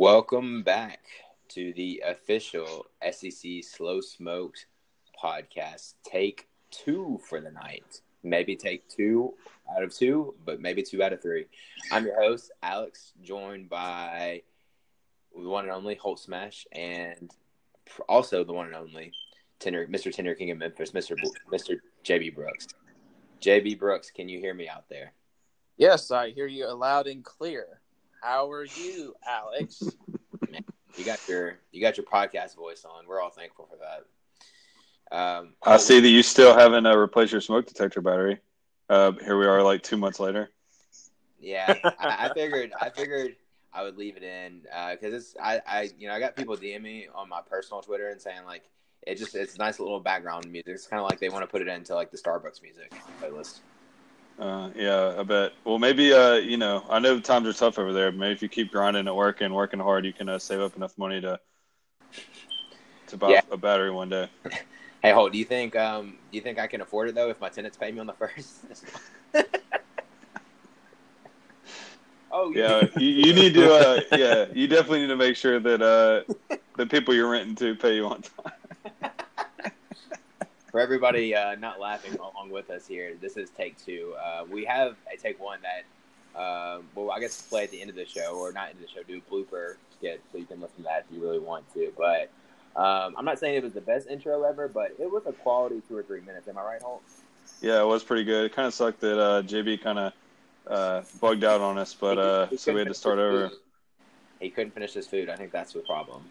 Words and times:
Welcome 0.00 0.62
back 0.62 1.00
to 1.48 1.74
the 1.74 2.02
official 2.06 2.86
SEC 3.12 3.62
Slow 3.62 4.00
Smoked 4.00 4.64
podcast. 5.22 5.92
Take 6.10 6.48
two 6.70 7.20
for 7.28 7.42
the 7.42 7.50
night. 7.50 8.00
Maybe 8.22 8.56
take 8.56 8.88
two 8.88 9.34
out 9.70 9.82
of 9.82 9.94
two, 9.94 10.34
but 10.46 10.58
maybe 10.58 10.82
two 10.82 11.02
out 11.02 11.12
of 11.12 11.20
three. 11.20 11.48
I'm 11.92 12.06
your 12.06 12.18
host, 12.18 12.50
Alex, 12.62 13.12
joined 13.22 13.68
by 13.68 14.40
the 15.36 15.46
one 15.46 15.64
and 15.64 15.72
only 15.74 15.96
Holt 15.96 16.18
Smash, 16.18 16.66
and 16.72 17.30
also 18.08 18.42
the 18.42 18.54
one 18.54 18.68
and 18.68 18.76
only 18.76 19.12
Tender, 19.58 19.86
Mr. 19.86 20.10
Tender 20.10 20.34
King 20.34 20.50
of 20.50 20.56
Memphis, 20.56 20.92
Mr. 20.92 21.14
Mr. 21.52 21.76
JB 22.06 22.34
Brooks. 22.34 22.68
JB 23.42 23.78
Brooks, 23.78 24.10
can 24.10 24.30
you 24.30 24.40
hear 24.40 24.54
me 24.54 24.66
out 24.66 24.88
there? 24.88 25.12
Yes, 25.76 26.10
I 26.10 26.30
hear 26.30 26.46
you 26.46 26.66
loud 26.72 27.06
and 27.06 27.22
clear. 27.22 27.79
How 28.20 28.50
are 28.50 28.64
you, 28.64 29.14
Alex? 29.26 29.82
you 30.96 31.04
got 31.04 31.26
your 31.28 31.58
you 31.72 31.80
got 31.80 31.96
your 31.96 32.04
podcast 32.04 32.54
voice 32.54 32.84
on. 32.84 33.06
We're 33.06 33.20
all 33.20 33.30
thankful 33.30 33.66
for 33.66 33.78
that. 33.78 35.16
Um, 35.16 35.54
I 35.62 35.78
see 35.78 36.00
that 36.00 36.08
you 36.08 36.22
still 36.22 36.54
haven't 36.54 36.86
uh, 36.86 36.96
replaced 36.96 37.32
your 37.32 37.40
smoke 37.40 37.66
detector 37.66 38.00
battery. 38.00 38.38
Uh, 38.88 39.12
here 39.24 39.38
we 39.38 39.46
are, 39.46 39.62
like 39.62 39.82
two 39.82 39.96
months 39.96 40.20
later. 40.20 40.50
Yeah, 41.40 41.74
I, 41.84 42.28
I 42.28 42.32
figured 42.34 42.72
I 42.78 42.90
figured 42.90 43.36
I 43.72 43.82
would 43.82 43.96
leave 43.96 44.16
it 44.16 44.22
in 44.22 44.60
because 44.60 45.14
uh, 45.14 45.16
it's 45.16 45.36
I, 45.42 45.60
I 45.66 45.90
you 45.98 46.06
know 46.08 46.14
I 46.14 46.20
got 46.20 46.36
people 46.36 46.56
DM 46.56 46.82
me 46.82 47.08
on 47.14 47.28
my 47.28 47.40
personal 47.40 47.80
Twitter 47.80 48.08
and 48.08 48.20
saying 48.20 48.44
like 48.44 48.64
it 49.06 49.16
just 49.16 49.34
it's 49.34 49.56
nice 49.56 49.80
little 49.80 49.98
background 49.98 50.50
music. 50.50 50.74
It's 50.74 50.86
kind 50.86 51.00
of 51.00 51.08
like 51.08 51.20
they 51.20 51.30
want 51.30 51.42
to 51.42 51.46
put 51.46 51.62
it 51.62 51.68
into 51.68 51.94
like 51.94 52.10
the 52.10 52.18
Starbucks 52.18 52.62
music 52.62 52.92
playlist. 53.22 53.60
Uh, 54.38 54.70
yeah, 54.74 55.14
I 55.18 55.22
bet. 55.22 55.52
Well, 55.64 55.78
maybe 55.78 56.12
uh, 56.12 56.34
you 56.34 56.56
know, 56.56 56.84
I 56.88 56.98
know 56.98 57.20
times 57.20 57.46
are 57.46 57.52
tough 57.52 57.78
over 57.78 57.92
there. 57.92 58.10
maybe 58.10 58.32
if 58.32 58.42
you 58.42 58.48
keep 58.48 58.72
grinding 58.72 59.06
at 59.06 59.14
work 59.14 59.40
and 59.40 59.54
working 59.54 59.80
hard, 59.80 60.06
you 60.06 60.12
can 60.12 60.28
uh, 60.28 60.38
save 60.38 60.60
up 60.60 60.76
enough 60.76 60.96
money 60.96 61.20
to 61.20 61.38
to 63.08 63.16
buy 63.16 63.30
yeah. 63.30 63.40
a 63.50 63.56
battery 63.56 63.90
one 63.90 64.08
day. 64.08 64.28
Hey, 65.02 65.12
Holt, 65.12 65.32
do 65.32 65.38
you 65.38 65.46
think 65.46 65.74
um, 65.76 66.18
do 66.30 66.36
you 66.36 66.42
think 66.42 66.58
I 66.58 66.66
can 66.66 66.82
afford 66.82 67.08
it 67.08 67.14
though 67.14 67.30
if 67.30 67.40
my 67.40 67.48
tenants 67.48 67.78
pay 67.78 67.90
me 67.90 68.00
on 68.00 68.06
the 68.06 68.12
first? 68.12 68.66
oh 72.30 72.52
yeah, 72.54 72.82
you, 72.98 73.08
you, 73.08 73.32
need 73.32 73.54
to. 73.54 73.72
Uh, 73.72 74.00
yeah, 74.12 74.44
you 74.52 74.68
definitely 74.68 75.00
need 75.00 75.06
to 75.06 75.16
make 75.16 75.36
sure 75.36 75.58
that 75.58 75.80
uh, 75.80 76.20
the 76.76 76.84
people 76.84 77.14
you're 77.14 77.30
renting 77.30 77.54
to 77.54 77.74
pay 77.76 77.94
you 77.94 78.08
on 78.08 78.20
time 78.20 78.52
for 80.70 80.80
everybody 80.80 81.34
uh, 81.34 81.54
not 81.56 81.80
laughing 81.80 82.14
along 82.18 82.50
with 82.50 82.70
us 82.70 82.86
here, 82.86 83.14
this 83.20 83.36
is 83.36 83.50
take 83.50 83.76
two. 83.84 84.14
Uh, 84.24 84.44
we 84.50 84.64
have 84.64 84.96
a 85.12 85.16
take 85.16 85.40
one 85.40 85.58
that, 85.62 86.38
uh, 86.38 86.80
well, 86.94 87.10
I 87.10 87.20
guess 87.20 87.42
play 87.42 87.64
at 87.64 87.70
the 87.70 87.80
end 87.80 87.90
of 87.90 87.96
the 87.96 88.06
show, 88.06 88.36
or 88.36 88.52
not 88.52 88.68
end 88.68 88.76
of 88.76 88.82
the 88.82 88.88
show, 88.88 89.02
do 89.02 89.18
a 89.18 89.32
blooper 89.32 89.76
skit 89.96 90.20
so 90.30 90.38
you 90.38 90.46
can 90.46 90.60
listen 90.60 90.76
to 90.78 90.82
that 90.84 91.06
if 91.08 91.16
you 91.16 91.22
really 91.22 91.38
want 91.40 91.64
to. 91.74 91.92
But 91.96 92.30
um, 92.80 93.14
I'm 93.16 93.24
not 93.24 93.38
saying 93.38 93.56
it 93.56 93.64
was 93.64 93.72
the 93.72 93.80
best 93.80 94.08
intro 94.08 94.42
ever, 94.44 94.68
but 94.68 94.94
it 94.98 95.10
was 95.10 95.24
a 95.26 95.32
quality 95.32 95.82
two 95.88 95.96
or 95.96 96.02
three 96.02 96.20
minutes. 96.20 96.48
Am 96.48 96.56
I 96.56 96.62
right, 96.62 96.82
Holt? 96.82 97.02
Yeah, 97.60 97.80
it 97.80 97.86
was 97.86 98.04
pretty 98.04 98.24
good. 98.24 98.44
It 98.44 98.54
kind 98.54 98.66
of 98.66 98.74
sucked 98.74 99.00
that 99.00 99.20
uh, 99.20 99.42
JB 99.42 99.82
kind 99.82 99.98
of 99.98 100.12
uh, 100.66 101.02
bugged 101.20 101.44
out 101.44 101.60
on 101.60 101.78
us, 101.78 101.94
but 101.94 102.18
uh, 102.18 102.56
so 102.56 102.72
we 102.72 102.78
had 102.78 102.88
to 102.88 102.94
start 102.94 103.18
over. 103.18 103.50
He 104.38 104.50
couldn't 104.50 104.72
finish 104.72 104.94
his 104.94 105.06
food. 105.06 105.28
I 105.28 105.36
think 105.36 105.52
that's 105.52 105.72
the 105.72 105.80
problem. 105.80 106.22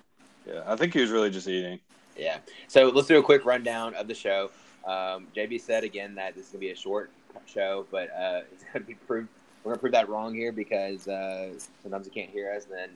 Yeah, 0.47 0.63
I 0.65 0.75
think 0.75 0.93
he 0.93 1.01
was 1.01 1.11
really 1.11 1.29
just 1.29 1.47
eating. 1.47 1.79
Yeah. 2.19 2.39
So 2.67 2.89
let's 2.89 3.07
do 3.07 3.17
a 3.17 3.23
quick 3.23 3.45
rundown 3.45 3.93
of 3.95 4.07
the 4.07 4.13
show. 4.13 4.51
Um, 4.85 5.27
JB 5.35 5.61
said 5.61 5.83
again 5.83 6.15
that 6.15 6.35
this 6.35 6.45
is 6.45 6.51
gonna 6.51 6.59
be 6.59 6.71
a 6.71 6.75
short 6.75 7.11
show, 7.45 7.85
but 7.91 8.09
uh, 8.11 8.41
it's 8.51 8.63
gonna 8.73 8.85
be 8.85 8.95
proved. 8.95 9.29
We're 9.63 9.71
gonna 9.71 9.79
prove 9.79 9.93
that 9.93 10.09
wrong 10.09 10.33
here 10.33 10.51
because 10.51 11.07
uh, 11.07 11.49
sometimes 11.81 12.07
he 12.07 12.11
can't 12.11 12.29
hear 12.29 12.51
us, 12.51 12.65
and 12.65 12.73
then 12.73 12.89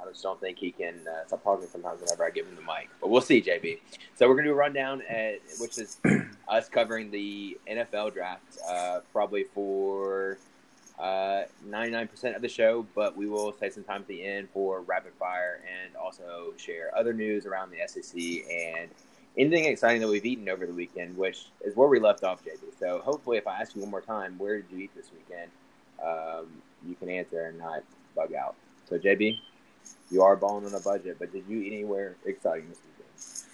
I 0.00 0.08
just 0.10 0.22
don't 0.22 0.40
think 0.40 0.58
he 0.58 0.70
can 0.70 0.94
uh, 1.08 1.26
stop 1.26 1.42
talking 1.42 1.66
sometimes 1.66 2.00
whenever 2.00 2.24
I 2.24 2.30
give 2.30 2.46
him 2.46 2.54
the 2.54 2.62
mic. 2.62 2.88
But 3.00 3.10
we'll 3.10 3.20
see, 3.20 3.42
JB. 3.42 3.80
So 4.14 4.28
we're 4.28 4.36
gonna 4.36 4.48
do 4.48 4.52
a 4.52 4.56
rundown, 4.56 5.02
at, 5.08 5.38
which 5.58 5.78
is 5.78 5.98
us 6.48 6.68
covering 6.68 7.10
the 7.10 7.58
NFL 7.68 8.14
draft, 8.14 8.58
uh, 8.68 9.00
probably 9.12 9.44
for 9.54 10.38
uh, 10.98 11.44
99% 11.68 12.34
of 12.34 12.42
the 12.42 12.48
show, 12.48 12.84
but 12.94 13.16
we 13.16 13.28
will 13.28 13.52
take 13.52 13.72
some 13.72 13.84
time 13.84 14.00
at 14.00 14.08
the 14.08 14.24
end 14.24 14.48
for 14.52 14.80
rapid 14.82 15.12
fire 15.18 15.60
and 15.62 15.94
also 15.96 16.52
share 16.56 16.96
other 16.96 17.12
news 17.12 17.46
around 17.46 17.70
the 17.70 17.78
SEC 17.86 18.20
and 18.50 18.90
anything 19.36 19.66
exciting 19.66 20.00
that 20.00 20.08
we've 20.08 20.26
eaten 20.26 20.48
over 20.48 20.66
the 20.66 20.72
weekend, 20.72 21.16
which 21.16 21.46
is 21.64 21.76
where 21.76 21.88
we 21.88 22.00
left 22.00 22.24
off, 22.24 22.44
JB. 22.44 22.78
So 22.78 23.00
hopefully, 23.04 23.36
if 23.36 23.46
I 23.46 23.60
ask 23.60 23.76
you 23.76 23.82
one 23.82 23.90
more 23.90 24.00
time, 24.00 24.36
where 24.38 24.60
did 24.60 24.70
you 24.72 24.78
eat 24.78 24.90
this 24.96 25.10
weekend? 25.12 25.50
Um, 26.04 26.48
you 26.86 26.96
can 26.96 27.08
answer 27.08 27.46
and 27.46 27.58
not 27.58 27.82
bug 28.16 28.34
out. 28.34 28.56
So, 28.88 28.98
JB, 28.98 29.38
you 30.10 30.22
are 30.22 30.34
balling 30.34 30.66
on 30.66 30.74
a 30.74 30.80
budget, 30.80 31.16
but 31.18 31.32
did 31.32 31.44
you 31.48 31.60
eat 31.60 31.72
anywhere 31.72 32.16
exciting 32.24 32.68
this 32.68 32.78
weekend? 32.78 33.44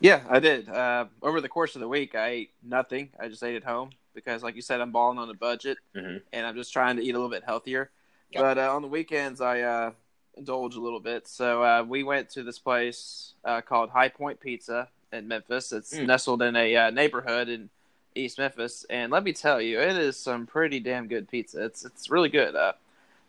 Yeah, 0.00 0.22
I 0.30 0.38
did. 0.40 0.68
Uh, 0.68 1.06
over 1.22 1.40
the 1.40 1.48
course 1.48 1.74
of 1.74 1.80
the 1.80 1.88
week, 1.88 2.14
I 2.14 2.28
ate 2.28 2.50
nothing. 2.62 3.10
I 3.18 3.28
just 3.28 3.42
ate 3.42 3.56
at 3.56 3.64
home 3.64 3.90
because, 4.24 4.42
like 4.42 4.56
you 4.56 4.62
said, 4.62 4.80
I'm 4.80 4.92
balling 4.92 5.18
on 5.18 5.28
a 5.30 5.34
budget 5.34 5.78
mm-hmm. 5.94 6.18
and 6.32 6.46
I'm 6.46 6.54
just 6.54 6.72
trying 6.72 6.96
to 6.96 7.02
eat 7.02 7.10
a 7.10 7.18
little 7.18 7.30
bit 7.30 7.44
healthier. 7.44 7.90
But 8.32 8.58
uh, 8.58 8.74
on 8.74 8.82
the 8.82 8.88
weekends, 8.88 9.40
I 9.40 9.60
uh, 9.62 9.92
indulge 10.36 10.76
a 10.76 10.80
little 10.80 11.00
bit. 11.00 11.26
So 11.26 11.62
uh, 11.62 11.84
we 11.86 12.02
went 12.02 12.30
to 12.30 12.42
this 12.42 12.58
place 12.58 13.34
uh, 13.44 13.60
called 13.60 13.90
High 13.90 14.08
Point 14.08 14.40
Pizza 14.40 14.88
in 15.12 15.28
Memphis. 15.28 15.72
It's 15.72 15.94
mm. 15.94 16.06
nestled 16.06 16.42
in 16.42 16.54
a 16.56 16.76
uh, 16.76 16.90
neighborhood 16.90 17.48
in 17.48 17.70
East 18.14 18.38
Memphis, 18.38 18.84
and 18.90 19.12
let 19.12 19.22
me 19.22 19.32
tell 19.32 19.60
you, 19.60 19.80
it 19.80 19.96
is 19.96 20.16
some 20.16 20.46
pretty 20.46 20.80
damn 20.80 21.06
good 21.06 21.28
pizza. 21.28 21.64
It's 21.64 21.84
it's 21.84 22.10
really 22.10 22.28
good. 22.28 22.56
Uh, 22.56 22.72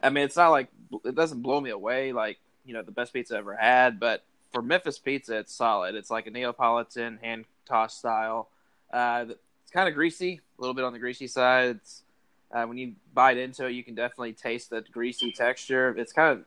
I 0.01 0.09
mean, 0.09 0.23
it's 0.23 0.37
not 0.37 0.49
like 0.49 0.69
it 1.05 1.15
doesn't 1.15 1.41
blow 1.41 1.61
me 1.61 1.69
away 1.69 2.13
like 2.13 2.39
you 2.65 2.73
know 2.73 2.81
the 2.81 2.91
best 2.91 3.13
pizza 3.13 3.35
I 3.35 3.39
ever 3.39 3.55
had, 3.55 3.99
but 3.99 4.23
for 4.51 4.61
Memphis 4.61 4.97
pizza, 4.99 5.37
it's 5.37 5.53
solid. 5.53 5.95
It's 5.95 6.09
like 6.09 6.27
a 6.27 6.31
Neapolitan 6.31 7.19
hand 7.21 7.45
tossed 7.67 7.99
style. 7.99 8.49
Uh, 8.91 9.25
it's 9.71 9.77
kind 9.77 9.87
of 9.87 9.95
greasy, 9.95 10.41
a 10.57 10.61
little 10.61 10.73
bit 10.73 10.83
on 10.83 10.91
the 10.91 10.99
greasy 10.99 11.27
side. 11.27 11.77
It's, 11.77 12.03
uh, 12.51 12.65
when 12.65 12.77
you 12.77 12.91
bite 13.13 13.37
into 13.37 13.67
it, 13.67 13.71
you 13.71 13.85
can 13.85 13.95
definitely 13.95 14.33
taste 14.33 14.69
the 14.69 14.83
greasy 14.91 15.31
texture. 15.31 15.95
It's 15.97 16.11
kind 16.11 16.37
of 16.37 16.45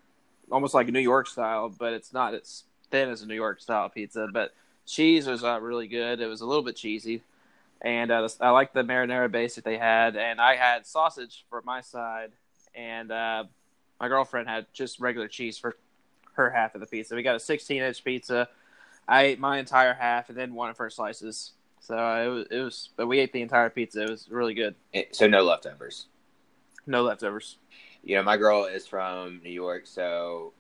almost 0.53 0.75
like 0.75 0.89
a 0.89 0.93
New 0.93 1.01
York 1.01 1.27
style, 1.27 1.71
but 1.71 1.95
it's 1.95 2.13
not 2.13 2.35
as 2.35 2.65
thin 2.91 3.09
as 3.09 3.23
a 3.23 3.27
New 3.27 3.35
York 3.35 3.63
style 3.63 3.89
pizza. 3.89 4.29
But 4.31 4.53
cheese 4.85 5.27
was 5.27 5.43
uh, 5.43 5.59
really 5.59 5.89
good. 5.89 6.21
It 6.21 6.27
was 6.27 6.43
a 6.43 6.47
little 6.47 6.63
bit 6.63 6.77
cheesy, 6.77 7.23
and 7.81 8.11
uh, 8.11 8.29
I 8.43 8.51
like 8.51 8.75
the 8.75 8.83
marinara 8.83 9.31
base 9.31 9.55
that 9.55 9.65
they 9.65 9.79
had. 9.79 10.17
And 10.17 10.39
I 10.39 10.57
had 10.57 10.85
sausage 10.85 11.47
for 11.49 11.63
my 11.63 11.81
side, 11.81 12.33
and 12.75 13.11
uh, 13.11 13.45
my 13.99 14.09
girlfriend 14.09 14.49
had 14.49 14.67
just 14.75 15.01
regular 15.01 15.29
cheese 15.29 15.57
for 15.57 15.79
her 16.35 16.51
half 16.51 16.75
of 16.75 16.83
the 16.83 16.87
pizza. 16.87 17.15
We 17.15 17.23
got 17.23 17.37
a 17.37 17.41
16 17.41 17.83
inch 17.83 18.05
pizza. 18.05 18.51
I 19.09 19.23
ate 19.23 19.41
my 19.41 19.59
entire 19.59 19.95
half 19.95 20.29
and 20.29 20.37
then 20.37 20.53
one 20.53 20.69
of 20.69 20.77
her 20.77 20.91
slices. 20.91 21.53
So 21.85 21.99
uh, 21.99 22.25
it 22.25 22.29
was, 22.29 22.47
it 22.51 22.59
was, 22.61 22.89
but 22.97 23.07
we 23.07 23.19
ate 23.19 23.35
the 23.35 23.43
entire 23.43 23.69
pizza. 23.69 24.05
It 24.05 24.11
was 24.11 24.27
really 24.31 24.55
good. 24.55 24.75
So 25.13 25.27
no 25.27 25.43
leftovers. 25.43 26.07
No 26.87 27.03
leftovers. 27.03 27.59
You 28.03 28.17
know, 28.17 28.23
my 28.23 28.39
girl 28.39 28.65
is 28.65 28.87
from 28.87 29.43
New 29.45 29.51
York, 29.51 29.87
so 29.87 30.55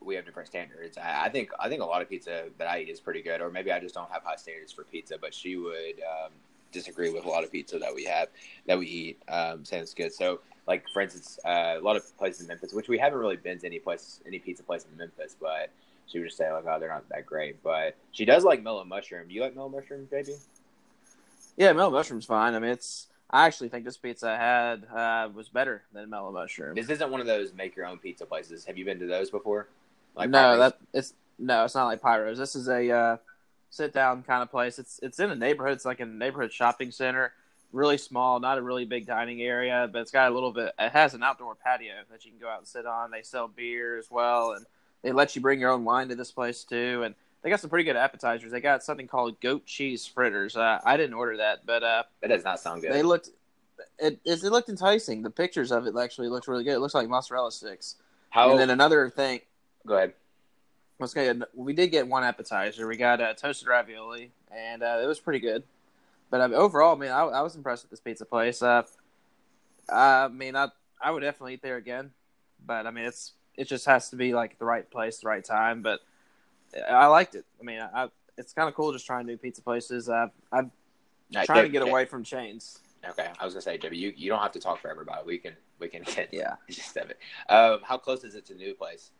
we 0.00 0.14
have 0.14 0.24
different 0.24 0.48
standards. 0.48 0.96
I, 0.96 1.26
I, 1.26 1.28
think 1.28 1.50
I 1.60 1.68
think 1.68 1.82
a 1.82 1.84
lot 1.84 2.00
of 2.00 2.08
pizza 2.08 2.44
that 2.56 2.66
I 2.66 2.80
eat 2.80 2.88
is 2.88 2.98
pretty 2.98 3.20
good, 3.20 3.42
or 3.42 3.50
maybe 3.50 3.72
I 3.72 3.78
just 3.78 3.94
don't 3.94 4.10
have 4.10 4.22
high 4.22 4.36
standards 4.36 4.72
for 4.72 4.84
pizza. 4.84 5.18
But 5.20 5.34
she 5.34 5.56
would 5.56 6.00
um, 6.00 6.32
disagree 6.72 7.12
with 7.12 7.26
a 7.26 7.28
lot 7.28 7.44
of 7.44 7.52
pizza 7.52 7.78
that 7.78 7.94
we 7.94 8.04
have 8.04 8.28
that 8.66 8.78
we 8.78 8.86
eat. 8.86 9.22
Um, 9.28 9.66
saying 9.66 9.82
it's 9.82 9.92
good. 9.92 10.14
So, 10.14 10.40
like 10.66 10.84
for 10.94 11.02
instance, 11.02 11.38
uh, 11.44 11.74
a 11.76 11.80
lot 11.80 11.96
of 11.96 12.16
places 12.16 12.40
in 12.40 12.46
Memphis, 12.46 12.72
which 12.72 12.88
we 12.88 12.96
haven't 12.96 13.18
really 13.18 13.36
been 13.36 13.58
to 13.58 13.66
any 13.66 13.80
place, 13.80 14.20
any 14.26 14.38
pizza 14.38 14.62
place 14.62 14.86
in 14.90 14.96
Memphis, 14.96 15.36
but 15.38 15.68
she 16.06 16.18
would 16.18 16.28
just 16.28 16.38
say 16.38 16.50
like, 16.50 16.64
"Oh, 16.66 16.80
they're 16.80 16.88
not 16.88 17.06
that 17.10 17.26
great." 17.26 17.62
But 17.62 17.96
she 18.12 18.24
does 18.24 18.44
like 18.44 18.62
mellow 18.62 18.84
mushroom. 18.84 19.28
Do 19.28 19.34
you 19.34 19.42
like 19.42 19.54
mellow 19.54 19.68
mushroom, 19.68 20.08
baby? 20.10 20.34
Yeah, 21.56 21.72
mellow 21.72 21.90
mushroom's 21.90 22.26
fine. 22.26 22.54
I 22.54 22.58
mean, 22.58 22.70
it's. 22.70 23.08
I 23.30 23.46
actually 23.46 23.68
think 23.68 23.84
this 23.84 23.96
pizza 23.96 24.28
I 24.28 24.36
had 24.36 24.84
uh, 24.94 25.28
was 25.34 25.48
better 25.48 25.82
than 25.92 26.10
mellow 26.10 26.30
mushroom. 26.30 26.74
This 26.74 26.88
isn't 26.88 27.10
one 27.10 27.20
of 27.20 27.26
those 27.26 27.52
make 27.52 27.74
your 27.74 27.86
own 27.86 27.98
pizza 27.98 28.26
places. 28.26 28.64
Have 28.64 28.78
you 28.78 28.84
been 28.84 29.00
to 29.00 29.06
those 29.06 29.30
before? 29.30 29.68
Like 30.14 30.30
no, 30.30 30.38
Pyros? 30.38 30.58
that 30.58 30.78
it's 30.92 31.14
no, 31.38 31.64
it's 31.64 31.74
not 31.74 31.86
like 31.86 32.00
Pyros. 32.00 32.36
This 32.36 32.54
is 32.54 32.68
a 32.68 32.90
uh, 32.90 33.16
sit 33.70 33.92
down 33.92 34.22
kind 34.22 34.42
of 34.42 34.50
place. 34.50 34.78
It's 34.78 35.00
it's 35.02 35.18
in 35.18 35.30
a 35.30 35.34
neighborhood. 35.34 35.72
It's 35.72 35.84
like 35.84 36.00
a 36.00 36.06
neighborhood 36.06 36.52
shopping 36.52 36.90
center. 36.90 37.32
Really 37.72 37.98
small, 37.98 38.38
not 38.38 38.58
a 38.58 38.62
really 38.62 38.84
big 38.84 39.04
dining 39.04 39.42
area, 39.42 39.88
but 39.92 40.02
it's 40.02 40.12
got 40.12 40.30
a 40.30 40.34
little 40.34 40.52
bit. 40.52 40.72
It 40.78 40.92
has 40.92 41.14
an 41.14 41.24
outdoor 41.24 41.56
patio 41.56 41.94
that 42.08 42.24
you 42.24 42.30
can 42.30 42.38
go 42.38 42.48
out 42.48 42.58
and 42.58 42.68
sit 42.68 42.86
on. 42.86 43.10
They 43.10 43.22
sell 43.22 43.48
beer 43.48 43.98
as 43.98 44.08
well, 44.08 44.52
and 44.52 44.64
they 45.02 45.10
let 45.10 45.34
you 45.34 45.42
bring 45.42 45.58
your 45.58 45.70
own 45.70 45.84
wine 45.84 46.08
to 46.08 46.14
this 46.14 46.30
place 46.30 46.62
too. 46.62 47.02
And 47.04 47.16
they 47.44 47.50
got 47.50 47.60
some 47.60 47.68
pretty 47.68 47.84
good 47.84 47.94
appetizers. 47.94 48.50
They 48.50 48.62
got 48.62 48.82
something 48.82 49.06
called 49.06 49.38
goat 49.38 49.66
cheese 49.66 50.06
fritters. 50.06 50.56
Uh, 50.56 50.80
I 50.82 50.96
didn't 50.96 51.12
order 51.12 51.36
that, 51.36 51.66
but 51.66 51.82
uh, 51.82 52.04
that 52.22 52.28
does 52.28 52.42
not 52.42 52.58
sound 52.58 52.80
good. 52.80 52.90
They 52.90 53.02
looked 53.02 53.28
it, 53.98 54.18
it 54.24 54.42
looked 54.42 54.70
enticing. 54.70 55.20
The 55.20 55.30
pictures 55.30 55.70
of 55.70 55.86
it 55.86 55.94
actually 55.94 56.28
looked 56.28 56.48
really 56.48 56.64
good. 56.64 56.72
It 56.72 56.78
looks 56.78 56.94
like 56.94 57.06
mozzarella 57.06 57.52
sticks. 57.52 57.96
How? 58.30 58.50
And 58.50 58.58
then 58.58 58.70
another 58.70 59.10
thing. 59.10 59.40
Go 59.86 59.94
ahead. 59.94 60.14
Let's 60.98 61.12
get. 61.12 61.36
We 61.54 61.74
did 61.74 61.88
get 61.88 62.08
one 62.08 62.24
appetizer. 62.24 62.88
We 62.88 62.96
got 62.96 63.20
uh, 63.20 63.34
toasted 63.34 63.68
ravioli, 63.68 64.30
and 64.50 64.82
uh, 64.82 65.00
it 65.02 65.06
was 65.06 65.20
pretty 65.20 65.40
good. 65.40 65.64
But 66.30 66.40
uh, 66.40 66.54
overall, 66.54 66.96
I 66.96 66.98
mean, 66.98 67.10
I, 67.10 67.24
I, 67.24 67.42
was 67.42 67.56
impressed 67.56 67.84
with 67.84 67.90
this 67.90 68.00
pizza 68.00 68.24
place. 68.24 68.62
Uh, 68.62 68.84
I 69.90 70.28
mean, 70.28 70.56
I 70.56 70.68
I 70.98 71.10
would 71.10 71.20
definitely 71.20 71.54
eat 71.54 71.62
there 71.62 71.76
again. 71.76 72.12
But 72.64 72.86
I 72.86 72.90
mean, 72.90 73.04
it's 73.04 73.32
it 73.54 73.68
just 73.68 73.84
has 73.84 74.08
to 74.10 74.16
be 74.16 74.32
like 74.32 74.58
the 74.58 74.64
right 74.64 74.88
place, 74.90 75.18
the 75.18 75.28
right 75.28 75.44
time. 75.44 75.82
But 75.82 76.00
I 76.82 77.06
liked 77.06 77.34
it. 77.34 77.44
I 77.60 77.64
mean, 77.64 77.80
I, 77.80 78.08
it's 78.36 78.52
kind 78.52 78.68
of 78.68 78.74
cool 78.74 78.92
just 78.92 79.06
trying 79.06 79.26
new 79.26 79.36
pizza 79.36 79.62
places. 79.62 80.08
Uh, 80.08 80.28
I'm 80.52 80.70
trying 81.44 81.64
to 81.64 81.68
get 81.68 81.82
away 81.82 82.04
from 82.04 82.24
chains. 82.24 82.80
Okay, 83.08 83.28
I 83.38 83.44
was 83.44 83.54
gonna 83.54 83.62
say, 83.62 83.76
Debbie, 83.76 83.98
you, 83.98 84.12
you 84.16 84.30
don't 84.30 84.40
have 84.40 84.52
to 84.52 84.60
talk 84.60 84.80
forever 84.80 85.02
about 85.02 85.20
it. 85.20 85.26
We 85.26 85.38
can 85.38 85.52
we 85.78 85.88
can 85.88 86.02
get 86.02 86.30
yeah 86.32 86.54
just 86.70 86.96
of 86.96 87.10
it. 87.10 87.18
Um, 87.48 87.80
how 87.82 87.98
close 87.98 88.24
is 88.24 88.34
it 88.34 88.46
to 88.46 88.54
new 88.54 88.74
place? 88.74 89.10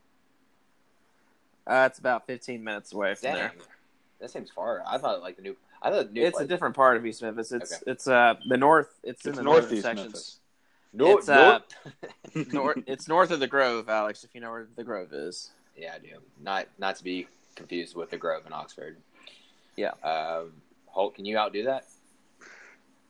Uh, 1.66 1.88
it's 1.90 1.98
about 1.98 2.26
15 2.26 2.62
minutes 2.62 2.92
away 2.92 3.14
from 3.14 3.30
Dang. 3.30 3.34
there. 3.36 3.52
That 4.20 4.30
seems 4.30 4.50
far. 4.50 4.82
I 4.86 4.98
thought 4.98 5.20
like 5.20 5.36
the 5.36 5.42
new. 5.42 5.56
I 5.82 5.90
thought 5.90 6.12
new. 6.12 6.22
It's 6.22 6.36
place. 6.36 6.44
a 6.44 6.48
different 6.48 6.74
part 6.74 6.96
of 6.96 7.04
East 7.04 7.22
Memphis. 7.22 7.52
It's 7.52 7.74
okay. 7.74 7.82
it's 7.86 8.08
uh 8.08 8.34
the 8.48 8.56
north. 8.56 8.98
It's, 9.02 9.20
it's 9.20 9.26
in 9.26 9.34
the 9.34 9.42
northeast 9.42 9.82
sections. 9.82 10.04
Memphis. 10.04 10.40
North, 10.96 11.18
it's, 11.18 11.28
uh, 11.28 11.58
north. 12.52 12.78
it's 12.86 13.08
north 13.08 13.30
of 13.32 13.40
the 13.40 13.48
Grove, 13.48 13.88
Alex. 13.88 14.22
If 14.22 14.34
you 14.34 14.40
know 14.40 14.50
where 14.50 14.68
the 14.76 14.84
Grove 14.84 15.12
is. 15.12 15.50
Yeah, 15.76 15.94
I 15.94 15.98
do. 15.98 16.18
Not 16.40 16.68
not 16.78 16.96
to 16.96 17.04
be 17.04 17.26
confused 17.54 17.96
with 17.96 18.10
the 18.10 18.16
Grove 18.16 18.46
in 18.46 18.52
Oxford. 18.52 18.96
Yeah. 19.76 19.92
Um, 20.02 20.52
Holt, 20.86 21.14
can 21.14 21.24
you 21.24 21.36
outdo 21.36 21.64
that? 21.64 21.84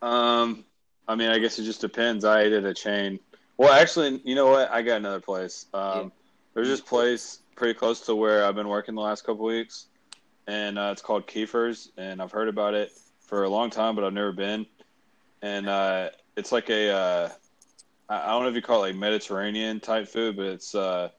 Um, 0.01 0.65
I 1.07 1.15
mean, 1.15 1.31
I 1.31 1.39
guess 1.39 1.59
it 1.59 1.65
just 1.65 1.81
depends. 1.81 2.25
I 2.25 2.43
ate 2.43 2.53
at 2.53 2.65
a 2.65 2.75
chain. 2.75 3.21
Well, 3.57 3.73
actually, 3.73 4.21
you 4.25 4.35
know 4.35 4.47
what? 4.47 4.71
I 4.71 4.83
got 4.83 4.97
another 4.97 5.21
place. 5.21 5.67
Um, 5.75 5.99
yeah. 5.99 6.09
There's 6.55 6.69
this 6.69 6.81
place 6.81 7.41
pretty 7.57 7.75
close 7.75 8.01
to 8.07 8.15
where 8.15 8.45
I've 8.45 8.55
been 8.55 8.69
working 8.69 8.95
the 8.95 9.01
last 9.01 9.25
couple 9.25 9.45
weeks, 9.45 9.87
and 10.47 10.79
uh, 10.79 10.91
it's 10.93 11.03
called 11.03 11.27
Keifer's, 11.27 11.91
and 11.97 12.21
I've 12.23 12.33
heard 12.33 12.49
about 12.49 12.75
it 12.75 12.93
for 13.21 13.45
a 13.45 13.49
long 13.49 13.71
time, 13.71 13.95
but 13.95 14.05
I've 14.05 14.13
never 14.13 14.33
been. 14.33 14.67
And 15.43 15.69
uh, 15.69 16.11
it's 16.37 16.53
like 16.53 16.71
a, 16.71 16.91
uh, 16.91 17.29
I 18.09 18.29
don't 18.29 18.43
know 18.43 18.49
if 18.49 18.55
you 18.55 18.63
call 18.63 18.85
it 18.85 18.89
like 18.89 18.97
Mediterranean 18.97 19.81
type 19.81 20.09
food, 20.09 20.37
but 20.37 20.47
it's 20.47 20.75
uh, 20.75 21.11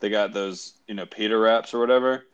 they 0.00 0.10
got 0.10 0.32
those 0.32 0.74
you 0.86 0.94
know 0.94 1.06
pita 1.06 1.36
wraps 1.36 1.74
or 1.74 1.78
whatever. 1.78 2.24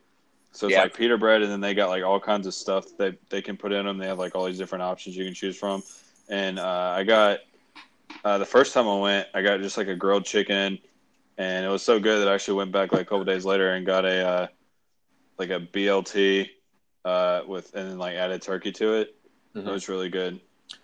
So 0.55 0.67
it's 0.67 0.73
yeah. 0.73 0.83
like 0.83 0.95
pita 0.95 1.17
bread, 1.17 1.41
and 1.41 1.51
then 1.51 1.59
they 1.59 1.73
got 1.73 1.89
like 1.89 2.03
all 2.03 2.19
kinds 2.19 2.47
of 2.47 2.53
stuff 2.53 2.85
that 2.97 3.17
they 3.29 3.41
can 3.41 3.57
put 3.57 3.73
in 3.73 3.85
them. 3.85 3.97
They 3.97 4.07
have 4.07 4.19
like 4.19 4.35
all 4.35 4.45
these 4.45 4.57
different 4.57 4.83
options 4.83 5.17
you 5.17 5.25
can 5.25 5.33
choose 5.33 5.57
from. 5.57 5.83
And 6.29 6.59
uh, 6.59 6.93
I 6.95 7.03
got 7.03 7.39
uh, 8.23 8.37
the 8.37 8.45
first 8.45 8.73
time 8.73 8.87
I 8.87 8.97
went, 8.97 9.27
I 9.33 9.41
got 9.41 9.59
just 9.59 9.77
like 9.77 9.89
a 9.89 9.95
grilled 9.95 10.23
chicken, 10.23 10.79
and 11.37 11.65
it 11.65 11.67
was 11.67 11.81
so 11.83 11.99
good 11.99 12.21
that 12.21 12.29
I 12.29 12.33
actually 12.33 12.57
went 12.57 12.71
back 12.71 12.93
like 12.93 13.01
a 13.01 13.05
couple 13.05 13.25
days 13.25 13.43
later 13.43 13.73
and 13.73 13.85
got 13.85 14.05
a 14.05 14.27
uh, 14.27 14.47
like 15.37 15.49
a 15.49 15.59
BLT 15.59 16.49
uh, 17.03 17.41
with 17.45 17.75
and 17.75 17.91
then 17.91 17.97
like 17.97 18.15
added 18.15 18.41
turkey 18.41 18.71
to 18.71 18.93
it. 18.93 19.15
Mm-hmm. 19.55 19.67
It 19.67 19.71
was 19.71 19.89
really 19.89 20.09
good. 20.09 20.39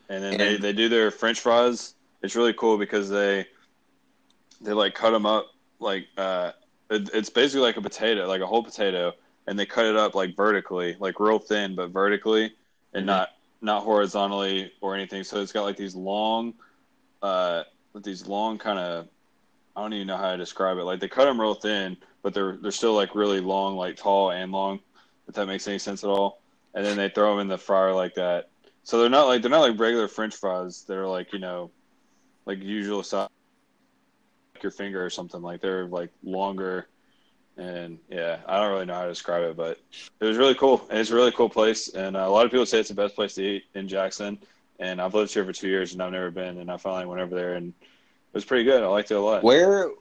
And 0.10 0.22
then 0.22 0.34
and 0.34 0.42
they, 0.42 0.58
they 0.58 0.74
do 0.74 0.90
their 0.90 1.12
French 1.12 1.40
fries. 1.40 1.96
It's 2.22 2.36
really 2.36 2.54
cool 2.54 2.78
because 2.78 3.10
they 3.10 3.46
they 4.60 4.74
like 4.74 4.96
cut 4.96 5.12
them 5.12 5.26
up 5.26 5.48
like 5.80 6.08
uh, 6.18 6.52
it, 6.90 7.10
it's 7.14 7.30
basically 7.30 7.62
like 7.62 7.78
a 7.78 7.82
potato, 7.82 8.28
like 8.28 8.42
a 8.42 8.46
whole 8.46 8.64
potato, 8.64 9.14
and 9.48 9.58
they 9.58 9.66
cut 9.66 9.86
it 9.86 9.96
up 9.96 10.16
like 10.16 10.36
vertically, 10.36 10.96
like 11.00 11.20
real 11.20 11.40
thin, 11.40 11.76
but 11.76 11.90
vertically, 11.90 12.54
and 12.94 13.02
mm-hmm. 13.02 13.06
not 13.08 13.30
not 13.62 13.84
horizontally 13.84 14.72
or 14.82 14.96
anything. 14.96 15.24
So 15.24 15.42
it's 15.42 15.52
got 15.52 15.64
like 15.64 15.78
these 15.78 15.96
long, 15.96 16.54
uh, 17.22 17.64
these 17.96 18.26
long 18.28 18.58
kind 18.58 18.80
of, 18.80 19.08
I 19.76 19.82
don't 19.82 19.94
even 19.94 20.08
know 20.08 20.18
how 20.18 20.32
to 20.32 20.38
describe 20.38 20.78
it. 20.78 20.84
Like 20.84 21.00
they 21.00 21.08
cut 21.08 21.26
them 21.26 21.40
real 21.40 21.54
thin, 21.54 21.98
but 22.24 22.34
they're 22.34 22.58
they're 22.58 22.72
still 22.72 22.94
like 22.94 23.16
really 23.16 23.40
long, 23.40 23.76
like 23.76 23.98
tall 23.98 24.32
and 24.32 24.52
long. 24.52 24.80
If 25.28 25.36
that 25.36 25.46
makes 25.46 25.68
any 25.68 25.80
sense 25.80 26.04
at 26.04 26.10
all. 26.10 26.42
And 26.74 26.86
then 26.86 26.98
they 26.98 27.10
throw 27.10 27.32
them 27.32 27.42
in 27.42 27.48
the 27.48 27.58
fryer 27.58 27.94
like 27.94 28.16
that. 28.16 28.50
So 28.84 29.00
they're 29.00 29.10
not 29.10 29.28
like 29.28 29.42
they're 29.42 29.52
not 29.52 29.62
like 29.62 29.80
regular 29.80 30.08
French 30.08 30.36
fries. 30.36 30.84
They're 30.88 31.08
like 31.08 31.34
you 31.34 31.40
know, 31.40 31.72
like 32.46 32.62
usual 32.62 33.04
size, 33.04 33.30
like 34.56 34.64
your 34.64 34.72
finger 34.72 35.04
or 35.04 35.10
something. 35.10 35.42
Like 35.42 35.62
they're 35.62 35.86
like 35.86 36.10
longer 36.24 36.88
and 37.62 38.00
yeah, 38.10 38.40
I 38.48 38.60
don't 38.60 38.72
really 38.72 38.86
know 38.86 38.96
how 38.96 39.04
to 39.04 39.10
describe 39.10 39.44
it, 39.44 39.56
but 39.56 39.80
it 40.20 40.26
was 40.26 40.38
really 40.38 40.56
cool. 40.56 40.86
And 40.90 41.00
it's 41.00 41.12
a 41.12 41.16
really 41.16 41.32
cool 41.32 41.50
place. 41.50 41.90
And 41.90 42.18
uh, 42.18 42.22
a 42.22 42.30
lot 42.30 42.46
of 42.46 42.52
people 42.52 42.66
say 42.66 42.80
it's 42.80 42.90
the 42.90 42.96
best 42.96 43.14
place 43.16 43.36
to 43.36 43.44
eat 43.44 43.66
in 43.76 43.88
Jackson. 43.88 44.40
And 44.80 45.00
I've 45.00 45.14
lived 45.14 45.32
here 45.32 45.46
for 45.46 45.54
two 45.54 45.68
years 45.68 45.94
and 45.94 46.02
I've 46.02 46.12
never 46.12 46.32
been. 46.32 46.58
And 46.58 46.72
I 46.72 46.78
finally 46.78 47.06
went 47.06 47.22
over 47.22 47.36
there 47.36 47.54
and 47.54 47.68
it 47.68 48.34
was 48.34 48.46
pretty 48.46 48.64
good. 48.64 48.82
I 48.82 48.88
liked 48.88 49.12
it 49.12 49.16
a 49.16 49.22
lot. 49.22 49.44
Where, 49.44 49.92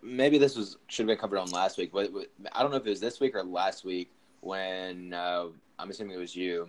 maybe 0.00 0.38
this 0.38 0.56
was 0.56 0.76
should 0.86 1.02
have 1.02 1.08
been 1.08 1.18
covered 1.18 1.38
on 1.38 1.50
last 1.50 1.76
week, 1.76 1.90
but 1.92 2.10
I 2.52 2.62
don't 2.62 2.70
know 2.70 2.76
if 2.76 2.86
it 2.86 2.90
was 2.90 3.00
this 3.00 3.18
week 3.18 3.34
or 3.34 3.42
last 3.42 3.84
week 3.84 4.12
when 4.40 5.12
uh, 5.12 5.46
I'm 5.80 5.90
assuming 5.90 6.14
it 6.14 6.20
was 6.20 6.36
you. 6.36 6.68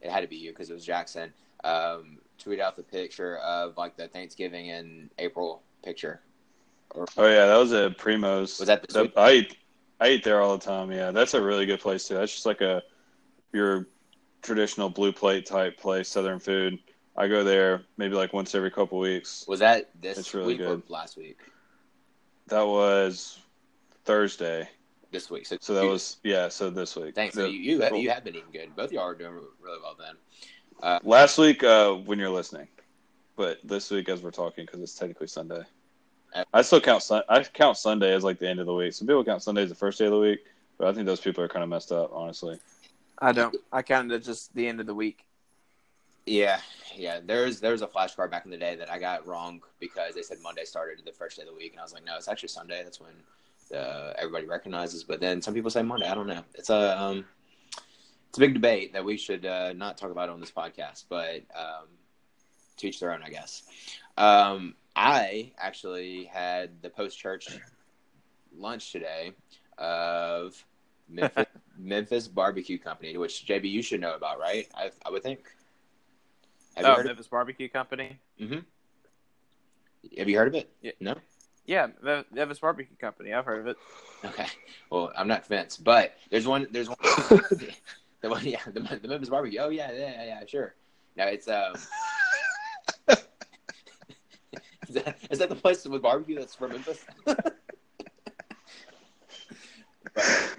It 0.00 0.10
had 0.10 0.20
to 0.20 0.28
be 0.28 0.36
you 0.36 0.52
because 0.52 0.70
it 0.70 0.74
was 0.74 0.84
Jackson. 0.86 1.30
Um, 1.64 2.18
tweet 2.38 2.60
out 2.60 2.76
the 2.76 2.84
picture 2.84 3.36
of 3.38 3.76
like 3.76 3.96
the 3.96 4.08
Thanksgiving 4.08 4.68
in 4.68 5.10
April 5.18 5.62
picture 5.82 6.22
or, 6.90 7.06
oh 7.16 7.26
yeah, 7.26 7.46
that 7.46 7.56
was 7.56 7.72
a 7.72 7.94
Primo's. 7.98 8.58
Was 8.58 8.66
that 8.68 8.86
the 8.86 9.04
that, 9.04 9.12
I 9.16 9.32
eat, 9.32 9.56
I 10.00 10.08
eat 10.10 10.24
there 10.24 10.40
all 10.40 10.56
the 10.56 10.64
time. 10.64 10.90
Yeah, 10.90 11.10
that's 11.10 11.34
a 11.34 11.42
really 11.42 11.66
good 11.66 11.80
place 11.80 12.08
too. 12.08 12.14
That's 12.14 12.32
just 12.32 12.46
like 12.46 12.60
a 12.60 12.82
your 13.52 13.86
traditional 14.42 14.88
blue 14.88 15.12
plate 15.12 15.46
type 15.46 15.78
place, 15.78 16.08
Southern 16.08 16.38
food. 16.38 16.78
I 17.16 17.26
go 17.26 17.42
there 17.42 17.82
maybe 17.96 18.14
like 18.14 18.32
once 18.32 18.54
every 18.54 18.70
couple 18.70 18.98
weeks. 18.98 19.44
Was 19.48 19.60
that 19.60 19.90
this 20.00 20.18
it's 20.18 20.34
really 20.34 20.54
week 20.54 20.58
good. 20.58 20.82
or 20.88 20.92
last 20.92 21.16
week? 21.16 21.38
That 22.46 22.66
was 22.66 23.40
Thursday. 24.04 24.68
This 25.10 25.30
week. 25.30 25.46
So, 25.46 25.56
so 25.60 25.74
that 25.74 25.84
you, 25.84 25.90
was 25.90 26.18
yeah. 26.22 26.48
So 26.48 26.70
this 26.70 26.94
week. 26.94 27.14
Thanks. 27.14 27.34
The, 27.34 27.42
so 27.42 27.46
you 27.46 27.58
you 27.58 27.80
have, 27.80 27.96
you 27.96 28.10
have 28.10 28.24
been 28.24 28.36
eating 28.36 28.50
good. 28.52 28.76
Both 28.76 28.92
y'all 28.92 29.04
are 29.04 29.14
doing 29.14 29.32
really 29.60 29.78
well 29.82 29.96
then. 29.98 30.14
Uh, 30.82 31.00
last 31.02 31.38
week 31.38 31.64
uh, 31.64 31.94
when 31.94 32.18
you're 32.18 32.30
listening, 32.30 32.68
but 33.36 33.58
this 33.64 33.90
week 33.90 34.08
as 34.08 34.22
we're 34.22 34.30
talking 34.30 34.64
because 34.64 34.80
it's 34.80 34.94
technically 34.94 35.26
Sunday. 35.26 35.62
I 36.52 36.62
still 36.62 36.80
count 36.80 37.08
I 37.28 37.42
count 37.42 37.76
Sunday 37.76 38.12
as 38.12 38.24
like 38.24 38.38
the 38.38 38.48
end 38.48 38.60
of 38.60 38.66
the 38.66 38.74
week. 38.74 38.92
Some 38.92 39.06
people 39.06 39.24
count 39.24 39.42
Sunday 39.42 39.62
as 39.62 39.68
the 39.68 39.74
first 39.74 39.98
day 39.98 40.06
of 40.06 40.12
the 40.12 40.18
week, 40.18 40.40
but 40.76 40.88
I 40.88 40.92
think 40.92 41.06
those 41.06 41.20
people 41.20 41.42
are 41.42 41.48
kind 41.48 41.62
of 41.62 41.68
messed 41.68 41.92
up, 41.92 42.10
honestly. 42.12 42.58
I 43.20 43.32
don't. 43.32 43.56
I 43.72 43.82
counted 43.82 44.14
it 44.14 44.24
just 44.24 44.54
the 44.54 44.66
end 44.66 44.80
of 44.80 44.86
the 44.86 44.94
week. 44.94 45.24
Yeah, 46.26 46.60
yeah. 46.94 47.20
There's 47.24 47.60
there's 47.60 47.82
a 47.82 47.86
flashcard 47.86 48.30
back 48.30 48.44
in 48.44 48.50
the 48.50 48.56
day 48.58 48.76
that 48.76 48.90
I 48.90 48.98
got 48.98 49.26
wrong 49.26 49.60
because 49.80 50.14
they 50.14 50.22
said 50.22 50.38
Monday 50.42 50.64
started 50.64 51.00
the 51.04 51.12
first 51.12 51.36
day 51.36 51.42
of 51.42 51.48
the 51.48 51.54
week, 51.54 51.72
and 51.72 51.80
I 51.80 51.82
was 51.82 51.92
like, 51.92 52.04
no, 52.04 52.16
it's 52.16 52.28
actually 52.28 52.50
Sunday. 52.50 52.82
That's 52.84 53.00
when 53.00 53.78
uh, 53.78 54.12
everybody 54.16 54.46
recognizes. 54.46 55.04
But 55.04 55.20
then 55.20 55.42
some 55.42 55.54
people 55.54 55.70
say 55.70 55.82
Monday. 55.82 56.08
I 56.08 56.14
don't 56.14 56.26
know. 56.26 56.42
It's 56.54 56.70
a 56.70 57.00
um, 57.00 57.24
it's 58.28 58.38
a 58.38 58.40
big 58.40 58.54
debate 58.54 58.92
that 58.92 59.04
we 59.04 59.16
should 59.16 59.46
uh, 59.46 59.72
not 59.72 59.96
talk 59.96 60.10
about 60.10 60.28
on 60.28 60.40
this 60.40 60.50
podcast, 60.50 61.04
but 61.08 61.42
um, 61.56 61.88
to 62.76 62.88
each 62.88 63.00
their 63.00 63.12
own, 63.12 63.22
I 63.22 63.30
guess. 63.30 63.62
Um, 64.16 64.74
I 64.98 65.52
actually 65.56 66.24
had 66.24 66.82
the 66.82 66.90
post 66.90 67.16
church 67.16 67.46
lunch 68.56 68.90
today 68.90 69.32
of 69.78 70.64
Memphis, 71.08 71.46
Memphis, 71.78 72.26
Barbecue 72.26 72.78
Company, 72.78 73.16
which 73.16 73.46
JB 73.46 73.70
you 73.70 73.80
should 73.80 74.00
know 74.00 74.14
about, 74.14 74.40
right? 74.40 74.66
I, 74.74 74.90
I 75.06 75.10
would 75.10 75.22
think. 75.22 75.52
Have 76.74 76.84
oh, 76.98 77.02
Memphis 77.04 77.26
of- 77.26 77.30
Barbecue 77.30 77.68
Company. 77.68 78.18
Mm-hmm. 78.40 78.58
Have 80.18 80.28
you 80.28 80.36
heard 80.36 80.48
of 80.48 80.54
it? 80.54 80.68
Yeah. 80.82 80.92
No. 80.98 81.14
Yeah, 81.64 81.88
Memphis 82.32 82.58
Barbecue 82.58 82.96
Company. 82.96 83.32
I've 83.32 83.44
heard 83.44 83.60
of 83.60 83.66
it. 83.68 83.76
Okay. 84.24 84.46
Well, 84.90 85.12
I'm 85.16 85.28
not 85.28 85.44
convinced, 85.44 85.84
but 85.84 86.16
there's 86.30 86.46
one. 86.48 86.66
There's 86.72 86.88
one. 86.88 86.98
the 88.20 88.30
one. 88.30 88.44
Yeah, 88.44 88.62
the, 88.66 88.80
the 89.00 89.06
Memphis 89.06 89.28
Barbecue. 89.28 89.60
Oh 89.60 89.68
yeah, 89.68 89.92
yeah, 89.92 90.24
yeah, 90.24 90.44
sure. 90.44 90.74
No, 91.16 91.26
it's 91.26 91.46
um. 91.46 91.74
Is, 94.88 94.94
that, 94.94 95.18
is 95.30 95.38
that 95.38 95.48
the 95.48 95.54
place 95.54 95.84
with 95.84 96.02
barbecue 96.02 96.38
that's 96.38 96.54
from 96.54 96.72
Memphis? 96.72 97.04
but 97.24 97.56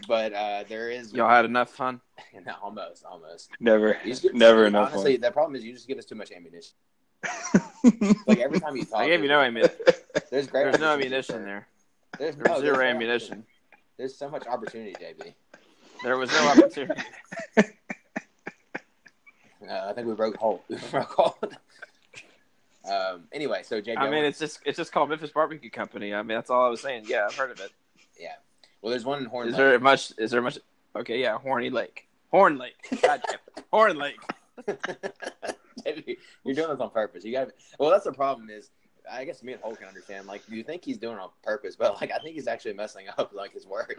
but 0.07 0.33
uh, 0.33 0.63
there 0.67 0.89
is. 0.89 1.13
Y'all 1.13 1.29
had 1.29 1.45
enough 1.45 1.69
fun. 1.69 2.01
no, 2.45 2.53
almost, 2.61 3.05
almost. 3.05 3.49
Never, 3.59 3.97
just 4.05 4.23
get- 4.23 4.35
never 4.35 4.65
enough. 4.65 4.93
Honestly, 4.93 5.17
the 5.17 5.31
problem 5.31 5.55
is 5.55 5.63
you 5.63 5.73
just 5.73 5.87
give 5.87 5.97
us 5.97 6.05
too 6.05 6.15
much 6.15 6.31
ammunition. 6.31 6.73
Like 8.27 8.39
every 8.39 8.59
time 8.59 8.75
you 8.75 8.83
talk, 8.83 8.99
I 8.99 9.07
gave 9.07 9.21
you 9.21 9.29
no 9.29 9.39
ammunition. 9.39 9.77
There's 10.29 10.47
great. 10.47 10.63
There's 10.63 10.79
no 10.79 10.93
ammunition 10.93 11.45
there. 11.45 11.65
There's, 12.17 12.35
There's 12.35 12.49
no, 12.49 12.59
zero 12.59 12.75
there's 12.75 12.77
no 12.77 12.83
ammunition. 12.83 13.45
There's 13.97 14.15
so 14.15 14.29
much 14.29 14.45
opportunity, 14.47 14.93
JB. 15.01 15.33
There 16.03 16.17
was 16.17 16.29
no 16.29 16.47
opportunity. 16.49 17.01
Uh, 19.69 19.87
I 19.89 19.93
think 19.93 20.07
we 20.07 20.13
broke 20.13 20.35
Holt. 20.35 20.61
We 20.67 20.75
broke 20.91 21.11
Holt. 21.11 21.53
Um. 22.89 23.23
Anyway, 23.31 23.61
so 23.63 23.81
JB. 23.81 23.97
I 23.97 24.09
mean, 24.09 24.23
it's 24.23 24.39
just 24.39 24.59
it's 24.65 24.77
just 24.77 24.91
called 24.91 25.09
Memphis 25.09 25.31
Barbecue 25.31 25.69
Company. 25.69 26.13
I 26.13 26.21
mean, 26.21 26.35
that's 26.37 26.49
all 26.49 26.65
I 26.65 26.69
was 26.69 26.81
saying. 26.81 27.05
Yeah, 27.07 27.25
I've 27.27 27.35
heard 27.35 27.51
of 27.51 27.59
it. 27.59 27.71
yeah. 28.19 28.33
Well, 28.81 28.91
there's 28.91 29.05
one 29.05 29.19
in 29.19 29.25
Horn 29.25 29.47
Is 29.47 29.53
Lake. 29.53 29.57
there 29.57 29.79
much? 29.79 30.13
Is 30.17 30.31
there 30.31 30.41
much? 30.41 30.57
Okay, 30.95 31.19
yeah, 31.21 31.37
Horny 31.37 31.69
Lake. 31.69 32.07
Horn 32.31 32.57
Lake. 32.57 32.75
God 33.01 33.21
damn 33.27 33.39
it. 33.57 33.65
Horn 33.71 33.97
Lake. 33.97 34.19
You're 36.43 36.55
doing 36.55 36.69
this 36.69 36.79
on 36.79 36.89
purpose. 36.89 37.23
You 37.23 37.31
got. 37.31 37.49
Well, 37.79 37.89
that's 37.89 38.05
the 38.05 38.11
problem. 38.13 38.49
Is 38.49 38.69
I 39.11 39.25
guess 39.25 39.43
me 39.43 39.53
and 39.53 39.61
Holt 39.61 39.79
can 39.79 39.87
understand. 39.87 40.27
Like, 40.27 40.41
you 40.49 40.63
think 40.63 40.83
he's 40.83 40.97
doing 40.97 41.15
it 41.17 41.19
on 41.21 41.29
purpose, 41.43 41.75
but 41.75 41.99
like 42.01 42.11
I 42.11 42.19
think 42.19 42.35
he's 42.35 42.47
actually 42.47 42.73
messing 42.73 43.05
up 43.17 43.33
like 43.33 43.53
his 43.53 43.65
words. 43.65 43.93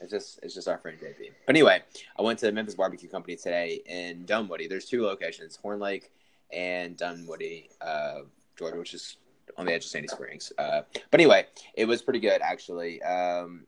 It's 0.00 0.10
just 0.10 0.40
it's 0.42 0.54
just 0.54 0.68
our 0.68 0.78
friend 0.78 0.98
JB. 0.98 1.30
But 1.46 1.54
anyway, 1.54 1.82
I 2.18 2.22
went 2.22 2.38
to 2.40 2.50
Memphis 2.52 2.74
Barbecue 2.74 3.08
Company 3.08 3.36
today 3.36 3.80
in 3.86 4.24
Dunwoody. 4.26 4.66
There's 4.66 4.84
two 4.86 5.02
locations, 5.04 5.56
Horn 5.56 5.78
Lake 5.80 6.10
and 6.54 6.96
Dunwoody, 6.96 7.70
uh, 7.80 8.20
Georgia, 8.56 8.78
which 8.78 8.94
is 8.94 9.16
on 9.56 9.66
the 9.66 9.72
edge 9.72 9.84
of 9.84 9.90
Sandy 9.90 10.08
Springs. 10.08 10.52
Uh, 10.58 10.82
but 11.10 11.20
anyway, 11.20 11.46
it 11.74 11.86
was 11.86 12.02
pretty 12.02 12.20
good 12.20 12.40
actually. 12.40 13.02
Um, 13.02 13.66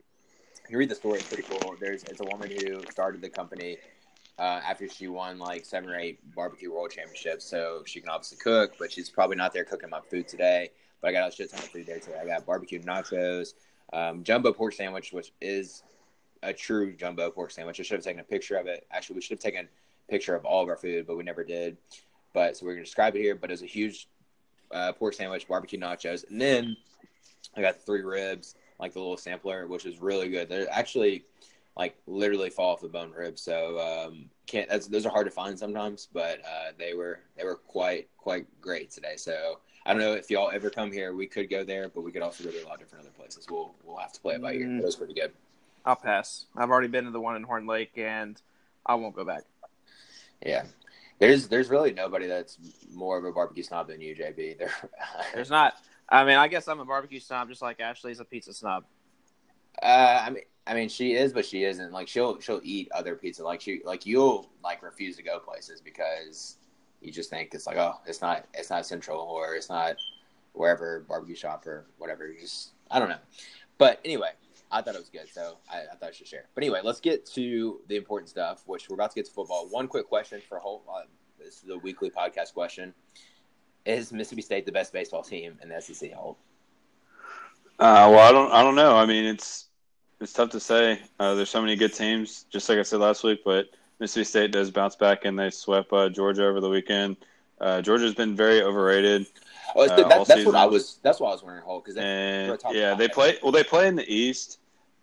you 0.69 0.77
read 0.77 0.89
the 0.89 0.95
story; 0.95 1.19
it's 1.19 1.27
pretty 1.27 1.43
cool. 1.43 1.75
There's 1.79 2.03
it's 2.03 2.19
a 2.19 2.25
woman 2.25 2.49
who 2.49 2.81
started 2.91 3.21
the 3.21 3.29
company 3.29 3.77
uh, 4.39 4.61
after 4.65 4.87
she 4.87 5.07
won 5.07 5.39
like 5.39 5.65
seven 5.65 5.89
or 5.89 5.97
eight 5.97 6.19
barbecue 6.35 6.71
world 6.71 6.91
championships. 6.91 7.45
So 7.45 7.83
she 7.85 7.99
can 7.99 8.09
obviously 8.09 8.37
cook, 8.37 8.73
but 8.79 8.91
she's 8.91 9.09
probably 9.09 9.35
not 9.35 9.53
there 9.53 9.63
cooking 9.63 9.89
my 9.89 10.01
food 10.09 10.27
today. 10.27 10.69
But 11.01 11.09
I 11.09 11.11
got 11.11 11.31
a 11.31 11.35
shit 11.35 11.51
ton 11.51 11.59
of 11.59 11.65
food 11.65 11.85
there 11.85 11.99
today. 11.99 12.19
I 12.21 12.25
got 12.25 12.45
barbecue 12.45 12.81
nachos, 12.81 13.53
um, 13.93 14.23
jumbo 14.23 14.51
pork 14.51 14.73
sandwich, 14.73 15.13
which 15.13 15.31
is 15.41 15.83
a 16.43 16.53
true 16.53 16.93
jumbo 16.95 17.29
pork 17.29 17.51
sandwich. 17.51 17.79
I 17.79 17.83
should 17.83 17.97
have 17.97 18.03
taken 18.03 18.19
a 18.19 18.23
picture 18.23 18.57
of 18.57 18.67
it. 18.67 18.85
Actually, 18.91 19.15
we 19.15 19.21
should 19.21 19.37
have 19.37 19.43
taken 19.43 19.65
a 19.65 20.11
picture 20.11 20.35
of 20.35 20.45
all 20.45 20.63
of 20.63 20.69
our 20.69 20.77
food, 20.77 21.05
but 21.07 21.17
we 21.17 21.23
never 21.23 21.43
did. 21.43 21.77
But 22.37 22.55
so 22.55 22.67
we're 22.67 22.73
gonna 22.73 22.85
describe 22.85 23.15
it 23.15 23.21
here. 23.21 23.33
But 23.33 23.49
it 23.49 23.53
was 23.53 23.63
a 23.63 23.65
huge 23.65 24.07
uh, 24.69 24.91
pork 24.91 25.15
sandwich, 25.15 25.47
barbecue 25.47 25.79
nachos, 25.79 26.29
and 26.29 26.39
then 26.39 26.77
I 27.55 27.61
got 27.61 27.73
the 27.73 27.81
three 27.81 28.03
ribs, 28.03 28.53
like 28.79 28.93
the 28.93 28.99
little 28.99 29.17
sampler, 29.17 29.65
which 29.65 29.87
is 29.87 29.99
really 29.99 30.29
good. 30.29 30.47
They're 30.47 30.71
actually 30.71 31.25
like 31.75 31.97
literally 32.05 32.51
fall 32.51 32.73
off 32.73 32.81
the 32.81 32.89
bone 32.89 33.11
ribs. 33.11 33.41
So 33.41 33.79
um, 33.79 34.29
can't 34.45 34.69
that's, 34.69 34.85
those 34.85 35.03
are 35.07 35.09
hard 35.09 35.25
to 35.25 35.31
find 35.31 35.57
sometimes, 35.57 36.09
but 36.13 36.41
uh, 36.45 36.73
they 36.77 36.93
were 36.93 37.21
they 37.35 37.43
were 37.43 37.55
quite 37.55 38.07
quite 38.17 38.45
great 38.61 38.91
today. 38.91 39.15
So 39.15 39.59
I 39.87 39.93
don't 39.93 40.01
know 40.03 40.13
if 40.13 40.29
y'all 40.29 40.51
ever 40.53 40.69
come 40.69 40.91
here, 40.91 41.15
we 41.15 41.25
could 41.25 41.49
go 41.49 41.63
there, 41.63 41.89
but 41.89 42.01
we 42.01 42.11
could 42.11 42.21
also 42.21 42.43
go 42.43 42.51
to 42.51 42.63
a 42.63 42.67
lot 42.67 42.75
of 42.75 42.81
different 42.81 43.03
other 43.03 43.15
places. 43.17 43.47
We'll 43.49 43.73
we'll 43.83 43.97
have 43.97 44.13
to 44.13 44.21
play 44.21 44.35
it 44.35 44.43
by 44.43 44.53
ear. 44.53 44.77
It 44.77 44.83
was 44.83 44.95
pretty 44.95 45.15
good. 45.15 45.31
I'll 45.85 45.95
pass. 45.95 46.45
I've 46.55 46.69
already 46.69 46.87
been 46.87 47.05
to 47.05 47.11
the 47.11 47.19
one 47.19 47.35
in 47.35 47.41
Horn 47.41 47.65
Lake, 47.65 47.97
and 47.97 48.39
I 48.85 48.93
won't 48.93 49.15
go 49.15 49.25
back. 49.25 49.41
Yeah. 50.45 50.65
There's 51.19 51.47
there's 51.47 51.69
really 51.69 51.93
nobody 51.93 52.27
that's 52.27 52.57
more 52.93 53.17
of 53.17 53.25
a 53.25 53.31
barbecue 53.31 53.63
snob 53.63 53.87
than 53.87 54.01
you, 54.01 54.15
JB. 54.15 54.57
There, 54.59 54.71
There's 55.33 55.49
not. 55.49 55.73
I 56.09 56.23
mean, 56.23 56.37
I 56.37 56.47
guess 56.47 56.67
I'm 56.67 56.79
a 56.79 56.85
barbecue 56.85 57.19
snob, 57.19 57.49
just 57.49 57.61
like 57.61 57.79
Ashley's 57.79 58.19
a 58.19 58.25
pizza 58.25 58.53
snob. 58.53 58.85
Uh, 59.81 60.23
I 60.25 60.29
mean, 60.29 60.43
I 60.65 60.73
mean, 60.73 60.89
she 60.89 61.13
is, 61.13 61.33
but 61.33 61.45
she 61.45 61.63
isn't. 61.63 61.91
Like, 61.91 62.07
she'll 62.07 62.39
she'll 62.39 62.61
eat 62.63 62.89
other 62.93 63.15
pizza. 63.15 63.43
Like 63.43 63.61
she, 63.61 63.81
like 63.85 64.05
you'll 64.05 64.49
like 64.63 64.83
refuse 64.83 65.15
to 65.17 65.23
go 65.23 65.39
places 65.39 65.81
because 65.81 66.57
you 67.01 67.11
just 67.11 67.29
think 67.29 67.53
it's 67.53 67.67
like, 67.67 67.77
oh, 67.77 67.95
it's 68.05 68.21
not, 68.21 68.45
it's 68.53 68.69
not 68.69 68.85
central 68.85 69.19
or 69.19 69.55
it's 69.55 69.69
not 69.69 69.95
wherever 70.53 71.05
barbecue 71.07 71.35
shop 71.35 71.65
or 71.67 71.85
whatever. 71.97 72.27
You 72.27 72.39
just, 72.41 72.71
I 72.89 72.99
don't 72.99 73.09
know. 73.09 73.19
But 73.77 73.99
anyway, 74.03 74.31
I 74.71 74.81
thought 74.81 74.95
it 74.95 74.99
was 74.99 75.09
good, 75.09 75.29
so 75.31 75.57
I, 75.71 75.81
I 75.91 75.95
thought 75.95 76.09
I 76.09 76.11
should 76.11 76.27
share. 76.27 76.45
But 76.53 76.63
anyway, 76.63 76.81
let's 76.83 76.99
get 76.99 77.25
to 77.27 77.79
the 77.87 77.95
important 77.95 78.29
stuff, 78.29 78.63
which 78.65 78.89
we're 78.89 78.95
about 78.95 79.11
to 79.11 79.15
get 79.15 79.25
to 79.25 79.31
football. 79.31 79.67
One 79.69 79.87
quick 79.87 80.07
question 80.07 80.41
for 80.47 80.59
Holt. 80.59 80.83
Uh, 80.91 81.03
this 81.39 81.55
is 81.55 81.61
the 81.61 81.77
weekly 81.77 82.09
podcast 82.09 82.53
question: 82.53 82.93
Is 83.85 84.11
Mississippi 84.11 84.41
State 84.41 84.65
the 84.65 84.71
best 84.71 84.91
baseball 84.91 85.23
team 85.23 85.57
in 85.61 85.69
the 85.69 85.81
SEC? 85.81 86.11
Holt. 86.11 86.37
Uh, 87.79 88.09
well, 88.11 88.19
I 88.19 88.31
don't, 88.31 88.51
I 88.51 88.63
don't 88.63 88.75
know. 88.75 88.97
I 88.97 89.05
mean, 89.05 89.25
it's 89.25 89.67
it's 90.19 90.33
tough 90.33 90.49
to 90.49 90.59
say. 90.59 90.99
Uh, 91.19 91.35
there's 91.35 91.49
so 91.49 91.61
many 91.61 91.75
good 91.75 91.93
teams, 91.93 92.45
just 92.51 92.67
like 92.67 92.79
I 92.79 92.83
said 92.83 92.99
last 92.99 93.23
week. 93.23 93.41
But 93.45 93.67
Mississippi 93.99 94.25
State 94.25 94.51
does 94.51 94.71
bounce 94.71 94.95
back, 94.95 95.25
and 95.25 95.37
they 95.37 95.49
swept 95.49 95.93
uh, 95.93 96.09
Georgia 96.09 96.45
over 96.45 96.59
the 96.59 96.69
weekend. 96.69 97.17
Uh, 97.59 97.81
Georgia's 97.81 98.13
been 98.13 98.35
very 98.35 98.61
overrated, 98.61 99.25
Oh, 99.75 99.83
Uh, 99.83 99.95
that, 99.95 100.27
that's 100.27 100.45
what. 100.45 100.55
I 100.55 100.65
was. 100.65 100.99
That's 101.03 101.19
why 101.19 101.29
I 101.29 101.33
was 101.33 101.43
wondering 101.43 101.63
Holt 101.63 101.85
because 101.85 101.97
yeah, 102.71 102.95
they 102.95 103.07
play. 103.07 103.37
Well, 103.43 103.51
they 103.51 103.63
play 103.63 103.87
in 103.87 103.95
the 103.95 104.11
East, 104.11 104.59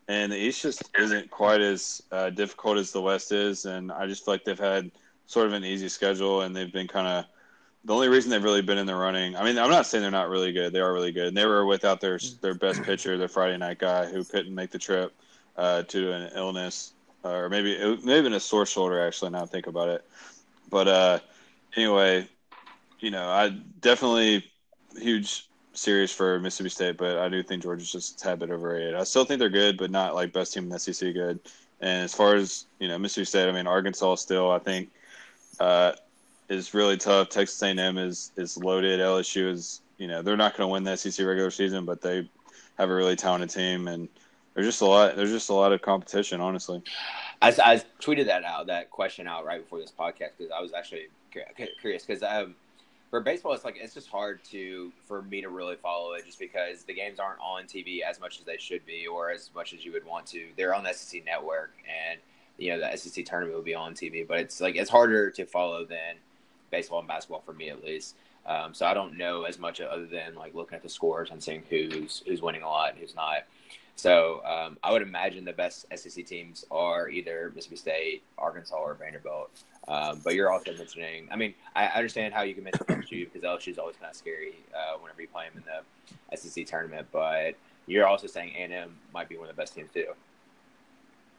and 0.09 0.33
the 0.33 0.37
East 0.37 0.63
just 0.63 0.83
isn't 0.99 1.31
quite 1.31 1.61
as 1.61 2.03
uh, 2.11 2.31
difficult 2.31 2.79
as 2.79 2.91
the 2.91 3.01
West 3.01 3.33
is. 3.33 3.67
And 3.67 3.93
I 3.93 4.07
just 4.07 4.25
feel 4.25 4.35
like 4.35 4.45
they've 4.45 4.59
had 4.59 4.91
sort 5.27 5.47
of 5.47 5.53
an 5.53 5.65
easy 5.65 5.89
schedule, 5.89 6.43
and 6.43 6.55
they've 6.55 6.73
been 6.73 6.89
kind 6.89 7.07
of 7.07 7.25
the 7.85 7.95
only 7.95 8.09
reason 8.09 8.31
they've 8.31 8.43
really 8.43 8.63
been 8.63 8.79
in 8.79 8.87
the 8.87 8.95
running. 8.95 9.37
I 9.37 9.45
mean, 9.45 9.59
I'm 9.59 9.71
not 9.71 9.87
saying 9.87 10.03
they're 10.03 10.11
not 10.11 10.29
really 10.29 10.53
good; 10.53 10.73
they 10.73 10.81
are 10.81 10.93
really 10.93 11.13
good. 11.13 11.29
And 11.29 11.37
they 11.37 11.47
were 11.47 11.67
without 11.67 12.01
their 12.01 12.19
their 12.41 12.55
best 12.55 12.83
pitcher, 12.83 13.19
their 13.19 13.29
Friday 13.29 13.57
night 13.59 13.79
guy, 13.79 14.07
who 14.07 14.25
couldn't 14.25 14.55
make 14.55 14.71
the 14.71 14.79
trip 14.79 15.13
uh, 15.57 15.83
due 15.83 16.07
to 16.07 16.13
an 16.13 16.31
illness, 16.35 16.95
or 17.23 17.49
maybe 17.49 17.73
it 17.75 18.05
may 18.05 18.15
have 18.15 18.25
been 18.25 18.33
a 18.33 18.41
sore 18.41 18.67
shoulder. 18.67 19.07
Actually, 19.07 19.31
now 19.31 19.43
I 19.43 19.47
think 19.47 19.67
about 19.67 19.89
it. 19.91 20.05
But 20.71 20.89
uh, 20.89 21.19
anyway, 21.77 22.27
you 23.05 23.11
know, 23.11 23.29
I 23.29 23.51
definitely 23.83 24.51
huge 24.97 25.51
series 25.75 26.11
for 26.11 26.41
Mississippi 26.41 26.71
State, 26.71 26.97
but 26.97 27.19
I 27.19 27.29
do 27.29 27.43
think 27.43 27.63
Georgia's 27.63 27.93
just 27.93 28.15
a 28.15 28.25
tad 28.25 28.39
bit 28.39 28.51
overrated. 28.51 28.95
I 28.95 29.05
still 29.05 29.27
think 29.27 29.41
they're 29.41 29.51
good, 29.51 29.77
but 29.77 29.91
not 29.91 30.15
like 30.15 30.33
best 30.33 30.55
team 30.55 30.65
in 30.65 30.69
the 30.71 30.79
SEC 30.79 31.13
good. 31.13 31.39
And 31.83 32.05
as 32.05 32.15
far 32.15 32.35
as 32.35 32.65
you 32.79 32.89
know, 32.89 32.99
Mississippi 32.99 33.27
State, 33.27 33.49
I 33.51 33.53
mean 33.53 33.67
Arkansas 33.67 34.15
still, 34.15 34.51
I 34.51 34.59
think, 34.59 34.89
uh, 35.61 35.93
is 36.49 36.73
really 36.73 36.97
tough. 36.97 37.29
Texas 37.29 37.63
A&M 37.63 37.99
is 37.99 38.33
is 38.39 38.57
loaded. 38.57 39.01
LSU 39.01 39.51
is, 39.51 39.83
you 39.99 40.07
know, 40.07 40.23
they're 40.23 40.39
not 40.39 40.57
going 40.57 40.67
to 40.67 40.73
win 40.73 40.83
the 40.83 40.97
SEC 40.97 41.27
regular 41.27 41.51
season, 41.51 41.85
but 41.85 42.01
they 42.01 42.27
have 42.79 42.89
a 42.89 42.95
really 42.95 43.17
talented 43.17 43.51
team, 43.51 43.87
and 43.87 44.09
there's 44.55 44.67
just 44.67 44.81
a 44.81 44.87
lot. 44.87 45.15
There's 45.15 45.31
just 45.31 45.51
a 45.51 45.55
lot 45.55 45.73
of 45.73 45.83
competition, 45.83 46.41
honestly. 46.41 46.83
I, 47.43 47.49
I 47.49 47.83
tweeted 48.01 48.25
that 48.27 48.45
out, 48.45 48.69
that 48.69 48.91
question 48.91 49.27
out 49.27 49.45
right 49.45 49.61
before 49.61 49.79
this 49.79 49.93
podcast 49.93 50.31
because 50.39 50.51
I 50.51 50.63
was 50.63 50.73
actually 50.73 51.09
curious 51.81 52.07
because 52.07 52.23
um, 52.23 52.55
for 53.15 53.21
baseball, 53.21 53.53
it's 53.53 53.65
like 53.65 53.79
it's 53.81 53.95
just 53.95 54.09
hard 54.09 54.43
to 54.43 54.91
for 55.07 55.23
me 55.23 55.41
to 55.41 55.49
really 55.49 55.77
follow 55.77 56.15
it 56.15 56.27
just 56.27 56.37
because 56.37 56.83
the 56.83 56.93
games 56.93 57.21
aren't 57.21 57.39
on 57.39 57.63
TV 57.63 58.01
as 58.01 58.19
much 58.19 58.41
as 58.41 58.45
they 58.45 58.57
should 58.57 58.85
be 58.85 59.07
or 59.07 59.31
as 59.31 59.51
much 59.55 59.73
as 59.73 59.85
you 59.85 59.93
would 59.93 60.05
want 60.05 60.27
to. 60.27 60.49
They're 60.57 60.75
on 60.75 60.83
the 60.83 60.93
SEC 60.93 61.25
network, 61.25 61.71
and 61.87 62.19
you 62.59 62.73
know 62.73 62.81
the 62.81 62.97
SEC 62.97 63.25
tournament 63.25 63.55
will 63.55 63.63
be 63.63 63.77
on 63.77 63.95
TV, 63.95 64.27
but 64.27 64.41
it's 64.41 64.61
like 64.61 64.75
it's 64.75 64.91
harder 64.91 65.31
to 65.31 65.47
follow 65.47 65.85
than 65.85 66.17
baseball 66.73 66.99
and 66.99 67.07
basketball 67.07 67.41
for 67.47 67.53
me 67.53 67.69
at 67.69 67.85
least. 67.85 68.17
Um, 68.47 68.75
so 68.75 68.85
I 68.85 68.95
don't 68.95 69.17
know 69.17 69.45
as 69.45 69.61
much 69.61 69.81
other 69.81 70.07
than 70.07 70.35
like 70.35 70.53
looking 70.57 70.75
at 70.75 70.83
the 70.83 70.89
scores 70.89 71.31
and 71.31 71.41
seeing 71.41 71.63
who's 71.71 72.25
who's 72.27 72.43
winning 72.43 72.63
a 72.63 72.69
lot 72.69 72.91
and 72.91 72.99
who's 72.99 73.15
not. 73.15 73.45
So 73.97 74.43
um, 74.45 74.77
I 74.83 74.93
would 74.93 75.03
imagine 75.03 75.45
the 75.45 75.53
best 75.53 75.87
SEC 75.95 76.27
teams 76.27 76.65
are 76.71 77.09
either 77.09 77.53
Mississippi 77.55 77.77
State, 77.77 78.23
Arkansas, 78.39 78.77
or 78.77 78.95
Vanderbilt. 78.95 79.51
Um, 79.87 80.21
but 80.25 80.35
you're 80.35 80.51
also 80.51 80.73
mentioning. 80.77 81.29
I 81.31 81.37
mean, 81.37 81.55
I 81.77 81.87
understand 81.87 82.35
how 82.35 82.43
you 82.43 82.55
can 82.55 82.65
mention 82.65 82.87
LSU 82.87 83.33
because 83.33 83.43
LSU 83.43 83.69
is 83.69 83.79
always 83.79 83.97
kind 83.97 84.11
of 84.11 84.17
scary 84.17 84.55
uh, 84.75 84.99
whenever 84.99 85.23
you 85.23 85.29
play 85.29 85.47
them 85.53 85.63
in 85.63 85.65
the 86.31 86.37
SEC 86.37 86.67
tournament. 86.67 87.07
But 87.13 87.55
you're 87.87 88.07
also 88.07 88.27
saying 88.27 88.53
A&M 88.57 88.95
might 89.13 89.29
be 89.29 89.37
one 89.37 89.49
of 89.49 89.55
the 89.55 89.61
best 89.61 89.75
teams 89.75 89.91
too. 89.93 90.07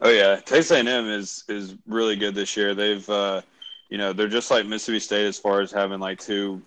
Oh 0.00 0.10
yeah, 0.10 0.36
Texas 0.36 0.70
A&M 0.70 1.06
is 1.06 1.44
is 1.48 1.74
really 1.86 2.16
good 2.16 2.34
this 2.34 2.56
year. 2.56 2.74
They've 2.74 3.08
uh, 3.08 3.40
you 3.88 3.98
know 3.98 4.12
they're 4.12 4.28
just 4.28 4.50
like 4.50 4.66
Mississippi 4.66 5.00
State 5.00 5.26
as 5.26 5.38
far 5.38 5.60
as 5.60 5.72
having 5.72 6.00
like 6.00 6.18
two 6.18 6.62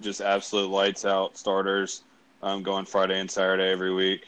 just 0.00 0.20
absolute 0.20 0.68
lights 0.70 1.04
out 1.04 1.36
starters 1.36 2.02
um, 2.42 2.62
going 2.62 2.84
Friday 2.84 3.18
and 3.18 3.30
Saturday 3.30 3.70
every 3.70 3.94
week, 3.94 4.26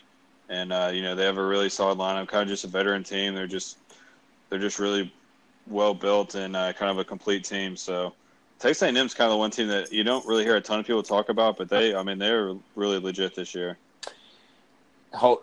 and 0.48 0.72
uh, 0.72 0.90
you 0.92 1.02
know 1.02 1.14
they 1.14 1.24
have 1.24 1.38
a 1.38 1.44
really 1.44 1.68
solid 1.68 1.98
lineup. 1.98 2.28
Kind 2.28 2.42
of 2.42 2.48
just 2.48 2.64
a 2.64 2.68
veteran 2.68 3.04
team. 3.04 3.34
They're 3.34 3.46
just 3.46 3.78
they're 4.48 4.58
just 4.58 4.78
really 4.78 5.12
well 5.66 5.94
built 5.94 6.34
and 6.34 6.56
uh, 6.56 6.72
kind 6.72 6.90
of 6.90 6.98
a 6.98 7.04
complete 7.04 7.44
team. 7.44 7.76
So 7.76 8.14
Texas 8.58 8.82
A&M 8.82 8.96
is 8.96 9.14
kind 9.14 9.26
of 9.26 9.32
the 9.32 9.38
one 9.38 9.50
team 9.50 9.68
that 9.68 9.92
you 9.92 10.02
don't 10.02 10.26
really 10.26 10.44
hear 10.44 10.56
a 10.56 10.60
ton 10.60 10.80
of 10.80 10.86
people 10.86 11.02
talk 11.02 11.28
about, 11.28 11.56
but 11.56 11.68
they 11.68 11.94
I 11.94 12.02
mean 12.02 12.18
they're 12.18 12.54
really 12.74 12.98
legit 12.98 13.34
this 13.34 13.54
year. 13.54 13.76
Hold, 15.12 15.42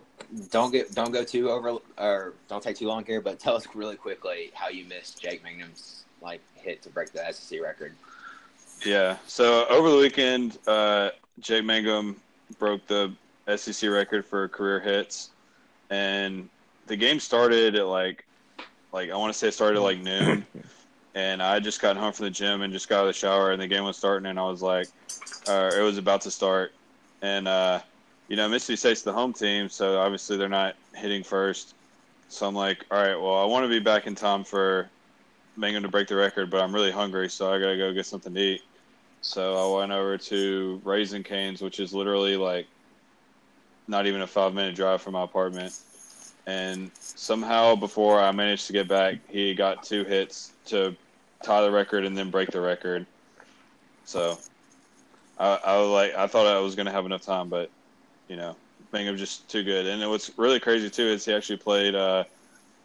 don't 0.52 0.72
get 0.72 0.94
don't 0.94 1.12
go 1.12 1.24
too 1.24 1.50
over 1.50 1.78
or 1.98 2.34
don't 2.48 2.64
take 2.64 2.78
too 2.78 2.88
long 2.88 3.06
here, 3.06 3.22
but 3.22 3.40
tell 3.40 3.56
us 3.56 3.68
really 3.74 3.96
quickly 3.96 4.52
how 4.54 4.70
you 4.70 4.86
missed 4.86 5.22
Jake 5.22 5.44
Mangum's 5.44 6.06
like 6.22 6.42
hit 6.56 6.82
to 6.84 6.90
break 6.90 7.12
the 7.12 7.24
SEC 7.32 7.62
record. 7.62 7.94
Yeah. 8.86 9.18
So 9.28 9.66
over 9.68 9.90
the 9.90 9.98
weekend, 9.98 10.58
uh, 10.68 11.12
Jake 11.40 11.64
Mangum 11.64 12.18
broke 12.60 12.86
the 12.88 13.14
SEC 13.54 13.90
record 13.90 14.26
for 14.26 14.48
career 14.48 14.80
hits, 14.80 15.30
and 15.90 16.50
the 16.88 16.96
game 16.96 17.20
started 17.20 17.76
at 17.76 17.88
like, 17.88 18.26
like 18.92 19.10
I 19.12 19.18
want 19.18 19.34
to 19.34 19.38
say 19.38 19.50
it 19.50 19.54
started 19.54 19.78
at 19.78 19.84
like 19.84 20.00
noon, 20.00 20.46
and 21.16 21.42
I 21.42 21.60
just 21.60 21.82
got 21.82 21.98
home 21.98 22.14
from 22.14 22.26
the 22.26 22.32
gym 22.32 22.62
and 22.62 22.74
just 22.74 22.90
got 22.90 23.00
out 23.00 23.02
of 23.02 23.08
the 23.08 23.14
shower, 23.14 23.52
and 23.52 23.62
the 23.62 23.68
game 23.68 23.84
was 23.84 23.98
starting, 23.98 24.28
and 24.28 24.40
I 24.40 24.44
was 24.44 24.62
like, 24.62 24.88
uh, 25.48 25.72
it 25.78 25.82
was 25.82 25.98
about 25.98 26.22
to 26.22 26.32
start, 26.32 26.74
and 27.22 27.48
uh, 27.48 27.80
you 28.28 28.36
know 28.36 28.48
Mississippi 28.50 28.78
State's 28.78 29.02
the 29.04 29.14
home 29.14 29.34
team, 29.34 29.70
so 29.70 30.00
obviously 30.00 30.38
they're 30.38 30.50
not 30.50 30.76
hitting 30.96 31.24
first, 31.24 31.76
so 32.30 32.48
I'm 32.48 32.56
like, 32.56 32.86
all 32.90 33.02
right, 33.02 33.16
well 33.16 33.36
I 33.36 33.46
want 33.46 33.64
to 33.64 33.70
be 33.70 33.80
back 33.80 34.08
in 34.08 34.16
time 34.16 34.44
for 34.44 34.90
Mangum 35.58 35.84
to 35.84 35.90
break 35.90 36.08
the 36.08 36.16
record, 36.16 36.50
but 36.50 36.62
I'm 36.62 36.74
really 36.74 36.92
hungry, 36.92 37.30
so 37.30 37.54
I 37.54 37.60
gotta 37.60 37.78
go 37.78 37.94
get 37.94 38.06
something 38.06 38.34
to 38.34 38.40
eat. 38.40 38.62
So 39.22 39.56
I 39.56 39.80
went 39.80 39.92
over 39.92 40.20
to 40.20 40.82
Raising 40.84 41.24
Cane's, 41.24 41.62
which 41.62 41.80
is 41.80 41.94
literally 41.94 42.38
like 42.38 42.68
not 43.88 44.08
even 44.08 44.22
a 44.22 44.28
five 44.28 44.54
minute 44.54 44.76
drive 44.76 45.02
from 45.02 45.14
my 45.14 45.24
apartment. 45.24 45.80
And 46.48 46.92
somehow, 46.94 47.76
before 47.76 48.22
I 48.22 48.32
managed 48.32 48.68
to 48.68 48.74
get 48.74 48.88
back, 48.88 49.16
he 49.30 49.56
got 49.56 49.84
two 49.84 50.04
hits 50.04 50.54
to 50.68 50.96
tie 51.44 51.62
the 51.62 51.72
record 51.72 52.06
and 52.06 52.16
then 52.16 52.30
break 52.30 52.52
the 52.52 52.62
record. 52.62 53.06
So 54.06 54.38
I, 55.40 55.60
I 55.66 55.78
was 55.78 55.90
like, 55.90 56.16
I 56.16 56.28
thought 56.28 56.46
I 56.46 56.60
was 56.60 56.76
going 56.76 56.86
to 56.86 56.92
have 56.92 57.06
enough 57.06 57.24
time, 57.24 57.50
but 57.50 57.70
you 58.28 58.36
know, 58.36 58.56
Mangum 58.92 59.18
just 59.18 59.48
too 59.50 59.64
good. 59.64 59.88
And 59.88 60.08
what's 60.10 60.38
really 60.38 60.60
crazy 60.60 60.90
too 60.90 61.04
is 61.04 61.26
he 61.26 61.34
actually 61.34 61.58
played 61.58 61.96
uh, 61.96 62.26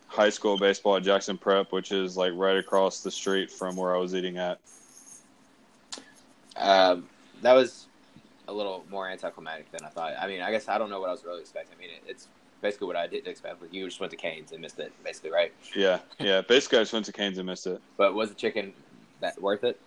high 0.07 0.31
school 0.31 0.59
baseball 0.59 0.97
at 0.97 1.03
Jackson 1.03 1.37
Prep, 1.37 1.73
which 1.73 1.93
is 1.93 2.17
like 2.17 2.33
right 2.35 2.57
across 2.57 3.01
the 3.01 3.11
street 3.11 3.51
from 3.51 3.77
where 3.77 3.95
I 3.95 3.99
was 3.99 4.15
eating 4.15 4.39
at. 4.39 4.59
Um, 6.57 7.09
that 7.43 7.53
was 7.53 7.87
a 8.51 8.53
little 8.53 8.85
more 8.91 9.09
anticlimactic 9.09 9.71
than 9.71 9.85
I 9.85 9.89
thought. 9.89 10.15
I 10.21 10.27
mean, 10.27 10.43
I 10.43 10.51
guess 10.51 10.69
I 10.69 10.77
don't 10.77 10.91
know 10.91 11.01
what 11.01 11.09
I 11.09 11.13
was 11.13 11.25
really 11.25 11.41
expecting. 11.41 11.77
I 11.77 11.81
mean, 11.81 11.91
it, 11.91 12.03
it's 12.07 12.29
basically 12.61 12.89
what 12.89 12.97
I 12.97 13.07
didn't 13.07 13.29
expect. 13.29 13.63
Like 13.63 13.73
you 13.73 13.87
just 13.87 14.01
went 14.01 14.11
to 14.11 14.17
Canes 14.17 14.53
and 14.53 14.61
missed 14.61 14.79
it, 14.79 14.93
basically, 15.05 15.31
right? 15.31 15.53
Yeah, 15.75 16.01
yeah. 16.19 16.43
Basically, 16.43 16.79
I 16.79 16.83
just 16.83 16.93
went 16.93 17.07
to 17.07 17.13
Canes 17.13 17.39
and 17.39 17.47
missed 17.47 17.67
it. 17.67 17.81
But 17.97 18.15
was 18.15 18.29
the 18.29 18.35
chicken 18.35 18.73
that 19.21 19.41
worth 19.41 19.65
it? 19.65 19.81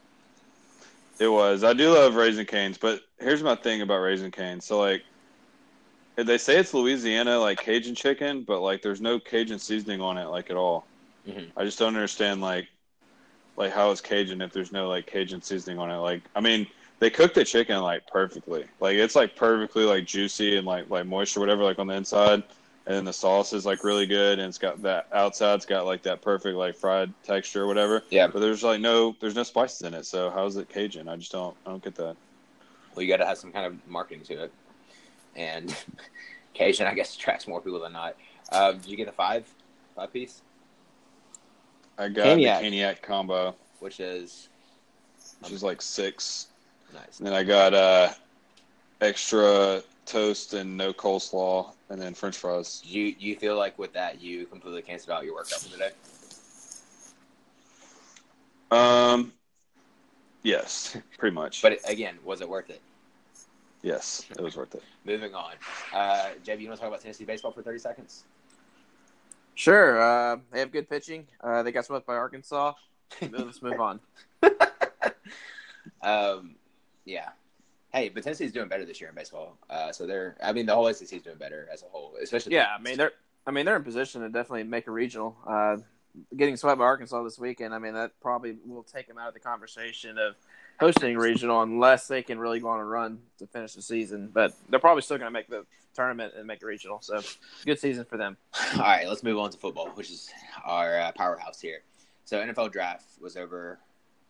It 1.20 1.27
was. 1.27 1.63
I 1.63 1.74
do 1.74 1.91
love 1.91 2.15
Raising 2.15 2.46
Canes, 2.46 2.77
but 2.77 3.01
here's 3.20 3.43
my 3.43 3.55
thing 3.55 3.82
about 3.82 4.00
Raising 4.00 4.32
Canes. 4.32 4.65
So 4.65 4.79
like, 4.79 5.03
they 6.15 6.38
say 6.38 6.58
it's 6.58 6.74
Louisiana 6.74 7.38
like 7.39 7.60
Cajun 7.60 7.96
chicken, 7.96 8.43
but 8.43 8.62
like 8.62 8.82
there's 8.82 9.01
no 9.01 9.20
Cajun 9.20 9.60
seasoning 9.60 10.01
on 10.01 10.17
it 10.17 10.25
like 10.25 10.50
at 10.50 10.55
all. 10.55 10.86
Mm-hmm. 11.27 11.58
I 11.58 11.63
just 11.63 11.79
don't 11.79 11.96
understand 11.96 12.41
like 12.41 12.67
like 13.55 13.72
how 13.72 13.91
it's 13.91 14.01
Cajun 14.01 14.41
if 14.41 14.51
there's 14.51 14.72
no 14.72 14.89
like 14.89 15.05
Cajun 15.05 15.41
seasoning 15.41 15.79
on 15.79 15.91
it. 15.91 15.98
Like 15.98 16.24
I 16.36 16.41
mean, 16.41 16.67
they 17.03 17.10
cook 17.10 17.33
the 17.33 17.43
chicken 17.43 17.81
like 17.81 18.07
perfectly. 18.07 18.63
Like 18.79 18.95
it's 18.95 19.13
like 19.13 19.36
perfectly 19.36 19.83
like 19.83 20.05
juicy 20.05 20.55
and 20.55 20.65
like 20.65 20.89
like 20.89 21.05
moisture 21.05 21.41
whatever 21.41 21.62
like 21.62 21.77
on 21.77 21.88
the 21.88 21.95
inside. 21.95 22.43
And 22.86 22.95
then 22.95 23.03
the 23.03 23.12
sauce 23.12 23.51
is 23.51 23.65
like 23.65 23.83
really 23.83 24.05
good 24.05 24.39
and 24.39 24.48
it's 24.48 24.57
got 24.57 24.81
that 24.83 25.07
outside's 25.12 25.65
got 25.65 25.86
like 25.86 26.01
that 26.03 26.22
perfect 26.22 26.55
like 26.55 26.77
fried 26.77 27.13
texture 27.22 27.63
or 27.63 27.67
whatever. 27.67 28.03
Yeah. 28.10 28.27
But 28.27 28.39
there's 28.39 28.63
like 28.63 28.79
no 28.79 29.17
there's 29.19 29.36
no 29.36 29.43
spices 29.43 29.81
in 29.81 29.93
it. 29.93 30.05
So 30.05 30.29
how's 30.29 30.55
it 30.55 30.69
Cajun? 30.69 31.10
I 31.10 31.17
just 31.17 31.33
don't 31.33 31.53
I 31.65 31.72
don't 31.72 31.83
get 31.83 31.95
that. 31.95 32.15
Well 32.95 33.03
you 33.03 33.10
gotta 33.10 33.25
have 33.25 33.38
some 33.38 33.51
kind 33.51 33.65
of 33.65 33.86
marketing 33.86 34.24
to 34.27 34.45
it. 34.45 34.53
And 35.36 35.75
Cajun 36.53 36.88
I 36.88 36.93
guess 36.93 37.17
attracts 37.17 37.50
more 37.50 37.60
people 37.60 37.81
than 37.81 37.91
not. 37.91 38.15
Uh, 38.50 38.72
did 38.72 38.86
you 38.86 38.95
get 38.95 39.07
the 39.07 39.12
five 39.12 39.45
five 39.93 40.13
piece? 40.13 40.41
I 41.98 42.07
got 42.07 42.27
Caniac. 42.27 42.62
the 42.62 42.67
Caniac 42.67 43.01
combo, 43.01 43.56
which 43.82 43.99
is 43.99 44.47
which 45.41 45.51
is 45.51 45.63
like 45.63 45.82
six. 45.82 46.47
Nice. 46.93 47.17
And 47.17 47.27
then 47.27 47.34
I 47.34 47.43
got 47.43 47.73
uh, 47.73 48.10
extra 49.01 49.82
toast 50.06 50.53
and 50.53 50.77
no 50.77 50.93
coleslaw, 50.93 51.73
and 51.89 52.01
then 52.01 52.13
French 52.13 52.38
fries. 52.38 52.82
You 52.86 53.15
you 53.17 53.36
feel 53.36 53.58
like 53.58 53.77
with 53.79 53.93
that 53.93 54.21
you 54.21 54.45
completely 54.45 54.82
canceled 54.82 55.17
out 55.17 55.23
your 55.23 55.34
workout 55.34 55.60
for 55.60 55.69
the 55.69 55.77
day? 55.77 55.91
Um, 58.71 59.34
yes, 60.43 60.97
pretty 61.17 61.34
much. 61.34 61.62
but 61.62 61.79
again, 61.88 62.17
was 62.23 62.41
it 62.41 62.49
worth 62.49 62.69
it? 62.69 62.82
Yes, 63.82 64.25
it 64.32 64.41
was 64.41 64.56
worth 64.56 64.75
it. 64.75 64.84
Moving 65.03 65.36
on, 65.36 65.53
uh, 65.93 66.29
JB, 66.45 66.62
you 66.62 66.67
want 66.67 66.79
to 66.79 66.82
talk 66.82 66.88
about 66.88 67.01
Tennessee 67.01 67.25
baseball 67.25 67.51
for 67.51 67.62
thirty 67.62 67.79
seconds? 67.79 68.23
Sure. 69.56 70.01
Uh, 70.01 70.38
they 70.51 70.60
have 70.60 70.71
good 70.71 70.89
pitching. 70.89 71.27
Uh, 71.41 71.62
they 71.63 71.71
got 71.71 71.86
swept 71.86 72.08
by 72.08 72.15
Arkansas. 72.15 72.73
Let's 73.21 73.62
move 73.62 73.79
on. 73.79 73.99
um, 76.01 76.56
yeah. 77.05 77.29
Hey, 77.91 78.09
but 78.09 78.23
Tennessee's 78.23 78.51
doing 78.51 78.67
better 78.67 78.85
this 78.85 78.99
year 78.99 79.09
in 79.09 79.15
baseball. 79.15 79.57
Uh, 79.69 79.91
so 79.91 80.07
they're, 80.07 80.35
I 80.43 80.51
mean, 80.51 80.65
the 80.65 80.73
whole 80.73 80.91
SEC 80.91 81.13
is 81.13 81.21
doing 81.21 81.37
better 81.37 81.69
as 81.71 81.83
a 81.83 81.85
whole, 81.85 82.15
especially. 82.21 82.53
Yeah, 82.53 82.67
I 82.77 82.81
mean 82.81 82.97
they're, 82.97 83.11
I 83.45 83.51
mean 83.51 83.65
they're 83.65 83.75
in 83.75 83.83
position 83.83 84.21
to 84.21 84.29
definitely 84.29 84.63
make 84.63 84.87
a 84.87 84.91
regional. 84.91 85.37
Uh, 85.47 85.77
getting 86.35 86.57
swept 86.57 86.79
by 86.79 86.85
Arkansas 86.85 87.23
this 87.23 87.37
weekend, 87.37 87.73
I 87.73 87.79
mean 87.79 87.93
that 87.93 88.11
probably 88.21 88.57
will 88.65 88.83
take 88.83 89.07
them 89.07 89.17
out 89.17 89.27
of 89.27 89.33
the 89.33 89.39
conversation 89.39 90.17
of 90.17 90.35
hosting 90.79 91.17
regional 91.17 91.61
unless 91.61 92.07
they 92.07 92.23
can 92.23 92.39
really 92.39 92.59
go 92.59 92.69
on 92.69 92.79
a 92.79 92.85
run 92.85 93.19
to 93.37 93.47
finish 93.47 93.73
the 93.73 93.81
season. 93.81 94.29
But 94.33 94.53
they're 94.69 94.79
probably 94.79 95.03
still 95.03 95.17
going 95.17 95.27
to 95.27 95.31
make 95.31 95.47
the 95.47 95.65
tournament 95.93 96.33
and 96.35 96.47
make 96.47 96.63
a 96.63 96.65
regional. 96.65 96.99
So 97.01 97.21
good 97.65 97.79
season 97.79 98.05
for 98.05 98.17
them. 98.17 98.37
All 98.73 98.79
right, 98.79 99.07
let's 99.07 99.23
move 99.23 99.37
on 99.37 99.51
to 99.51 99.57
football, 99.57 99.89
which 99.89 100.09
is 100.09 100.31
our 100.65 100.99
uh, 100.99 101.11
powerhouse 101.11 101.59
here. 101.59 101.83
So 102.25 102.41
NFL 102.41 102.71
draft 102.71 103.05
was 103.21 103.37
over 103.37 103.79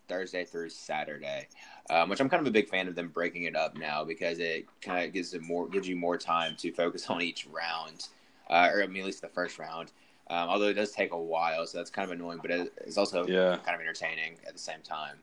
Thursday 0.08 0.46
through 0.46 0.70
Saturday, 0.70 1.48
um, 1.89 2.10
which 2.10 2.20
I'm 2.20 2.30
kind 2.30 2.42
of 2.42 2.48
a 2.48 2.52
big 2.52 2.70
fan 2.70 2.88
of 2.88 2.96
them 2.96 3.10
breaking 3.10 3.44
it 3.44 3.56
up 3.56 3.76
now 3.76 4.04
because 4.04 4.39
it 4.39 4.66
kind 4.82 5.06
of 5.06 5.13
gives 5.13 5.34
it 5.34 5.42
more 5.42 5.68
gives 5.68 5.88
you 5.88 5.96
more 5.96 6.18
time 6.18 6.56
to 6.58 6.72
focus 6.72 7.06
on 7.10 7.22
each 7.22 7.48
round, 7.48 8.08
uh, 8.50 8.70
or 8.72 8.84
I 8.84 8.88
mean 8.88 9.02
at 9.02 9.06
least 9.06 9.22
the 9.22 9.28
first 9.28 9.60
round. 9.60 9.92
Um, 10.30 10.50
although 10.50 10.68
it 10.68 10.74
does 10.74 10.92
take 10.92 11.12
a 11.12 11.18
while, 11.18 11.68
so 11.68 11.78
that's 11.78 11.89
kind 11.89 12.10
of 12.10 12.18
annoying, 12.18 12.39
but 12.42 12.50
it's 12.52 12.98
also 12.98 13.28
yeah. 13.28 13.58
kind 13.66 13.76
of 13.76 13.82
entertaining 13.82 14.36
at 14.48 14.54
the 14.54 14.60
same 14.60 14.80
time. 14.82 15.18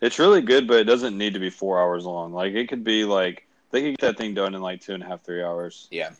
It's 0.00 0.18
really 0.18 0.40
good, 0.40 0.66
but 0.66 0.78
it 0.78 0.84
doesn't 0.84 1.16
need 1.16 1.34
to 1.34 1.38
be 1.38 1.50
four 1.50 1.80
hours 1.80 2.06
long. 2.06 2.32
Like 2.32 2.54
it 2.54 2.68
could 2.68 2.82
be 2.82 3.04
like 3.04 3.46
they 3.70 3.82
could 3.82 3.98
get 3.98 4.00
that 4.00 4.16
thing 4.16 4.34
done 4.34 4.54
in 4.54 4.62
like 4.62 4.80
two 4.80 4.94
and 4.94 5.02
a 5.02 5.06
half, 5.06 5.22
three 5.22 5.42
hours. 5.42 5.88
Yeah. 5.90 6.10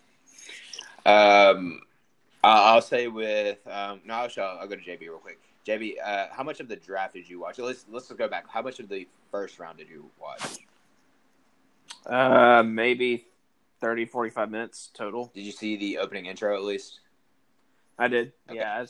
Um, 1.07 1.81
I'll 2.45 2.83
say 2.83 3.09
with 3.09 3.67
um, 3.67 4.01
no, 4.05 4.15
I'll, 4.15 4.29
show, 4.29 4.43
I'll 4.43 4.69
go 4.69 4.77
to 4.77 4.83
JB 4.83 5.01
real 5.01 5.19
quick. 5.19 5.41
JB, 5.67 5.95
uh, 6.05 6.27
how 6.33 6.43
much 6.43 6.61
of 6.61 6.69
the 6.69 6.77
draft 6.77 7.15
did 7.15 7.29
you 7.29 7.41
watch? 7.41 7.59
Let's 7.59 7.85
let's 7.91 8.11
go 8.13 8.29
back. 8.29 8.47
How 8.49 8.63
much 8.63 8.81
of 8.81 8.89
the 8.89 9.07
first 9.31 9.59
round 9.59 9.79
did 9.79 9.89
you 9.89 10.11
watch? 10.21 10.59
Uh, 12.07 12.63
maybe 12.63 13.27
30, 13.81 14.07
45 14.07 14.51
minutes 14.51 14.91
total. 14.95 15.31
Did 15.35 15.43
you 15.43 15.53
see 15.53 15.77
the 15.77 15.99
opening 15.99 16.27
intro 16.27 16.55
at 16.55 16.63
least? 16.63 17.01
I 17.99 18.09
did. 18.09 18.33
Okay. 18.49 18.59
Yeah. 18.59 18.87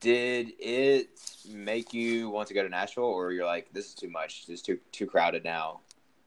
Did 0.00 0.52
it 0.58 1.08
make 1.50 1.94
you 1.94 2.28
want 2.28 2.48
to 2.48 2.54
go 2.54 2.62
to 2.62 2.68
Nashville, 2.68 3.04
or 3.04 3.32
you're 3.32 3.46
like, 3.46 3.72
this 3.72 3.86
is 3.86 3.94
too 3.94 4.10
much? 4.10 4.46
This 4.46 4.60
is 4.60 4.62
too 4.62 4.78
too 4.92 5.06
crowded 5.06 5.44
now? 5.44 5.80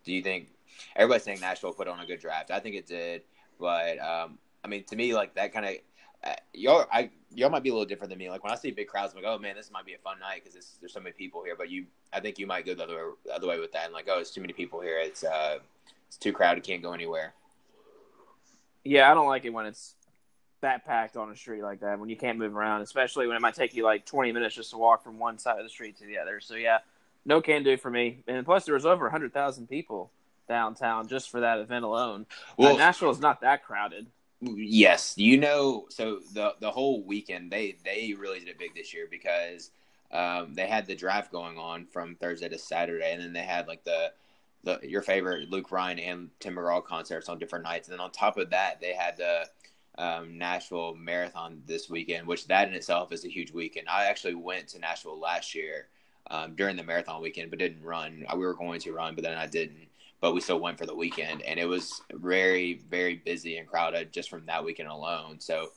Do 0.03 0.13
you 0.13 0.21
think 0.21 0.47
everybody's 0.95 1.23
saying 1.23 1.39
Nashville 1.39 1.73
put 1.73 1.87
on 1.87 1.99
a 1.99 2.05
good 2.05 2.19
draft? 2.19 2.49
I 2.49 2.59
think 2.59 2.75
it 2.75 2.87
did, 2.87 3.21
but 3.59 3.99
um, 3.99 4.39
I 4.63 4.67
mean, 4.67 4.83
to 4.85 4.95
me, 4.95 5.13
like 5.13 5.35
that 5.35 5.53
kind 5.53 5.65
of 5.65 5.75
uh, 6.23 6.35
y'all, 6.53 6.85
I 6.91 7.11
y'all 7.33 7.49
might 7.49 7.63
be 7.63 7.69
a 7.69 7.73
little 7.73 7.85
different 7.85 8.09
than 8.09 8.19
me. 8.19 8.29
Like 8.29 8.43
when 8.43 8.51
I 8.53 8.55
see 8.55 8.71
big 8.71 8.87
crowds, 8.87 9.13
I'm 9.13 9.21
like, 9.21 9.31
oh 9.31 9.39
man, 9.39 9.55
this 9.55 9.71
might 9.71 9.85
be 9.85 9.93
a 9.93 9.97
fun 9.97 10.19
night 10.19 10.43
because 10.43 10.77
there's 10.79 10.93
so 10.93 10.99
many 10.99 11.13
people 11.13 11.43
here. 11.43 11.55
But 11.57 11.69
you, 11.69 11.85
I 12.13 12.19
think 12.19 12.39
you 12.39 12.47
might 12.47 12.65
go 12.65 12.73
the 12.73 12.83
other 12.83 12.95
way, 12.95 13.11
the 13.25 13.33
other 13.33 13.47
way 13.47 13.59
with 13.59 13.71
that, 13.73 13.85
and 13.85 13.93
like, 13.93 14.07
oh, 14.09 14.19
it's 14.19 14.31
too 14.31 14.41
many 14.41 14.53
people 14.53 14.81
here. 14.81 14.99
It's 14.99 15.23
uh, 15.23 15.59
it's 16.07 16.17
too 16.17 16.33
crowded, 16.33 16.63
can't 16.63 16.81
go 16.81 16.93
anywhere. 16.93 17.33
Yeah, 18.83 19.11
I 19.11 19.13
don't 19.13 19.27
like 19.27 19.45
it 19.45 19.49
when 19.51 19.65
it's 19.65 19.95
that 20.61 20.85
packed 20.85 21.17
on 21.17 21.29
a 21.29 21.35
street 21.35 21.61
like 21.61 21.81
that 21.81 21.99
when 21.99 22.09
you 22.09 22.15
can't 22.15 22.37
move 22.37 22.55
around, 22.55 22.81
especially 22.81 23.27
when 23.27 23.35
it 23.35 23.41
might 23.41 23.53
take 23.53 23.75
you 23.75 23.83
like 23.83 24.05
20 24.05 24.31
minutes 24.31 24.55
just 24.55 24.71
to 24.71 24.77
walk 24.77 25.03
from 25.03 25.19
one 25.19 25.37
side 25.37 25.57
of 25.57 25.63
the 25.63 25.69
street 25.69 25.97
to 25.97 26.05
the 26.05 26.17
other. 26.17 26.39
So 26.39 26.55
yeah, 26.55 26.79
no 27.25 27.41
can 27.41 27.63
do 27.63 27.77
for 27.77 27.91
me. 27.91 28.23
And 28.27 28.43
plus, 28.45 28.65
there 28.65 28.73
was 28.73 28.85
over 28.85 29.05
100,000 29.05 29.67
people 29.67 30.09
downtown 30.47 31.07
just 31.07 31.29
for 31.29 31.41
that 31.41 31.59
event 31.59 31.83
alone. 31.83 32.25
Well, 32.57 32.75
uh, 32.75 32.77
Nashville 32.77 33.11
is 33.11 33.19
not 33.19 33.41
that 33.41 33.65
crowded. 33.65 34.07
Yes, 34.41 35.15
you 35.17 35.37
know. 35.37 35.87
So 35.89 36.19
the 36.33 36.55
the 36.59 36.69
whole 36.71 37.01
weekend 37.03 37.51
they 37.51 37.77
they 37.83 38.13
really 38.17 38.39
did 38.39 38.49
it 38.49 38.59
big 38.59 38.75
this 38.75 38.93
year 38.93 39.07
because 39.09 39.71
um, 40.11 40.53
they 40.53 40.67
had 40.67 40.85
the 40.85 40.95
draft 40.95 41.31
going 41.31 41.57
on 41.57 41.85
from 41.87 42.15
Thursday 42.15 42.47
to 42.49 42.57
Saturday, 42.57 43.11
and 43.13 43.21
then 43.21 43.33
they 43.33 43.41
had 43.41 43.67
like 43.67 43.83
the 43.83 44.11
the 44.63 44.79
your 44.83 45.01
favorite 45.01 45.49
Luke 45.49 45.69
Bryan 45.69 45.97
and 45.99 46.29
Tim 46.39 46.55
McGraw 46.55 46.83
concerts 46.85 47.29
on 47.29 47.39
different 47.39 47.65
nights, 47.65 47.87
and 47.87 47.93
then 47.93 47.99
on 48.03 48.11
top 48.11 48.37
of 48.37 48.51
that 48.51 48.79
they 48.79 48.93
had 48.93 49.17
the 49.17 49.47
um, 49.97 50.37
Nashville 50.37 50.93
Marathon 50.95 51.63
this 51.65 51.89
weekend, 51.89 52.27
which 52.27 52.45
that 52.47 52.67
in 52.67 52.75
itself 52.75 53.11
is 53.11 53.25
a 53.25 53.29
huge 53.29 53.51
weekend. 53.51 53.87
I 53.89 54.05
actually 54.05 54.35
went 54.35 54.67
to 54.69 54.79
Nashville 54.79 55.19
last 55.19 55.55
year 55.55 55.87
um, 56.29 56.53
during 56.55 56.75
the 56.75 56.83
marathon 56.83 57.21
weekend, 57.23 57.49
but 57.49 57.57
didn't 57.57 57.83
run. 57.83 58.23
We 58.33 58.39
were 58.45 58.53
going 58.53 58.79
to 58.81 58.93
run, 58.93 59.15
but 59.15 59.23
then 59.23 59.35
I 59.37 59.47
didn't 59.47 59.86
but 60.19 60.33
we 60.33 60.41
still 60.41 60.59
went 60.59 60.77
for 60.77 60.85
the 60.85 60.95
weekend, 60.95 61.41
and 61.43 61.59
it 61.59 61.65
was 61.65 62.01
very, 62.11 62.81
very 62.89 63.15
busy 63.15 63.57
and 63.57 63.67
crowded 63.67 64.11
just 64.11 64.29
from 64.29 64.45
that 64.47 64.63
weekend 64.63 64.89
alone. 64.89 65.39
So, 65.39 65.69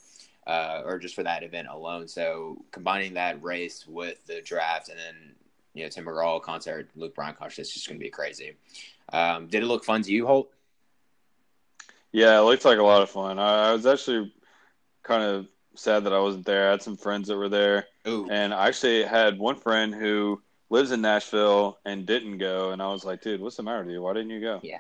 uh, 0.47 0.83
or 0.85 0.99
just 0.99 1.15
for 1.15 1.23
that 1.23 1.43
event 1.43 1.69
alone. 1.71 2.09
So, 2.09 2.65
combining 2.71 3.15
that 3.15 3.43
race 3.43 3.87
with 3.87 4.25
the 4.27 4.41
draft, 4.41 4.89
and 4.89 4.99
then 4.99 5.35
you 5.75 5.83
know 5.85 5.91
Tim 5.91 6.07
McGraw 6.07 6.43
concert, 6.43 6.89
Luke 6.97 7.15
Bryan 7.15 7.35
concert. 7.35 7.63
It's 7.63 7.75
just 7.75 7.87
going 7.87 7.99
to 7.99 8.05
be 8.05 8.11
crazy. 8.11 8.57
Um, 9.13 9.49
did 9.49 9.63
it 9.63 9.67
look 9.67 9.85
fun 9.85 10.03
to 10.03 10.13
you, 10.13 10.27
Holt? 10.27 10.51
Yeah, 12.13 12.39
it 12.39 12.43
looked 12.43 12.65
like 12.65 12.79
a 12.79 12.83
lot 12.83 13.03
of 13.03 13.11
fun. 13.11 13.39
I, 13.39 13.71
I 13.71 13.73
was 13.73 13.87
actually 13.87 14.33
kind 15.03 15.23
of 15.23 15.47
sad 15.77 16.05
that 16.05 16.13
I 16.13 16.19
wasn't 16.19 16.47
there. 16.47 16.69
I 16.69 16.71
had 16.73 16.83
some 16.83 16.97
friends 16.97 17.29
that 17.29 17.37
were 17.37 17.49
there, 17.49 17.87
Ooh. 18.09 18.29
and 18.31 18.55
I 18.55 18.69
actually 18.69 19.05
had 19.05 19.39
one 19.39 19.57
friend 19.57 19.95
who 19.95 20.41
lives 20.71 20.93
in 20.93 21.03
Nashville 21.03 21.79
and 21.85 22.07
didn't 22.07 22.39
go, 22.39 22.71
and 22.71 22.81
I 22.81 22.89
was 22.89 23.05
like, 23.05 23.21
"Dude, 23.21 23.41
what's 23.41 23.57
the 23.57 23.63
matter 23.63 23.83
with 23.83 23.93
you? 23.93 24.03
Why 24.03 24.15
didn't 24.15 24.31
you 24.31 24.41
go?" 24.41 24.61
Yeah. 24.63 24.79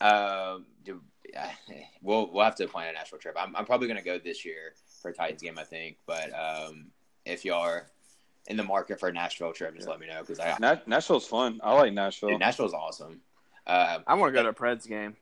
Um, 0.00 0.66
do, 0.84 1.00
uh, 1.38 1.46
we'll 2.02 2.32
we'll 2.32 2.44
have 2.44 2.56
to 2.56 2.66
plan 2.66 2.88
a 2.88 2.92
Nashville 2.92 3.18
trip. 3.20 3.36
I'm 3.38 3.54
I'm 3.54 3.64
probably 3.64 3.86
going 3.86 3.98
to 3.98 4.04
go 4.04 4.18
this 4.18 4.44
year 4.44 4.74
for 5.00 5.10
a 5.10 5.14
Titans 5.14 5.42
game, 5.42 5.58
I 5.58 5.64
think. 5.64 5.98
But 6.06 6.30
um, 6.34 6.86
if 7.24 7.44
y'all 7.44 7.62
are 7.62 7.86
in 8.48 8.56
the 8.56 8.64
market 8.64 8.98
for 8.98 9.08
a 9.08 9.12
Nashville 9.12 9.52
trip, 9.52 9.76
just 9.76 9.88
let 9.88 10.00
me 10.00 10.08
know 10.08 10.20
because 10.20 10.40
I 10.40 10.56
Na- 10.58 10.76
Nashville's 10.86 11.26
fun. 11.26 11.60
I 11.62 11.74
like 11.74 11.92
Nashville. 11.92 12.30
dude, 12.30 12.40
Nashville's 12.40 12.74
awesome. 12.74 13.20
Uh, 13.66 13.98
I 14.06 14.14
want 14.14 14.34
to 14.34 14.36
go 14.36 14.42
to 14.42 14.48
a 14.48 14.54
Preds 14.54 14.88
game. 14.88 15.16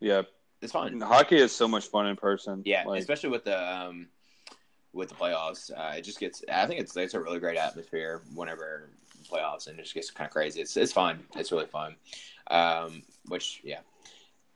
yeah, 0.00 0.22
it's 0.60 0.72
fun. 0.72 1.00
hockey 1.00 1.36
is 1.36 1.54
so 1.54 1.68
much 1.68 1.86
fun 1.86 2.06
in 2.06 2.16
person. 2.16 2.62
Yeah, 2.64 2.84
like, 2.84 3.00
especially 3.00 3.30
with 3.30 3.44
the 3.44 3.72
um, 3.72 4.08
with 4.92 5.08
the 5.08 5.14
playoffs, 5.14 5.70
uh, 5.70 5.94
it 5.96 6.02
just 6.02 6.18
gets. 6.18 6.42
I 6.52 6.66
think 6.66 6.80
it's 6.80 6.96
it's 6.96 7.14
a 7.14 7.20
really 7.20 7.38
great 7.38 7.56
atmosphere 7.56 8.22
whenever 8.34 8.90
playoffs, 9.30 9.66
and 9.68 9.78
it 9.78 9.82
just 9.82 9.94
gets 9.94 10.10
kind 10.10 10.26
of 10.26 10.32
crazy. 10.32 10.60
It's 10.60 10.76
it's 10.76 10.92
fun. 10.92 11.24
It's 11.36 11.52
really 11.52 11.66
fun. 11.66 11.96
Um, 12.50 13.02
which 13.28 13.60
yeah, 13.62 13.80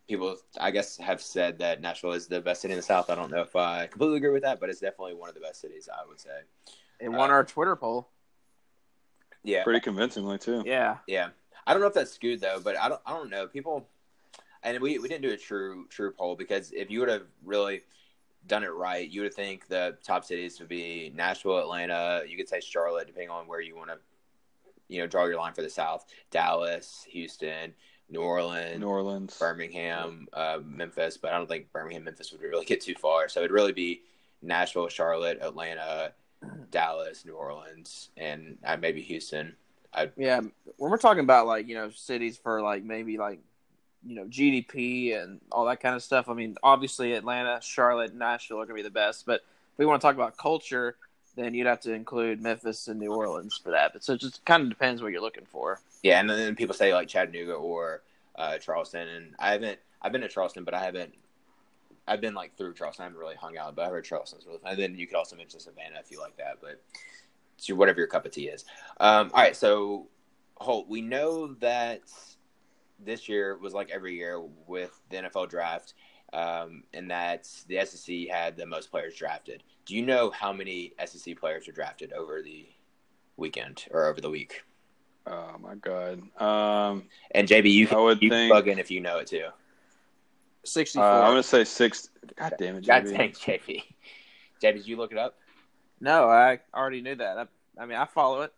people 0.09 0.37
I 0.61 0.71
guess 0.71 0.97
have 0.99 1.21
said 1.23 1.59
that 1.59 1.81
Nashville 1.81 2.13
is 2.13 2.27
the 2.27 2.41
best 2.41 2.63
city 2.63 2.73
in 2.75 2.79
the 2.79 2.83
South. 2.83 3.11
I 3.11 3.15
don't 3.15 3.31
know 3.31 3.43
if 3.43 3.55
I 3.55 3.87
completely 3.87 4.17
agree 4.19 4.31
with 4.31 4.43
that, 4.43 4.61
but 4.61 4.69
it's 4.69 4.81
definitely 4.81 5.15
one 5.15 5.29
of 5.29 5.35
the 5.35 5.41
best 5.41 5.61
cities. 5.61 5.89
I 5.93 6.07
would 6.09 6.21
say. 6.21 6.41
It 7.01 7.09
won 7.09 7.31
Uh, 7.31 7.35
our 7.35 7.45
Twitter 7.45 7.77
poll. 7.77 8.09
Yeah, 9.43 9.63
pretty 9.63 9.81
convincingly 9.81 10.39
too. 10.39 10.63
Yeah. 10.65 10.99
Yeah, 11.07 11.29
I 11.67 11.73
don't 11.73 11.83
know 11.83 11.89
if 11.89 11.95
that's 11.95 12.13
skewed 12.13 12.41
though, 12.41 12.61
but 12.63 12.79
I 12.79 12.89
don't. 12.89 13.01
I 13.05 13.11
don't 13.13 13.29
know. 13.31 13.47
People, 13.47 13.87
and 14.63 14.81
we 14.81 14.99
we 14.99 15.09
didn't 15.09 15.23
do 15.23 15.33
a 15.33 15.37
true 15.37 15.87
true 15.91 16.13
poll 16.13 16.35
because 16.35 16.73
if 16.73 16.91
you 16.91 17.01
would 17.01 17.11
have 17.11 17.27
really 17.45 17.83
done 18.47 18.65
it 18.65 18.73
right, 18.73 19.09
you 19.11 19.23
would 19.23 19.35
think 19.35 19.69
the 19.69 19.97
top 20.03 20.25
cities 20.25 20.59
would 20.61 20.69
be 20.69 21.13
Nashville, 21.15 21.59
Atlanta. 21.59 22.23
You 22.27 22.37
could 22.37 22.49
say 22.49 22.61
Charlotte, 22.61 23.07
depending 23.07 23.31
on 23.31 23.47
where 23.47 23.61
you 23.61 23.77
want 23.77 23.91
to, 23.91 23.99
you 24.89 25.01
know, 25.01 25.07
draw 25.07 25.25
your 25.27 25.39
line 25.39 25.55
for 25.55 25.63
the 25.63 25.71
South. 25.71 26.05
Dallas, 26.31 27.07
Houston, 27.11 27.75
New 28.09 28.21
Orleans, 28.21 28.81
New 28.81 28.87
Orleans. 28.87 29.37
Birmingham, 29.39 30.29
uh, 30.33 30.59
Memphis. 30.65 31.17
But 31.17 31.33
I 31.33 31.39
don't 31.39 31.49
think 31.49 31.73
Birmingham, 31.73 32.05
Memphis 32.05 32.33
would 32.33 32.41
really 32.41 32.65
get 32.67 32.81
too 32.81 32.95
far. 32.95 33.29
So 33.29 33.41
it'd 33.41 33.51
really 33.51 33.73
be 33.73 34.03
Nashville, 34.43 34.89
Charlotte, 34.89 35.39
Atlanta, 35.41 36.13
Dallas, 36.71 37.25
New 37.25 37.35
Orleans, 37.35 38.11
and 38.17 38.59
uh, 38.65 38.77
maybe 38.77 39.01
Houston. 39.03 39.57
Yeah. 40.17 40.41
When 40.41 40.91
we're 40.91 40.99
talking 40.99 41.23
about 41.23 41.47
like, 41.47 41.69
you 41.69 41.75
know, 41.77 41.91
cities 41.91 42.37
for 42.37 42.61
like 42.61 42.83
maybe 42.83 43.17
like, 43.17 43.41
you 44.05 44.17
know, 44.17 44.25
GDP 44.25 45.21
and 45.21 45.41
all 45.51 45.67
that 45.67 45.81
kind 45.81 45.95
of 45.95 46.03
stuff. 46.03 46.29
I 46.29 46.35
mean, 46.35 46.57
obviously 46.63 47.13
Atlanta, 47.13 47.61
Charlotte, 47.63 48.15
Nashville 48.15 48.59
are 48.59 48.67
going 48.67 48.77
to 48.77 48.83
be 48.83 48.89
the 48.89 48.91
best. 48.91 49.25
But 49.25 49.37
if 49.37 49.79
we 49.79 49.87
want 49.87 50.03
to 50.03 50.07
talk 50.07 50.17
about 50.17 50.37
culture, 50.37 50.97
then 51.37 51.55
you'd 51.55 51.67
have 51.67 51.81
to 51.81 51.93
include 51.93 52.41
Memphis 52.41 52.89
and 52.89 53.01
New 53.01 53.13
Orleans 53.13 53.61
for 53.63 53.71
that. 53.71 53.93
But 53.93 54.05
so 54.05 54.15
it 54.15 54.21
just 54.21 54.45
kind 54.45 54.63
of 54.63 54.69
depends 54.69 55.03
what 55.03 55.13
you're 55.13 55.21
looking 55.21 55.47
for. 55.47 55.81
Yeah, 56.03 56.21
and 56.21 56.29
then 56.29 56.55
people 56.55 56.75
say 56.75 56.95
like 56.95 57.09
Chattanooga 57.09 57.55
or 57.55 58.03
uh, 58.37 58.59
Charleston, 58.59 59.09
and 59.09 59.35
I 59.39 59.53
haven't. 59.53 59.79
I've 60.03 60.13
been 60.13 60.21
to 60.21 60.29
Charleston, 60.29 60.65
but 60.65 60.75
I 60.75 60.85
haven't. 60.85 61.15
I've 62.07 62.21
been 62.21 62.35
like 62.35 62.57
through 62.57 62.75
Charleston. 62.75 63.03
I 63.03 63.07
haven't 63.07 63.19
really 63.19 63.37
hung 63.37 63.57
out, 63.57 63.75
but 63.75 63.87
I 63.87 63.89
heard 63.89 64.05
Charleston's 64.05 64.47
really 64.47 64.59
fun. 64.59 64.73
And 64.73 64.81
then 64.81 64.95
you 64.97 65.07
could 65.07 65.17
also 65.17 65.37
mention 65.37 65.61
Savannah 65.61 66.01
if 66.01 66.11
you 66.11 66.21
like 66.21 66.37
that, 66.37 66.59
but 66.61 66.83
it's 67.57 67.69
your, 67.69 67.79
whatever 67.79 67.99
your 67.99 68.09
cup 68.09 68.27
of 68.27 68.33
tea 68.33 68.49
is. 68.49 68.65
Um, 69.01 69.31
all 69.33 69.43
right, 69.43 69.57
so 69.57 70.09
Holt, 70.57 70.89
we 70.89 71.01
know 71.01 71.55
that 71.55 72.03
this 73.03 73.29
year 73.29 73.57
was 73.57 73.73
like 73.73 73.91
every 73.91 74.15
year 74.15 74.41
with 74.67 74.99
the 75.11 75.17
NFL 75.17 75.49
draft, 75.49 75.95
um, 76.33 76.85
and 76.93 77.11
that 77.11 77.49
the 77.69 77.85
SEC 77.85 78.29
had 78.31 78.57
the 78.57 78.67
most 78.67 78.91
players 78.91 79.15
drafted. 79.15 79.63
Do 79.87 79.95
you 79.95 80.03
know 80.03 80.31
how 80.31 80.53
many 80.53 80.93
SEC 81.05 81.37
players 81.39 81.67
were 81.67 81.73
drafted 81.73 82.13
over 82.13 82.43
the 82.43 82.67
weekend 83.37 83.85
or 83.91 84.07
over 84.07 84.21
the 84.21 84.31
week? 84.31 84.63
Oh 85.27 85.57
my 85.61 85.75
god. 85.75 86.21
Um, 86.41 87.05
And 87.33 87.49
JB, 87.49 87.71
you 87.71 87.87
I 87.87 87.89
can 87.91 87.99
would 88.03 88.23
you 88.23 88.31
think- 88.31 88.51
plug 88.51 88.69
in 88.69 88.79
if 88.79 88.91
you 88.91 89.01
know 89.01 89.19
it 89.19 89.27
too. 89.27 89.49
64. 90.65 91.05
uh, 91.05 91.21
I'm 91.23 91.31
gonna 91.33 91.43
say 91.43 91.65
six. 91.65 92.09
God 92.37 92.55
damn 92.59 92.77
it, 92.77 92.87
God 92.87 93.05
JB. 93.05 93.17
dang, 93.17 93.33
JB. 93.33 93.83
JB, 94.63 94.73
did 94.77 94.87
you 94.87 94.97
look 94.97 95.13
it 95.13 95.19
up? 95.19 95.37
no, 96.01 96.29
I 96.29 96.61
already 96.75 97.01
knew 97.03 97.15
that. 97.17 97.39
I, 97.39 97.47
I 97.83 97.87
mean, 97.87 97.97
I 97.99 98.05
follow 98.07 98.43
it. 98.43 98.53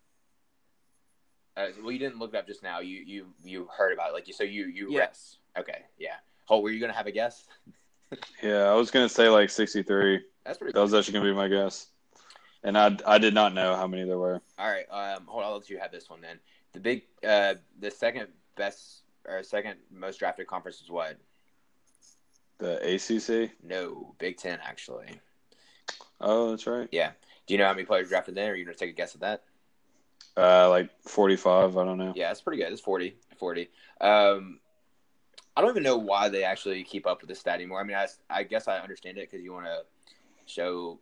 Uh, 1.56 1.68
well, 1.82 1.90
you 1.92 1.98
didn't 1.98 2.18
look 2.18 2.34
it 2.34 2.36
up 2.38 2.46
just 2.46 2.62
now. 2.62 2.80
You 2.80 2.98
you 3.06 3.26
you 3.44 3.68
heard 3.76 3.92
about 3.92 4.10
it, 4.10 4.12
like 4.12 4.28
you. 4.28 4.34
So 4.34 4.44
you 4.44 4.66
you 4.66 4.86
read- 4.86 4.92
Yes. 4.94 5.38
okay, 5.58 5.82
yeah. 5.98 6.16
Holt, 6.44 6.62
were 6.62 6.70
you 6.70 6.80
gonna 6.80 6.92
have 6.92 7.06
a 7.06 7.12
guess? 7.12 7.46
Yeah, 8.42 8.64
I 8.70 8.74
was 8.74 8.90
gonna 8.92 9.08
say 9.08 9.28
like 9.28 9.50
63. 9.50 10.22
That's 10.46 10.58
pretty. 10.58 10.72
That 10.72 10.80
was 10.80 10.94
actually 10.94 11.14
gonna 11.14 11.24
be 11.26 11.34
my 11.34 11.48
guess, 11.48 11.88
and 12.62 12.78
I 12.78 12.96
I 13.06 13.18
did 13.18 13.34
not 13.34 13.52
know 13.52 13.74
how 13.74 13.86
many 13.86 14.04
there 14.04 14.18
were. 14.18 14.40
All 14.58 14.70
right. 14.70 14.86
Um, 14.90 15.26
hold 15.26 15.42
on. 15.42 15.50
I'll 15.50 15.56
let 15.58 15.68
you 15.68 15.78
have 15.78 15.90
this 15.90 16.08
one 16.08 16.20
then. 16.20 16.38
The 16.72 16.80
big, 16.80 17.02
uh, 17.26 17.54
the 17.80 17.90
second 17.90 18.28
best 18.54 19.02
or 19.26 19.42
second 19.42 19.76
most 19.90 20.18
drafted 20.18 20.46
conference 20.46 20.80
is 20.80 20.90
what? 20.90 21.16
The 22.58 22.76
ACC. 22.94 23.50
No, 23.62 24.14
Big 24.18 24.36
Ten 24.36 24.58
actually. 24.62 25.20
Oh, 26.20 26.50
that's 26.50 26.66
right. 26.66 26.88
Yeah. 26.92 27.10
Do 27.46 27.54
you 27.54 27.58
know 27.58 27.66
how 27.66 27.72
many 27.74 27.84
players 27.84 28.08
drafted 28.08 28.34
there? 28.34 28.52
Are 28.52 28.56
you 28.56 28.64
gonna 28.64 28.76
take 28.76 28.90
a 28.90 28.94
guess 28.94 29.14
at 29.14 29.20
that? 29.20 29.42
Uh, 30.36 30.68
like 30.68 30.90
45. 31.02 31.76
I 31.76 31.84
don't 31.84 31.98
know. 31.98 32.12
Yeah, 32.14 32.30
it's 32.30 32.42
pretty 32.42 32.62
good. 32.62 32.72
It's 32.72 32.80
40. 32.80 33.16
40. 33.38 33.70
Um, 34.00 34.60
I 35.56 35.62
don't 35.62 35.70
even 35.70 35.82
know 35.82 35.96
why 35.96 36.28
they 36.28 36.44
actually 36.44 36.84
keep 36.84 37.06
up 37.06 37.22
with 37.22 37.28
this 37.28 37.40
stat 37.40 37.54
anymore. 37.54 37.80
I 37.80 37.84
mean, 37.84 37.96
I, 37.96 38.06
I 38.28 38.42
guess 38.42 38.68
I 38.68 38.78
understand 38.78 39.16
it 39.16 39.30
because 39.30 39.42
you 39.42 39.52
want 39.52 39.64
to 39.64 39.82
show 40.46 40.98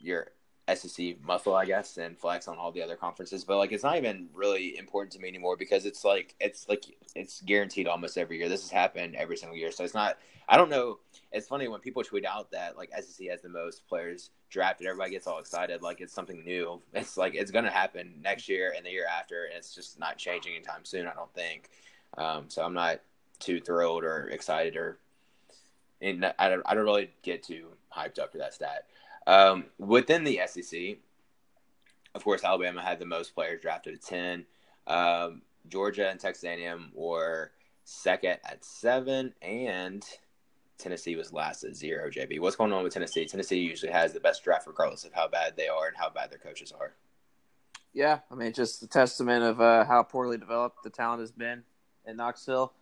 your 0.00 0.28
SEC 0.74 1.20
muscle, 1.22 1.54
I 1.54 1.64
guess, 1.64 1.96
and 1.96 2.18
flex 2.18 2.48
on 2.48 2.58
all 2.58 2.72
the 2.72 2.82
other 2.82 2.96
conferences. 2.96 3.44
But 3.44 3.58
like, 3.58 3.72
it's 3.72 3.84
not 3.84 3.96
even 3.96 4.28
really 4.34 4.76
important 4.76 5.12
to 5.12 5.18
me 5.18 5.28
anymore 5.28 5.56
because 5.56 5.86
it's 5.86 6.04
like 6.04 6.34
it's 6.40 6.68
like 6.68 6.84
it's 7.14 7.40
guaranteed 7.42 7.86
almost 7.86 8.18
every 8.18 8.38
year. 8.38 8.48
This 8.48 8.62
has 8.62 8.70
happened 8.70 9.14
every 9.16 9.36
single 9.36 9.56
year, 9.56 9.70
so 9.70 9.84
it's 9.84 9.94
not. 9.94 10.18
I 10.48 10.56
don't 10.56 10.70
know. 10.70 10.98
It's 11.30 11.46
funny 11.46 11.68
when 11.68 11.80
people 11.80 12.02
tweet 12.02 12.24
out 12.24 12.50
that 12.52 12.76
like 12.76 12.90
SEC 12.92 13.28
has 13.28 13.42
the 13.42 13.48
most 13.48 13.86
players 13.86 14.30
drafted. 14.50 14.86
Everybody 14.86 15.12
gets 15.12 15.26
all 15.26 15.38
excited, 15.38 15.82
like 15.82 16.00
it's 16.00 16.12
something 16.12 16.44
new. 16.44 16.80
It's 16.92 17.16
like 17.16 17.34
it's 17.34 17.50
going 17.50 17.64
to 17.64 17.70
happen 17.70 18.14
next 18.22 18.48
year 18.48 18.74
and 18.76 18.84
the 18.84 18.90
year 18.90 19.06
after, 19.06 19.44
and 19.44 19.54
it's 19.56 19.74
just 19.74 19.98
not 19.98 20.18
changing 20.18 20.54
anytime 20.54 20.84
soon. 20.84 21.06
I 21.06 21.14
don't 21.14 21.32
think. 21.32 21.70
Um, 22.16 22.44
so 22.48 22.62
I'm 22.62 22.74
not 22.74 23.00
too 23.38 23.60
thrilled 23.60 24.04
or 24.04 24.28
excited 24.28 24.76
or. 24.76 24.98
And 26.00 26.32
I 26.38 26.48
don't, 26.48 26.62
I 26.64 26.74
don't 26.74 26.84
really 26.84 27.10
get 27.22 27.42
too 27.42 27.70
hyped 27.98 28.18
up 28.18 28.32
for 28.32 28.38
that 28.38 28.54
stat. 28.54 28.86
Um, 29.26 29.66
within 29.78 30.24
the 30.24 30.40
SEC, 30.46 30.98
of 32.14 32.24
course, 32.24 32.44
Alabama 32.44 32.82
had 32.82 32.98
the 32.98 33.06
most 33.06 33.34
players 33.34 33.60
drafted 33.60 33.94
at 33.94 34.02
10. 34.02 34.46
Um, 34.86 35.42
Georgia 35.68 36.08
and 36.08 36.18
Texas 36.18 36.44
A&M 36.44 36.90
were 36.94 37.52
second 37.84 38.38
at 38.44 38.64
seven, 38.64 39.34
and 39.42 40.04
Tennessee 40.78 41.16
was 41.16 41.32
last 41.32 41.64
at 41.64 41.74
zero. 41.74 42.10
JB, 42.10 42.40
what's 42.40 42.56
going 42.56 42.72
on 42.72 42.82
with 42.82 42.94
Tennessee? 42.94 43.26
Tennessee 43.26 43.58
usually 43.58 43.92
has 43.92 44.12
the 44.12 44.20
best 44.20 44.44
draft, 44.44 44.66
regardless 44.66 45.04
of 45.04 45.12
how 45.12 45.28
bad 45.28 45.56
they 45.56 45.68
are 45.68 45.88
and 45.88 45.96
how 45.96 46.08
bad 46.08 46.30
their 46.30 46.38
coaches 46.38 46.72
are. 46.72 46.94
Yeah, 47.92 48.20
I 48.30 48.34
mean, 48.34 48.52
just 48.52 48.82
a 48.82 48.86
testament 48.86 49.44
of 49.44 49.60
uh, 49.60 49.84
how 49.84 50.02
poorly 50.02 50.38
developed 50.38 50.84
the 50.84 50.90
talent 50.90 51.20
has 51.20 51.32
been 51.32 51.64
in 52.06 52.16
Knoxville. 52.16 52.72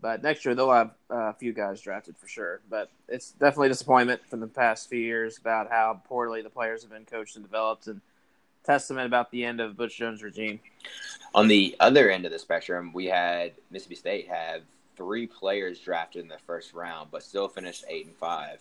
But 0.00 0.22
next 0.22 0.44
year 0.44 0.54
they'll 0.54 0.70
have 0.70 0.92
uh, 1.10 1.16
a 1.16 1.34
few 1.34 1.52
guys 1.52 1.80
drafted 1.80 2.16
for 2.16 2.28
sure. 2.28 2.60
But 2.70 2.90
it's 3.08 3.32
definitely 3.32 3.66
a 3.66 3.70
disappointment 3.70 4.26
from 4.28 4.40
the 4.40 4.46
past 4.46 4.88
few 4.88 5.00
years 5.00 5.38
about 5.38 5.70
how 5.70 6.00
poorly 6.08 6.42
the 6.42 6.50
players 6.50 6.82
have 6.82 6.92
been 6.92 7.04
coached 7.04 7.36
and 7.36 7.44
developed, 7.44 7.86
and 7.86 8.00
testament 8.64 9.06
about 9.06 9.30
the 9.30 9.44
end 9.44 9.60
of 9.60 9.76
Butch 9.76 9.96
Jones' 9.96 10.22
regime. 10.22 10.60
On 11.34 11.48
the 11.48 11.74
other 11.80 12.10
end 12.10 12.26
of 12.26 12.32
the 12.32 12.38
spectrum, 12.38 12.92
we 12.92 13.06
had 13.06 13.52
Mississippi 13.70 13.94
State 13.96 14.28
have 14.28 14.62
three 14.96 15.26
players 15.26 15.80
drafted 15.80 16.22
in 16.22 16.28
the 16.28 16.38
first 16.46 16.74
round, 16.74 17.10
but 17.10 17.22
still 17.22 17.48
finished 17.48 17.84
eight 17.88 18.06
and 18.06 18.16
five. 18.16 18.58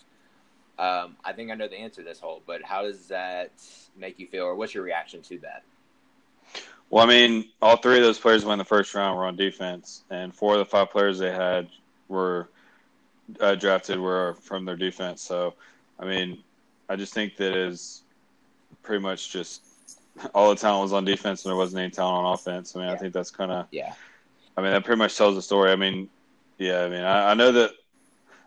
Um, 0.80 1.18
I 1.26 1.34
think 1.34 1.52
I 1.52 1.56
know 1.56 1.68
the 1.68 1.78
answer 1.78 2.02
to 2.04 2.08
this 2.08 2.20
Holt, 2.20 2.44
but 2.46 2.64
how 2.64 2.84
does 2.84 3.08
that 3.08 3.52
make 3.98 4.20
you 4.20 4.28
feel, 4.28 4.44
or 4.44 4.56
what's 4.56 4.74
your 4.74 4.84
reaction 4.84 5.22
to 5.24 5.40
that? 5.40 5.64
Well, 6.90 7.04
I 7.04 7.08
mean, 7.08 7.50
all 7.62 7.78
three 7.78 7.98
of 7.98 8.04
those 8.04 8.20
players 8.20 8.46
went 8.46 8.54
in 8.54 8.60
the 8.60 8.66
first 8.66 8.94
round 8.96 9.18
were 9.18 9.26
on 9.26 9.36
defense, 9.36 10.04
and 10.10 10.34
four 10.34 10.54
of 10.54 10.60
the 10.60 10.66
five 10.66 10.90
players 10.90 11.20
they 11.20 11.32
had 11.32 11.68
were 12.08 12.50
uh, 13.42 13.56
drafted 13.56 14.00
were 14.00 14.36
from 14.42 14.64
their 14.64 14.78
defense. 14.78 15.22
So, 15.22 15.54
I 16.00 16.06
mean, 16.06 16.44
I 16.88 16.96
just 16.96 17.14
think 17.14 17.36
that 17.38 17.58
is 17.58 18.04
pretty 18.84 19.02
much 19.02 19.32
just 19.32 19.64
all 20.34 20.50
the 20.50 20.56
talent 20.56 20.84
was 20.84 20.94
on 20.94 21.04
defense, 21.04 21.44
and 21.44 21.50
there 21.52 21.58
wasn't 21.58 21.82
any 21.82 21.92
talent 21.92 22.26
on 22.26 22.34
offense. 22.34 22.76
I 22.76 22.80
mean, 22.80 22.90
I 22.90 22.96
think 22.96 23.14
that's 23.14 23.32
kind 23.32 23.52
of, 23.52 23.68
Yeah, 23.72 23.94
I 24.56 24.62
mean, 24.62 24.72
that 24.72 24.86
pretty 24.86 25.00
much 25.00 25.18
tells 25.18 25.36
the 25.36 25.42
story. 25.42 25.72
I 25.72 25.76
mean, 25.76 26.10
yeah, 26.58 26.84
I 26.84 26.90
mean, 26.90 27.04
I, 27.04 27.32
I 27.32 27.34
know 27.34 27.52
that. 27.52 27.72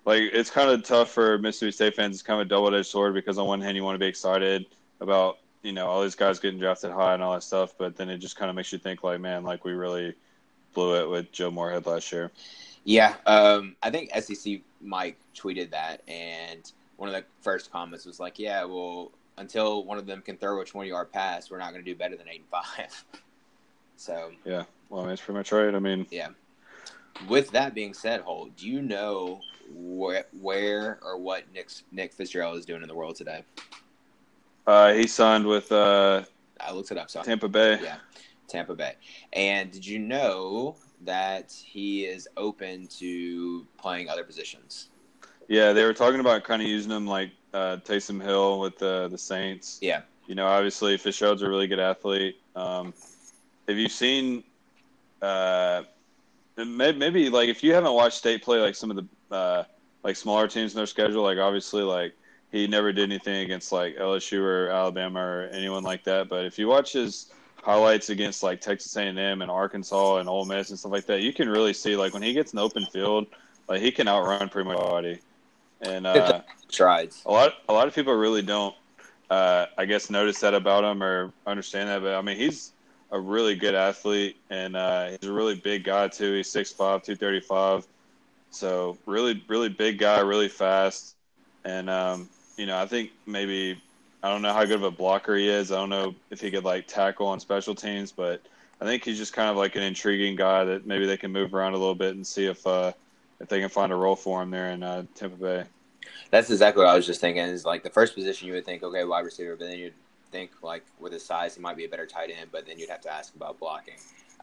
Like 0.06 0.22
it's 0.32 0.48
kind 0.48 0.70
of 0.70 0.82
tough 0.82 1.10
for 1.10 1.36
Mississippi 1.36 1.72
State 1.72 1.94
fans. 1.94 2.16
It's 2.16 2.22
kind 2.22 2.40
of 2.40 2.46
a 2.46 2.48
double-edged 2.48 2.86
sword 2.86 3.12
because 3.12 3.36
on 3.36 3.46
one 3.46 3.60
hand 3.60 3.76
you 3.76 3.84
want 3.84 3.96
to 3.96 3.98
be 3.98 4.06
excited 4.06 4.64
about 4.98 5.40
you 5.62 5.72
know 5.72 5.86
all 5.86 6.02
these 6.02 6.14
guys 6.14 6.38
getting 6.38 6.58
drafted 6.58 6.90
high 6.90 7.14
and 7.14 7.22
all 7.22 7.34
that 7.34 7.42
stuff, 7.42 7.74
but 7.78 7.96
then 7.96 8.08
it 8.08 8.18
just 8.18 8.36
kind 8.36 8.50
of 8.50 8.56
makes 8.56 8.72
you 8.72 8.78
think 8.78 9.02
like, 9.04 9.20
man, 9.20 9.44
like 9.44 9.64
we 9.64 9.72
really 9.72 10.14
blew 10.74 11.00
it 11.00 11.08
with 11.08 11.32
Joe 11.32 11.50
Moorhead 11.50 11.86
last 11.86 12.10
year. 12.12 12.30
Yeah, 12.84 13.14
um, 13.26 13.76
I 13.82 13.90
think 13.90 14.10
SEC 14.14 14.60
Mike 14.80 15.16
tweeted 15.34 15.70
that, 15.70 16.02
and 16.08 16.70
one 16.96 17.08
of 17.08 17.14
the 17.14 17.24
first 17.42 17.70
comments 17.70 18.06
was 18.06 18.18
like, 18.18 18.38
"Yeah, 18.38 18.64
well, 18.64 19.12
until 19.36 19.84
one 19.84 19.98
of 19.98 20.06
them 20.06 20.22
can 20.22 20.36
throw 20.36 20.60
a 20.60 20.64
twenty-yard 20.64 21.12
pass, 21.12 21.50
we're 21.50 21.58
not 21.58 21.72
going 21.72 21.84
to 21.84 21.90
do 21.90 21.96
better 21.96 22.16
than 22.16 22.28
eight 22.28 22.40
and 22.40 22.48
five. 22.48 23.04
so 23.96 24.30
yeah, 24.44 24.64
well, 24.88 25.02
I 25.02 25.04
mean, 25.04 25.12
it's 25.12 25.22
pretty 25.22 25.38
much 25.38 25.52
right. 25.52 25.74
I 25.74 25.78
mean, 25.78 26.06
yeah. 26.10 26.28
With 27.28 27.50
that 27.50 27.74
being 27.74 27.92
said, 27.92 28.22
Holt, 28.22 28.56
do 28.56 28.66
you 28.66 28.80
know 28.80 29.40
where, 29.74 30.24
where 30.40 30.98
or 31.02 31.18
what 31.18 31.44
Nick 31.52 31.68
Nick 31.92 32.14
Fitzgerald 32.14 32.58
is 32.58 32.64
doing 32.64 32.80
in 32.80 32.88
the 32.88 32.94
world 32.94 33.16
today? 33.16 33.44
Uh, 34.70 34.94
he 34.94 35.04
signed 35.08 35.44
with. 35.44 35.72
Uh, 35.72 36.22
I 36.60 36.72
looked 36.72 36.92
it 36.92 36.98
up. 36.98 37.10
So 37.10 37.22
Tampa 37.22 37.48
Bay. 37.48 37.80
Yeah, 37.82 37.96
Tampa 38.46 38.76
Bay. 38.76 38.94
And 39.32 39.72
did 39.72 39.84
you 39.84 39.98
know 39.98 40.76
that 41.00 41.50
he 41.50 42.04
is 42.04 42.28
open 42.36 42.86
to 42.98 43.66
playing 43.78 44.08
other 44.08 44.22
positions? 44.22 44.90
Yeah, 45.48 45.72
they 45.72 45.84
were 45.84 45.92
talking 45.92 46.20
about 46.20 46.44
kind 46.44 46.62
of 46.62 46.68
using 46.68 46.92
him 46.92 47.04
like 47.04 47.32
uh, 47.52 47.78
Taysom 47.78 48.22
Hill 48.22 48.60
with 48.60 48.78
the 48.78 49.08
the 49.08 49.18
Saints. 49.18 49.80
Yeah. 49.82 50.02
You 50.28 50.36
know, 50.36 50.46
obviously 50.46 50.96
Fitzgerald's 50.96 51.42
a 51.42 51.48
really 51.48 51.66
good 51.66 51.80
athlete. 51.80 52.40
Um, 52.54 52.94
have 53.66 53.76
you 53.76 53.88
seen? 53.88 54.44
Uh, 55.20 55.82
maybe, 56.56 56.96
maybe 56.96 57.28
like 57.28 57.48
if 57.48 57.64
you 57.64 57.74
haven't 57.74 57.92
watched 57.92 58.18
State 58.18 58.44
play 58.44 58.60
like 58.60 58.76
some 58.76 58.92
of 58.92 58.96
the 58.96 59.34
uh, 59.34 59.64
like 60.04 60.14
smaller 60.14 60.46
teams 60.46 60.74
in 60.74 60.76
their 60.76 60.86
schedule, 60.86 61.24
like 61.24 61.38
obviously 61.38 61.82
like 61.82 62.14
he 62.52 62.66
never 62.66 62.92
did 62.92 63.04
anything 63.04 63.42
against 63.42 63.72
like 63.72 63.96
LSU 63.96 64.42
or 64.42 64.68
Alabama 64.68 65.20
or 65.20 65.48
anyone 65.52 65.82
like 65.82 66.04
that. 66.04 66.28
But 66.28 66.44
if 66.44 66.58
you 66.58 66.68
watch 66.68 66.92
his 66.92 67.30
highlights 67.62 68.10
against 68.10 68.42
like 68.42 68.60
Texas 68.60 68.96
A&M 68.96 69.42
and 69.42 69.50
Arkansas 69.50 70.16
and 70.16 70.28
Ole 70.28 70.44
Miss 70.44 70.70
and 70.70 70.78
stuff 70.78 70.92
like 70.92 71.06
that, 71.06 71.20
you 71.20 71.32
can 71.32 71.48
really 71.48 71.72
see 71.72 71.96
like 71.96 72.12
when 72.12 72.22
he 72.22 72.32
gets 72.32 72.52
an 72.52 72.58
open 72.58 72.86
field, 72.86 73.26
like 73.68 73.80
he 73.80 73.92
can 73.92 74.08
outrun 74.08 74.48
pretty 74.48 74.68
much 74.68 74.78
anybody. 74.78 75.20
And 75.82 76.06
uh, 76.06 76.42
strides. 76.68 77.22
A 77.24 77.30
lot, 77.30 77.54
a 77.68 77.72
lot 77.72 77.88
of 77.88 77.94
people 77.94 78.12
really 78.14 78.42
don't, 78.42 78.74
uh, 79.30 79.66
I 79.78 79.84
guess, 79.86 80.10
notice 80.10 80.40
that 80.40 80.54
about 80.54 80.84
him 80.84 81.02
or 81.02 81.32
understand 81.46 81.88
that. 81.88 82.02
But 82.02 82.14
I 82.14 82.22
mean, 82.22 82.36
he's 82.36 82.72
a 83.12 83.18
really 83.18 83.54
good 83.54 83.74
athlete, 83.74 84.36
and 84.50 84.76
uh, 84.76 85.10
he's 85.10 85.28
a 85.28 85.32
really 85.32 85.54
big 85.54 85.84
guy 85.84 86.08
too. 86.08 86.34
He's 86.34 86.52
6'5", 86.52 86.76
235. 86.76 87.86
So 88.50 88.98
really, 89.06 89.42
really 89.48 89.68
big 89.68 89.98
guy, 89.98 90.20
really 90.20 90.48
fast, 90.48 91.14
and 91.64 91.88
um, 91.88 92.28
you 92.56 92.66
know, 92.66 92.78
I 92.78 92.86
think 92.86 93.10
maybe 93.26 93.80
I 94.22 94.28
don't 94.28 94.42
know 94.42 94.52
how 94.52 94.64
good 94.64 94.76
of 94.76 94.82
a 94.82 94.90
blocker 94.90 95.36
he 95.36 95.48
is. 95.48 95.72
I 95.72 95.76
don't 95.76 95.88
know 95.88 96.14
if 96.30 96.40
he 96.40 96.50
could 96.50 96.64
like 96.64 96.86
tackle 96.86 97.26
on 97.26 97.40
special 97.40 97.74
teams, 97.74 98.12
but 98.12 98.42
I 98.80 98.84
think 98.84 99.04
he's 99.04 99.18
just 99.18 99.32
kind 99.32 99.48
of 99.48 99.56
like 99.56 99.76
an 99.76 99.82
intriguing 99.82 100.36
guy 100.36 100.64
that 100.64 100.86
maybe 100.86 101.06
they 101.06 101.16
can 101.16 101.32
move 101.32 101.54
around 101.54 101.74
a 101.74 101.78
little 101.78 101.94
bit 101.94 102.14
and 102.14 102.26
see 102.26 102.46
if 102.46 102.66
uh, 102.66 102.92
if 103.40 103.48
they 103.48 103.60
can 103.60 103.68
find 103.68 103.92
a 103.92 103.96
role 103.96 104.16
for 104.16 104.42
him 104.42 104.50
there 104.50 104.70
in 104.70 104.82
uh, 104.82 105.04
Tampa 105.14 105.36
Bay. 105.36 105.64
That's 106.30 106.50
exactly 106.50 106.84
what 106.84 106.90
I 106.90 106.96
was 106.96 107.06
just 107.06 107.20
thinking. 107.20 107.42
Is 107.42 107.64
like 107.64 107.82
the 107.82 107.90
first 107.90 108.14
position 108.14 108.46
you 108.46 108.54
would 108.54 108.64
think, 108.64 108.82
okay, 108.82 109.04
wide 109.04 109.24
receiver, 109.24 109.56
but 109.56 109.68
then 109.68 109.78
you'd 109.78 109.94
think 110.30 110.50
like 110.62 110.84
with 110.98 111.12
his 111.12 111.24
size, 111.24 111.56
he 111.56 111.60
might 111.60 111.76
be 111.76 111.84
a 111.84 111.88
better 111.88 112.06
tight 112.06 112.30
end, 112.30 112.50
but 112.52 112.66
then 112.66 112.78
you'd 112.78 112.90
have 112.90 113.00
to 113.02 113.12
ask 113.12 113.34
about 113.34 113.58
blocking. 113.58 113.94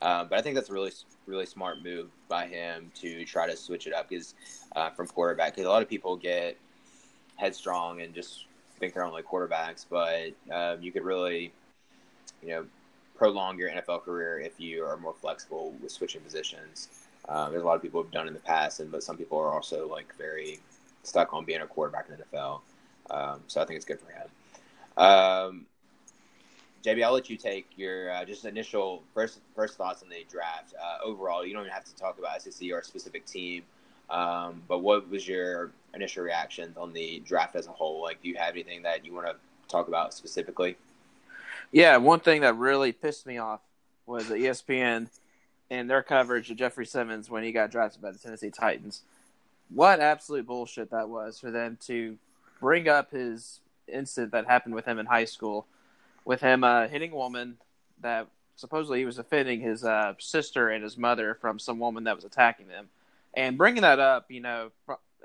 Um, 0.02 0.28
but 0.30 0.38
I 0.38 0.42
think 0.42 0.56
that's 0.56 0.70
a 0.70 0.74
really, 0.74 0.92
really 1.26 1.46
smart 1.46 1.84
move 1.84 2.10
by 2.28 2.46
him 2.46 2.92
to 2.96 3.26
try 3.26 3.48
to 3.48 3.56
switch 3.56 3.88
it 3.88 3.94
up 3.94 4.10
because 4.10 4.36
uh, 4.76 4.90
from 4.92 5.08
quarterback, 5.08 5.54
because 5.54 5.66
a 5.66 5.70
lot 5.70 5.82
of 5.82 5.90
people 5.90 6.16
get 6.16 6.58
headstrong 7.38 8.02
and 8.02 8.14
just 8.14 8.46
think 8.80 8.94
they're 8.94 9.04
only 9.04 9.24
quarterbacks, 9.24 9.86
but 9.90 10.32
um, 10.52 10.82
you 10.82 10.92
could 10.92 11.04
really, 11.04 11.52
you 12.44 12.50
know, 12.50 12.66
prolong 13.16 13.58
your 13.58 13.70
NFL 13.70 14.04
career 14.04 14.40
if 14.40 14.60
you 14.60 14.84
are 14.84 14.98
more 14.98 15.14
flexible 15.14 15.74
with 15.82 15.92
switching 15.92 16.22
positions. 16.22 16.90
Um, 17.28 17.52
there's 17.52 17.64
a 17.64 17.66
lot 17.66 17.76
of 17.76 17.82
people 17.82 18.02
who've 18.02 18.12
done 18.12 18.28
in 18.28 18.34
the 18.34 18.40
past, 18.40 18.80
and 18.80 18.92
but 18.92 19.04
some 19.04 19.18
people 19.18 19.38
are 19.40 19.52
also 19.52 19.88
like 19.88 20.14
very 20.18 20.60
stuck 21.04 21.34
on 21.34 21.46
being 21.46 21.62
a 21.62 21.68
quarterback 21.68 22.08
in 22.10 22.18
the 22.18 22.38
NFL. 22.38 22.62
Um, 23.10 23.42
so 23.48 23.62
I 23.62 23.66
think 23.66 23.78
it's 23.78 23.86
good 23.86 24.00
for 24.00 24.12
him. 24.12 24.28
Um, 24.98 25.66
JB, 26.84 27.04
I'll 27.04 27.14
let 27.14 27.30
you 27.30 27.38
take 27.38 27.68
your 27.76 28.12
uh, 28.12 28.26
just 28.26 28.46
initial 28.46 29.04
first 29.14 29.40
first 29.56 29.76
thoughts 29.78 30.04
on 30.04 30.10
the 30.10 30.26
draft. 30.30 30.74
Uh, 30.82 31.04
overall, 31.04 31.46
you 31.46 31.54
don't 31.54 31.64
even 31.64 31.74
have 31.74 31.86
to 31.86 31.96
talk 31.96 32.20
about 32.20 32.42
SEC 32.42 32.72
or 32.72 32.80
a 32.80 32.84
specific 32.84 33.26
team, 33.26 33.64
um, 34.10 34.62
but 34.68 34.80
what 34.80 35.10
was 35.10 35.28
your 35.28 35.72
initial 35.94 36.24
reactions 36.24 36.78
on 36.78 36.94
the 36.94 37.22
draft 37.26 37.56
as 37.56 37.68
a 37.68 37.72
whole? 37.72 38.02
Like, 38.02 38.22
do 38.22 38.30
you 38.30 38.36
have 38.36 38.54
anything 38.54 38.84
that 38.84 39.06
you 39.06 39.14
want 39.14 39.28
to 39.28 39.36
talk 39.68 39.88
about 39.88 40.14
specifically? 40.14 40.78
Yeah, 41.72 41.98
one 41.98 42.20
thing 42.20 42.42
that 42.42 42.56
really 42.56 42.92
pissed 42.92 43.26
me 43.26 43.38
off 43.38 43.60
was 44.06 44.28
the 44.28 44.36
ESPN 44.36 45.10
and 45.70 45.90
their 45.90 46.02
coverage 46.02 46.50
of 46.50 46.58
Jeffrey 46.58 46.86
Simmons 46.86 47.30
when 47.30 47.44
he 47.44 47.52
got 47.52 47.72
drafted 47.72 48.02
by 48.02 48.12
the 48.12 48.18
Tennessee 48.18 48.50
Titans. 48.50 49.02
What 49.70 50.00
absolute 50.00 50.48
bullshit 50.48 50.92
that 50.92 51.10
was 51.10 51.40
for 51.40 51.52
them 51.52 51.78
to 51.88 52.18
bring 52.62 52.88
up 52.88 53.12
his 53.12 53.60
incident 53.88 54.32
that 54.32 54.46
happened 54.46 54.76
with 54.76 54.86
him 54.86 54.98
in 54.98 55.06
high 55.06 55.26
school, 55.26 55.66
with 56.24 56.40
him 56.40 56.64
uh, 56.64 56.88
hitting 56.88 57.12
a 57.12 57.16
woman 57.16 57.58
that 58.02 58.28
supposedly 58.56 59.00
he 59.00 59.06
was 59.06 59.20
offending 59.20 59.60
his 59.60 59.84
uh, 59.84 60.14
sister 60.20 60.70
and 60.70 60.84
his 60.84 60.98
mother 60.98 61.34
from 61.36 61.60
some 61.60 61.80
woman 61.80 62.06
that 62.06 62.16
was 62.16 62.26
attacking 62.26 62.68
them, 62.68 62.88
and 63.38 63.56
bringing 63.56 63.84
that 63.84 64.00
up, 64.00 64.26
you 64.30 64.42
know, 64.42 64.72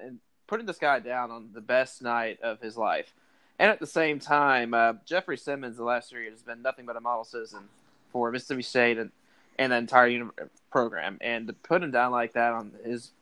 and 0.00 0.18
putting 0.46 0.66
this 0.66 0.78
guy 0.78 1.00
down 1.00 1.30
on 1.30 1.48
the 1.54 1.62
best 1.62 2.02
night 2.02 2.38
of 2.42 2.60
his 2.60 2.76
life. 2.76 3.14
And 3.58 3.70
at 3.70 3.80
the 3.80 3.86
same 3.86 4.18
time, 4.20 4.74
uh, 4.74 4.94
Jeffrey 5.06 5.38
Simmons, 5.38 5.78
the 5.78 5.84
last 5.84 6.10
three 6.10 6.24
years, 6.24 6.34
has 6.34 6.42
been 6.42 6.60
nothing 6.60 6.84
but 6.84 6.94
a 6.94 7.00
model 7.00 7.24
citizen 7.24 7.68
for 8.12 8.30
Mississippi 8.30 8.62
State 8.62 8.98
and, 8.98 9.10
and 9.58 9.72
the 9.72 9.76
entire 9.76 10.08
uni- 10.08 10.30
program. 10.70 11.16
And 11.22 11.46
to 11.46 11.54
put 11.54 11.82
him 11.82 11.90
down 11.90 12.12
like 12.12 12.34
that 12.34 12.52
on 12.52 12.72
his 12.84 13.12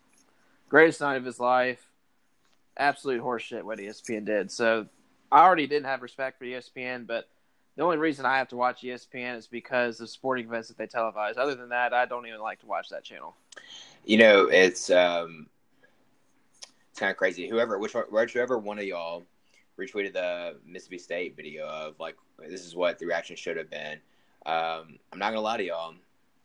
greatest 0.69 1.01
night 1.01 1.17
of 1.17 1.25
his 1.25 1.39
life, 1.39 1.87
absolute 2.77 3.23
horseshit 3.23 3.63
what 3.63 3.79
ESPN 3.79 4.25
did. 4.25 4.51
So 4.51 4.87
I 5.31 5.45
already 5.45 5.69
didn't 5.69 5.87
have 5.87 6.03
respect 6.03 6.39
for 6.39 6.47
ESPN, 6.47 7.07
but 7.07 7.29
the 7.77 7.85
only 7.85 7.99
reason 7.99 8.27
I 8.27 8.39
have 8.39 8.49
to 8.49 8.57
watch 8.57 8.83
ESPN 8.83 9.37
is 9.37 9.47
because 9.47 10.01
of 10.01 10.11
sporting 10.11 10.47
events 10.47 10.69
that 10.69 10.79
they 10.79 10.89
televise. 10.89 11.37
Other 11.37 11.55
than 11.55 11.69
that, 11.69 11.93
I 11.93 12.07
don't 12.07 12.27
even 12.27 12.41
like 12.41 12.59
to 12.61 12.67
watch 12.67 12.89
that 12.89 13.05
channel. 13.05 13.37
You 14.05 14.19
know, 14.19 14.47
it's 14.47 14.91
um, 14.91 15.47
it's 16.91 16.99
kind 16.99 17.11
of 17.11 17.17
crazy. 17.17 17.49
Whoever, 17.49 17.79
which 17.79 17.95
whichever 18.11 18.59
one 18.59 18.79
of 18.79 18.85
y'all 18.85 19.25
retweeted 19.79 20.13
the 20.13 20.57
Mississippi 20.67 20.99
State 20.99 21.37
video 21.37 21.67
of 21.67 21.99
like 22.01 22.17
this 22.39 22.65
is 22.65 22.75
what 22.75 22.99
the 22.99 23.07
reaction 23.07 23.37
should 23.37 23.57
have 23.57 23.71
been. 23.71 23.99
Um, 24.47 24.99
I'm 25.13 25.19
not 25.19 25.31
gonna 25.31 25.43
lie 25.43 25.59
to 25.59 25.65
y'all, 25.65 25.95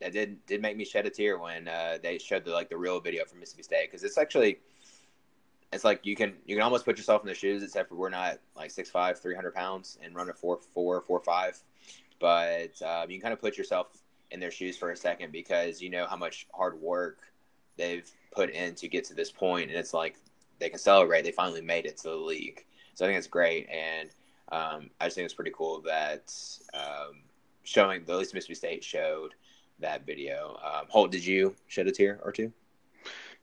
that 0.00 0.12
did 0.12 0.44
did 0.46 0.60
make 0.60 0.76
me 0.76 0.84
shed 0.84 1.06
a 1.06 1.10
tear 1.10 1.38
when 1.38 1.68
uh, 1.68 1.98
they 2.02 2.18
showed 2.18 2.44
the 2.44 2.52
like 2.52 2.68
the 2.68 2.76
real 2.76 3.00
video 3.00 3.24
from 3.24 3.40
Mississippi 3.40 3.62
State 3.62 3.90
because 3.90 4.04
it's 4.04 4.18
actually 4.18 4.58
it's 5.72 5.84
like 5.84 6.04
you 6.04 6.14
can 6.14 6.34
you 6.44 6.54
can 6.56 6.62
almost 6.62 6.84
put 6.84 6.98
yourself 6.98 7.22
in 7.22 7.28
the 7.28 7.34
shoes 7.34 7.62
except 7.62 7.88
for 7.88 7.96
we're 7.96 8.08
not 8.10 8.38
like 8.54 8.70
6'5", 8.70 9.18
300 9.18 9.54
pounds 9.54 9.98
and 10.02 10.14
run 10.14 10.28
a 10.28 10.34
four 10.34 10.58
four 10.74 11.00
four 11.00 11.20
five, 11.20 11.58
but 12.20 12.80
um, 12.82 13.10
you 13.10 13.16
can 13.16 13.22
kind 13.22 13.32
of 13.32 13.40
put 13.40 13.56
yourself 13.56 13.88
in 14.30 14.40
their 14.40 14.50
shoes 14.50 14.76
for 14.76 14.90
a 14.90 14.96
second 14.96 15.32
because 15.32 15.80
you 15.80 15.88
know 15.88 16.06
how 16.06 16.16
much 16.16 16.46
hard 16.52 16.80
work 16.80 17.20
they've 17.76 18.10
put 18.32 18.50
in 18.50 18.74
to 18.76 18.88
get 18.88 19.04
to 19.06 19.14
this 19.14 19.30
point, 19.30 19.70
and 19.70 19.78
it's 19.78 19.94
like 19.94 20.16
they 20.58 20.68
can 20.68 20.78
celebrate 20.78 21.22
they 21.22 21.32
finally 21.32 21.60
made 21.60 21.86
it 21.86 21.96
to 21.98 22.08
the 22.10 22.16
league. 22.16 22.64
So 22.94 23.04
I 23.04 23.08
think 23.08 23.18
it's 23.18 23.26
great, 23.26 23.68
and 23.68 24.08
um, 24.52 24.90
I 25.00 25.06
just 25.06 25.16
think 25.16 25.24
it's 25.24 25.34
pretty 25.34 25.52
cool 25.54 25.80
that 25.82 26.32
um, 26.74 27.22
showing 27.64 28.04
the 28.04 28.16
least 28.16 28.34
Mississippi 28.34 28.54
State 28.54 28.84
showed 28.84 29.34
that 29.80 30.06
video. 30.06 30.58
Um, 30.64 30.86
Holt, 30.88 31.10
did 31.10 31.24
you 31.24 31.54
shed 31.68 31.86
a 31.86 31.92
tear 31.92 32.20
or 32.24 32.32
two? 32.32 32.52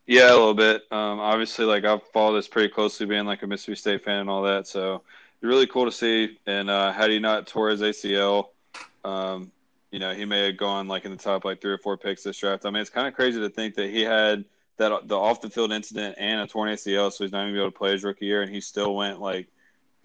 Yeah, 0.05 0.31
a 0.31 0.35
little 0.35 0.53
bit. 0.53 0.83
Um, 0.91 1.19
obviously, 1.19 1.65
like 1.65 1.85
I've 1.85 2.03
followed 2.03 2.37
this 2.37 2.47
pretty 2.47 2.69
closely, 2.69 3.05
being 3.05 3.25
like 3.25 3.43
a 3.43 3.47
Mississippi 3.47 3.75
State 3.75 4.03
fan 4.03 4.17
and 4.19 4.29
all 4.29 4.43
that. 4.43 4.67
So 4.67 5.03
really 5.41 5.67
cool 5.67 5.85
to 5.85 5.91
see. 5.91 6.39
And 6.45 6.69
uh, 6.69 6.91
had 6.91 7.11
he 7.11 7.19
not 7.19 7.47
tore 7.47 7.69
his 7.69 7.81
ACL, 7.81 8.47
um, 9.05 9.51
you 9.93 9.99
know, 9.99 10.11
he 10.11 10.25
may 10.25 10.47
have 10.47 10.57
gone 10.57 10.87
like 10.87 11.05
in 11.05 11.11
the 11.11 11.17
top 11.17 11.45
like 11.45 11.61
three 11.61 11.71
or 11.71 11.77
four 11.77 11.97
picks 11.97 12.23
this 12.23 12.39
draft. 12.39 12.65
I 12.65 12.71
mean, 12.71 12.81
it's 12.81 12.89
kind 12.89 13.07
of 13.07 13.13
crazy 13.13 13.39
to 13.39 13.49
think 13.49 13.75
that 13.75 13.91
he 13.91 14.01
had 14.01 14.43
that 14.77 15.07
the 15.07 15.15
off 15.15 15.39
the 15.39 15.51
field 15.51 15.71
incident 15.71 16.15
and 16.17 16.41
a 16.41 16.47
torn 16.47 16.67
ACL, 16.67 17.13
so 17.13 17.23
he's 17.23 17.31
not 17.31 17.47
even 17.47 17.55
able 17.55 17.71
to 17.71 17.77
play 17.77 17.91
his 17.91 18.03
rookie 18.03 18.25
year, 18.25 18.41
and 18.41 18.51
he 18.51 18.59
still 18.59 18.95
went 18.95 19.21
like 19.21 19.49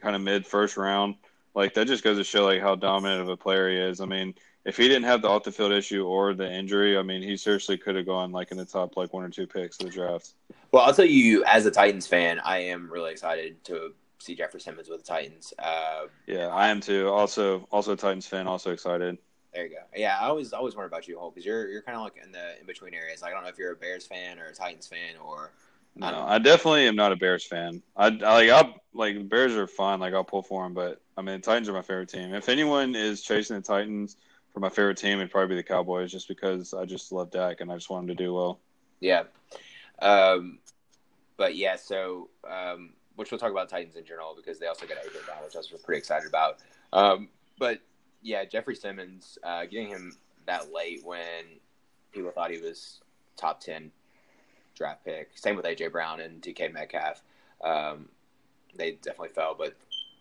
kind 0.02 0.14
of 0.14 0.20
mid 0.20 0.44
first 0.46 0.76
round. 0.76 1.14
Like 1.54 1.72
that 1.72 1.86
just 1.86 2.04
goes 2.04 2.18
to 2.18 2.24
show 2.24 2.44
like 2.44 2.60
how 2.60 2.74
dominant 2.74 3.22
of 3.22 3.30
a 3.30 3.36
player 3.38 3.70
he 3.70 3.76
is. 3.78 4.02
I 4.02 4.04
mean, 4.04 4.34
if 4.66 4.76
he 4.76 4.88
didn't 4.88 5.04
have 5.04 5.22
the 5.22 5.28
off 5.30 5.44
the 5.44 5.52
field 5.52 5.72
issue 5.72 6.04
or 6.04 6.34
the 6.34 6.52
injury, 6.52 6.98
I 6.98 7.02
mean, 7.02 7.22
he 7.22 7.38
seriously 7.38 7.78
could 7.78 7.96
have 7.96 8.04
gone 8.04 8.30
like 8.30 8.50
in 8.50 8.58
the 8.58 8.66
top 8.66 8.98
like 8.98 9.14
one 9.14 9.24
or 9.24 9.30
two 9.30 9.46
picks 9.46 9.80
of 9.80 9.86
the 9.86 9.90
draft. 9.90 10.34
Well, 10.70 10.82
I'll 10.82 10.92
tell 10.92 11.06
you, 11.06 11.44
as 11.44 11.64
a 11.64 11.70
Titans 11.70 12.06
fan, 12.06 12.40
I 12.40 12.58
am 12.58 12.92
really 12.92 13.10
excited 13.10 13.64
to 13.64 13.94
see 14.18 14.34
Jeffrey 14.34 14.60
Simmons 14.60 14.90
with 14.90 15.00
the 15.00 15.06
Titans. 15.06 15.54
Uh, 15.58 16.08
yeah, 16.26 16.48
I 16.48 16.68
am 16.68 16.82
too. 16.82 17.08
Also, 17.08 17.66
also 17.72 17.92
a 17.92 17.96
Titans 17.96 18.26
fan, 18.26 18.46
also 18.46 18.70
excited. 18.70 19.16
There 19.58 19.66
you 19.66 19.74
go. 19.74 19.82
Yeah, 19.96 20.16
I 20.20 20.26
always 20.26 20.52
always 20.52 20.76
wonder 20.76 20.86
about 20.86 21.08
you, 21.08 21.18
Holt, 21.18 21.34
because 21.34 21.44
you're 21.44 21.68
you're 21.68 21.82
kind 21.82 21.96
of 21.96 22.04
like 22.04 22.14
in 22.24 22.30
the 22.30 22.60
in 22.60 22.64
between 22.64 22.94
areas. 22.94 23.22
Like, 23.22 23.32
I 23.32 23.34
don't 23.34 23.42
know 23.42 23.48
if 23.48 23.58
you're 23.58 23.72
a 23.72 23.76
Bears 23.76 24.06
fan 24.06 24.38
or 24.38 24.46
a 24.46 24.54
Titans 24.54 24.86
fan 24.86 25.16
or 25.20 25.50
No, 25.96 26.06
I, 26.06 26.36
I 26.36 26.38
definitely 26.38 26.86
am 26.86 26.94
not 26.94 27.10
a 27.10 27.16
Bears 27.16 27.44
fan. 27.44 27.82
I, 27.96 28.06
I 28.06 28.46
like 28.46 28.50
I 28.50 28.74
like 28.94 29.28
Bears 29.28 29.56
are 29.56 29.66
fun. 29.66 29.98
Like 29.98 30.14
I'll 30.14 30.22
pull 30.22 30.44
for 30.44 30.62
them, 30.62 30.74
but 30.74 31.00
I 31.16 31.22
mean, 31.22 31.40
the 31.40 31.44
Titans 31.44 31.68
are 31.68 31.72
my 31.72 31.82
favorite 31.82 32.08
team. 32.08 32.34
If 32.34 32.48
anyone 32.48 32.94
is 32.94 33.20
chasing 33.20 33.56
the 33.56 33.62
Titans 33.62 34.16
for 34.54 34.60
my 34.60 34.68
favorite 34.68 34.96
team, 34.96 35.18
it'd 35.18 35.32
probably 35.32 35.56
be 35.56 35.60
the 35.60 35.66
Cowboys, 35.66 36.12
just 36.12 36.28
because 36.28 36.72
I 36.72 36.84
just 36.84 37.10
love 37.10 37.32
Dak 37.32 37.60
and 37.60 37.72
I 37.72 37.74
just 37.74 37.90
want 37.90 38.08
him 38.08 38.16
to 38.16 38.24
do 38.24 38.34
well. 38.34 38.60
Yeah, 39.00 39.24
um, 40.00 40.60
but 41.36 41.56
yeah, 41.56 41.74
so 41.74 42.28
um, 42.48 42.92
which 43.16 43.32
we'll 43.32 43.40
talk 43.40 43.50
about 43.50 43.68
Titans 43.68 43.96
in 43.96 44.04
general 44.04 44.36
because 44.36 44.60
they 44.60 44.68
also 44.68 44.86
got 44.86 44.98
AJ 44.98 45.26
Brown, 45.26 45.42
which 45.42 45.56
I 45.56 45.58
was 45.58 45.82
pretty 45.84 45.98
excited 45.98 46.28
about. 46.28 46.58
Um, 46.92 47.28
but 47.58 47.80
yeah, 48.22 48.44
Jeffrey 48.44 48.74
Simmons, 48.74 49.38
uh, 49.42 49.64
getting 49.64 49.88
him 49.88 50.16
that 50.46 50.72
late 50.72 51.04
when 51.04 51.60
people 52.12 52.30
thought 52.30 52.50
he 52.50 52.60
was 52.60 53.00
top 53.36 53.60
ten 53.60 53.90
draft 54.74 55.04
pick. 55.04 55.30
Same 55.34 55.56
with 55.56 55.64
AJ 55.64 55.92
Brown 55.92 56.20
and 56.20 56.40
DK 56.40 56.72
Metcalf. 56.72 57.22
Um, 57.62 58.08
they 58.76 58.92
definitely 58.92 59.30
fell, 59.30 59.54
but 59.58 59.74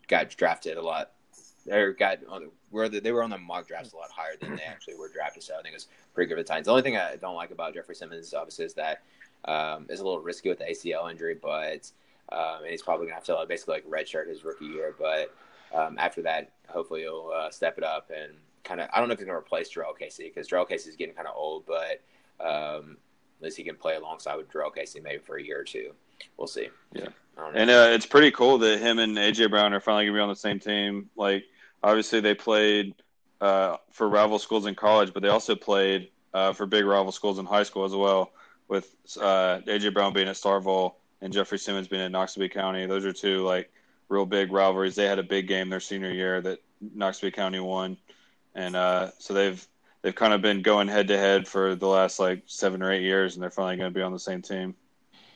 got 0.08 0.30
drafted 0.36 0.78
a 0.78 0.82
lot. 0.82 1.12
They 1.66 1.92
got 1.94 2.20
on 2.30 2.44
the, 2.44 2.52
where 2.72 2.88
the, 2.90 3.00
they 3.00 3.12
were 3.12 3.24
on 3.24 3.30
the 3.30 3.38
mock 3.38 3.68
drafts 3.68 3.94
a 3.94 3.98
lot 3.98 4.10
higher 4.10 4.36
than 4.40 4.56
they 4.56 4.64
actually 4.64 4.96
were 4.96 5.10
drafted. 5.10 5.44
So 5.44 5.56
I 5.58 5.62
think 5.62 5.76
it's 5.76 5.88
pretty 6.14 6.30
good 6.30 6.38
for 6.38 6.44
the. 6.44 6.62
The 6.64 6.72
only 6.72 6.82
thing 6.82 6.98
I 6.98 7.16
don't 7.18 7.36
like 7.36 7.52
about 7.52 7.74
Jeffrey 7.74 7.96
Simmons, 7.96 8.34
obviously, 8.34 8.66
is 8.66 8.74
that 8.76 9.04
um, 9.46 9.86
is 9.90 10.00
a 10.00 10.04
little 10.04 10.22
risky 10.22 10.50
with 10.50 10.60
the 10.60 10.66
ACL 10.66 11.12
injury, 11.12 11.36
but 11.42 11.92
um, 12.32 12.62
and 12.62 12.72
he's 12.72 12.82
probably 12.82 13.08
gonna 13.08 13.16
have 13.16 13.26
to 13.26 13.46
basically 13.48 13.76
like 13.76 13.90
redshirt 13.90 14.28
his 14.28 14.44
rookie 14.44 14.66
year. 14.66 14.96
But 14.98 15.34
um, 15.74 15.98
after 16.00 16.22
that, 16.24 16.52
hopefully 16.68 17.02
he'll 17.02 17.32
uh, 17.36 17.50
step 17.50 17.78
it 17.78 17.84
up 17.84 18.12
and 18.16 18.34
kind 18.64 18.82
of. 18.82 18.90
I 18.94 19.00
don't 19.00 19.08
know 19.08 19.14
if 19.14 19.20
he's 19.20 19.28
gonna 19.28 19.38
replace 19.38 19.74
Jurrell 19.74 19.98
Casey 19.98 20.26
because 20.26 20.48
Jurrell 20.48 20.68
Casey 20.68 20.90
is 20.90 20.96
getting 20.96 21.16
kind 21.16 21.28
of 21.28 21.36
old, 21.36 21.66
but 21.66 22.02
um, 22.40 22.98
at 23.40 23.44
least 23.44 23.58
he 23.58 23.64
can 23.64 23.76
play 23.76 23.96
alongside 23.96 24.36
with 24.36 24.52
Jurrell 24.52 24.74
Casey 24.74 25.00
maybe 25.00 25.20
for 25.20 25.38
a 25.38 25.44
year 25.44 25.60
or 25.60 25.64
two. 25.64 25.94
We'll 26.38 26.48
see. 26.48 26.70
Yeah, 26.94 27.10
and 27.54 27.70
uh, 27.70 27.90
it's 27.92 28.06
pretty 28.06 28.32
cool 28.32 28.58
that 28.60 28.80
him 28.80 29.00
and 29.00 29.18
AJ 29.18 29.50
Brown 29.50 29.74
are 29.74 29.80
finally 29.80 30.06
gonna 30.06 30.18
be 30.18 30.22
on 30.22 30.30
the 30.30 30.36
same 30.36 30.60
team. 30.60 31.10
Like 31.16 31.44
obviously 31.84 32.20
they 32.20 32.34
played 32.34 32.96
uh, 33.42 33.78
for 33.92 34.10
rival 34.10 34.40
schools 34.40 34.66
in 34.66 34.76
college, 34.76 35.14
but 35.14 35.22
they 35.22 35.30
also 35.30 35.56
played 35.56 36.10
uh, 36.34 36.54
for 36.54 36.66
big 36.66 36.86
rival 36.86 37.12
schools 37.12 37.40
in 37.40 37.46
high 37.46 37.64
school 37.64 37.86
as 37.86 37.94
well. 37.94 38.32
With 38.68 38.94
uh, 39.22 39.60
AJ 39.66 39.94
Brown 39.94 40.14
being 40.14 40.28
at 40.28 40.36
Starkville 40.36 40.96
and 41.22 41.32
Jeffrey 41.32 41.58
Simmons 41.58 41.88
being 41.88 42.02
at 42.02 42.12
Noxubee 42.12 42.52
County, 42.52 42.86
those 42.86 43.06
are 43.06 43.14
two 43.14 43.40
like 43.46 43.72
real 44.10 44.26
big 44.26 44.52
rivalries. 44.52 44.96
They 44.96 45.06
had 45.06 45.20
a 45.20 45.24
big 45.24 45.48
game 45.48 45.70
their 45.70 45.80
senior 45.80 46.12
year 46.12 46.42
that 46.42 46.60
Noxubee 46.96 47.34
County 47.34 47.60
won, 47.60 47.98
and 48.56 48.76
uh, 48.76 49.12
so 49.20 49.34
they've 49.34 49.68
they've 50.02 50.16
kind 50.16 50.34
of 50.34 50.42
been 50.42 50.62
going 50.62 50.88
head 50.88 51.08
to 51.10 51.18
head 51.18 51.48
for 51.48 51.76
the 51.76 51.88
last 51.88 52.20
like 52.20 52.44
seven 52.46 52.82
or 52.82 52.92
eight 52.92 53.04
years, 53.04 53.36
and 53.36 53.44
they're 53.44 53.50
finally 53.50 53.78
going 53.78 53.92
to 53.92 53.98
be 53.98 54.04
on 54.04 54.12
the 54.12 54.20
same 54.20 54.42
team. 54.42 54.76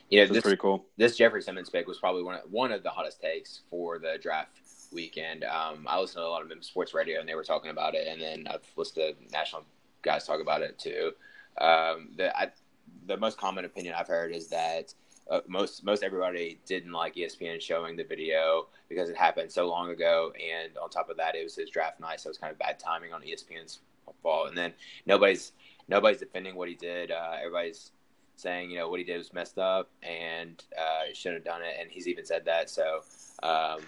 Yeah, 0.09 0.27
so 0.27 0.33
this, 0.33 0.43
pretty 0.43 0.57
cool. 0.57 0.85
This 0.97 1.17
Jeffrey 1.17 1.41
Simmons 1.41 1.69
pick 1.69 1.87
was 1.87 1.97
probably 1.97 2.23
one 2.23 2.35
of, 2.35 2.51
one 2.51 2.71
of 2.71 2.83
the 2.83 2.89
hottest 2.89 3.21
takes 3.21 3.61
for 3.69 3.97
the 3.97 4.17
draft 4.21 4.59
weekend. 4.91 5.45
Um, 5.45 5.85
I 5.87 5.99
listened 5.99 6.21
to 6.21 6.25
a 6.25 6.27
lot 6.27 6.41
of 6.41 6.49
Memphis 6.49 6.67
sports 6.67 6.93
radio, 6.93 7.21
and 7.21 7.29
they 7.29 7.35
were 7.35 7.45
talking 7.45 7.71
about 7.71 7.95
it, 7.95 8.07
and 8.07 8.21
then 8.21 8.45
I've 8.49 8.69
listened 8.75 9.15
to 9.17 9.31
national 9.31 9.63
guys 10.01 10.25
talk 10.25 10.41
about 10.41 10.61
it 10.61 10.77
too. 10.77 11.13
Um, 11.59 12.09
the 12.17 12.37
I, 12.37 12.49
the 13.07 13.17
most 13.17 13.37
common 13.37 13.65
opinion 13.65 13.95
I've 13.97 14.07
heard 14.07 14.33
is 14.33 14.49
that 14.49 14.93
uh, 15.29 15.41
most 15.47 15.83
most 15.83 16.03
everybody 16.03 16.59
didn't 16.65 16.91
like 16.91 17.15
ESPN 17.15 17.61
showing 17.61 17.95
the 17.95 18.03
video 18.03 18.67
because 18.89 19.09
it 19.09 19.15
happened 19.15 19.51
so 19.51 19.67
long 19.67 19.89
ago, 19.89 20.33
and 20.35 20.77
on 20.77 20.89
top 20.89 21.09
of 21.09 21.17
that, 21.17 21.35
it 21.35 21.43
was 21.43 21.55
his 21.55 21.69
draft 21.69 21.99
night, 21.99 22.19
so 22.19 22.27
it 22.27 22.31
was 22.31 22.37
kind 22.37 22.51
of 22.51 22.59
bad 22.59 22.79
timing 22.79 23.13
on 23.13 23.21
ESPN's 23.21 23.79
fault. 24.21 24.49
And 24.49 24.57
then 24.57 24.73
nobody's 25.05 25.53
nobody's 25.87 26.19
defending 26.19 26.55
what 26.55 26.67
he 26.67 26.75
did. 26.75 27.11
Uh, 27.11 27.35
everybody's 27.39 27.91
saying 28.35 28.71
you 28.71 28.77
know 28.77 28.89
what 28.89 28.99
he 28.99 29.05
did 29.05 29.17
was 29.17 29.33
messed 29.33 29.59
up 29.59 29.89
and 30.01 30.63
uh, 30.77 31.13
shouldn't 31.13 31.45
have 31.45 31.53
done 31.53 31.61
it, 31.61 31.75
and 31.79 31.89
he's 31.89 32.07
even 32.07 32.25
said 32.25 32.45
that. 32.45 32.69
So 32.69 33.01
um. 33.43 33.79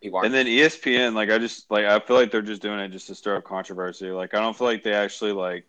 And 0.00 0.32
then 0.32 0.46
ESPN, 0.46 1.14
like 1.14 1.28
I 1.28 1.38
just 1.38 1.68
like 1.72 1.84
I 1.84 1.98
feel 1.98 2.14
like 2.14 2.30
they're 2.30 2.40
just 2.40 2.62
doing 2.62 2.78
it 2.78 2.90
just 2.90 3.08
to 3.08 3.16
stir 3.16 3.34
up 3.34 3.42
controversy. 3.42 4.12
Like 4.12 4.32
I 4.32 4.38
don't 4.38 4.56
feel 4.56 4.68
like 4.68 4.84
they 4.84 4.92
actually 4.92 5.32
like 5.32 5.66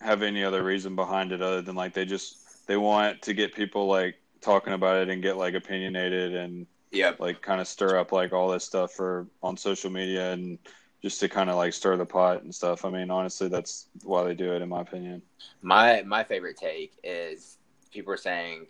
have 0.00 0.22
any 0.22 0.42
other 0.42 0.64
reason 0.64 0.96
behind 0.96 1.30
it 1.30 1.40
other 1.40 1.62
than 1.62 1.76
like 1.76 1.94
they 1.94 2.04
just 2.04 2.66
they 2.66 2.76
want 2.76 3.22
to 3.22 3.34
get 3.34 3.54
people 3.54 3.86
like 3.86 4.16
talking 4.42 4.72
about 4.72 4.96
it 4.96 5.08
and 5.08 5.22
get 5.22 5.36
like 5.36 5.54
opinionated 5.54 6.34
and 6.34 6.66
yeah 6.90 7.12
like 7.18 7.40
kind 7.40 7.60
of 7.60 7.66
stir 7.66 7.98
up 7.98 8.12
like 8.12 8.32
all 8.32 8.48
this 8.48 8.64
stuff 8.64 8.92
for 8.92 9.26
on 9.42 9.56
social 9.56 9.90
media 9.90 10.32
and 10.32 10.58
just 11.02 11.18
to 11.20 11.28
kind 11.28 11.50
of 11.50 11.56
like 11.56 11.72
stir 11.72 11.96
the 11.96 12.06
pot 12.06 12.42
and 12.42 12.54
stuff. 12.54 12.84
I 12.84 12.90
mean, 12.90 13.10
honestly, 13.10 13.48
that's 13.48 13.88
why 14.04 14.22
they 14.22 14.34
do 14.34 14.54
it, 14.54 14.62
in 14.62 14.68
my 14.68 14.80
opinion. 14.80 15.20
My 15.60 16.02
my 16.02 16.22
favorite 16.22 16.56
take 16.56 16.94
is 17.02 17.58
people 17.92 18.12
are 18.12 18.16
saying 18.18 18.66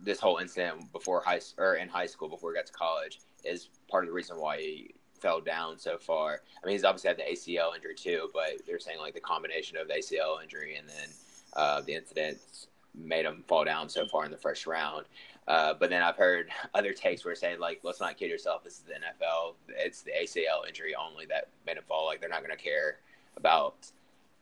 this 0.00 0.18
whole 0.18 0.38
incident 0.38 0.90
before 0.90 1.20
high 1.20 1.40
or 1.58 1.74
in 1.74 1.88
high 1.88 2.06
school 2.06 2.28
before 2.28 2.50
he 2.50 2.56
got 2.56 2.66
to 2.66 2.72
college 2.72 3.20
is 3.44 3.68
part 3.90 4.04
of 4.04 4.08
the 4.08 4.14
reason 4.14 4.38
why 4.38 4.58
he 4.58 4.94
fell 5.20 5.40
down 5.40 5.78
so 5.78 5.98
far. 5.98 6.40
I 6.62 6.66
mean, 6.66 6.74
he's 6.74 6.84
obviously 6.84 7.08
had 7.08 7.18
the 7.18 7.30
ACL 7.30 7.74
injury 7.74 7.94
too, 7.94 8.30
but 8.32 8.62
they're 8.66 8.80
saying 8.80 8.98
like 8.98 9.14
the 9.14 9.20
combination 9.20 9.76
of 9.76 9.88
the 9.88 9.94
ACL 9.94 10.42
injury 10.42 10.76
and 10.76 10.88
then 10.88 11.08
uh, 11.54 11.82
the 11.82 11.94
incidents 11.94 12.68
made 12.94 13.24
him 13.24 13.44
fall 13.46 13.64
down 13.64 13.88
so 13.88 14.06
far 14.06 14.24
in 14.24 14.30
the 14.30 14.36
first 14.36 14.66
round. 14.66 15.06
Uh, 15.46 15.74
but 15.78 15.90
then 15.90 16.02
I've 16.02 16.16
heard 16.16 16.48
other 16.74 16.92
takes 16.92 17.24
where 17.24 17.34
saying 17.34 17.60
like, 17.60 17.80
let's 17.82 18.00
not 18.00 18.16
kid 18.16 18.30
yourself. 18.30 18.64
This 18.64 18.74
is 18.74 18.84
the 18.84 18.94
NFL. 18.94 19.54
It's 19.68 20.02
the 20.02 20.12
ACL 20.12 20.66
injury 20.66 20.94
only 20.94 21.26
that 21.26 21.48
made 21.66 21.76
him 21.76 21.84
fall. 21.86 22.06
Like 22.06 22.20
they're 22.20 22.30
not 22.30 22.44
going 22.44 22.56
to 22.56 22.62
care 22.62 22.98
about 23.36 23.74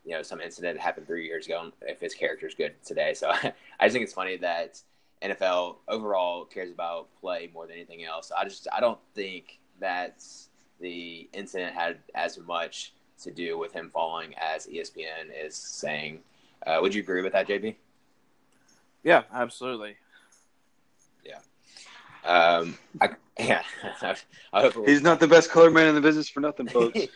you 0.05 0.13
know 0.13 0.23
some 0.23 0.41
incident 0.41 0.77
that 0.77 0.83
happened 0.83 1.07
three 1.07 1.27
years 1.27 1.47
ago 1.47 1.71
if 1.83 2.01
his 2.01 2.15
character 2.15 2.47
is 2.47 2.55
good 2.55 2.75
today. 2.85 3.15
So 3.15 3.31
I 3.31 3.53
just 3.83 3.93
think 3.93 4.05
it's 4.05 4.13
funny 4.13 4.37
that 4.39 4.81
NFL 5.23 5.77
overall 5.89 6.45
cares 6.45 6.71
about 6.71 7.09
play 7.21 7.51
more 7.53 7.67
than 7.67 7.77
anything 7.77 8.05
else. 8.05 8.33
I 8.37 8.45
just 8.45 8.69
I 8.73 8.81
don't 8.81 8.99
think 9.15 9.61
that 9.81 10.25
the 10.81 11.29
incident 11.33 11.75
had 11.75 11.99
as 12.15 12.39
much 12.39 12.93
to 13.23 13.31
do 13.31 13.57
with 13.57 13.73
him 13.73 13.91
falling 13.91 14.35
as 14.37 14.67
ESPN 14.67 15.31
is 15.33 15.55
saying. 15.55 16.21
Uh, 16.67 16.79
would 16.81 16.95
you 16.95 17.03
agree 17.03 17.23
with 17.23 17.33
that, 17.33 17.49
JB? 17.49 17.77
Yeah, 19.05 19.23
absolutely. 19.33 19.97
Yeah. 21.25 21.39
Um, 22.25 22.79
I, 23.01 23.11
yeah. 23.39 23.63
I 24.53 24.61
hope 24.61 24.77
was... 24.77 24.89
He's 24.89 25.03
not 25.03 25.19
the 25.21 25.27
best 25.27 25.51
color 25.51 25.71
man 25.71 25.89
in 25.89 25.95
the 25.95 26.01
business 26.01 26.29
for 26.29 26.41
nothing, 26.41 26.69
folks. 26.69 26.99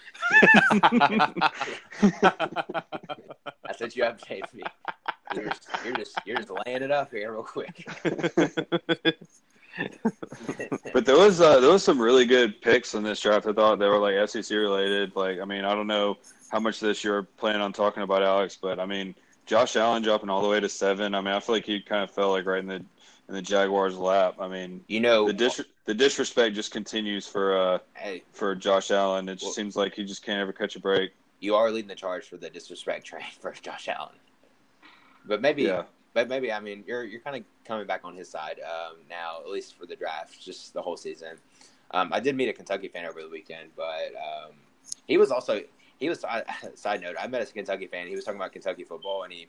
That's 3.62 3.80
what 3.80 3.96
you 3.96 4.04
have 4.04 4.18
to 4.18 4.34
me. 4.54 4.62
You're 5.34 5.44
just, 5.48 5.68
you're 5.84 5.94
just 5.94 6.18
you're 6.24 6.36
just 6.36 6.50
laying 6.66 6.82
it 6.82 6.90
up 6.90 7.10
here 7.10 7.32
real 7.32 7.42
quick. 7.42 7.86
but 10.92 11.04
there 11.04 11.16
was 11.16 11.40
uh, 11.40 11.60
there 11.60 11.70
was 11.70 11.82
some 11.82 12.00
really 12.00 12.24
good 12.24 12.62
picks 12.62 12.94
in 12.94 13.02
this 13.02 13.20
draft. 13.20 13.46
I 13.46 13.52
thought 13.52 13.78
they 13.78 13.88
were 13.88 13.98
like 13.98 14.28
SEC 14.28 14.50
related. 14.50 15.14
Like 15.16 15.40
I 15.40 15.44
mean, 15.44 15.64
I 15.64 15.74
don't 15.74 15.88
know 15.88 16.16
how 16.50 16.60
much 16.60 16.80
this 16.80 17.02
you're 17.02 17.24
planning 17.24 17.60
on 17.60 17.72
talking 17.72 18.02
about, 18.04 18.22
Alex, 18.22 18.56
but 18.60 18.78
I 18.78 18.86
mean, 18.86 19.14
Josh 19.46 19.76
Allen 19.76 20.02
dropping 20.02 20.28
all 20.28 20.42
the 20.42 20.48
way 20.48 20.60
to 20.60 20.68
seven. 20.68 21.14
I 21.14 21.20
mean, 21.20 21.32
I 21.32 21.40
feel 21.40 21.54
like 21.54 21.64
he 21.64 21.80
kind 21.80 22.02
of 22.02 22.10
fell 22.10 22.32
like 22.32 22.46
right 22.46 22.58
in 22.58 22.66
the 22.66 22.84
in 23.28 23.34
the 23.34 23.42
Jaguars' 23.42 23.96
lap. 23.96 24.36
I 24.40 24.48
mean, 24.48 24.84
you 24.88 25.00
know, 25.00 25.26
the 25.26 25.32
dis- 25.32 25.64
the 25.84 25.94
disrespect 25.94 26.54
just 26.54 26.72
continues 26.72 27.26
for 27.26 27.56
uh 27.56 27.78
hey, 27.94 28.22
for 28.32 28.54
Josh 28.54 28.90
Allen. 28.90 29.28
It 29.28 29.34
just 29.34 29.44
well, 29.44 29.52
seems 29.52 29.76
like 29.76 29.94
he 29.94 30.04
just 30.04 30.24
can't 30.24 30.40
ever 30.40 30.52
catch 30.52 30.76
a 30.76 30.80
break. 30.80 31.12
You 31.40 31.54
are 31.54 31.70
leading 31.70 31.88
the 31.88 31.94
charge 31.94 32.24
for 32.24 32.36
the 32.36 32.50
disrespect 32.50 33.06
train 33.06 33.24
for 33.40 33.52
Josh 33.52 33.88
Allen, 33.88 34.16
but 35.24 35.40
maybe, 35.40 35.62
yeah. 35.62 35.84
but 36.12 36.28
maybe 36.28 36.52
I 36.52 36.60
mean 36.60 36.82
you're 36.86 37.04
you're 37.04 37.20
kind 37.20 37.36
of 37.36 37.44
coming 37.64 37.86
back 37.86 38.00
on 38.04 38.16
his 38.16 38.28
side 38.28 38.60
um, 38.64 38.96
now, 39.08 39.38
at 39.44 39.48
least 39.48 39.76
for 39.76 39.86
the 39.86 39.96
draft, 39.96 40.40
just 40.44 40.74
the 40.74 40.82
whole 40.82 40.96
season. 40.96 41.36
Um, 41.92 42.12
I 42.12 42.18
did 42.18 42.34
meet 42.34 42.48
a 42.48 42.52
Kentucky 42.52 42.88
fan 42.88 43.06
over 43.06 43.22
the 43.22 43.28
weekend, 43.28 43.70
but 43.76 44.12
um, 44.16 44.54
he 45.06 45.18
was 45.18 45.30
also 45.30 45.62
he 45.98 46.08
was 46.08 46.24
side 46.74 47.00
note. 47.00 47.16
I 47.20 47.26
met 47.26 47.48
a 47.48 47.52
Kentucky 47.52 47.86
fan. 47.86 48.06
He 48.08 48.14
was 48.14 48.24
talking 48.24 48.40
about 48.40 48.52
Kentucky 48.52 48.84
football, 48.84 49.22
and 49.24 49.32
he 49.32 49.48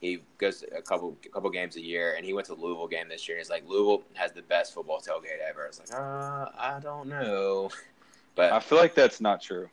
he 0.00 0.22
goes 0.38 0.64
a 0.76 0.80
couple 0.80 1.16
a 1.24 1.28
couple 1.28 1.50
games 1.50 1.76
a 1.76 1.80
year, 1.82 2.14
and 2.16 2.24
he 2.24 2.32
went 2.32 2.46
to 2.46 2.54
the 2.54 2.60
Louisville 2.60 2.88
game 2.88 3.08
this 3.08 3.28
year. 3.28 3.36
And 3.36 3.44
he's 3.44 3.50
like, 3.50 3.64
Louisville 3.66 4.02
has 4.14 4.32
the 4.32 4.42
best 4.42 4.74
football 4.74 5.00
tailgate 5.00 5.40
ever. 5.46 5.64
I 5.64 5.66
was 5.66 5.78
like, 5.78 5.92
uh, 5.92 6.50
I 6.58 6.80
don't 6.82 7.08
know, 7.08 7.70
but 8.34 8.52
I 8.52 8.60
feel 8.60 8.78
like 8.78 8.94
that's 8.94 9.20
not 9.20 9.42
true. 9.42 9.68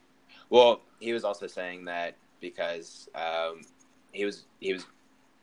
Well, 0.49 0.81
he 0.99 1.13
was 1.13 1.23
also 1.23 1.47
saying 1.47 1.85
that 1.85 2.15
because 2.41 3.09
um, 3.15 3.61
he 4.11 4.25
was 4.25 4.45
he 4.59 4.73
was 4.73 4.85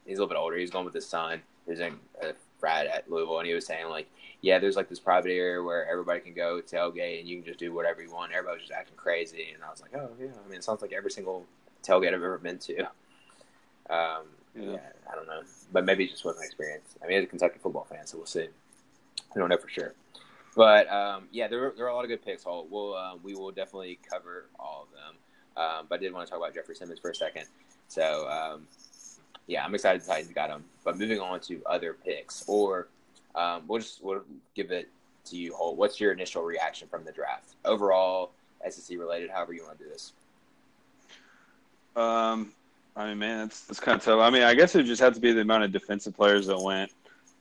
he's 0.05 0.19
a 0.19 0.21
little 0.21 0.29
bit 0.29 0.39
older. 0.39 0.57
He 0.57 0.63
was 0.63 0.71
going 0.71 0.85
with 0.85 0.95
his 0.95 1.07
son. 1.07 1.43
Was 1.67 1.81
in 1.81 1.95
a 2.23 2.35
at 2.67 3.11
Louisville, 3.11 3.39
and 3.39 3.49
he 3.49 3.55
was 3.55 3.67
saying 3.67 3.89
like 3.89 4.09
yeah, 4.45 4.59
there's 4.59 4.77
like 4.77 4.91
this 4.91 5.01
private 5.01 5.31
area 5.31 5.63
where 5.63 5.89
everybody 5.89 6.21
can 6.21 6.35
go 6.35 6.61
tailgate 6.61 7.19
and 7.19 7.27
you 7.27 7.37
can 7.39 7.47
just 7.47 7.59
do 7.59 7.73
whatever 7.73 8.03
you 8.03 8.13
want. 8.13 8.31
Everybody 8.31 8.57
was 8.57 8.69
just 8.69 8.79
acting 8.79 8.95
crazy, 8.95 9.53
and 9.55 9.65
I 9.65 9.71
was 9.71 9.81
like, 9.81 9.93
oh 9.95 10.11
yeah. 10.21 10.27
I 10.27 10.49
mean, 10.49 10.59
it 10.59 10.65
sounds 10.65 10.83
like 10.83 10.93
every 10.93 11.11
single 11.11 11.47
tailgate 11.83 12.09
I've 12.09 12.15
ever 12.15 12.37
been 12.37 12.59
to. 12.59 12.81
Um, 13.89 14.27
yeah. 14.55 14.73
yeah. 14.73 14.79
I 15.11 15.15
don't 15.15 15.27
know, 15.27 15.41
but 15.73 15.87
maybe 15.87 16.05
it 16.05 16.11
just 16.11 16.27
wasn't 16.27 16.43
my 16.43 16.47
experience. 16.47 16.95
I 17.03 17.07
mean, 17.07 17.17
as 17.19 17.25
a 17.25 17.27
Kentucky 17.27 17.59
football 17.59 17.85
fan, 17.85 18.07
so 18.07 18.19
we'll 18.19 18.27
see. 18.27 18.49
I 19.35 19.39
don't 19.39 19.49
know 19.49 19.57
for 19.57 19.71
sure, 19.71 19.95
but 20.55 20.93
um, 20.93 21.29
yeah, 21.33 21.49
there, 21.49 21.73
there 21.75 21.87
are 21.87 21.89
a 21.89 21.95
lot 21.95 22.05
of 22.05 22.11
good 22.11 22.23
picks. 22.23 22.45
We'll, 22.45 22.67
we'll 22.71 22.95
um, 22.97 23.21
we 23.23 23.35
will 23.35 23.51
definitely 23.51 23.99
cover 24.11 24.51
all 24.61 24.87
of 24.87 24.93
them. 24.93 25.17
Um, 25.57 25.87
but 25.89 26.01
I 26.01 26.03
did 26.03 26.13
want 26.13 26.27
to 26.27 26.31
talk 26.31 26.39
about 26.39 26.55
Jeffrey 26.55 26.75
Simmons 26.75 26.99
for 27.01 27.11
a 27.11 27.15
second. 27.15 27.47
So 27.89 28.29
um, 28.29 28.67
yeah, 29.47 29.65
I'm 29.65 29.75
excited 29.75 30.03
the 30.03 30.07
Titans 30.07 30.33
got 30.33 30.51
him. 30.51 30.65
But 30.85 30.99
moving 30.99 31.21
on 31.21 31.41
to 31.41 31.63
other 31.67 31.95
picks 32.05 32.45
or 32.47 32.89
Um, 33.35 33.65
we'll 33.67 33.81
just 33.81 34.03
we'll 34.03 34.23
give 34.55 34.71
it 34.71 34.89
to 35.27 35.37
you, 35.37 35.55
Holt. 35.55 35.77
What's 35.77 36.01
your 36.01 36.13
initial 36.13 36.43
reaction 36.43 36.87
from 36.89 37.05
the 37.05 37.13
draft 37.13 37.55
overall, 37.65 38.31
SEC 38.69 38.99
related? 38.99 39.31
However 39.31 39.53
you 39.53 39.65
want 39.65 39.79
to 39.79 39.85
do 39.85 39.91
this. 39.91 40.13
Um, 41.97 42.53
I 42.97 43.09
mean, 43.09 43.19
man, 43.19 43.47
it's 43.47 43.69
it's 43.69 43.81
kind 43.81 43.99
of 43.99 44.05
tough. 44.05 44.21
I 44.21 44.31
mean, 44.31 44.43
I 44.43 44.55
guess 44.55 44.75
it 44.75 44.85
just 44.85 45.01
had 45.01 45.15
to 45.15 45.21
be 45.21 45.33
the 45.33 45.41
amount 45.41 45.65
of 45.65 45.73
defensive 45.73 46.17
players 46.17 46.47
that 46.47 46.59
went. 46.61 46.93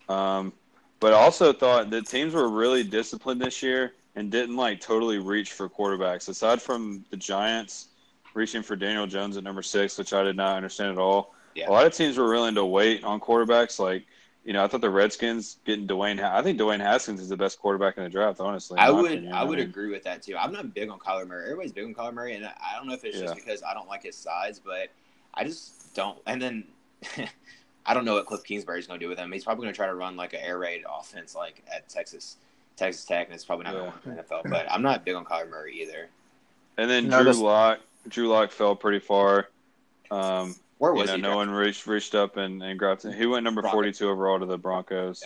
Um, 0.10 0.52
but 1.00 1.14
I 1.14 1.18
also 1.18 1.54
thought 1.54 1.90
the 1.90 2.02
teams 2.02 2.34
were 2.34 2.50
really 2.50 2.84
disciplined 2.84 3.42
this 3.42 3.62
year 3.62 3.94
and 4.16 4.32
didn't 4.32 4.56
like 4.56 4.80
totally 4.80 5.18
reach 5.20 5.54
for 5.54 5.70
quarterbacks. 5.70 6.30
Aside 6.30 6.62
from 6.62 7.04
the 7.10 7.18
Giants 7.18 7.90
reaching 8.34 8.64
for 8.64 8.76
Daniel 8.76 9.06
Jones 9.06 9.38
at 9.38 9.44
number 9.44 9.62
six, 9.62 9.98
which 9.98 10.14
I 10.14 10.24
did 10.24 10.36
not 10.36 10.56
understand 10.56 10.92
at 10.92 10.98
all. 10.98 11.34
Yeah. 11.56 11.70
A 11.70 11.72
lot 11.72 11.86
of 11.86 11.94
teams 11.94 12.18
were 12.18 12.30
willing 12.30 12.56
to 12.56 12.66
wait 12.66 13.04
on 13.04 13.20
quarterbacks. 13.20 13.80
Like, 13.80 14.06
you 14.44 14.54
know, 14.54 14.64
I 14.64 14.68
thought 14.68 14.82
the 14.82 14.90
Redskins 14.90 15.58
getting 15.66 15.88
Dwayne. 15.88 16.22
I 16.22 16.42
think 16.42 16.60
Dwayne 16.60 16.80
Haskins 16.80 17.22
is 17.22 17.30
the 17.30 17.38
best 17.38 17.60
quarterback 17.60 17.98
in 17.98 18.04
the 18.04 18.10
draft. 18.10 18.40
Honestly, 18.40 18.78
I 18.80 18.90
would 18.90 19.12
opinion. 19.12 19.34
I 19.34 19.44
would 19.44 19.60
I 19.60 19.62
mean, 19.62 19.70
agree 19.70 19.90
with 19.90 20.04
that 20.04 20.22
too. 20.22 20.36
I'm 20.38 20.52
not 20.52 20.74
big 20.74 20.90
on 20.90 21.00
Kyler 21.00 21.28
Murray. 21.28 21.46
Everybody's 21.46 21.72
big 21.72 21.86
on 21.86 21.94
Kyler 21.94 22.14
Murray, 22.14 22.36
and 22.36 22.46
I 22.46 22.76
don't 22.76 22.88
know 22.88 22.94
if 22.94 23.06
it's 23.06 23.18
yeah. 23.18 23.24
just 23.24 23.36
because 23.36 23.64
I 23.64 23.74
don't 23.74 23.88
like 23.88 24.04
his 24.04 24.18
size, 24.18 24.60
but 24.60 24.90
I 25.34 25.44
just 25.44 25.94
don't. 25.96 26.18
And 26.26 26.42
then 26.42 26.66
I 27.86 27.94
don't 27.94 28.06
know 28.06 28.16
what 28.16 28.26
Cliff 28.26 28.44
Kingsbury's 28.44 28.88
going 28.88 29.00
to 29.00 29.06
do 29.06 29.10
with 29.10 29.18
him. 29.18 29.32
He's 29.32 29.44
probably 29.44 29.64
going 29.64 29.74
to 29.74 29.78
try 29.78 29.88
to 29.88 29.96
run 29.96 30.16
like 30.16 30.34
an 30.34 30.40
air 30.42 30.58
raid 30.58 30.84
offense, 30.90 31.36
like 31.36 31.64
at 31.74 31.88
Texas 31.90 32.38
Texas 32.76 33.06
Tech, 33.06 33.28
and 33.28 33.36
it's 33.36 33.46
probably 33.46 33.66
not 33.66 33.76
yeah. 33.76 33.80
going 33.80 33.92
to 33.92 33.98
work 33.98 34.06
in 34.06 34.16
the 34.16 34.24
NFL. 34.24 34.50
But 34.50 34.72
I'm 34.72 34.82
not 34.82 35.06
big 35.06 35.16
on 35.16 35.26
Kyler 35.26 35.50
Murray 35.50 35.82
either. 35.82 36.10
And 36.78 36.90
then 36.90 37.08
no, 37.08 37.18
Drew 37.18 37.32
this... 37.32 37.40
Lock, 37.40 37.80
Drew 38.08 38.28
Lock 38.28 38.52
fell 38.52 38.76
pretty 38.76 39.00
far. 39.00 39.50
Um, 40.12 40.56
Where 40.84 40.92
was 40.92 41.08
know, 41.08 41.16
he? 41.16 41.22
No 41.22 41.38
one 41.38 41.50
reached 41.50 41.88
reached 41.88 42.14
up 42.14 42.36
and, 42.36 42.62
and 42.62 42.78
grabbed 42.78 43.06
him. 43.06 43.14
He 43.14 43.26
went 43.26 43.46
number 43.46 43.62
42 43.62 44.10
overall 44.10 44.38
to 44.38 44.46
the 44.46 44.58
Broncos. 44.58 45.24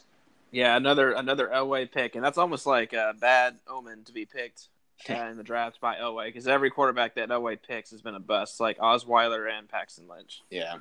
Yeah, 0.52 0.78
another 0.78 1.14
another 1.14 1.48
Elway 1.48 1.92
pick, 1.92 2.14
and 2.14 2.24
that's 2.24 2.38
almost 2.38 2.68
like 2.68 2.94
a 2.94 3.16
bad 3.20 3.58
omen 3.68 4.04
to 4.04 4.14
be 4.14 4.24
picked 4.24 4.68
uh, 5.10 5.14
in 5.14 5.36
the 5.36 5.44
draft 5.44 5.82
by 5.82 5.96
Elway 5.96 6.28
because 6.28 6.48
every 6.48 6.70
quarterback 6.70 7.16
that 7.16 7.30
Elway 7.30 7.58
picks 7.60 7.90
has 7.90 8.04
been 8.04 8.14
a 8.14 8.20
bust, 8.20 8.60
like 8.60 8.78
Osweiler 8.78 9.52
and 9.52 9.68
Paxton 9.68 10.08
Lynch. 10.08 10.44
Yeah, 10.52 10.76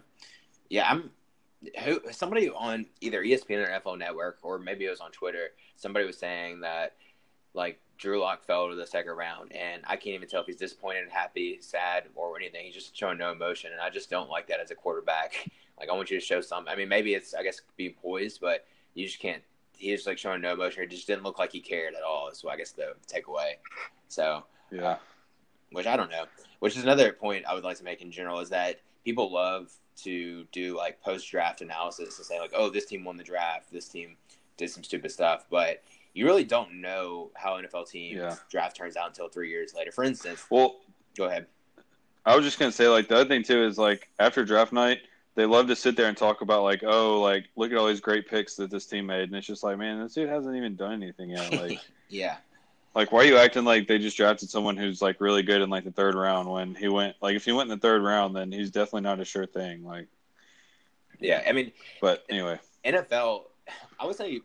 yeah. 0.69 0.91
I'm 0.91 1.11
who 1.83 2.03
somebody 2.11 2.51
on 2.51 2.85
either 3.01 3.25
ESPN 3.25 3.67
or 3.67 3.81
NFL 3.81 3.99
Network, 3.99 4.41
or 4.43 4.59
maybe 4.59 4.85
it 4.85 4.91
was 4.91 5.01
on 5.01 5.11
Twitter. 5.11 5.53
Somebody 5.77 6.05
was 6.05 6.19
saying 6.19 6.61
that 6.61 6.97
like 7.55 7.81
Drew 7.99 8.21
Lock 8.21 8.45
fell 8.45 8.69
to 8.69 8.75
the 8.75 8.87
second 8.87 9.13
round, 9.13 9.53
and 9.53 9.83
I 9.87 9.97
can't 9.97 10.15
even 10.15 10.29
tell 10.29 10.41
if 10.41 10.47
he's 10.47 10.57
disappointed, 10.57 11.09
happy, 11.11 11.59
sad, 11.61 12.05
or 12.15 12.37
anything. 12.37 12.65
He's 12.65 12.75
just 12.75 12.97
showing 12.97 13.19
no 13.19 13.33
emotion, 13.33 13.73
and 13.73 13.81
I 13.81 13.91
just 13.91 14.11
don't 14.11 14.29
like 14.29 14.47
that 14.49 14.61
as 14.61 14.71
a 14.71 14.75
quarterback. 14.75 15.49
Like 15.79 15.91
I 15.91 15.93
want 15.93 16.11
you 16.11 16.19
to 16.19 16.25
show 16.25 16.41
some. 16.41 16.67
I 16.69 16.75
mean, 16.75 16.89
maybe 16.89 17.13
it's 17.13 17.35
I 17.35 17.43
guess 17.43 17.61
being 17.77 17.93
poised, 18.01 18.41
but 18.41 18.65
you 18.95 19.05
just 19.05 19.19
can't. 19.19 19.43
He's 19.77 20.07
like 20.07 20.17
showing 20.17 20.41
no 20.41 20.55
emotion. 20.55 20.83
It 20.83 20.89
just 20.89 21.07
didn't 21.07 21.23
look 21.23 21.39
like 21.39 21.53
he 21.53 21.61
cared 21.61 21.93
at 21.93 22.03
all. 22.03 22.31
So 22.33 22.49
I 22.49 22.57
guess 22.57 22.73
the 22.73 22.95
takeaway. 23.07 23.57
So 24.09 24.45
yeah, 24.73 24.83
uh, 24.83 24.99
which 25.73 25.87
I 25.87 25.99
don't 25.99 26.11
know. 26.11 26.25
Which 26.61 26.79
is 26.79 26.83
another 26.83 27.13
point 27.13 27.45
I 27.47 27.53
would 27.53 27.63
like 27.63 27.77
to 27.77 27.85
make 27.85 28.01
in 28.01 28.11
general 28.11 28.41
is 28.41 28.49
that 28.49 28.81
people 29.05 29.31
love 29.31 29.71
to 29.97 30.45
do 30.53 30.77
like 30.77 31.01
post 31.03 31.31
draft 31.31 31.61
analysis 31.61 32.17
and 32.17 32.27
say 32.27 32.41
like, 32.41 32.53
oh, 32.55 32.71
this 32.71 32.87
team 32.87 33.05
won 33.05 33.17
the 33.17 33.25
draft, 33.25 33.71
this 33.71 33.89
team 33.89 34.17
did 34.57 34.71
some 34.71 34.83
stupid 34.83 35.11
stuff, 35.11 35.47
but 35.51 35.83
you 36.17 36.25
really 36.25 36.45
don't 36.45 36.81
know 36.81 37.31
how 37.35 37.61
NFL 37.61 37.91
team 37.91 38.17
yeah. 38.17 38.35
draft 38.51 38.75
turns 38.75 38.97
out 38.97 39.09
until 39.09 39.29
three 39.29 39.51
years 39.51 39.75
later. 39.75 39.93
For 39.93 40.03
instance, 40.03 40.47
well, 40.49 40.77
go 41.15 41.25
ahead. 41.25 41.47
I 42.25 42.35
was 42.35 42.43
just 42.43 42.59
gonna 42.59 42.73
say 42.73 42.89
like 42.89 43.09
the 43.09 43.17
other 43.17 43.29
thing 43.29 43.43
too 43.43 43.63
is 43.65 43.77
like 43.77 44.09
after 44.19 44.43
draft 44.43 44.73
night, 44.73 45.01
they 45.35 45.45
love 45.45 45.67
to 45.67 45.77
sit 45.77 45.95
there 45.95 46.09
and 46.09 46.17
talk 46.17 46.41
about 46.41 46.63
like, 46.63 46.83
oh, 46.83 47.21
like 47.21 47.45
look 47.55 47.71
at 47.71 47.77
all 47.77 47.87
these 47.87 48.01
great 48.01 48.27
picks 48.29 48.57
that 48.57 48.71
this 48.71 48.87
team 48.87 49.07
made, 49.07 49.25
and 49.25 49.35
it's 49.35 49.47
just 49.47 49.63
like, 49.63 49.77
man, 49.77 50.03
this 50.03 50.15
dude 50.15 50.31
hasn't 50.31 50.57
even 50.57 50.75
done 50.75 50.95
anything 50.95 51.31
yet. 51.31 51.53
Like, 51.61 51.81
yeah, 52.09 52.37
like 52.95 53.13
why 53.13 53.21
are 53.21 53.25
you 53.25 53.37
acting 53.37 53.65
like 53.65 53.87
they 53.87 53.99
just 53.99 54.17
drafted 54.17 54.49
someone 54.49 54.79
who's 54.79 55.03
like 55.03 55.21
really 55.21 55.43
good 55.43 55.61
in 55.61 55.69
like 55.69 55.85
the 55.85 55.93
third 55.93 56.15
round 56.15 56.51
when 56.51 56.75
he 56.75 56.89
went 56.89 57.15
like 57.21 57.37
if 57.37 57.45
he 57.45 57.53
went 57.53 57.71
in 57.71 57.77
the 57.77 57.83
third 57.83 58.03
round, 58.03 58.35
then 58.35 58.51
he's 58.51 58.71
definitely 58.71 59.03
not 59.03 59.21
a 59.21 59.25
sure 59.27 59.45
thing. 59.45 59.85
Like, 59.85 60.07
yeah, 61.21 61.43
I 61.47 61.53
mean, 61.53 61.73
but 62.01 62.25
anyway, 62.31 62.59
NFL, 62.87 63.43
I 64.01 64.07
would 64.07 64.17
say 64.17 64.41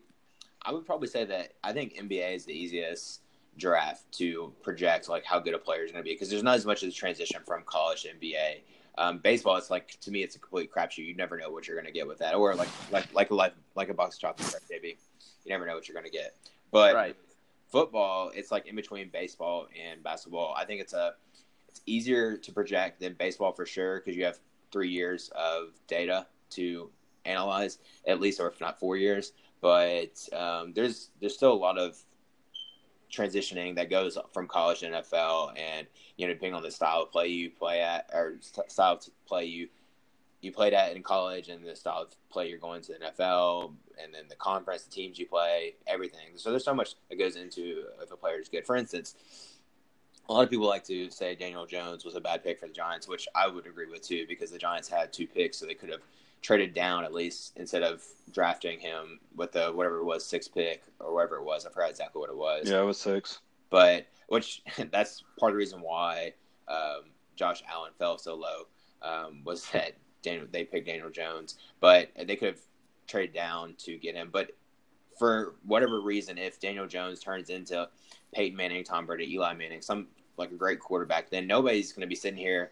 I 0.63 0.71
would 0.71 0.85
probably 0.85 1.07
say 1.07 1.25
that 1.25 1.53
I 1.63 1.73
think 1.73 1.95
NBA 1.95 2.35
is 2.35 2.45
the 2.45 2.53
easiest 2.53 3.21
draft 3.57 4.09
to 4.13 4.53
project 4.63 5.09
like 5.09 5.25
how 5.25 5.39
good 5.39 5.53
a 5.53 5.57
player 5.57 5.83
is 5.83 5.91
going 5.91 6.03
to 6.03 6.07
be 6.07 6.13
because 6.13 6.29
there's 6.29 6.43
not 6.43 6.55
as 6.55 6.65
much 6.65 6.83
of 6.83 6.89
the 6.89 6.95
transition 6.95 7.41
from 7.45 7.63
college 7.65 8.03
to 8.03 8.09
NBA. 8.09 8.61
Um, 8.97 9.19
baseball, 9.19 9.55
it's 9.57 9.69
like 9.69 9.99
to 10.01 10.11
me, 10.11 10.21
it's 10.23 10.35
a 10.35 10.39
complete 10.39 10.71
crapshoot. 10.71 11.05
You 11.05 11.15
never 11.15 11.37
know 11.37 11.49
what 11.49 11.67
you're 11.67 11.77
going 11.77 11.87
to 11.87 11.93
get 11.93 12.07
with 12.07 12.19
that, 12.19 12.35
or 12.35 12.53
like 12.55 12.69
like 12.91 13.13
like 13.13 13.31
a 13.31 13.35
life, 13.35 13.53
like 13.75 13.89
a 13.89 13.93
box 13.93 14.15
of 14.15 14.21
chocolates, 14.21 14.53
right, 14.53 14.69
baby. 14.69 14.97
You 15.45 15.49
never 15.49 15.65
know 15.65 15.75
what 15.75 15.87
you're 15.87 15.93
going 15.93 16.05
to 16.05 16.11
get. 16.11 16.35
But 16.71 16.93
right. 16.93 17.15
football, 17.69 18.31
it's 18.35 18.51
like 18.51 18.67
in 18.67 18.75
between 18.75 19.09
baseball 19.09 19.67
and 19.81 20.03
basketball. 20.03 20.53
I 20.57 20.65
think 20.65 20.81
it's 20.81 20.93
a 20.93 21.15
it's 21.69 21.81
easier 21.85 22.37
to 22.37 22.51
project 22.51 22.99
than 22.99 23.13
baseball 23.13 23.53
for 23.53 23.65
sure 23.65 23.99
because 23.99 24.15
you 24.15 24.25
have 24.25 24.39
three 24.71 24.89
years 24.89 25.31
of 25.35 25.69
data 25.87 26.27
to 26.51 26.89
analyze 27.25 27.79
at 28.07 28.19
least, 28.19 28.39
or 28.39 28.47
if 28.49 28.59
not 28.59 28.79
four 28.79 28.97
years 28.97 29.31
but 29.61 30.27
um, 30.33 30.73
there's 30.73 31.11
there's 31.19 31.35
still 31.35 31.53
a 31.53 31.55
lot 31.55 31.77
of 31.77 31.95
transitioning 33.11 33.75
that 33.75 33.89
goes 33.89 34.17
from 34.33 34.47
college 34.47 34.79
to 34.79 34.87
NFL, 34.87 35.53
and 35.57 35.87
you 36.17 36.27
know, 36.27 36.33
depending 36.33 36.55
on 36.55 36.63
the 36.63 36.71
style 36.71 37.03
of 37.03 37.11
play 37.11 37.27
you 37.27 37.49
play 37.49 37.81
at 37.81 38.09
or 38.13 38.35
style 38.41 38.93
of 38.93 39.05
play 39.27 39.45
you 39.45 39.69
you 40.41 40.51
played 40.51 40.73
at 40.73 40.95
in 40.95 41.03
college, 41.03 41.49
and 41.49 41.63
the 41.63 41.75
style 41.75 42.01
of 42.01 42.15
play 42.31 42.49
you're 42.49 42.57
going 42.57 42.81
to 42.81 42.93
the 42.93 42.99
NFL, 42.99 43.73
and 44.03 44.13
then 44.13 44.23
the 44.27 44.35
conference, 44.35 44.83
the 44.83 44.91
teams 44.91 45.19
you 45.19 45.27
play, 45.27 45.75
everything. 45.85 46.29
So 46.35 46.49
there's 46.49 46.65
so 46.65 46.73
much 46.73 46.95
that 47.09 47.19
goes 47.19 47.35
into 47.35 47.83
if 48.01 48.11
a 48.11 48.17
player 48.17 48.39
is 48.39 48.49
good. 48.49 48.65
For 48.65 48.75
instance. 48.75 49.15
A 50.29 50.33
lot 50.33 50.43
of 50.43 50.49
people 50.51 50.67
like 50.67 50.85
to 50.85 51.09
say 51.09 51.35
Daniel 51.35 51.65
Jones 51.65 52.05
was 52.05 52.15
a 52.15 52.21
bad 52.21 52.41
pick 52.41 52.57
for 52.57 52.67
the 52.67 52.73
Giants, 52.73 53.05
which 53.05 53.27
I 53.35 53.47
would 53.47 53.65
agree 53.65 53.87
with 53.87 54.07
too, 54.07 54.25
because 54.29 54.49
the 54.51 54.57
Giants 54.57 54.87
had 54.87 55.11
two 55.11 55.27
picks, 55.27 55.57
so 55.57 55.65
they 55.65 55.73
could 55.73 55.89
have 55.89 56.03
traded 56.41 56.73
down 56.73 57.03
at 57.03 57.13
least 57.13 57.53
instead 57.55 57.83
of 57.83 58.03
drafting 58.33 58.79
him 58.79 59.19
with 59.35 59.51
the 59.51 59.67
whatever 59.67 59.97
it 59.97 60.05
was 60.05 60.25
six 60.25 60.47
pick 60.47 60.83
or 60.99 61.13
whatever 61.13 61.37
it 61.37 61.43
was. 61.43 61.65
I 61.65 61.69
forgot 61.69 61.89
exactly 61.89 62.19
what 62.19 62.29
it 62.29 62.37
was. 62.37 62.69
Yeah, 62.69 62.81
it 62.81 62.85
was 62.85 62.99
six. 62.99 63.39
But 63.69 64.07
which 64.27 64.63
that's 64.91 65.23
part 65.39 65.51
of 65.51 65.53
the 65.53 65.57
reason 65.57 65.81
why 65.81 66.33
um, 66.67 67.11
Josh 67.35 67.63
Allen 67.69 67.91
fell 67.97 68.17
so 68.17 68.35
low 68.35 68.67
um, 69.01 69.41
was 69.43 69.69
that 69.71 69.93
Daniel, 70.21 70.47
they 70.51 70.63
picked 70.63 70.87
Daniel 70.87 71.09
Jones, 71.09 71.57
but 71.79 72.09
they 72.15 72.35
could 72.35 72.49
have 72.49 72.61
traded 73.07 73.35
down 73.35 73.75
to 73.79 73.97
get 73.97 74.15
him. 74.15 74.29
But 74.31 74.51
for 75.17 75.55
whatever 75.65 76.01
reason, 76.01 76.37
if 76.37 76.59
Daniel 76.59 76.87
Jones 76.87 77.19
turns 77.19 77.49
into 77.49 77.87
Peyton 78.33 78.55
Manning, 78.55 78.83
Tom 78.83 79.05
Brady, 79.05 79.31
Eli 79.33 79.53
Manning, 79.53 79.81
some 79.81 80.07
like 80.37 80.51
a 80.51 80.55
great 80.55 80.79
quarterback, 80.79 81.29
then 81.29 81.45
nobody's 81.45 81.91
going 81.91 82.01
to 82.01 82.07
be 82.07 82.15
sitting 82.15 82.39
here 82.39 82.71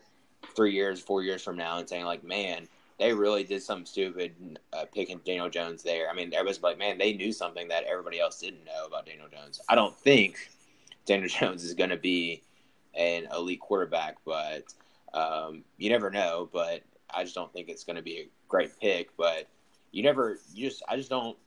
three 0.55 0.71
years, 0.71 0.99
four 0.99 1.21
years 1.21 1.43
from 1.43 1.57
now 1.57 1.77
and 1.77 1.87
saying 1.87 2.05
like, 2.05 2.23
man 2.23 2.67
they 2.99 3.13
really 3.13 3.43
did 3.43 3.63
something 3.63 3.85
stupid 3.85 4.59
uh, 4.73 4.85
picking 4.93 5.19
Daniel 5.25 5.49
Jones 5.49 5.81
there. 5.81 6.09
I 6.09 6.13
mean, 6.13 6.33
everybody's 6.33 6.61
like, 6.61 6.77
man, 6.77 6.97
they 6.97 7.13
knew 7.13 7.31
something 7.31 7.69
that 7.69 7.85
everybody 7.85 8.19
else 8.19 8.41
didn't 8.41 8.65
know 8.65 8.85
about 8.85 9.05
Daniel 9.05 9.27
Jones. 9.31 9.61
I 9.69 9.75
don't 9.75 9.97
think 9.97 10.51
Daniel 11.05 11.29
Jones 11.39 11.63
is 11.63 11.73
going 11.73 11.91
to 11.91 11.97
be 11.97 12.43
an 12.93 13.27
elite 13.33 13.61
quarterback, 13.61 14.17
but 14.25 14.65
um, 15.13 15.63
you 15.77 15.89
never 15.89 16.11
know. 16.11 16.49
But 16.51 16.83
I 17.09 17.23
just 17.23 17.35
don't 17.35 17.51
think 17.53 17.69
it's 17.69 17.85
going 17.85 17.95
to 17.95 18.01
be 18.01 18.17
a 18.17 18.27
great 18.49 18.77
pick. 18.81 19.15
But 19.15 19.47
you 19.91 20.03
never, 20.03 20.37
you 20.53 20.69
just, 20.69 20.83
I 20.89 20.97
just 20.97 21.09
don't 21.09 21.37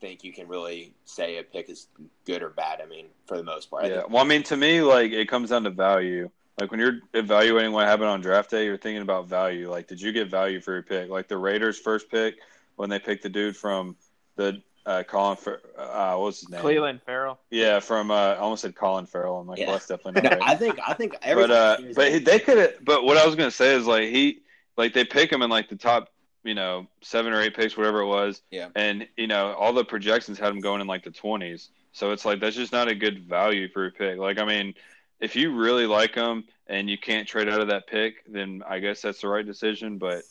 think 0.00 0.24
you 0.24 0.32
can 0.32 0.48
really 0.48 0.94
say 1.04 1.36
a 1.36 1.42
pick 1.42 1.68
is 1.68 1.88
good 2.24 2.42
or 2.42 2.48
bad. 2.48 2.80
I 2.80 2.86
mean, 2.86 3.06
for 3.26 3.36
the 3.36 3.44
most 3.44 3.70
part. 3.70 3.86
Yeah. 3.86 4.04
Well, 4.08 4.24
I 4.24 4.26
mean, 4.26 4.42
to 4.44 4.56
me, 4.56 4.80
like 4.80 5.12
it 5.12 5.28
comes 5.28 5.50
down 5.50 5.64
to 5.64 5.70
value. 5.70 6.30
Like 6.60 6.70
when 6.70 6.78
you're 6.78 7.00
evaluating 7.14 7.72
what 7.72 7.86
happened 7.86 8.08
on 8.08 8.20
draft 8.20 8.50
day, 8.50 8.64
you're 8.64 8.76
thinking 8.76 9.02
about 9.02 9.26
value. 9.28 9.70
Like, 9.70 9.88
did 9.88 10.00
you 10.00 10.12
get 10.12 10.30
value 10.30 10.60
for 10.60 10.72
your 10.72 10.82
pick? 10.82 11.10
Like 11.10 11.26
the 11.28 11.36
Raiders' 11.36 11.78
first 11.78 12.10
pick 12.10 12.36
when 12.76 12.90
they 12.90 12.98
picked 12.98 13.22
the 13.24 13.28
dude 13.28 13.56
from 13.56 13.96
the 14.36 14.62
uh, 14.86 15.02
Colin, 15.02 15.36
Fer- 15.36 15.60
uh, 15.78 16.14
what 16.14 16.26
was 16.26 16.40
his 16.40 16.50
name? 16.50 16.60
Clelin 16.60 17.00
Ferrell. 17.02 17.38
Yeah, 17.50 17.80
from 17.80 18.10
uh, 18.10 18.14
I 18.14 18.36
almost 18.36 18.62
said 18.62 18.76
Colin 18.76 19.06
Farrell. 19.06 19.38
I'm 19.38 19.46
like, 19.46 19.58
yeah. 19.58 19.66
well, 19.66 19.74
that's 19.74 19.86
definitely 19.86 20.22
not. 20.22 20.38
right. 20.40 20.42
I 20.42 20.54
think 20.56 20.78
I 20.86 20.92
think 20.94 21.16
but 21.22 21.50
uh, 21.50 21.78
but 21.94 22.24
they 22.24 22.38
could. 22.38 22.74
But 22.82 23.04
what 23.04 23.16
I 23.16 23.26
was 23.26 23.34
gonna 23.34 23.50
say 23.50 23.74
is 23.74 23.86
like 23.86 24.10
he 24.10 24.42
like 24.76 24.92
they 24.92 25.04
pick 25.04 25.32
him 25.32 25.42
in 25.42 25.50
like 25.50 25.68
the 25.68 25.76
top 25.76 26.10
you 26.42 26.54
know 26.54 26.86
seven 27.00 27.32
or 27.32 27.40
eight 27.40 27.56
picks, 27.56 27.76
whatever 27.76 28.00
it 28.00 28.06
was. 28.06 28.42
Yeah. 28.50 28.68
And 28.76 29.08
you 29.16 29.26
know 29.26 29.54
all 29.54 29.72
the 29.72 29.84
projections 29.84 30.38
had 30.38 30.50
him 30.50 30.60
going 30.60 30.80
in 30.80 30.86
like 30.86 31.04
the 31.04 31.10
twenties. 31.10 31.70
So 31.92 32.10
it's 32.10 32.24
like 32.24 32.40
that's 32.40 32.56
just 32.56 32.72
not 32.72 32.88
a 32.88 32.94
good 32.94 33.24
value 33.24 33.68
for 33.68 33.86
a 33.86 33.90
pick. 33.90 34.18
Like 34.18 34.38
I 34.38 34.44
mean, 34.44 34.74
if 35.20 35.36
you 35.36 35.54
really 35.54 35.86
like 35.86 36.14
them 36.14 36.44
and 36.66 36.88
you 36.88 36.98
can't 36.98 37.26
trade 37.26 37.48
out 37.48 37.60
of 37.60 37.68
that 37.68 37.86
pick, 37.86 38.24
then 38.26 38.62
I 38.68 38.78
guess 38.78 39.02
that's 39.02 39.20
the 39.20 39.28
right 39.28 39.46
decision. 39.46 39.98
But 39.98 40.22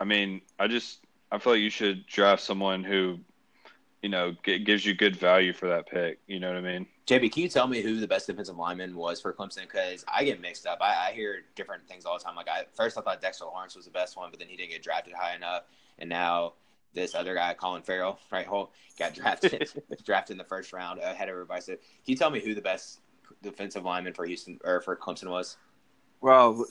I 0.00 0.04
mean, 0.04 0.40
I 0.58 0.68
just 0.68 1.00
I 1.30 1.38
feel 1.38 1.54
like 1.54 1.62
you 1.62 1.70
should 1.70 2.06
draft 2.06 2.42
someone 2.42 2.82
who, 2.82 3.18
you 4.02 4.08
know, 4.08 4.34
g- 4.44 4.58
gives 4.58 4.84
you 4.84 4.94
good 4.94 5.16
value 5.16 5.52
for 5.52 5.68
that 5.68 5.86
pick. 5.88 6.18
You 6.26 6.40
know 6.40 6.48
what 6.48 6.56
I 6.56 6.60
mean? 6.60 6.86
JB, 7.06 7.32
can 7.32 7.42
you 7.42 7.48
tell 7.48 7.66
me 7.66 7.82
who 7.82 7.98
the 7.98 8.06
best 8.06 8.26
defensive 8.26 8.56
lineman 8.56 8.94
was 8.94 9.20
for 9.20 9.32
Clemson? 9.32 9.62
Because 9.62 10.04
I 10.12 10.24
get 10.24 10.40
mixed 10.40 10.66
up. 10.66 10.78
I, 10.80 11.08
I, 11.08 11.12
hear 11.12 11.42
different 11.56 11.86
things 11.88 12.04
all 12.04 12.16
the 12.16 12.22
time. 12.22 12.36
Like 12.36 12.48
I 12.48 12.64
first, 12.74 12.96
I 12.96 13.00
thought 13.00 13.20
Dexter 13.20 13.46
Lawrence 13.46 13.74
was 13.74 13.84
the 13.84 13.90
best 13.90 14.16
one, 14.16 14.30
but 14.30 14.38
then 14.38 14.48
he 14.48 14.56
didn't 14.56 14.70
get 14.70 14.82
drafted 14.82 15.14
high 15.14 15.34
enough, 15.34 15.64
and 15.98 16.08
now 16.08 16.54
this 16.94 17.14
other 17.14 17.34
guy, 17.34 17.54
Colin 17.54 17.82
Farrell, 17.82 18.18
right? 18.30 18.46
Holt 18.46 18.72
got 18.98 19.14
drafted 19.16 19.68
drafted 20.04 20.34
in 20.34 20.38
the 20.38 20.44
first 20.44 20.72
round 20.72 21.00
ahead 21.00 21.28
of 21.28 21.32
everybody. 21.32 21.60
So, 21.60 21.72
can 21.74 21.82
you 22.06 22.16
tell 22.16 22.30
me 22.30 22.40
who 22.40 22.54
the 22.54 22.62
best 22.62 23.00
defensive 23.42 23.84
lineman 23.84 24.14
for 24.14 24.24
Houston 24.26 24.58
or 24.64 24.80
for 24.80 24.96
Clemson 24.96 25.30
was? 25.30 25.56
Well, 26.20 26.66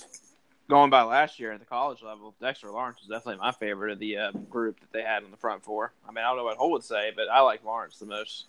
going 0.69 0.89
by 0.89 1.01
last 1.01 1.39
year 1.39 1.51
at 1.51 1.59
the 1.59 1.65
college 1.65 2.01
level, 2.01 2.35
Dexter 2.39 2.71
Lawrence 2.71 2.99
was 2.99 3.09
definitely 3.09 3.41
my 3.41 3.51
favorite 3.51 3.93
of 3.93 3.99
the 3.99 4.17
uh, 4.17 4.31
group 4.31 4.79
that 4.79 4.91
they 4.91 5.01
had 5.01 5.23
on 5.23 5.31
the 5.31 5.37
front 5.37 5.63
four. 5.63 5.93
I 6.07 6.11
mean, 6.11 6.23
I 6.23 6.29
don't 6.29 6.37
know 6.37 6.43
what 6.43 6.57
Holt 6.57 6.71
would 6.71 6.83
say, 6.83 7.11
but 7.15 7.29
I 7.29 7.41
like 7.41 7.63
Lawrence 7.63 7.97
the 7.97 8.05
most. 8.05 8.45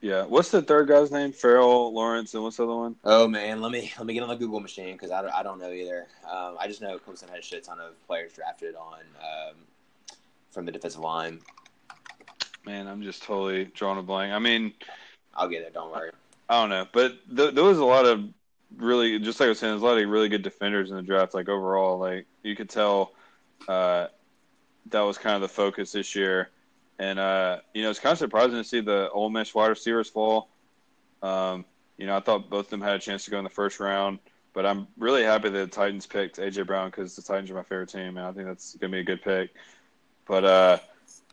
Yeah. 0.00 0.24
What's 0.24 0.50
the 0.50 0.62
third 0.62 0.88
guy's 0.88 1.10
name? 1.10 1.32
Ferrell, 1.32 1.92
Lawrence, 1.92 2.34
and 2.34 2.42
what's 2.42 2.58
the 2.58 2.64
other 2.64 2.74
one? 2.74 2.96
Oh 3.04 3.26
man, 3.26 3.62
let 3.62 3.72
me 3.72 3.92
let 3.96 4.06
me 4.06 4.14
get 4.14 4.22
on 4.22 4.28
the 4.28 4.36
Google 4.36 4.60
machine 4.60 4.92
because 4.92 5.10
I 5.10 5.22
don't, 5.22 5.32
I 5.32 5.42
don't 5.42 5.58
know 5.58 5.72
either. 5.72 6.06
Um, 6.30 6.56
I 6.58 6.68
just 6.68 6.82
know 6.82 6.98
Clemson 6.98 7.30
had 7.30 7.38
a 7.38 7.42
shit 7.42 7.64
ton 7.64 7.80
of 7.80 7.94
players 8.06 8.32
drafted 8.34 8.74
on 8.74 9.00
um, 9.20 9.54
from 10.50 10.66
the 10.66 10.72
defensive 10.72 11.00
line. 11.00 11.40
Man, 12.66 12.86
I'm 12.86 13.02
just 13.02 13.22
totally 13.22 13.64
drawing 13.64 13.98
a 13.98 14.02
blank. 14.02 14.32
I 14.32 14.38
mean, 14.38 14.74
I'll 15.34 15.48
get 15.48 15.62
it. 15.62 15.74
Don't 15.74 15.90
worry. 15.90 16.10
I 16.48 16.60
don't 16.60 16.70
know, 16.70 16.86
but 16.92 17.12
th- 17.34 17.54
there 17.54 17.64
was 17.64 17.78
a 17.78 17.84
lot 17.84 18.04
of 18.04 18.28
really, 18.76 19.18
just 19.18 19.40
like 19.40 19.46
I 19.46 19.48
was 19.50 19.58
saying, 19.58 19.72
there's 19.72 19.82
a 19.82 19.84
lot 19.84 19.98
of 19.98 20.08
really 20.08 20.28
good 20.28 20.42
defenders 20.42 20.90
in 20.90 20.96
the 20.96 21.02
draft. 21.02 21.34
Like 21.34 21.48
overall, 21.48 21.98
like 21.98 22.26
you 22.42 22.54
could 22.54 22.68
tell 22.68 23.12
uh, 23.68 24.08
that 24.90 25.00
was 25.00 25.18
kind 25.18 25.36
of 25.36 25.42
the 25.42 25.48
focus 25.48 25.92
this 25.92 26.14
year. 26.14 26.50
And 26.98 27.18
uh, 27.18 27.60
you 27.72 27.82
know, 27.82 27.90
it's 27.90 27.98
kind 27.98 28.12
of 28.12 28.18
surprising 28.18 28.56
to 28.56 28.64
see 28.64 28.80
the 28.80 29.10
Ole 29.10 29.30
Miss 29.30 29.54
wide 29.54 29.68
receivers 29.68 30.08
fall. 30.08 30.48
Um, 31.22 31.64
you 31.96 32.06
know, 32.06 32.16
I 32.16 32.20
thought 32.20 32.50
both 32.50 32.66
of 32.66 32.70
them 32.70 32.82
had 32.82 32.96
a 32.96 32.98
chance 32.98 33.24
to 33.24 33.30
go 33.30 33.38
in 33.38 33.44
the 33.44 33.50
first 33.50 33.80
round, 33.80 34.18
but 34.52 34.66
I'm 34.66 34.86
really 34.98 35.22
happy 35.22 35.48
that 35.48 35.58
the 35.58 35.66
Titans 35.66 36.06
picked 36.06 36.38
AJ 36.38 36.66
Brown 36.66 36.90
because 36.90 37.16
the 37.16 37.22
Titans 37.22 37.50
are 37.50 37.54
my 37.54 37.62
favorite 37.62 37.88
team, 37.88 38.16
and 38.16 38.26
I 38.26 38.32
think 38.32 38.46
that's 38.46 38.74
gonna 38.76 38.92
be 38.92 38.98
a 38.98 39.04
good 39.04 39.22
pick. 39.22 39.54
But 40.26 40.44
uh, 40.44 40.78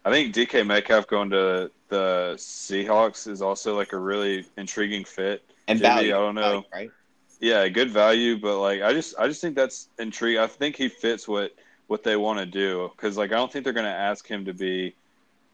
I 0.04 0.12
think 0.12 0.34
DK 0.34 0.66
Metcalf 0.66 1.08
going 1.08 1.30
to 1.30 1.72
the 1.90 2.34
Seahawks 2.38 3.28
is 3.28 3.42
also 3.42 3.76
like 3.76 3.94
a 3.94 4.00
really 4.00 4.46
intriguing 4.58 5.06
fit. 5.06 5.44
And 5.68 5.80
JB, 5.80 5.82
value, 5.82 6.16
I 6.16 6.20
don't 6.20 6.36
know. 6.36 6.42
value, 6.42 6.64
right? 6.74 6.92
Yeah, 7.40 7.68
good 7.70 7.92
value, 7.92 8.38
but 8.38 8.60
like 8.60 8.82
I 8.82 8.94
just 8.94 9.16
I 9.18 9.28
just 9.28 9.42
think 9.42 9.56
that's 9.56 9.90
intriguing. 10.00 10.42
I 10.42 10.48
think 10.48 10.76
he 10.76 10.90
fits 10.90 11.28
what 11.28 11.54
what 11.88 12.04
they 12.04 12.16
want 12.16 12.40
to 12.40 12.46
do 12.46 12.90
because 12.96 13.18
like 13.18 13.32
I 13.32 13.36
don't 13.36 13.52
think 13.52 13.64
they're 13.64 13.74
going 13.74 13.86
to 13.86 13.92
ask 13.92 14.28
him 14.28 14.46
to 14.46 14.54
be, 14.54 14.96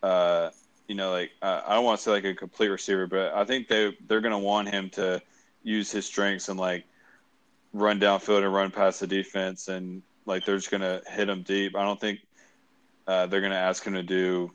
uh, 0.04 0.52
you 0.88 0.96
know, 0.96 1.12
like 1.12 1.32
uh, 1.42 1.62
I 1.66 1.76
don't 1.76 1.84
want 1.84 2.00
to 2.00 2.04
say 2.04 2.12
like 2.12 2.26
a 2.26 2.34
complete 2.34 2.70
receiver, 2.70 3.08
but 3.08 3.34
I 3.34 3.44
think 3.44 3.68
they 3.68 3.98
they're 4.08 4.22
going 4.22 4.34
to 4.34 4.38
want 4.38 4.70
him 4.70 4.90
to 4.92 5.22
use 5.64 5.92
his 5.92 6.06
strengths 6.06 6.50
and 6.50 6.60
like 6.60 6.86
run 7.74 8.00
downfield 8.00 8.44
and 8.44 8.54
run 8.54 8.72
past 8.72 9.00
the 9.00 9.08
defense 9.08 9.68
and 9.68 10.02
like 10.26 10.46
they're 10.46 10.58
just 10.58 10.72
going 10.72 10.82
to 10.82 11.02
hit 11.10 11.30
him 11.30 11.42
deep. 11.42 11.76
I 11.76 11.84
don't 11.84 12.00
think 12.00 12.20
uh, 13.08 13.26
they're 13.26 13.42
going 13.42 13.52
to 13.52 13.58
ask 13.58 13.84
him 13.84 13.94
to 13.94 14.04
do 14.04 14.52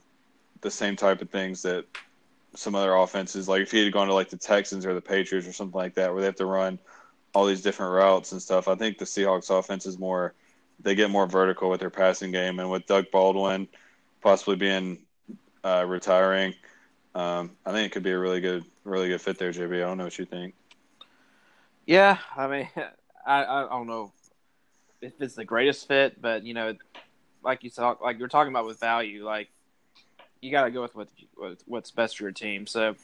the 0.61 0.71
same 0.71 0.97
type 0.97 1.21
of 1.23 1.31
things 1.31 1.63
that 1.63 1.85
some 2.55 2.75
other 2.75 2.95
offenses 2.95 3.49
like 3.49 3.63
if 3.63 3.71
he 3.71 3.83
had 3.83 3.93
gone 3.93 4.07
to 4.07 4.15
like 4.15 4.29
the 4.29 4.37
Texans 4.37 4.85
or 4.85 4.95
the 4.95 5.01
Patriots 5.01 5.49
or 5.49 5.53
something 5.53 5.79
like 5.79 5.95
that 5.95 6.13
where 6.13 6.21
they 6.21 6.27
have 6.27 6.37
to 6.37 6.47
run 6.47 6.79
all 7.35 7.47
these 7.47 7.63
different 7.63 7.93
routes 7.93 8.33
and 8.33 8.43
stuff. 8.43 8.69
I 8.69 8.75
think 8.75 8.99
the 8.99 9.07
Seahawks 9.07 9.51
offense 9.51 9.87
is 9.87 9.99
more 9.99 10.35
they 10.81 10.95
get 10.95 11.11
more 11.11 11.27
vertical 11.27 11.71
with 11.71 11.81
their 11.81 11.91
passing 11.91 12.31
game 12.31 12.59
and 12.59 12.71
with 12.71 12.87
Doug 12.87 13.07
Baldwin 13.11 13.69
possibly 14.21 14.57
being 14.57 14.99
uh, 15.65 15.85
retiring, 15.87 16.55
um, 17.15 17.53
I 17.67 17.73
think 17.73 17.87
it 17.87 17.93
could 17.93 18.03
be 18.03 18.13
a 18.13 18.19
really 18.19 18.41
good 18.41 18.65
really 18.85 19.09
good 19.09 19.21
fit 19.21 19.39
there, 19.39 19.53
JB. 19.53 19.77
I 19.77 19.81
don't 19.81 19.99
know 19.99 20.05
what 20.05 20.19
you 20.19 20.25
think. 20.25 20.55
Yeah, 21.87 22.19
I 22.37 22.47
mean, 22.47 22.69
I, 23.27 23.45
I 23.45 23.69
don't 23.69 23.87
know 23.87 24.13
if 25.01 25.13
it's 25.21 25.35
the 25.35 25.45
greatest 25.45 25.87
fit, 25.87 26.21
but 26.21 26.45
you 26.45 26.55
know, 26.55 26.75
like 27.45 27.65
you 27.65 27.71
talk, 27.71 28.01
like 28.01 28.19
you're 28.19 28.29
talking 28.29 28.53
about 28.53 28.67
with 28.67 28.81
value, 28.81 29.25
like 29.25 29.49
you 30.41 30.51
got 30.51 30.65
to 30.65 30.71
go 30.71 30.83
with 30.83 30.95
what 30.95 31.09
with 31.37 31.63
what's 31.67 31.91
best 31.91 32.17
for 32.19 32.25
your 32.25 32.33
team. 32.33 32.67
So 32.67 32.95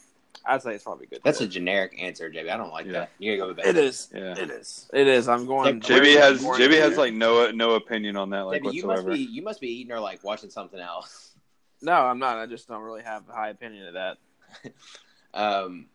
I'd 0.44 0.62
say 0.62 0.74
it's 0.74 0.84
probably 0.84 1.06
good. 1.06 1.20
That's 1.24 1.40
a 1.40 1.46
generic 1.46 2.00
answer, 2.00 2.30
JB. 2.30 2.50
I 2.50 2.56
don't 2.56 2.72
like 2.72 2.86
Yeah. 2.86 2.92
that. 2.92 3.10
You 3.18 3.36
gotta 3.36 3.42
go 3.42 3.48
with 3.48 3.56
that. 3.58 3.66
It 3.66 3.76
is. 3.76 4.08
Yeah. 4.14 4.38
It 4.38 4.50
is. 4.50 4.88
It 4.92 5.06
is. 5.06 5.28
I'm 5.28 5.46
going. 5.46 5.80
JB 5.80 6.16
has 6.18 6.42
more 6.42 6.56
JB 6.56 6.78
has 6.80 6.96
like 6.96 7.12
no 7.14 7.50
no 7.50 7.72
opinion 7.72 8.16
on 8.16 8.30
that 8.30 8.42
like 8.46 8.62
JB, 8.62 8.72
you 8.74 8.86
must 8.86 9.06
be 9.06 9.18
you 9.18 9.42
must 9.42 9.60
be 9.60 9.68
eating 9.68 9.92
or 9.92 10.00
like 10.00 10.22
watching 10.24 10.50
something 10.50 10.80
else. 10.80 11.32
No, 11.80 11.92
I'm 11.92 12.18
not. 12.18 12.38
I 12.38 12.46
just 12.46 12.66
don't 12.68 12.82
really 12.82 13.02
have 13.02 13.28
a 13.28 13.32
high 13.32 13.50
opinion 13.50 13.88
of 13.88 13.94
that. 13.94 14.18
Um, 15.34 15.86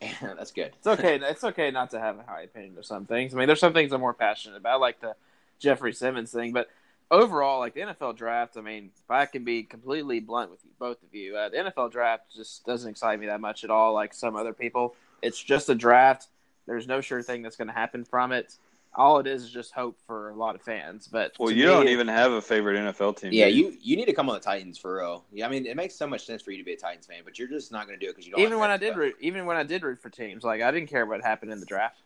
that's 0.20 0.50
good. 0.50 0.72
It's 0.78 0.86
okay. 0.86 1.16
it's 1.16 1.44
okay 1.44 1.70
not 1.70 1.90
to 1.90 2.00
have 2.00 2.18
a 2.18 2.22
high 2.22 2.42
opinion 2.42 2.76
of 2.78 2.86
some 2.86 3.04
things. 3.04 3.34
I 3.34 3.38
mean, 3.38 3.46
there's 3.46 3.60
some 3.60 3.74
things 3.74 3.92
I'm 3.92 4.00
more 4.00 4.14
passionate 4.14 4.56
about, 4.56 4.80
like 4.80 5.00
the 5.00 5.14
Jeffrey 5.58 5.92
Simmons 5.92 6.32
thing. 6.32 6.52
But 6.52 6.68
overall, 7.12 7.60
like 7.60 7.74
the 7.74 7.80
NFL 7.80 8.16
draft, 8.16 8.56
I 8.56 8.62
mean, 8.62 8.90
if 8.96 9.10
I 9.10 9.26
can 9.26 9.44
be 9.44 9.62
completely 9.62 10.18
blunt 10.18 10.50
with 10.50 10.64
you, 10.64 10.70
both 10.80 11.00
of 11.02 11.14
you, 11.14 11.36
uh, 11.36 11.50
the 11.50 11.58
NFL 11.58 11.92
draft 11.92 12.24
just 12.34 12.64
doesn't 12.64 12.90
excite 12.90 13.20
me 13.20 13.26
that 13.26 13.40
much 13.40 13.62
at 13.62 13.70
all. 13.70 13.92
Like 13.92 14.14
some 14.14 14.34
other 14.34 14.54
people, 14.54 14.96
it's 15.20 15.40
just 15.40 15.68
a 15.68 15.74
draft. 15.74 16.28
There's 16.66 16.88
no 16.88 17.00
sure 17.00 17.22
thing 17.22 17.42
that's 17.42 17.56
going 17.56 17.68
to 17.68 17.74
happen 17.74 18.04
from 18.04 18.32
it. 18.32 18.56
All 18.94 19.18
it 19.20 19.26
is 19.26 19.44
is 19.44 19.50
just 19.50 19.72
hope 19.72 19.98
for 20.06 20.30
a 20.30 20.34
lot 20.36 20.54
of 20.54 20.62
fans. 20.62 21.08
But 21.08 21.32
well, 21.38 21.50
you 21.50 21.64
me, 21.64 21.72
don't 21.72 21.88
even 21.88 22.08
have 22.08 22.32
a 22.32 22.42
favorite 22.42 22.78
NFL 22.78 23.16
team. 23.16 23.32
Yeah, 23.32 23.46
you 23.46 23.74
you 23.80 23.96
need 23.96 24.04
to 24.04 24.12
come 24.12 24.28
on 24.28 24.34
the 24.34 24.40
Titans 24.40 24.76
for 24.76 24.98
real. 24.98 25.24
Yeah, 25.32 25.46
I 25.46 25.48
mean, 25.48 25.64
it 25.64 25.76
makes 25.76 25.94
so 25.94 26.06
much 26.06 26.26
sense 26.26 26.42
for 26.42 26.50
you 26.50 26.58
to 26.58 26.64
be 26.64 26.74
a 26.74 26.76
Titans 26.76 27.06
fan, 27.06 27.22
but 27.24 27.38
you're 27.38 27.48
just 27.48 27.72
not 27.72 27.86
going 27.86 27.98
to 27.98 28.04
do 28.04 28.10
it 28.10 28.12
because 28.12 28.26
you 28.26 28.32
don't. 28.32 28.42
even 28.42 28.58
when 28.58 28.70
I 28.70 28.76
did 28.76 28.94
root, 28.94 29.14
even 29.20 29.46
when 29.46 29.56
I 29.56 29.62
did 29.62 29.82
root 29.82 29.98
for 29.98 30.10
teams, 30.10 30.44
like 30.44 30.60
I 30.60 30.70
didn't 30.70 30.90
care 30.90 31.06
what 31.06 31.22
happened 31.22 31.52
in 31.52 31.60
the 31.60 31.64
draft. 31.64 32.02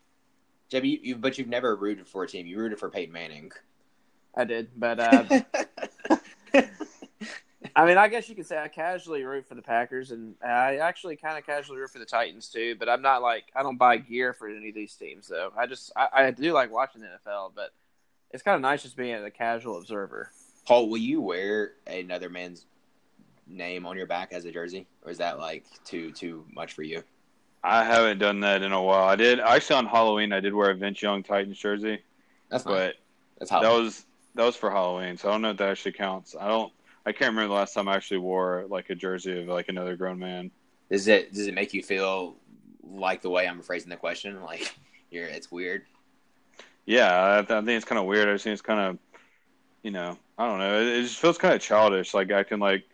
JB, 0.71 0.85
you, 0.85 0.99
you, 1.03 1.17
but 1.17 1.39
you've 1.39 1.49
never 1.49 1.75
rooted 1.75 2.07
for 2.07 2.23
a 2.23 2.29
team. 2.29 2.47
You 2.47 2.59
rooted 2.59 2.79
for 2.79 2.89
Peyton 2.89 3.13
Manning. 3.13 3.51
I 4.37 4.45
did, 4.45 4.69
but 4.77 5.01
uh, 5.01 5.25
I 7.75 7.85
mean, 7.85 7.99
I 7.99 8.09
guess 8.09 8.29
you 8.29 8.35
could 8.35 8.47
say 8.47 8.59
I 8.59 8.69
casually 8.69 9.23
root 9.25 9.47
for 9.47 9.55
the 9.55 9.63
Packers, 9.63 10.11
and 10.11 10.35
I 10.43 10.77
actually 10.77 11.17
kind 11.17 11.39
of 11.39 11.45
casually 11.45 11.79
root 11.79 11.91
for 11.91 11.99
the 11.99 12.07
Titans 12.07 12.49
too. 12.49 12.75
But 12.79 12.89
I'm 12.89 13.03
not 13.03 13.23
like 13.23 13.45
I 13.55 13.63
don't 13.63 13.77
buy 13.77 13.99
gear 13.99 14.33
for 14.33 14.49
any 14.49 14.71
of 14.71 14.75
these 14.75 14.95
teams, 14.95 15.29
though. 15.29 15.53
I 15.57 15.67
just 15.67 15.93
I, 15.97 16.09
I 16.13 16.31
do 16.31 16.53
like 16.53 16.73
watching 16.73 17.03
the 17.03 17.09
NFL, 17.09 17.53
but 17.55 17.73
it's 18.31 18.43
kind 18.43 18.55
of 18.57 18.63
nice 18.63 18.83
just 18.83 18.97
being 18.97 19.15
a 19.15 19.31
casual 19.31 19.79
observer. 19.79 20.31
Paul, 20.67 20.89
will 20.89 20.99
you 20.99 21.21
wear 21.21 21.73
another 21.87 22.29
man's 22.29 22.67
name 23.47 23.87
on 23.87 23.97
your 23.97 24.07
back 24.07 24.33
as 24.33 24.45
a 24.45 24.53
jersey, 24.53 24.87
or 25.05 25.11
is 25.11 25.19
that 25.19 25.39
like 25.39 25.65
too 25.85 26.13
too 26.13 26.45
much 26.55 26.73
for 26.73 26.83
you? 26.83 27.03
I 27.63 27.85
haven't 27.85 28.19
done 28.19 28.41
that 28.41 28.63
in 28.63 28.73
a 28.73 28.83
while. 28.83 29.05
I 29.05 29.17
did 29.17 29.41
actually 29.41 29.77
on 29.77 29.87
Halloween. 29.87 30.33
I 30.33 30.41
did 30.41 30.55
wear 30.55 30.71
a 30.71 30.75
Vince 30.75 31.03
Young 31.03 31.23
Titans 31.23 31.59
jersey, 31.59 32.01
That's 32.49 32.65
fine. 32.65 32.73
but 32.73 32.95
That's 33.39 33.51
how. 33.51 33.61
that 33.61 33.73
was 33.73 34.07
that 34.37 34.45
was 34.45 34.57
for 34.57 34.71
Halloween, 34.71 35.17
so 35.17 35.29
I 35.29 35.33
don't 35.33 35.43
know 35.43 35.51
if 35.51 35.57
that 35.57 35.71
actually 35.71 35.93
counts. 35.93 36.37
I 36.39 36.49
don't. 36.49 36.73
I 37.05 37.13
can't 37.13 37.31
remember 37.31 37.49
the 37.49 37.55
last 37.55 37.73
time 37.73 37.89
I 37.89 37.95
actually 37.95 38.19
wore 38.19 38.67
like 38.69 38.91
a 38.91 38.95
jersey 38.95 39.41
of 39.41 39.49
like 39.49 39.69
another 39.69 39.97
grown 39.97 40.19
man. 40.19 40.51
Does 40.91 41.09
it 41.09 41.33
does 41.33 41.47
it 41.47 41.55
make 41.55 41.73
you 41.73 41.83
feel 41.83 42.37
like 42.83 43.23
the 43.23 43.31
way 43.31 43.47
I'm 43.49 43.63
phrasing 43.63 43.91
the 43.91 43.97
question? 43.97 44.41
Like 44.43 44.77
you're 45.11 45.27
it's 45.27 45.51
weird. 45.51 45.87
Yeah, 46.85 47.13
I, 47.13 47.39
I 47.39 47.43
think 47.43 47.69
it's 47.69 47.85
kind 47.85 47.99
of 47.99 48.07
weird. 48.07 48.29
I 48.29 48.33
just 48.33 48.45
think 48.45 48.53
it's 48.53 48.63
kind 48.63 48.81
of, 48.81 48.99
you 49.83 49.91
know, 49.91 50.17
I 50.39 50.47
don't 50.47 50.59
know. 50.59 50.81
It, 50.81 50.87
it 50.87 51.03
just 51.03 51.19
feels 51.19 51.39
kind 51.39 51.55
of 51.55 51.61
childish, 51.61 52.15
like 52.15 52.31
acting 52.31 52.61
like 52.61 52.85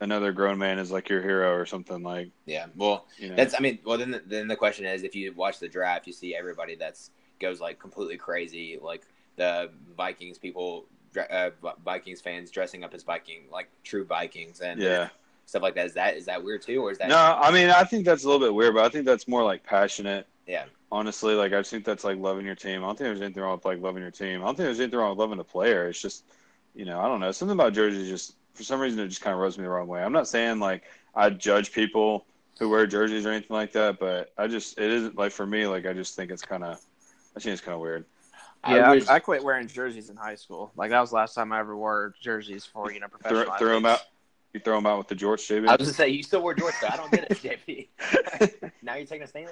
another 0.00 0.32
grown 0.32 0.58
man 0.58 0.78
is 0.78 0.90
like 0.90 1.08
your 1.08 1.22
hero 1.22 1.52
or 1.52 1.66
something. 1.66 2.02
Like, 2.02 2.30
Yeah. 2.46 2.66
Well, 2.76 3.06
you 3.18 3.30
know, 3.30 3.36
that's 3.36 3.54
I 3.54 3.60
mean, 3.60 3.78
well 3.84 3.98
then 3.98 4.10
the, 4.12 4.22
then 4.26 4.48
the 4.48 4.56
question 4.56 4.84
is 4.84 5.02
if 5.02 5.14
you 5.14 5.32
watch 5.32 5.58
the 5.58 5.68
draft, 5.68 6.06
you 6.06 6.12
see 6.12 6.34
everybody 6.34 6.74
that's 6.74 7.10
goes 7.40 7.60
like 7.60 7.78
completely 7.78 8.16
crazy, 8.16 8.78
like 8.80 9.02
the 9.40 9.70
Vikings 9.96 10.36
people, 10.36 10.84
uh, 11.30 11.48
Vikings 11.82 12.20
fans 12.20 12.50
dressing 12.50 12.84
up 12.84 12.92
as 12.92 13.02
Viking, 13.02 13.44
like 13.50 13.70
true 13.82 14.04
Vikings 14.04 14.60
and 14.60 14.78
yeah. 14.78 15.08
stuff 15.46 15.62
like 15.62 15.74
that. 15.76 15.86
Is 15.86 15.94
that 15.94 16.16
is 16.18 16.26
that 16.26 16.44
weird 16.44 16.60
too, 16.60 16.82
or 16.82 16.90
is 16.90 16.98
that 16.98 17.08
No, 17.08 17.16
I 17.16 17.50
mean, 17.50 17.70
I 17.70 17.84
think 17.84 18.04
that's 18.04 18.24
a 18.24 18.26
little 18.26 18.46
bit 18.46 18.54
weird, 18.54 18.74
but 18.74 18.84
I 18.84 18.90
think 18.90 19.06
that's 19.06 19.26
more 19.26 19.42
like 19.42 19.64
passionate. 19.64 20.26
Yeah. 20.46 20.64
Honestly, 20.92 21.34
like 21.34 21.54
I 21.54 21.60
just 21.60 21.70
think 21.70 21.86
that's 21.86 22.04
like 22.04 22.18
loving 22.18 22.44
your 22.44 22.54
team. 22.54 22.84
I 22.84 22.86
don't 22.86 22.98
think 22.98 23.06
there's 23.06 23.22
anything 23.22 23.42
wrong 23.42 23.56
with 23.56 23.64
like 23.64 23.80
loving 23.80 24.02
your 24.02 24.10
team. 24.10 24.42
I 24.42 24.44
don't 24.44 24.56
think 24.56 24.66
there's 24.66 24.80
anything 24.80 24.98
wrong 24.98 25.10
with 25.10 25.18
loving 25.18 25.38
a 25.38 25.44
player. 25.44 25.88
It's 25.88 26.02
just, 26.02 26.24
you 26.74 26.84
know, 26.84 27.00
I 27.00 27.08
don't 27.08 27.20
know. 27.20 27.32
Something 27.32 27.56
about 27.56 27.72
jerseys 27.72 28.08
just 28.08 28.34
for 28.52 28.62
some 28.62 28.78
reason 28.78 29.00
it 29.00 29.08
just 29.08 29.22
kind 29.22 29.32
of 29.32 29.40
rubs 29.40 29.56
me 29.56 29.64
the 29.64 29.70
wrong 29.70 29.88
way. 29.88 30.02
I'm 30.02 30.12
not 30.12 30.28
saying 30.28 30.58
like 30.60 30.82
I 31.14 31.30
judge 31.30 31.72
people 31.72 32.26
who 32.58 32.68
wear 32.68 32.86
jerseys 32.86 33.24
or 33.24 33.30
anything 33.30 33.56
like 33.56 33.72
that, 33.72 33.98
but 33.98 34.32
I 34.36 34.48
just 34.48 34.78
it 34.78 34.90
isn't 34.90 35.16
like 35.16 35.32
for 35.32 35.46
me. 35.46 35.66
Like 35.66 35.86
I 35.86 35.94
just 35.94 36.14
think 36.14 36.30
it's 36.30 36.42
kind 36.42 36.62
of, 36.62 36.78
I 37.34 37.40
think 37.40 37.54
it's 37.54 37.62
kind 37.62 37.74
of 37.74 37.80
weird. 37.80 38.04
I 38.62 38.76
Yeah, 38.76 38.90
I, 38.90 38.94
was- 38.94 39.08
I 39.08 39.18
quit 39.18 39.42
wearing 39.42 39.66
jerseys 39.68 40.10
in 40.10 40.16
high 40.16 40.34
school. 40.34 40.72
Like 40.76 40.90
that 40.90 41.00
was 41.00 41.10
the 41.10 41.16
last 41.16 41.34
time 41.34 41.52
I 41.52 41.60
ever 41.60 41.76
wore 41.76 42.14
jerseys 42.20 42.64
for 42.64 42.92
you 42.92 43.00
know 43.00 43.08
professional. 43.08 43.44
Throw, 43.44 43.56
throw 43.56 43.74
them 43.74 43.86
out. 43.86 44.00
You 44.52 44.60
throw 44.60 44.76
them 44.76 44.86
out 44.86 44.98
with 44.98 45.08
the 45.08 45.14
jorts 45.14 45.46
JB. 45.48 45.68
I 45.68 45.76
was 45.76 45.78
gonna 45.78 45.92
say 45.92 46.08
you 46.08 46.22
still 46.22 46.42
wear 46.42 46.54
jorts, 46.54 46.80
but 46.80 46.92
I 46.92 46.96
don't 46.96 47.10
get 47.10 47.30
it, 47.30 47.38
JP. 47.38 48.70
now 48.82 48.96
you're 48.96 49.06
taking 49.06 49.22
a 49.22 49.26
stand. 49.26 49.48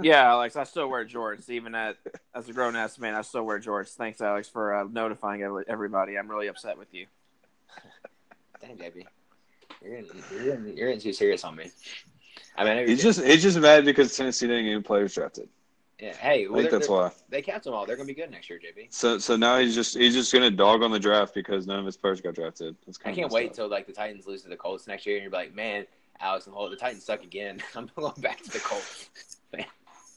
Yeah, 0.00 0.28
Alex, 0.30 0.56
I 0.56 0.64
still 0.64 0.88
wear 0.88 1.06
jorts. 1.06 1.48
Even 1.48 1.74
at 1.74 1.96
as 2.34 2.48
a 2.48 2.52
grown 2.52 2.76
ass 2.76 2.98
man, 2.98 3.14
I 3.14 3.22
still 3.22 3.44
wear 3.44 3.58
jorts. 3.58 3.94
Thanks, 3.94 4.20
Alex, 4.20 4.48
for 4.48 4.74
uh, 4.74 4.84
notifying 4.90 5.42
everybody. 5.68 6.18
I'm 6.18 6.28
really 6.28 6.48
upset 6.48 6.76
with 6.76 6.92
you. 6.92 7.06
Dang, 8.60 8.76
JP, 8.76 9.06
you're 9.82 9.94
in, 9.96 10.06
you're 10.30 10.54
in, 10.54 10.76
you're 10.76 10.90
in 10.90 11.00
too 11.00 11.12
serious 11.12 11.42
on 11.42 11.56
me. 11.56 11.70
I 12.56 12.64
mean, 12.64 12.72
I 12.72 12.76
know 12.80 12.86
He's 12.86 13.02
just 13.02 13.24
he's 13.24 13.42
just 13.42 13.58
mad 13.58 13.84
because 13.84 14.14
Tennessee 14.14 14.46
didn't 14.46 14.64
get 14.64 14.72
any 14.72 14.82
players 14.82 15.14
drafted. 15.14 15.48
Yeah. 16.02 16.16
Hey, 16.16 16.32
I 16.32 16.48
think 16.48 16.54
they're- 16.56 16.70
that's 16.72 16.88
they're- 16.88 16.96
why. 16.96 17.12
they 17.28 17.42
capped 17.42 17.62
them 17.62 17.74
all. 17.74 17.86
They're 17.86 17.94
gonna 17.94 18.08
be 18.08 18.14
good 18.14 18.28
next 18.28 18.50
year, 18.50 18.58
JB. 18.58 18.88
So 18.92 19.18
so 19.18 19.36
now 19.36 19.58
he's 19.60 19.72
just 19.72 19.96
he's 19.96 20.14
just 20.14 20.32
gonna 20.32 20.50
dog 20.50 20.82
on 20.82 20.90
the 20.90 20.98
draft 20.98 21.32
because 21.32 21.64
none 21.68 21.78
of 21.78 21.86
his 21.86 21.96
players 21.96 22.20
got 22.20 22.34
drafted. 22.34 22.74
That's 22.84 22.98
I 23.04 23.12
can't 23.12 23.30
wait 23.30 23.54
till 23.54 23.68
like 23.68 23.86
the 23.86 23.92
Titans 23.92 24.26
lose 24.26 24.42
to 24.42 24.48
the 24.48 24.56
Colts 24.56 24.88
next 24.88 25.06
year, 25.06 25.14
and 25.14 25.22
you're 25.22 25.30
like, 25.30 25.54
man, 25.54 25.86
Alex 26.18 26.46
and 26.46 26.56
Holt, 26.56 26.72
the 26.72 26.76
Titans 26.76 27.04
suck 27.04 27.22
again. 27.22 27.60
I'm 27.76 27.88
going 27.94 28.20
back 28.20 28.42
to 28.42 28.50
the 28.50 28.58
Colts. 28.58 29.10
Man. 29.52 29.64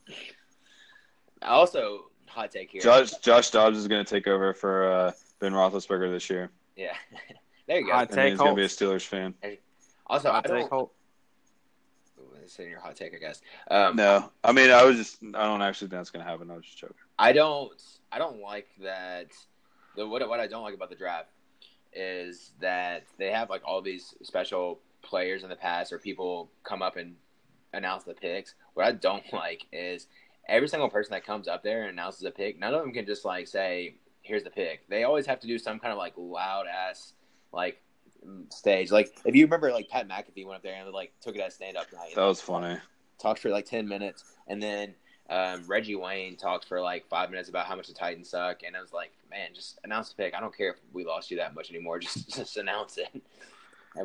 Also, 1.42 2.06
hot 2.28 2.50
take 2.50 2.72
here. 2.72 2.82
Josh 2.82 3.12
Josh 3.18 3.52
Dobbs 3.52 3.78
is 3.78 3.88
gonna 3.88 4.04
take 4.04 4.28
over 4.28 4.54
for 4.56 4.92
uh, 4.92 5.12
Ben 5.40 5.52
Roethlisberger 5.52 6.10
this 6.12 6.28
year, 6.32 6.50
Yeah, 6.76 6.96
there 7.68 7.80
you 7.82 7.86
go. 7.86 7.92
Hot 7.92 8.08
and 8.08 8.16
Take 8.16 8.32
he's 8.32 8.40
gonna 8.40 8.56
be 8.56 8.64
a 8.64 8.68
Steelers 8.68 9.06
fan. 9.06 9.36
Also, 10.08 10.30
I 10.30 10.38
I'll 10.38 10.42
don't. 10.42 10.90
It's 12.46 12.58
in 12.60 12.70
your 12.70 12.80
hot 12.80 12.96
take, 12.96 13.14
I 13.14 13.18
guess. 13.18 13.42
Um, 13.70 13.96
No, 13.96 14.32
I 14.44 14.52
mean 14.52 14.72
I 14.72 14.84
was 14.84 14.98
just 14.98 15.18
I 15.34 15.44
don't 15.44 15.62
actually 15.62 15.90
think 15.90 16.00
that's 16.00 16.10
gonna 16.12 16.26
happen. 16.26 16.50
I 16.52 16.56
was 16.56 16.66
just 16.66 16.78
joking. 16.78 16.96
I 17.18 17.34
don't. 17.34 17.72
I 18.12 18.18
don't 18.20 18.40
like 18.42 18.68
that. 18.82 19.28
The 19.96 20.08
what 20.08 20.28
what 20.30 20.40
I 20.40 20.48
don't 20.48 20.64
like 20.64 20.74
about 20.74 20.90
the 20.90 20.96
draft 20.96 21.30
is 21.94 22.52
that 22.60 23.04
they 23.18 23.32
have 23.32 23.50
like 23.50 23.62
all 23.66 23.82
these 23.82 24.14
special 24.24 24.80
players 25.02 25.44
in 25.44 25.50
the 25.50 25.56
past, 25.56 25.92
or 25.94 26.00
people 26.00 26.50
come 26.64 26.82
up 26.82 26.98
and 26.98 27.16
announce 27.74 28.04
the 28.04 28.14
picks. 28.14 28.56
What 28.74 28.86
I 28.86 28.92
don't 28.92 29.24
like 29.34 29.66
is 29.72 30.08
every 30.48 30.68
single 30.68 30.90
person 30.90 31.12
that 31.12 31.26
comes 31.26 31.48
up 31.48 31.64
there 31.64 31.82
and 31.82 31.92
announces 31.92 32.24
a 32.24 32.32
pick. 32.32 32.60
None 32.60 32.74
of 32.74 32.82
them 32.82 32.94
can 32.94 33.06
just 33.06 33.26
like 33.26 33.48
say, 33.48 33.96
"Here's 34.22 34.44
the 34.44 34.50
pick." 34.50 34.88
They 34.90 35.04
always 35.04 35.26
have 35.26 35.40
to 35.42 35.48
do 35.48 35.58
some 35.58 35.80
kind 35.80 35.92
of 35.92 35.98
like 35.98 36.14
loud 36.18 36.68
ass 36.68 37.14
like 37.52 37.82
stage. 38.50 38.92
Like 38.92 39.16
if 39.26 39.36
you 39.36 39.46
remember, 39.46 39.72
like 39.72 39.90
Pat 39.90 40.08
McAfee 40.08 40.46
went 40.46 40.58
up 40.58 40.64
there 40.64 40.76
and 40.76 40.92
like 40.92 41.14
took 41.22 41.36
it 41.36 41.42
as 41.42 41.56
stand 41.56 41.78
up 41.78 41.92
night. 41.94 42.16
That 42.16 42.26
was 42.26 42.42
funny. 42.42 42.78
talked 43.20 43.40
for 43.40 43.50
like 43.50 43.66
10 43.66 43.88
minutes 43.88 44.24
and 44.48 44.62
then 44.62 44.94
um, 45.30 45.64
reggie 45.68 45.96
wayne 45.96 46.36
talked 46.38 46.66
for 46.68 46.82
like 46.82 47.08
five 47.08 47.32
minutes 47.32 47.50
about 47.50 47.66
how 47.66 47.76
much 47.76 47.88
the 47.88 47.94
titans 47.94 48.30
suck 48.30 48.62
and 48.64 48.76
i 48.76 48.82
was 48.82 48.94
like 48.94 49.12
man 49.32 49.50
just 49.56 49.80
announce 49.84 50.10
the 50.10 50.16
pick 50.16 50.36
i 50.36 50.40
don't 50.40 50.56
care 50.56 50.70
if 50.72 50.76
we 50.94 51.04
lost 51.04 51.32
you 51.32 51.38
that 51.38 51.56
much 51.56 51.72
anymore 51.72 51.98
just 52.06 52.30
just 52.36 52.58
announce 52.58 52.98
it 52.98 53.24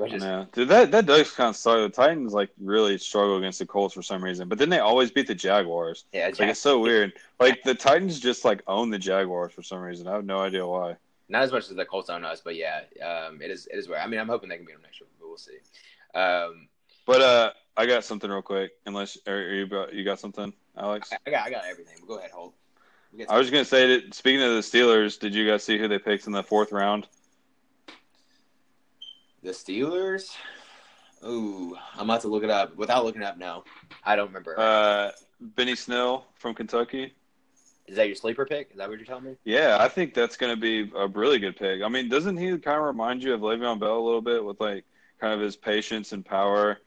just, 0.09 0.25
Yeah, 0.25 0.45
dude, 0.53 0.69
that 0.69 0.93
that 0.93 1.07
does 1.07 1.33
kind 1.33 1.49
of 1.49 1.57
suck. 1.57 1.75
The 1.79 1.89
Titans 1.89 2.33
like 2.33 2.51
really 2.61 2.97
struggle 2.97 3.39
against 3.39 3.59
the 3.59 3.67
Colts 3.67 3.93
for 3.95 4.03
some 4.03 4.23
reason, 4.23 4.49
but 4.49 4.57
then 4.59 4.69
they 4.69 4.79
always 4.79 5.11
beat 5.11 5.27
the 5.27 5.35
Jaguars. 5.35 6.05
yeah 6.13 6.27
Like 6.27 6.51
it's 6.51 6.61
so 6.61 6.79
weird. 6.79 7.13
Like 7.41 7.63
the 7.65 7.75
Titans 7.75 8.21
just 8.21 8.45
like 8.45 8.63
own 8.69 8.91
the 8.91 8.99
Jaguars 8.99 9.53
for 9.53 9.63
some 9.63 9.81
reason. 9.81 10.07
I 10.07 10.13
have 10.13 10.25
no 10.25 10.39
idea 10.39 10.65
why. 10.67 10.97
Not 11.31 11.43
as 11.43 11.53
much 11.53 11.71
as 11.71 11.77
the 11.77 11.85
colts 11.85 12.11
on 12.11 12.25
us 12.25 12.43
but 12.45 12.57
yeah 12.57 12.83
um, 13.03 13.41
it 13.41 13.51
is 13.51 13.67
it 13.67 13.79
is 13.79 13.89
weird 13.89 14.01
i 14.01 14.07
mean 14.07 14.21
i'm 14.21 14.29
hoping 14.29 14.49
they 14.49 14.57
can 14.57 14.67
beat 14.67 14.73
them 14.75 14.83
next 14.83 15.01
year 15.01 15.09
but 15.19 15.29
we'll 15.29 15.39
see 15.39 15.59
um, 16.15 16.69
But 17.07 17.21
uh, 17.21 17.51
I 17.77 17.87
got 17.87 18.05
something 18.05 18.29
real 18.29 18.43
quick. 18.43 18.73
Unless 18.85 19.17
are, 19.27 19.35
are 19.35 19.55
you 19.55 19.67
got 19.67 19.95
you 19.95 20.05
got 20.05 20.19
something, 20.19 20.53
Alex? 20.77 21.11
I, 21.13 21.19
I 21.27 21.31
got 21.31 21.47
i 21.47 21.51
got 21.51 21.65
everything 21.65 21.95
go 22.07 22.19
ahead 22.19 22.31
Holt 22.33 22.55
I 23.29 23.39
was 23.39 23.51
gonna 23.51 23.65
say 23.65 23.87
that. 23.87 24.15
Speaking 24.15 24.43
of 24.43 24.51
the 24.51 24.61
Steelers, 24.61 25.19
did 25.19 25.35
you 25.35 25.49
guys 25.49 25.65
see 25.65 25.79
who 25.79 25.89
they 25.89 25.99
picked 25.99 26.27
in 26.27 26.33
the 26.33 26.43
fourth 26.43 26.73
round? 26.73 27.07
the 29.43 29.51
steelers 29.51 30.37
Ooh, 31.27 31.77
I'm 31.97 32.09
about 32.09 32.23
to 32.23 32.29
look 32.29 32.45
it 32.45 32.51
up. 32.51 32.75
Without 32.77 33.05
looking 33.05 33.21
it 33.21 33.27
up, 33.27 33.37
no, 33.37 33.65
I 34.05 34.17
don't 34.17 34.29
remember. 34.29 34.59
Uh, 34.59 35.11
Benny 35.39 35.75
Snell 35.75 36.25
from 36.35 36.55
Kentucky. 36.55 37.13
Is 37.91 37.97
that 37.97 38.07
your 38.07 38.15
sleeper 38.15 38.47
pick? 38.47 38.71
Is 38.71 38.77
that 38.77 38.89
what 38.89 38.99
you're 38.99 39.07
telling 39.07 39.25
me? 39.25 39.37
Yeah, 39.45 39.77
I 39.81 39.89
think 39.89 40.15
that's 40.15 40.37
going 40.37 40.55
to 40.55 40.61
be 40.61 40.93
a 40.97 41.09
really 41.09 41.41
good 41.41 41.57
pick. 41.57 41.83
I 41.83 41.89
mean, 41.89 42.09
doesn't 42.09 42.37
he 42.37 42.57
kind 42.59 42.79
of 42.79 42.85
remind 42.85 43.25
you 43.25 43.35
of 43.35 43.41
Le'Veon 43.41 43.81
Bell 43.81 43.99
a 43.99 44.07
little 44.07 44.21
bit 44.21 44.45
with 44.45 44.61
like 44.61 44.85
kind 45.21 45.35
of 45.35 45.41
his 45.41 45.57
patience 45.57 46.13
and 46.13 46.25
power 46.25 46.79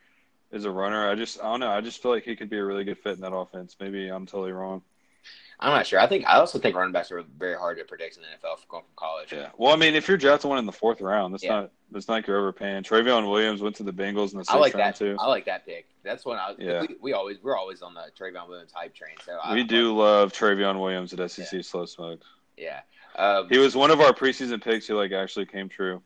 as 0.53 0.63
a 0.63 0.71
runner? 0.71 1.09
I 1.09 1.15
just 1.15 1.41
I 1.41 1.43
don't 1.43 1.59
know. 1.59 1.69
I 1.69 1.81
just 1.81 2.01
feel 2.01 2.11
like 2.11 2.23
he 2.23 2.37
could 2.37 2.49
be 2.49 2.57
a 2.57 2.63
really 2.63 2.85
good 2.85 2.99
fit 2.99 3.15
in 3.15 3.21
that 3.21 3.35
offense. 3.35 3.75
Maybe 3.81 4.07
I'm 4.07 4.25
totally 4.25 4.53
wrong. 4.53 4.81
I'm 5.59 5.71
not 5.71 5.87
sure. 5.87 5.99
I 5.99 6.07
think 6.07 6.25
I 6.25 6.35
also 6.37 6.59
think 6.59 6.75
running 6.75 6.91
backs 6.91 7.11
are 7.11 7.23
very 7.37 7.55
hard 7.57 7.77
to 7.77 7.83
predict 7.85 8.17
in 8.17 8.23
the 8.23 8.27
NFL 8.29 8.57
from 8.59 8.65
going 8.69 8.83
from 8.83 8.93
college. 8.95 9.31
Yeah. 9.31 9.49
Well, 9.57 9.71
I 9.73 9.75
mean, 9.75 9.95
if 9.95 10.07
you're 10.07 10.17
drafting 10.17 10.49
one 10.49 10.59
in 10.59 10.65
the 10.65 10.71
fourth 10.71 10.99
round, 11.01 11.33
that's 11.33 11.43
Yeah. 11.43 11.61
not 11.61 11.71
that's 11.91 12.07
not 12.07 12.15
like 12.15 12.27
you're 12.27 12.37
overpaying. 12.39 12.83
Trayveon 12.83 13.29
Williams 13.29 13.61
went 13.61 13.75
to 13.77 13.83
the 13.83 13.93
Bengals 13.93 14.33
in 14.33 14.39
the 14.39 14.45
I 14.49 14.57
like 14.57 14.73
round 14.73 14.85
that 14.87 14.95
too. 14.95 15.15
I 15.19 15.27
like 15.27 15.45
that 15.45 15.65
pick. 15.65 15.87
That's 16.03 16.25
when 16.25 16.37
I 16.37 16.49
was. 16.49 16.57
Yeah. 16.59 16.81
We, 16.81 16.95
we 17.01 17.13
always 17.13 17.37
we're 17.41 17.55
always 17.57 17.81
on 17.81 17.93
the 17.93 18.05
Trayveon 18.19 18.47
Williams 18.49 18.71
hype 18.73 18.93
train. 18.95 19.15
So 19.25 19.37
I, 19.43 19.53
We 19.53 19.63
do 19.63 19.95
love 19.95 20.33
Trayveon 20.33 20.79
Williams 20.79 21.13
at 21.13 21.31
SEC 21.31 21.63
Slow 21.63 21.85
Smoke. 21.85 22.21
Yeah. 22.57 22.81
Um, 23.15 23.47
He 23.49 23.59
was 23.59 23.75
one 23.75 23.91
of 23.91 24.01
our 24.01 24.11
preseason 24.13 24.61
picks 24.63 24.87
who 24.87 24.95
like 24.95 25.11
actually 25.11 25.45
came 25.45 25.69
true. 25.69 26.01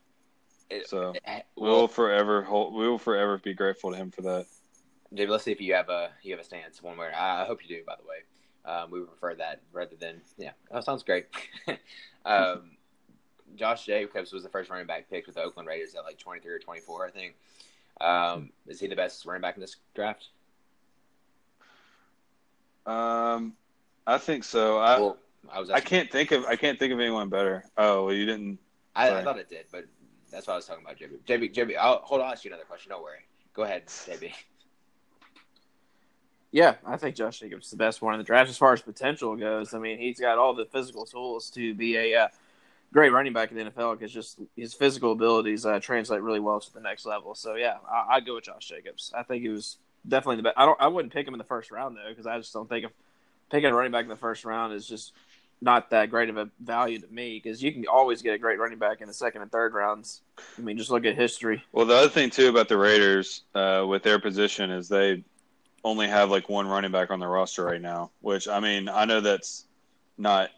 it- 0.70 0.88
So 0.89 1.14
it- 1.26 1.45
we 1.56 1.64
will 1.70 1.78
well, 1.78 1.88
forever 1.88 2.43
hold, 2.43 2.74
we 2.74 2.88
will 2.88 2.98
forever 3.00 3.38
be 3.38 3.54
grateful 3.54 3.91
to 3.91 3.98
him 3.98 4.12
for 4.12 4.22
that. 4.24 4.45
David, 5.14 5.30
let's 5.32 5.45
see 5.45 5.54
if 5.54 5.62
you 5.62 5.74
have 5.74 5.88
a 5.88 6.12
you 6.22 6.32
have 6.34 6.41
a 6.41 6.43
stance 6.43 6.84
one 6.84 6.98
way. 6.98 7.10
I 7.16 7.45
hope 7.45 7.62
you 7.64 7.70
do. 7.78 7.82
By 7.86 7.95
the 7.95 8.04
way, 8.06 8.18
um, 8.68 8.91
we 8.91 8.99
prefer 8.99 9.34
that 9.36 9.61
rather 9.72 9.95
than 9.95 10.22
yeah. 10.38 10.51
That 10.72 10.84
sounds 10.84 11.01
great. 11.01 11.28
um, 12.26 12.72
Josh 13.55 13.86
Jacobs 13.86 14.34
was 14.34 14.43
the 14.43 14.49
first 14.49 14.70
running 14.70 14.86
back 14.86 15.09
picked 15.09 15.28
with 15.28 15.36
the 15.36 15.41
Oakland 15.41 15.68
Raiders 15.68 15.95
at 15.95 16.03
like 16.03 16.20
23 16.20 16.51
or 16.51 16.59
24, 16.59 17.07
I 17.07 17.09
think. 17.09 17.36
Um, 18.01 18.51
is 18.68 18.80
he 18.80 18.88
the 18.88 18.95
best 18.95 19.26
running 19.26 19.41
back 19.41 19.55
in 19.55 19.61
this 19.61 19.78
draft? 19.95 20.28
Um, 22.86 23.53
I 24.05 24.18
think 24.18 24.43
so. 24.43 24.78
I 24.78 24.99
well, 24.99 25.18
I 25.49 25.59
was. 25.59 25.70
I 25.70 25.80
can't 25.80 26.11
think 26.11 26.32
of 26.32 26.45
I 26.45 26.55
can't 26.55 26.78
think 26.78 26.93
of 26.93 26.99
anyone 26.99 27.30
better. 27.30 27.65
Oh, 27.78 28.05
well, 28.05 28.13
you 28.13 28.26
didn't. 28.26 28.59
I, 28.95 29.20
I 29.20 29.24
thought 29.24 29.39
it 29.39 29.49
did, 29.49 29.65
but 29.72 29.86
that's 30.32 30.47
what 30.47 30.53
I 30.53 30.55
was 30.57 30.65
talking 30.65 30.84
about, 30.84 30.97
JB. 30.97 31.20
JB, 31.26 31.53
JB. 31.53 31.78
I'll 31.78 31.99
hold 31.99 32.22
on. 32.22 32.28
I'll 32.28 32.34
ask 32.34 32.43
you 32.43 32.49
another 32.49 32.65
question. 32.65 32.89
Don't 32.89 33.03
worry. 33.03 33.20
Go 33.53 33.63
ahead, 33.63 33.88
JB. 33.88 34.34
Yeah, 36.52 36.76
I 36.86 36.98
think 36.98 37.16
Josh 37.16 37.39
Jacobs 37.39 37.66
is 37.66 37.72
the 37.72 37.78
best 37.78 38.02
one 38.02 38.14
in 38.14 38.20
the 38.20 38.24
draft 38.24 38.50
as 38.50 38.58
far 38.58 38.74
as 38.74 38.82
potential 38.82 39.36
goes. 39.36 39.74
I 39.74 39.80
mean, 39.80 39.98
he's 40.00 40.20
got 40.20 40.38
all 40.38 40.54
the 40.54 40.66
physical 40.66 41.06
tools 41.06 41.50
to 41.52 41.74
be 41.74 41.98
a 41.98 42.16
uh, 42.16 42.28
great 42.93 43.12
running 43.12 43.34
back 43.34 43.52
in 43.52 43.58
the 43.58 43.66
NFL 43.66 44.00
because 44.00 44.14
just 44.14 44.39
his 44.56 44.74
physical 44.74 45.12
abilities 45.12 45.66
uh, 45.66 45.80
translate 45.80 46.22
really 46.22 46.39
well 46.39 46.60
to 46.60 46.74
the 46.74 46.80
next 46.80 47.06
level. 47.06 47.36
So 47.36 47.56
yeah, 47.56 47.78
I, 47.89 48.16
I'd 48.16 48.26
go 48.26 48.36
with 48.36 48.45
Josh 48.45 48.68
Jacobs. 48.68 49.12
I 49.16 49.24
think 49.24 49.43
he 49.43 49.50
was 49.50 49.78
definitely 50.08 50.38
the 50.38 50.43
best. 50.43 50.58
I 50.58 50.66
don't. 50.66 50.80
I 50.80 50.88
wouldn't 50.88 51.14
pick 51.14 51.28
him 51.28 51.34
in 51.34 51.38
the 51.38 51.43
first 51.43 51.72
round 51.72 51.98
though 51.98 52.10
because 52.10 52.28
I 52.28 52.38
just 52.38 52.54
don't 52.54 52.70
think 52.70 52.86
of 52.86 52.91
picking 53.50 53.70
a 53.70 53.76
running 53.76 53.91
back 53.91 54.04
in 54.04 54.10
the 54.10 54.16
first 54.16 54.45
round 54.45 54.74
is 54.74 54.88
just 54.88 55.14
not 55.62 55.89
that 55.89 56.10
great 56.10 56.30
of 56.30 56.38
a 56.38 56.50
value 56.60 57.00
to 57.00 57.08
me 57.08 57.41
because 57.41 57.64
you 57.64 57.72
can 57.72 57.86
always 57.88 58.22
get 58.22 58.34
a 58.34 58.38
great 58.38 58.60
running 58.60 58.78
back 58.78 59.02
in 59.02 59.08
the 59.08 59.14
second 59.14 59.41
and 59.41 59.52
third 59.52 59.74
rounds. 59.74 60.22
I 60.58 60.62
mean, 60.62 60.78
just 60.78 60.91
look 60.91 61.06
at 61.06 61.16
history. 61.16 61.64
Well, 61.72 61.86
the 61.86 61.95
other 61.95 62.10
thing 62.10 62.30
too 62.30 62.50
about 62.50 62.70
the 62.70 62.78
Raiders 62.78 63.41
uh, 63.56 63.86
with 63.88 64.04
their 64.04 64.20
position 64.20 64.70
is 64.72 64.88
they 64.88 65.24
only 65.88 66.08
have 66.08 66.30
like 66.30 66.50
one 66.50 66.68
running 66.68 66.92
back 66.92 67.12
on 67.12 67.20
the 67.20 67.28
roster 67.28 67.64
right 67.64 67.82
now. 67.82 68.12
Which 68.22 68.48
I 68.48 68.60
mean, 68.60 68.90
I 68.90 69.06
know 69.06 69.22
that's 69.22 69.66
not 70.18 70.50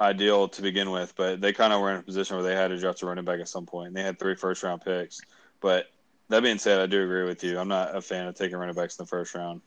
ideal 0.00 0.48
to 0.48 0.62
begin 0.62 0.90
with, 0.90 1.14
but 1.16 1.40
they 1.40 1.52
kind 1.52 1.72
of 1.72 1.80
were 1.80 1.90
in 1.90 1.98
a 1.98 2.02
position 2.02 2.36
where 2.36 2.44
they 2.44 2.54
had 2.54 2.68
to 2.68 2.78
draft 2.78 3.02
a 3.02 3.06
running 3.06 3.24
back 3.24 3.40
at 3.40 3.48
some 3.48 3.66
point. 3.66 3.94
They 3.94 4.02
had 4.02 4.18
three 4.18 4.36
first 4.36 4.62
round 4.62 4.82
picks, 4.82 5.20
but 5.60 5.86
that 6.28 6.42
being 6.42 6.58
said, 6.58 6.80
I 6.80 6.86
do 6.86 7.02
agree 7.02 7.24
with 7.24 7.42
you. 7.44 7.58
I'm 7.58 7.68
not 7.68 7.94
a 7.94 8.00
fan 8.00 8.26
of 8.26 8.34
taking 8.34 8.56
running 8.56 8.74
backs 8.74 8.98
in 8.98 9.04
the 9.04 9.08
first 9.08 9.34
round. 9.34 9.60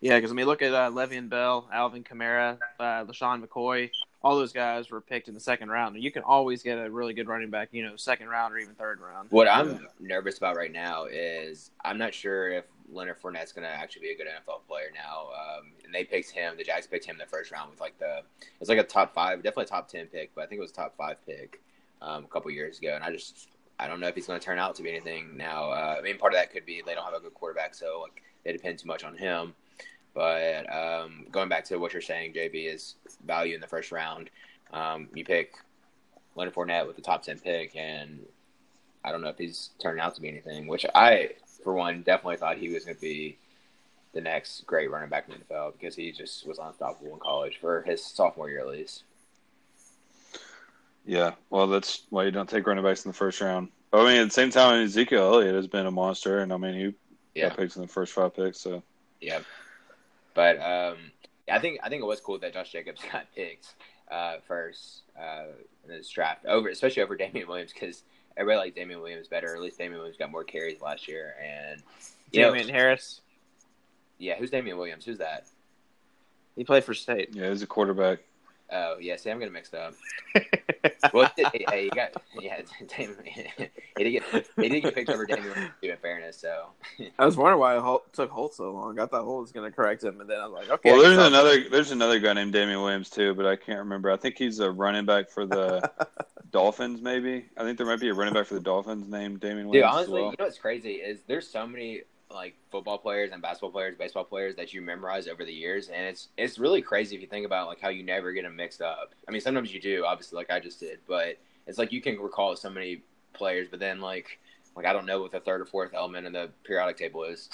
Yeah, 0.00 0.16
because 0.16 0.30
I 0.30 0.34
mean, 0.34 0.46
look 0.46 0.62
at 0.62 0.72
uh, 0.72 0.90
Le'Veon 0.90 1.28
Bell, 1.28 1.68
Alvin 1.72 2.04
Kamara, 2.04 2.58
uh, 2.78 3.04
LeSean 3.04 3.44
McCoy. 3.44 3.90
All 4.22 4.36
those 4.36 4.52
guys 4.52 4.90
were 4.90 5.00
picked 5.00 5.28
in 5.28 5.34
the 5.34 5.40
second 5.40 5.70
round. 5.70 6.02
You 6.02 6.10
can 6.10 6.22
always 6.22 6.62
get 6.62 6.78
a 6.78 6.90
really 6.90 7.14
good 7.14 7.28
running 7.28 7.50
back, 7.50 7.68
you 7.70 7.84
know, 7.84 7.94
second 7.96 8.28
round 8.28 8.52
or 8.52 8.58
even 8.58 8.74
third 8.74 9.00
round. 9.00 9.30
What 9.30 9.48
I'm 9.48 9.86
nervous 10.00 10.38
about 10.38 10.56
right 10.56 10.72
now 10.72 11.04
is 11.04 11.70
I'm 11.84 11.98
not 11.98 12.12
sure 12.12 12.50
if 12.50 12.64
Leonard 12.90 13.20
Fournette's 13.20 13.52
going 13.52 13.66
to 13.66 13.72
actually 13.72 14.02
be 14.02 14.10
a 14.10 14.16
good 14.16 14.26
NFL 14.26 14.66
player 14.66 14.90
now. 14.94 15.28
Um, 15.28 15.72
and 15.84 15.94
they 15.94 16.04
picked 16.04 16.30
him. 16.30 16.56
The 16.56 16.64
Jags 16.64 16.86
picked 16.86 17.04
him 17.04 17.14
in 17.14 17.18
the 17.18 17.26
first 17.26 17.52
round 17.52 17.70
with 17.70 17.80
like 17.80 17.98
the 17.98 18.22
it's 18.60 18.68
like 18.68 18.78
a 18.78 18.82
top 18.84 19.14
five, 19.14 19.38
definitely 19.42 19.64
a 19.64 19.68
top 19.68 19.88
ten 19.88 20.06
pick, 20.06 20.34
but 20.34 20.42
I 20.42 20.46
think 20.46 20.58
it 20.58 20.62
was 20.62 20.70
a 20.70 20.74
top 20.74 20.96
five 20.96 21.24
pick 21.24 21.60
um, 22.02 22.24
a 22.24 22.28
couple 22.28 22.50
years 22.50 22.78
ago. 22.78 22.92
And 22.94 23.04
I 23.04 23.12
just 23.12 23.48
I 23.78 23.86
don't 23.86 24.00
know 24.00 24.08
if 24.08 24.14
he's 24.14 24.26
going 24.26 24.40
to 24.40 24.44
turn 24.44 24.58
out 24.58 24.74
to 24.76 24.82
be 24.82 24.90
anything 24.90 25.36
now. 25.36 25.70
Uh, 25.70 25.96
I 25.98 26.02
mean, 26.02 26.18
part 26.18 26.32
of 26.32 26.38
that 26.38 26.52
could 26.52 26.66
be 26.66 26.82
they 26.84 26.94
don't 26.94 27.04
have 27.04 27.14
a 27.14 27.20
good 27.20 27.34
quarterback, 27.34 27.74
so 27.74 28.00
like 28.02 28.22
they 28.44 28.52
depend 28.52 28.78
too 28.78 28.88
much 28.88 29.04
on 29.04 29.16
him. 29.16 29.54
But 30.18 30.66
um, 30.74 31.26
going 31.30 31.48
back 31.48 31.64
to 31.66 31.76
what 31.76 31.92
you're 31.92 32.02
saying, 32.02 32.32
JB 32.32 32.74
is 32.74 32.96
value 33.24 33.54
in 33.54 33.60
the 33.60 33.68
first 33.68 33.92
round. 33.92 34.30
Um, 34.72 35.06
you 35.14 35.24
pick 35.24 35.54
Leonard 36.34 36.56
Fournette 36.56 36.88
with 36.88 36.96
the 36.96 37.02
top 37.02 37.22
ten 37.22 37.38
pick, 37.38 37.76
and 37.76 38.26
I 39.04 39.12
don't 39.12 39.20
know 39.20 39.28
if 39.28 39.38
he's 39.38 39.70
turning 39.78 40.00
out 40.00 40.16
to 40.16 40.20
be 40.20 40.26
anything. 40.26 40.66
Which 40.66 40.84
I, 40.92 41.34
for 41.62 41.72
one, 41.72 42.02
definitely 42.02 42.36
thought 42.36 42.58
he 42.58 42.68
was 42.68 42.84
going 42.84 42.96
to 42.96 43.00
be 43.00 43.38
the 44.12 44.20
next 44.20 44.66
great 44.66 44.90
running 44.90 45.08
back 45.08 45.28
in 45.28 45.36
the 45.38 45.54
NFL 45.54 45.74
because 45.78 45.94
he 45.94 46.10
just 46.10 46.44
was 46.48 46.58
unstoppable 46.58 47.12
in 47.12 47.20
college 47.20 47.58
for 47.60 47.82
his 47.82 48.04
sophomore 48.04 48.50
year 48.50 48.58
at 48.58 48.66
least. 48.66 49.04
Yeah, 51.06 51.34
well, 51.48 51.68
that's 51.68 52.02
why 52.10 52.24
you 52.24 52.32
don't 52.32 52.48
take 52.48 52.66
running 52.66 52.82
backs 52.82 53.04
in 53.04 53.12
the 53.12 53.16
first 53.16 53.40
round. 53.40 53.68
I 53.92 54.04
mean, 54.04 54.20
at 54.20 54.24
the 54.24 54.30
same 54.34 54.50
time, 54.50 54.82
Ezekiel 54.82 55.34
Elliott 55.34 55.54
has 55.54 55.68
been 55.68 55.86
a 55.86 55.92
monster, 55.92 56.40
and 56.40 56.52
I 56.52 56.56
mean, 56.56 56.74
he 56.74 56.94
Yeah, 57.36 57.50
got 57.50 57.58
picked 57.58 57.76
in 57.76 57.82
the 57.82 57.88
first 57.88 58.12
five 58.12 58.34
picks. 58.34 58.58
So 58.58 58.82
yeah. 59.20 59.38
But 60.38 60.60
um, 60.62 60.98
I 61.50 61.58
think 61.58 61.80
I 61.82 61.88
think 61.88 62.00
it 62.00 62.06
was 62.06 62.20
cool 62.20 62.38
that 62.38 62.52
Josh 62.52 62.70
Jacobs 62.70 63.00
got 63.12 63.26
picked 63.34 63.74
uh, 64.08 64.36
first 64.46 65.02
uh, 65.20 65.46
in 65.82 65.90
this 65.90 66.08
draft 66.08 66.46
over, 66.46 66.68
especially 66.68 67.02
over 67.02 67.16
Damian 67.24 67.48
Williams 67.48 67.72
because 67.72 68.04
everybody 68.36 68.66
liked 68.66 68.76
Damian 68.76 69.00
Williams 69.00 69.26
better. 69.26 69.52
At 69.56 69.60
least 69.60 69.78
Damian 69.78 69.98
Williams 69.98 70.16
got 70.16 70.30
more 70.30 70.44
carries 70.44 70.80
last 70.80 71.08
year, 71.08 71.34
and 71.44 71.82
you 72.30 72.42
know- 72.42 72.52
Damien 72.54 72.68
Harris. 72.72 73.20
yeah, 74.18 74.36
who's 74.36 74.50
Damian 74.50 74.76
Williams? 74.76 75.04
Who's 75.04 75.18
that? 75.18 75.48
He 76.54 76.62
played 76.62 76.84
for 76.84 76.94
State. 76.94 77.30
Yeah, 77.34 77.48
he's 77.48 77.62
a 77.62 77.66
quarterback. 77.66 78.20
Oh 78.70 78.96
yeah, 79.00 79.16
see, 79.16 79.30
I'm 79.30 79.38
getting 79.38 79.54
mixed 79.54 79.74
up. 79.74 79.94
well, 81.14 81.30
hey, 81.36 81.84
you 81.84 81.90
got 81.90 82.22
yeah, 82.38 82.60
Damon, 82.96 83.16
he 83.24 84.04
did 84.04 84.10
get 84.10 84.46
he 84.56 84.68
did 84.68 84.82
get 84.82 84.94
picked 84.94 85.10
over 85.10 85.24
Damien 85.24 85.70
in 85.82 85.96
fairness. 85.96 86.36
So 86.36 86.66
I 87.18 87.24
was 87.24 87.36
wondering 87.36 87.60
why 87.60 87.78
it 87.78 88.00
took 88.12 88.30
Holt 88.30 88.54
so 88.54 88.70
long. 88.70 88.98
I 88.98 89.06
thought 89.06 89.24
Holt 89.24 89.40
was 89.40 89.52
going 89.52 89.70
to 89.70 89.74
correct 89.74 90.04
him, 90.04 90.20
and 90.20 90.28
then 90.28 90.38
I 90.38 90.46
was 90.46 90.52
like, 90.52 90.70
okay. 90.70 90.92
Well, 90.92 91.02
there's 91.02 91.16
another 91.16 91.68
there's 91.70 91.92
another 91.92 92.18
guy 92.18 92.34
named 92.34 92.52
Damien 92.52 92.80
Williams 92.82 93.08
too, 93.08 93.34
but 93.34 93.46
I 93.46 93.56
can't 93.56 93.78
remember. 93.78 94.10
I 94.10 94.16
think 94.16 94.36
he's 94.36 94.60
a 94.60 94.70
running 94.70 95.06
back 95.06 95.30
for 95.30 95.46
the 95.46 95.90
Dolphins. 96.50 97.00
Maybe 97.00 97.46
I 97.56 97.62
think 97.62 97.78
there 97.78 97.86
might 97.86 98.00
be 98.00 98.10
a 98.10 98.14
running 98.14 98.34
back 98.34 98.46
for 98.46 98.54
the 98.54 98.60
Dolphins 98.60 99.08
named 99.08 99.40
Damien 99.40 99.68
Williams. 99.68 99.90
Dude, 99.90 99.96
honestly, 99.96 100.12
well. 100.20 100.30
you 100.30 100.36
know 100.38 100.44
what's 100.44 100.58
crazy 100.58 100.96
is 100.96 101.20
there's 101.26 101.48
so 101.48 101.66
many 101.66 102.02
like 102.30 102.54
football 102.70 102.98
players 102.98 103.30
and 103.32 103.40
basketball 103.40 103.70
players, 103.70 103.96
baseball 103.96 104.24
players 104.24 104.54
that 104.56 104.74
you 104.74 104.82
memorize 104.82 105.28
over 105.28 105.44
the 105.44 105.52
years, 105.52 105.88
and 105.88 106.04
it's 106.04 106.28
it's 106.36 106.58
really 106.58 106.82
crazy 106.82 107.16
if 107.16 107.22
you 107.22 107.28
think 107.28 107.46
about 107.46 107.68
like 107.68 107.80
how 107.80 107.88
you 107.88 108.02
never 108.02 108.32
get 108.32 108.42
them 108.42 108.56
mixed 108.56 108.82
up. 108.82 109.14
I 109.26 109.30
mean, 109.30 109.40
sometimes 109.40 109.72
you 109.72 109.80
do, 109.80 110.04
obviously, 110.04 110.36
like 110.36 110.50
I 110.50 110.60
just 110.60 110.80
did, 110.80 110.98
but 111.06 111.38
it's 111.66 111.78
like 111.78 111.92
you 111.92 112.00
can 112.00 112.18
recall 112.18 112.54
so 112.56 112.70
many 112.70 113.02
players, 113.32 113.68
but 113.70 113.80
then 113.80 114.00
like 114.00 114.38
like 114.76 114.86
I 114.86 114.92
don't 114.92 115.06
know 115.06 115.20
what 115.20 115.32
the 115.32 115.40
third 115.40 115.60
or 115.60 115.66
fourth 115.66 115.94
element 115.94 116.26
in 116.26 116.32
the 116.32 116.50
periodic 116.64 116.96
table 116.96 117.24
is. 117.24 117.48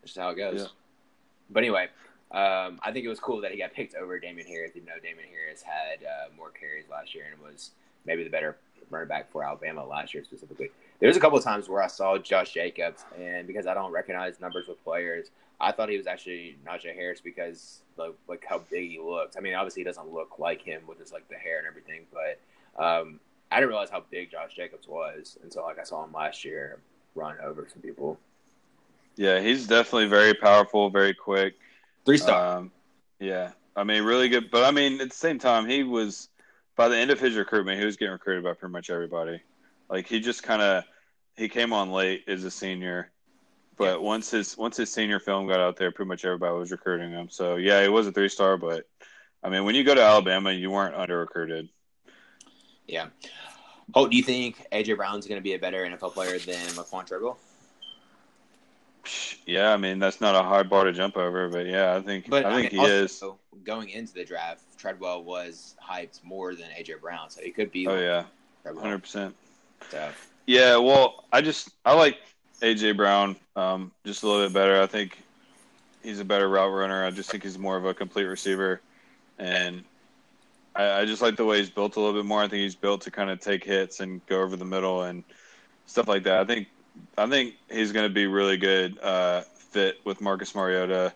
That's 0.00 0.14
just 0.14 0.18
how 0.18 0.30
it 0.30 0.36
goes. 0.36 0.62
Yeah. 0.62 0.66
But 1.50 1.60
anyway, 1.60 1.88
um, 2.30 2.78
I 2.82 2.92
think 2.92 3.04
it 3.04 3.08
was 3.08 3.20
cool 3.20 3.40
that 3.42 3.52
he 3.52 3.58
got 3.58 3.72
picked 3.72 3.94
over 3.94 4.18
Damien 4.18 4.46
Harris. 4.46 4.72
Even 4.74 4.86
though 4.86 5.00
Damien 5.02 5.28
Harris 5.30 5.62
had 5.62 6.04
uh, 6.04 6.34
more 6.36 6.50
carries 6.50 6.84
last 6.90 7.14
year 7.14 7.24
and 7.32 7.40
was 7.40 7.70
maybe 8.04 8.24
the 8.24 8.30
better 8.30 8.56
running 8.90 9.08
back 9.08 9.30
for 9.30 9.44
Alabama 9.44 9.84
last 9.84 10.12
year 10.12 10.24
specifically. 10.24 10.70
There's 11.02 11.16
a 11.16 11.20
couple 11.20 11.36
of 11.36 11.42
times 11.42 11.68
where 11.68 11.82
I 11.82 11.88
saw 11.88 12.16
Josh 12.16 12.52
Jacobs, 12.52 13.04
and 13.18 13.46
because 13.46 13.66
I 13.66 13.74
don't 13.74 13.90
recognize 13.90 14.40
numbers 14.40 14.68
with 14.68 14.82
players, 14.84 15.30
I 15.60 15.72
thought 15.72 15.88
he 15.88 15.96
was 15.96 16.06
actually 16.06 16.56
Najee 16.64 16.94
Harris 16.94 17.20
because 17.20 17.82
like, 17.96 18.14
like 18.28 18.44
how 18.48 18.58
big 18.70 18.90
he 18.90 19.00
looked. 19.00 19.36
I 19.36 19.40
mean, 19.40 19.54
obviously 19.54 19.80
he 19.80 19.84
doesn't 19.84 20.12
look 20.12 20.38
like 20.38 20.62
him 20.62 20.82
with 20.86 21.00
his 21.00 21.12
like 21.12 21.28
the 21.28 21.34
hair 21.34 21.58
and 21.58 21.66
everything, 21.66 22.06
but 22.12 22.82
um, 22.82 23.18
I 23.50 23.56
didn't 23.56 23.70
realize 23.70 23.90
how 23.90 24.04
big 24.10 24.30
Josh 24.30 24.54
Jacobs 24.54 24.86
was 24.86 25.38
until 25.42 25.64
like 25.64 25.80
I 25.80 25.82
saw 25.82 26.04
him 26.04 26.12
last 26.12 26.44
year 26.44 26.78
run 27.16 27.36
over 27.42 27.66
some 27.70 27.82
people. 27.82 28.16
Yeah, 29.16 29.40
he's 29.40 29.66
definitely 29.66 30.06
very 30.06 30.34
powerful, 30.34 30.88
very 30.88 31.14
quick. 31.14 31.54
Three 32.06 32.16
star. 32.16 32.58
Um, 32.58 32.70
yeah, 33.18 33.50
I 33.74 33.82
mean, 33.82 34.04
really 34.04 34.28
good. 34.28 34.52
But 34.52 34.64
I 34.64 34.70
mean, 34.70 35.00
at 35.00 35.10
the 35.10 35.16
same 35.16 35.40
time, 35.40 35.68
he 35.68 35.82
was 35.82 36.28
by 36.76 36.88
the 36.88 36.96
end 36.96 37.10
of 37.10 37.18
his 37.18 37.34
recruitment, 37.34 37.80
he 37.80 37.84
was 37.84 37.96
getting 37.96 38.12
recruited 38.12 38.44
by 38.44 38.52
pretty 38.54 38.72
much 38.72 38.88
everybody. 38.88 39.40
Like 39.90 40.06
he 40.06 40.20
just 40.20 40.42
kind 40.42 40.62
of 40.62 40.84
he 41.36 41.48
came 41.48 41.72
on 41.72 41.90
late 41.90 42.24
as 42.28 42.44
a 42.44 42.50
senior, 42.50 43.10
but 43.76 43.98
yeah. 43.98 44.06
once 44.06 44.30
his 44.30 44.56
once 44.56 44.76
his 44.76 44.92
senior 44.92 45.18
film 45.18 45.46
got 45.46 45.60
out 45.60 45.76
there, 45.76 45.90
pretty 45.90 46.08
much 46.08 46.24
everybody 46.24 46.54
was 46.54 46.70
recruiting 46.70 47.10
him. 47.10 47.28
So 47.30 47.56
yeah, 47.56 47.82
he 47.82 47.88
was 47.88 48.06
a 48.06 48.12
three 48.12 48.28
star, 48.28 48.56
but 48.56 48.84
I 49.42 49.48
mean, 49.48 49.64
when 49.64 49.74
you 49.74 49.84
go 49.84 49.94
to 49.94 50.02
Alabama, 50.02 50.52
you 50.52 50.70
weren't 50.70 50.94
under 50.94 51.18
recruited. 51.18 51.68
Yeah. 52.86 53.06
Oh, 53.94 54.06
do 54.06 54.16
you 54.16 54.22
think 54.22 54.64
AJ 54.72 54.96
Brown's 54.96 55.26
going 55.26 55.38
to 55.38 55.42
be 55.42 55.54
a 55.54 55.58
better 55.58 55.84
NFL 55.84 56.12
player 56.12 56.38
than 56.38 56.60
Laquon 56.74 57.06
Treadwell? 57.06 57.38
Yeah, 59.46 59.72
I 59.72 59.76
mean 59.76 59.98
that's 59.98 60.20
not 60.20 60.36
a 60.36 60.42
hard 60.42 60.70
bar 60.70 60.84
to 60.84 60.92
jump 60.92 61.16
over, 61.16 61.48
but 61.48 61.66
yeah, 61.66 61.96
I 61.96 62.00
think 62.00 62.30
but, 62.30 62.44
I, 62.44 62.50
I 62.50 62.54
think 62.54 62.72
mean, 62.72 62.82
he 62.82 62.86
is. 62.86 63.22
Going 63.64 63.90
into 63.90 64.14
the 64.14 64.24
draft, 64.24 64.62
Treadwell 64.78 65.24
was 65.24 65.76
hyped 65.82 66.22
more 66.22 66.54
than 66.54 66.66
AJ 66.78 67.00
Brown, 67.00 67.30
so 67.30 67.40
he 67.42 67.50
could 67.50 67.72
be. 67.72 67.86
Oh 67.86 67.98
yeah, 67.98 68.24
hundred 68.64 69.00
percent. 69.00 69.34
Yeah, 70.46 70.76
well, 70.76 71.24
I 71.32 71.40
just 71.40 71.70
I 71.84 71.94
like 71.94 72.18
AJ 72.60 72.96
Brown 72.96 73.36
um, 73.56 73.92
just 74.04 74.22
a 74.22 74.26
little 74.26 74.46
bit 74.46 74.54
better. 74.54 74.80
I 74.80 74.86
think 74.86 75.18
he's 76.02 76.20
a 76.20 76.24
better 76.24 76.48
route 76.48 76.72
runner. 76.72 77.04
I 77.04 77.10
just 77.10 77.30
think 77.30 77.42
he's 77.42 77.58
more 77.58 77.76
of 77.76 77.84
a 77.84 77.94
complete 77.94 78.24
receiver, 78.24 78.80
and 79.38 79.84
I, 80.74 81.00
I 81.00 81.04
just 81.04 81.22
like 81.22 81.36
the 81.36 81.44
way 81.44 81.58
he's 81.58 81.70
built 81.70 81.96
a 81.96 82.00
little 82.00 82.18
bit 82.20 82.26
more. 82.26 82.40
I 82.40 82.48
think 82.48 82.62
he's 82.62 82.74
built 82.74 83.02
to 83.02 83.10
kind 83.10 83.30
of 83.30 83.40
take 83.40 83.64
hits 83.64 84.00
and 84.00 84.24
go 84.26 84.40
over 84.40 84.56
the 84.56 84.64
middle 84.64 85.02
and 85.02 85.22
stuff 85.86 86.08
like 86.08 86.24
that. 86.24 86.40
I 86.40 86.44
think 86.44 86.68
I 87.16 87.26
think 87.28 87.54
he's 87.70 87.92
going 87.92 88.08
to 88.08 88.14
be 88.14 88.26
really 88.26 88.56
good 88.56 88.98
uh, 89.00 89.42
fit 89.42 90.00
with 90.04 90.20
Marcus 90.20 90.54
Mariota, 90.54 91.12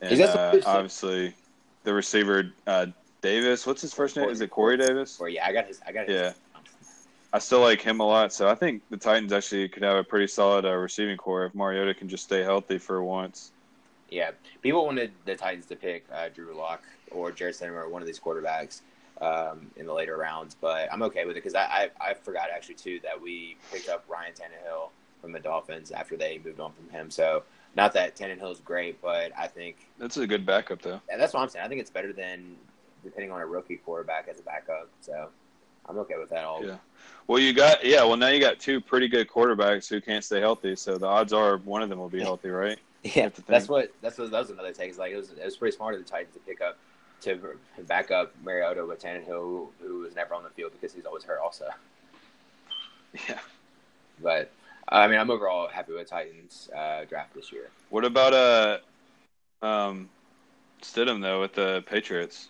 and 0.00 0.20
uh, 0.20 0.60
obviously 0.66 1.34
the 1.84 1.92
receiver 1.92 2.52
uh, 2.66 2.86
Davis. 3.22 3.66
What's 3.66 3.82
his 3.82 3.92
first 3.92 4.16
name? 4.16 4.28
Is 4.28 4.40
it 4.40 4.50
Corey 4.50 4.76
Davis? 4.76 5.18
Or 5.20 5.28
yeah, 5.28 5.46
I 5.46 5.52
got 5.52 5.66
his. 5.66 5.80
I 5.86 5.92
got 5.92 6.08
his. 6.08 6.16
Yeah. 6.16 6.32
I 7.32 7.38
still 7.38 7.60
like 7.60 7.80
him 7.80 8.00
a 8.00 8.06
lot. 8.06 8.32
So 8.32 8.48
I 8.48 8.54
think 8.54 8.82
the 8.90 8.96
Titans 8.96 9.32
actually 9.32 9.68
could 9.68 9.82
have 9.82 9.96
a 9.96 10.04
pretty 10.04 10.26
solid 10.26 10.64
uh, 10.64 10.74
receiving 10.74 11.16
core 11.16 11.44
if 11.44 11.54
Mariota 11.54 11.94
can 11.94 12.08
just 12.08 12.24
stay 12.24 12.42
healthy 12.42 12.78
for 12.78 13.02
once. 13.02 13.52
Yeah, 14.10 14.32
people 14.62 14.84
wanted 14.84 15.12
the 15.24 15.36
Titans 15.36 15.66
to 15.66 15.76
pick 15.76 16.04
uh, 16.12 16.28
Drew 16.34 16.54
Lock 16.54 16.82
or 17.12 17.30
Jarrett 17.30 17.56
Stidham 17.56 17.72
or 17.72 17.88
one 17.88 18.02
of 18.02 18.06
these 18.06 18.18
quarterbacks 18.18 18.80
um, 19.20 19.70
in 19.76 19.86
the 19.86 19.92
later 19.92 20.16
rounds, 20.16 20.56
but 20.60 20.88
I'm 20.92 21.02
okay 21.02 21.24
with 21.24 21.36
it 21.36 21.44
because 21.44 21.54
I, 21.54 21.90
I, 22.00 22.10
I 22.10 22.14
forgot 22.14 22.48
actually 22.52 22.74
too 22.76 23.00
that 23.02 23.20
we 23.20 23.56
picked 23.70 23.88
up 23.88 24.04
Ryan 24.08 24.32
Tannehill 24.32 24.88
from 25.20 25.32
the 25.32 25.38
Dolphins 25.38 25.92
after 25.92 26.16
they 26.16 26.40
moved 26.44 26.58
on 26.58 26.72
from 26.72 26.88
him. 26.88 27.10
So 27.10 27.44
not 27.76 27.92
that 27.92 28.16
Tannehill 28.16 28.50
is 28.50 28.60
great, 28.60 29.00
but 29.00 29.30
I 29.38 29.46
think 29.46 29.76
that's 29.98 30.16
a 30.16 30.26
good 30.26 30.44
backup 30.44 30.82
though. 30.82 31.00
that's 31.16 31.34
what 31.34 31.42
I'm 31.42 31.48
saying. 31.48 31.64
I 31.64 31.68
think 31.68 31.80
it's 31.80 31.90
better 31.90 32.12
than 32.12 32.56
depending 33.04 33.30
on 33.30 33.40
a 33.40 33.46
rookie 33.46 33.76
quarterback 33.76 34.28
as 34.28 34.40
a 34.40 34.42
backup. 34.42 34.88
So 35.00 35.28
I'm 35.90 35.98
okay 35.98 36.16
with 36.18 36.30
that 36.30 36.44
all. 36.44 36.64
Yeah. 36.64 36.76
Well, 37.26 37.38
you 37.38 37.52
got 37.52 37.84
yeah. 37.84 38.04
Well, 38.04 38.16
now 38.16 38.28
you 38.28 38.40
got 38.40 38.58
two 38.58 38.80
pretty 38.80 39.08
good 39.08 39.28
quarterbacks 39.28 39.88
who 39.88 40.00
can't 40.00 40.24
stay 40.24 40.40
healthy. 40.40 40.76
So 40.76 40.96
the 40.96 41.06
odds 41.06 41.32
are 41.32 41.58
one 41.58 41.82
of 41.82 41.88
them 41.88 41.98
will 41.98 42.08
be 42.08 42.20
healthy, 42.20 42.48
right? 42.48 42.78
yeah, 43.02 43.28
that's 43.46 43.68
what 43.68 43.92
that's 44.00 44.18
what 44.18 44.30
that 44.30 44.38
was 44.38 44.50
another 44.50 44.72
take. 44.72 44.90
Is 44.90 44.98
like 44.98 45.12
it 45.12 45.16
was 45.16 45.30
it 45.32 45.44
was 45.44 45.56
pretty 45.56 45.76
smart 45.76 45.94
of 45.94 46.04
the 46.04 46.08
Titans 46.08 46.34
to 46.34 46.40
pick 46.40 46.60
up 46.60 46.78
to 47.22 47.56
back 47.86 48.10
up 48.10 48.32
Mariota 48.42 48.84
with 48.86 49.02
Tannehill, 49.02 49.26
who, 49.28 49.68
who 49.80 49.98
was 50.00 50.14
never 50.14 50.34
on 50.34 50.42
the 50.42 50.50
field 50.50 50.72
because 50.72 50.94
he's 50.94 51.04
always 51.04 51.24
hurt, 51.24 51.38
also. 51.38 51.68
Yeah. 53.28 53.40
But 54.22 54.52
I 54.88 55.08
mean, 55.08 55.18
I'm 55.18 55.30
overall 55.30 55.66
happy 55.66 55.92
with 55.92 56.08
Titans 56.08 56.70
uh, 56.76 57.04
draft 57.06 57.34
this 57.34 57.50
year. 57.50 57.70
What 57.88 58.04
about 58.04 58.32
uh, 58.32 59.66
um, 59.66 60.08
Stidham 60.80 61.20
though 61.20 61.40
with 61.40 61.54
the 61.54 61.82
Patriots? 61.86 62.48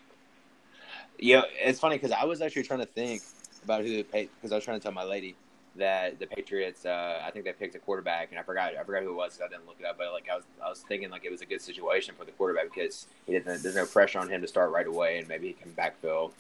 Yeah, 1.21 1.43
it's 1.61 1.79
funny 1.79 1.97
because 1.97 2.13
I 2.13 2.25
was 2.25 2.41
actually 2.41 2.63
trying 2.65 2.81
to 2.81 2.87
think 2.87 3.23
about 3.65 3.83
who 3.83 3.89
the 3.89 4.03
because 4.03 4.53
I 4.53 4.55
was 4.55 4.65
trying 4.65 4.79
to 4.79 4.83
tell 4.83 4.93
my 4.93 5.05
lady 5.05 5.37
that 5.77 6.19
the 6.19 6.27
Patriots. 6.27 6.85
Uh, 6.85 7.23
I 7.25 7.31
think 7.31 7.45
they 7.45 7.53
picked 7.53 7.75
a 7.75 7.79
quarterback, 7.79 8.31
and 8.31 8.39
I 8.39 8.43
forgot. 8.43 8.75
I 8.77 8.83
forgot 8.83 9.03
who 9.03 9.11
it 9.11 9.17
was. 9.17 9.35
So 9.35 9.45
I 9.45 9.49
didn't 9.49 9.67
look 9.67 9.77
it 9.79 9.87
up. 9.87 9.99
But 9.99 10.13
like 10.13 10.29
I 10.33 10.37
was, 10.37 10.45
I 10.65 10.69
was 10.69 10.81
thinking 10.81 11.11
like 11.11 11.25
it 11.25 11.31
was 11.31 11.43
a 11.43 11.47
good 11.47 11.61
situation 11.61 12.15
for 12.19 12.25
the 12.25 12.33
quarterback 12.33 12.73
because. 12.75 13.07
There's 13.27 13.77
no 13.77 13.87
pressure 13.87 14.19
on 14.19 14.29
him 14.29 14.41
to 14.41 14.49
start 14.49 14.73
right 14.73 14.87
away, 14.87 15.19
and 15.19 15.29
maybe 15.29 15.47
he 15.47 15.53
can 15.53 15.71
backfill 15.73 16.33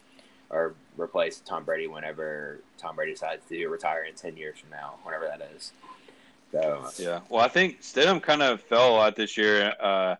or 0.51 0.75
replace 0.97 1.41
Tom 1.41 1.63
Brady 1.65 1.87
whenever 1.87 2.59
Tom 2.77 2.97
Brady 2.97 3.13
decides 3.13 3.47
to 3.49 3.69
retire 3.69 4.03
in 4.05 4.15
ten 4.15 4.37
years 4.37 4.59
from 4.59 4.71
now, 4.71 4.95
whenever 5.05 5.27
that 5.27 5.49
is. 5.55 5.73
So 6.51 6.91
yeah, 6.99 7.21
well, 7.29 7.45
I 7.45 7.49
think 7.49 7.81
Stidham 7.81 8.21
kind 8.21 8.43
of 8.43 8.61
fell 8.61 8.91
a 8.91 8.97
lot 8.97 9.15
this 9.15 9.37
year. 9.37 9.73
Uh, 9.79 10.17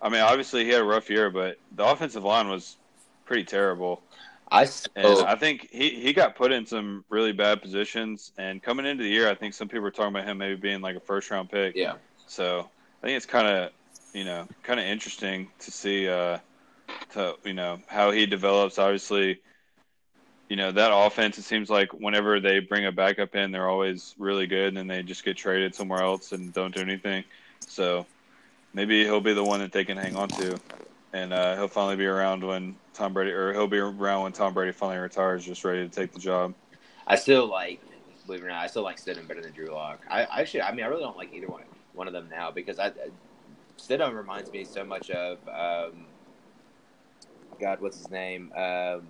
I 0.00 0.08
mean, 0.08 0.22
obviously 0.22 0.64
he 0.64 0.70
had 0.70 0.80
a 0.80 0.84
rough 0.84 1.10
year, 1.10 1.28
but 1.30 1.58
the 1.76 1.84
offensive 1.84 2.24
line 2.24 2.48
was 2.48 2.76
pretty 3.24 3.44
terrible. 3.44 4.02
I 4.50 4.68
I 4.96 5.34
think 5.36 5.68
he, 5.70 5.90
he 5.90 6.12
got 6.12 6.36
put 6.36 6.52
in 6.52 6.66
some 6.66 7.04
really 7.08 7.32
bad 7.32 7.60
positions. 7.60 8.32
And 8.38 8.62
coming 8.62 8.86
into 8.86 9.02
the 9.02 9.08
year, 9.08 9.28
I 9.28 9.34
think 9.34 9.54
some 9.54 9.68
people 9.68 9.82
were 9.82 9.90
talking 9.90 10.14
about 10.14 10.26
him 10.26 10.38
maybe 10.38 10.56
being 10.56 10.80
like 10.80 10.96
a 10.96 11.00
first 11.00 11.30
round 11.30 11.50
pick. 11.50 11.74
Yeah. 11.74 11.94
So 12.26 12.68
I 13.02 13.06
think 13.06 13.16
it's 13.16 13.26
kind 13.26 13.48
of 13.48 13.70
you 14.12 14.24
know 14.24 14.46
kind 14.62 14.78
of 14.78 14.86
interesting 14.86 15.48
to 15.60 15.70
see 15.70 16.08
uh, 16.08 16.38
to 17.12 17.36
you 17.44 17.54
know 17.54 17.80
how 17.86 18.10
he 18.10 18.26
develops. 18.26 18.78
Obviously, 18.78 19.40
you 20.48 20.56
know 20.56 20.70
that 20.70 20.90
offense. 20.94 21.38
It 21.38 21.42
seems 21.42 21.70
like 21.70 21.92
whenever 21.92 22.38
they 22.38 22.60
bring 22.60 22.86
a 22.86 22.92
backup 22.92 23.34
in, 23.34 23.50
they're 23.50 23.68
always 23.68 24.14
really 24.18 24.46
good, 24.46 24.68
and 24.68 24.76
then 24.76 24.86
they 24.86 25.02
just 25.02 25.24
get 25.24 25.36
traded 25.36 25.74
somewhere 25.74 26.02
else 26.02 26.32
and 26.32 26.52
don't 26.52 26.74
do 26.74 26.80
anything. 26.80 27.24
So 27.60 28.06
maybe 28.74 29.02
he'll 29.04 29.20
be 29.20 29.32
the 29.32 29.44
one 29.44 29.60
that 29.60 29.72
they 29.72 29.84
can 29.84 29.96
hang 29.96 30.16
on 30.16 30.28
to 30.28 30.60
and 31.14 31.32
uh, 31.32 31.54
he'll 31.54 31.68
finally 31.68 31.96
be 31.96 32.06
around 32.06 32.44
when 32.44 32.74
Tom 32.94 33.12
Brady, 33.12 33.32
or 33.32 33.52
he'll 33.52 33.66
be 33.66 33.78
around 33.78 34.22
when 34.22 34.32
Tom 34.32 34.54
Brady 34.54 34.72
finally 34.72 34.98
retires, 34.98 35.44
just 35.44 35.64
ready 35.64 35.86
to 35.86 35.94
take 35.94 36.12
the 36.12 36.20
job. 36.20 36.54
I 37.06 37.16
still 37.16 37.46
like, 37.46 37.80
believe 38.26 38.40
it 38.40 38.46
or 38.46 38.48
not, 38.48 38.62
I 38.62 38.68
still 38.68 38.84
like 38.84 38.96
Stidham 38.96 39.28
better 39.28 39.42
than 39.42 39.52
Drew 39.52 39.66
Lock. 39.66 40.00
I 40.08 40.22
actually, 40.40 40.62
I 40.62 40.72
mean, 40.72 40.84
I 40.84 40.88
really 40.88 41.02
don't 41.02 41.16
like 41.16 41.34
either 41.34 41.48
one 41.48 41.64
one 41.92 42.06
of 42.08 42.12
them 42.12 42.28
now 42.30 42.50
because 42.50 42.78
I, 42.78 42.92
Stidham 43.78 44.16
reminds 44.16 44.50
me 44.50 44.64
so 44.64 44.84
much 44.84 45.10
of, 45.10 45.38
um, 45.48 46.06
God, 47.60 47.80
what's 47.80 47.98
his 47.98 48.10
name? 48.10 48.52
Um, 48.56 49.06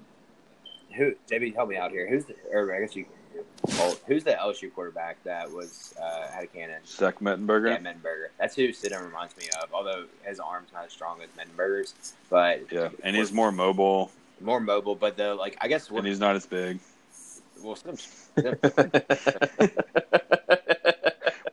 who? 0.97 1.15
JB, 1.31 1.55
help 1.55 1.69
me 1.69 1.77
out 1.77 1.91
here. 1.91 2.09
Who's 2.09 2.25
the? 2.25 2.35
Or 2.53 2.75
I 2.75 2.81
guess 2.81 2.95
you 2.97 3.05
who's 4.07 4.23
the 4.23 4.33
LSU 4.33 4.73
quarterback 4.73 5.17
that 5.25 5.51
was 5.51 5.95
uh, 6.01 6.29
had 6.31 6.45
a 6.45 6.47
cannon? 6.47 6.81
Zach 6.87 7.19
Mettenberger. 7.21 7.71
Yeah, 7.71 7.79
Mettenberger. 7.79 8.29
That's 8.39 8.55
who 8.55 8.69
Stidham 8.69 9.05
reminds 9.05 9.37
me 9.37 9.45
of. 9.63 9.73
Although 9.73 10.05
his 10.25 10.39
arm's 10.41 10.69
not 10.73 10.87
as 10.87 10.93
strong 10.93 11.19
as 11.23 11.29
Mettenberger's, 11.31 12.15
but 12.31 12.71
yeah, 12.73 12.91
and 13.03 13.17
he's 13.17 13.33
more 13.33 13.51
mobile. 13.53 14.11
More 14.41 14.61
mobile, 14.61 14.95
but 14.95 15.17
the 15.17 15.35
like, 15.35 15.57
I 15.61 15.69
guess, 15.69 15.91
and 15.91 16.07
he's 16.07 16.21
not 16.21 16.37
as 16.37 16.47
big. 16.47 16.79
Well, 17.63 17.79
but 18.37 18.65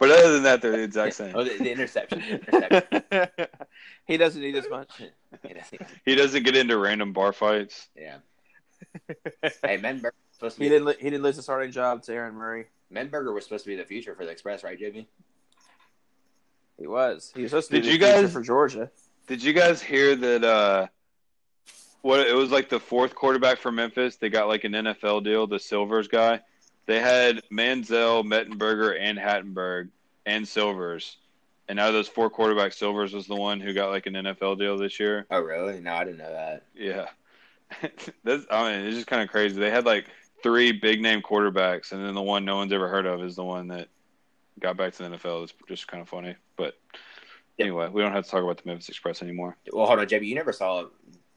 other 0.09 0.33
than 0.33 0.43
that, 0.43 0.59
they're 0.61 0.71
the 0.71 0.83
exact 0.83 1.13
same. 1.15 1.33
Oh, 1.35 1.43
the, 1.43 1.57
the 1.57 1.71
interception. 1.71 2.21
interception. 2.21 3.27
he 4.07 4.17
doesn't 4.17 4.41
need 4.41 4.55
as 4.55 4.69
much. 4.69 4.91
He 4.97 5.53
doesn't- 5.53 5.81
He 6.05 6.15
doesn't 6.15 6.43
get 6.43 6.55
into 6.57 6.77
random 6.77 7.13
bar 7.13 7.33
fights. 7.33 7.87
yeah. 7.95 8.17
Hey, 9.63 9.77
Mettenberger 9.77 10.03
was 10.03 10.13
supposed 10.33 10.57
to 10.57 10.63
He 10.63 10.69
be. 10.69 10.75
didn't. 10.75 10.85
li- 10.85 10.95
He 10.99 11.09
didn't 11.09 11.23
lose 11.23 11.35
the 11.37 11.41
starting 11.43 11.71
job 11.71 12.03
to 12.03 12.13
Aaron 12.13 12.35
Murray. 12.35 12.65
Mettenberger 12.93 13.33
was 13.33 13.43
supposed 13.45 13.63
to 13.65 13.69
be 13.69 13.75
the 13.75 13.85
future 13.85 14.15
for 14.15 14.25
the 14.25 14.31
Express, 14.31 14.63
right, 14.63 14.79
JB? 14.79 15.05
He 16.77 16.87
was. 16.87 17.31
He 17.35 17.43
was 17.43 17.51
supposed 17.51 17.67
to 17.69 17.73
be 17.73 17.77
Did 17.81 17.85
the 17.87 17.93
you 17.93 17.99
future 17.99 18.21
guys- 18.23 18.33
for 18.33 18.41
Georgia? 18.41 18.91
Did 19.27 19.43
you 19.43 19.53
guys 19.53 19.81
hear 19.81 20.15
that? 20.15 20.43
uh 20.43 20.87
What 22.01 22.27
it 22.27 22.33
was 22.35 22.51
like 22.51 22.69
the 22.69 22.79
fourth 22.79 23.13
quarterback 23.15 23.59
for 23.59 23.71
Memphis. 23.71 24.15
They 24.17 24.29
got 24.29 24.47
like 24.47 24.63
an 24.63 24.73
NFL 24.73 25.23
deal. 25.23 25.47
The 25.47 25.59
Silvers 25.59 26.07
guy. 26.07 26.41
They 26.87 26.99
had 26.99 27.41
Manziel, 27.51 28.25
Mettenberger, 28.25 28.97
and 28.99 29.17
Hackenberg, 29.17 29.89
and 30.25 30.47
Silvers. 30.47 31.17
And 31.69 31.79
out 31.79 31.89
of 31.89 31.93
those 31.93 32.07
four 32.07 32.29
quarterbacks, 32.29 32.73
Silvers 32.73 33.13
was 33.13 33.27
the 33.27 33.35
one 33.35 33.61
who 33.61 33.71
got 33.73 33.91
like 33.91 34.07
an 34.07 34.15
NFL 34.15 34.57
deal 34.57 34.77
this 34.77 34.99
year. 34.99 35.25
Oh, 35.29 35.39
really? 35.39 35.79
No, 35.79 35.93
I 35.93 36.03
didn't 36.03 36.17
know 36.17 36.31
that. 36.31 36.63
Yeah, 36.75 37.05
that's. 38.23 38.45
I 38.51 38.71
mean, 38.71 38.85
it's 38.85 38.95
just 38.95 39.07
kind 39.07 39.21
of 39.21 39.29
crazy. 39.29 39.59
They 39.59 39.69
had 39.69 39.85
like 39.85 40.07
three 40.43 40.71
big 40.71 41.01
name 41.01 41.21
quarterbacks, 41.21 41.91
and 41.91 42.05
then 42.05 42.13
the 42.15 42.21
one 42.21 42.45
no 42.45 42.55
one's 42.57 42.73
ever 42.73 42.87
heard 42.87 43.05
of 43.05 43.23
is 43.23 43.35
the 43.35 43.43
one 43.43 43.67
that 43.69 43.87
got 44.59 44.77
back 44.77 44.93
to 44.93 45.03
the 45.03 45.09
NFL. 45.17 45.43
It's 45.43 45.53
just 45.67 45.87
kind 45.87 46.01
of 46.01 46.09
funny. 46.09 46.35
But 46.57 46.77
anyway, 47.59 47.89
we 47.89 48.01
don't 48.01 48.11
have 48.13 48.25
to 48.25 48.31
talk 48.31 48.43
about 48.43 48.57
the 48.57 48.63
Memphis 48.67 48.89
Express 48.89 49.21
anymore. 49.21 49.57
Well, 49.71 49.85
hold 49.85 49.99
on, 49.99 50.07
JB. 50.07 50.25
You 50.27 50.35
never 50.35 50.51
saw 50.53 50.85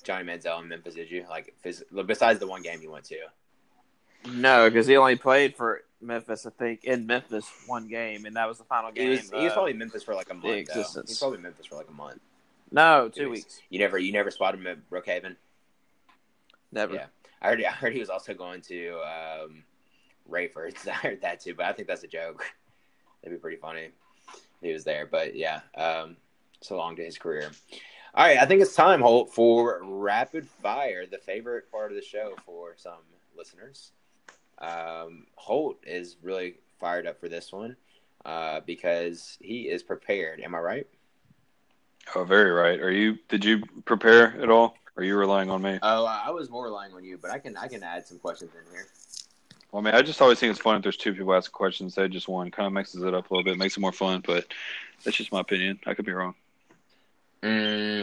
Johnny 0.02 0.24
Manziel 0.24 0.60
in 0.62 0.68
Memphis, 0.68 0.94
did 0.94 1.10
you? 1.10 1.24
Like, 1.28 1.54
besides 2.06 2.38
the 2.40 2.46
one 2.46 2.62
game 2.62 2.80
you 2.82 2.90
went 2.90 3.04
to. 3.06 3.16
No, 4.32 4.68
because 4.70 4.86
he 4.86 4.96
only 4.96 5.16
played 5.16 5.54
for 5.54 5.82
Memphis. 6.00 6.46
I 6.46 6.50
think 6.50 6.84
in 6.84 7.06
Memphis 7.06 7.46
one 7.66 7.88
game, 7.88 8.24
and 8.24 8.36
that 8.36 8.48
was 8.48 8.58
the 8.58 8.64
final 8.64 8.90
He 8.90 8.96
game. 9.00 9.10
was, 9.10 9.30
he 9.30 9.36
was 9.36 9.50
uh, 9.50 9.54
probably 9.54 9.72
in 9.72 9.78
Memphis 9.78 10.02
for 10.02 10.14
like 10.14 10.30
a 10.30 10.34
month. 10.34 10.68
Though. 10.68 10.72
He 10.74 10.78
was 10.78 11.18
probably 11.18 11.36
in 11.36 11.42
Memphis 11.42 11.66
for 11.66 11.76
like 11.76 11.88
a 11.88 11.92
month. 11.92 12.20
no 12.72 13.10
Two 13.12 13.24
two 13.24 13.30
weeks. 13.30 13.44
weeks. 13.44 13.60
You 13.68 13.78
never, 13.80 13.98
you 13.98 14.12
never 14.12 14.30
spotted 14.30 14.60
him 14.60 14.66
at 14.66 14.90
Brookhaven. 14.90 15.36
Never. 16.74 16.94
Yeah. 16.94 17.06
I 17.40 17.48
heard, 17.48 17.62
I 17.62 17.70
heard 17.70 17.92
he 17.92 18.00
was 18.00 18.10
also 18.10 18.34
going 18.34 18.60
to 18.62 19.00
um, 19.00 19.64
Raiford's. 20.30 20.86
I 20.88 20.92
heard 20.92 21.22
that 21.22 21.40
too, 21.40 21.54
but 21.54 21.66
I 21.66 21.72
think 21.72 21.88
that's 21.88 22.04
a 22.04 22.08
joke. 22.08 22.44
That'd 23.22 23.38
be 23.38 23.40
pretty 23.40 23.58
funny. 23.58 23.90
He 24.60 24.72
was 24.72 24.84
there, 24.84 25.06
but 25.06 25.34
yeah. 25.36 25.60
Um, 25.76 26.16
so 26.60 26.76
long 26.76 26.96
to 26.96 27.04
his 27.04 27.18
career. 27.18 27.50
All 28.14 28.24
right, 28.24 28.38
I 28.38 28.46
think 28.46 28.62
it's 28.62 28.74
time, 28.74 29.00
Holt, 29.00 29.32
for 29.34 29.80
rapid 29.82 30.48
fire, 30.48 31.04
the 31.04 31.18
favorite 31.18 31.70
part 31.70 31.90
of 31.90 31.96
the 31.96 32.02
show 32.02 32.34
for 32.46 32.74
some 32.76 32.92
listeners. 33.36 33.92
Um, 34.58 35.26
Holt 35.34 35.78
is 35.84 36.16
really 36.22 36.56
fired 36.80 37.06
up 37.06 37.18
for 37.18 37.28
this 37.28 37.52
one 37.52 37.76
uh, 38.24 38.60
because 38.60 39.36
he 39.40 39.62
is 39.62 39.82
prepared. 39.82 40.40
Am 40.40 40.54
I 40.54 40.58
right? 40.58 40.86
Oh, 42.14 42.24
very 42.24 42.50
right. 42.50 42.80
Are 42.80 42.92
you? 42.92 43.18
Did 43.28 43.44
you 43.44 43.62
prepare 43.84 44.40
at 44.40 44.50
all? 44.50 44.76
Are 44.96 45.02
you 45.02 45.16
relying 45.16 45.50
on 45.50 45.60
me? 45.62 45.78
Oh, 45.82 46.04
I 46.06 46.30
was 46.30 46.50
more 46.50 46.64
relying 46.64 46.92
on 46.94 47.04
you, 47.04 47.18
but 47.20 47.30
I 47.30 47.38
can 47.38 47.56
I 47.56 47.66
can 47.68 47.82
add 47.82 48.06
some 48.06 48.18
questions 48.18 48.50
in 48.54 48.72
here. 48.72 48.86
Well, 49.72 49.82
I 49.82 49.84
mean, 49.86 49.94
I 49.94 50.02
just 50.02 50.22
always 50.22 50.38
think 50.38 50.52
it's 50.52 50.60
fun 50.60 50.76
if 50.76 50.82
there's 50.82 50.96
two 50.96 51.12
people 51.14 51.34
asking 51.34 51.52
questions 51.52 51.98
of 51.98 52.10
just 52.12 52.28
one. 52.28 52.50
Kind 52.52 52.68
of 52.68 52.72
mixes 52.72 53.02
it 53.02 53.12
up 53.12 53.28
a 53.30 53.34
little 53.34 53.44
bit, 53.44 53.58
makes 53.58 53.76
it 53.76 53.80
more 53.80 53.90
fun. 53.92 54.22
But 54.24 54.46
that's 55.04 55.16
just 55.16 55.32
my 55.32 55.40
opinion. 55.40 55.80
I 55.86 55.94
could 55.94 56.04
be 56.06 56.12
wrong. 56.12 56.34
Mm, 57.42 58.02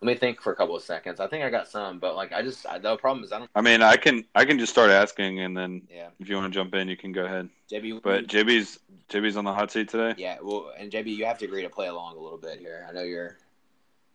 let 0.00 0.06
me 0.06 0.14
think 0.14 0.40
for 0.40 0.50
a 0.52 0.56
couple 0.56 0.74
of 0.74 0.82
seconds. 0.82 1.20
I 1.20 1.26
think 1.26 1.44
I 1.44 1.50
got 1.50 1.68
some, 1.68 1.98
but 1.98 2.16
like 2.16 2.32
I 2.32 2.40
just 2.40 2.66
I, 2.66 2.78
the 2.78 2.96
problem 2.96 3.22
is 3.22 3.32
I 3.32 3.38
don't. 3.40 3.50
I 3.54 3.60
mean, 3.60 3.82
I 3.82 3.96
can 3.96 4.24
I 4.34 4.46
can 4.46 4.58
just 4.58 4.72
start 4.72 4.90
asking, 4.90 5.40
and 5.40 5.54
then 5.54 5.82
Yeah, 5.94 6.08
if 6.20 6.28
you 6.30 6.36
want 6.36 6.50
to 6.50 6.58
jump 6.58 6.74
in, 6.74 6.88
you 6.88 6.96
can 6.96 7.12
go 7.12 7.26
ahead. 7.26 7.50
JB. 7.70 8.02
But 8.02 8.26
JB's 8.26 8.78
JB's 9.10 9.36
on 9.36 9.44
the 9.44 9.52
hot 9.52 9.70
seat 9.70 9.90
today. 9.90 10.14
yeah, 10.16 10.38
well, 10.42 10.72
and 10.78 10.90
JB, 10.90 11.14
you 11.14 11.26
have 11.26 11.36
to 11.38 11.44
agree 11.44 11.62
to 11.62 11.68
play 11.68 11.88
along 11.88 12.16
a 12.16 12.20
little 12.20 12.38
bit 12.38 12.58
here. 12.58 12.86
I 12.88 12.92
know 12.92 13.02
you're 13.02 13.36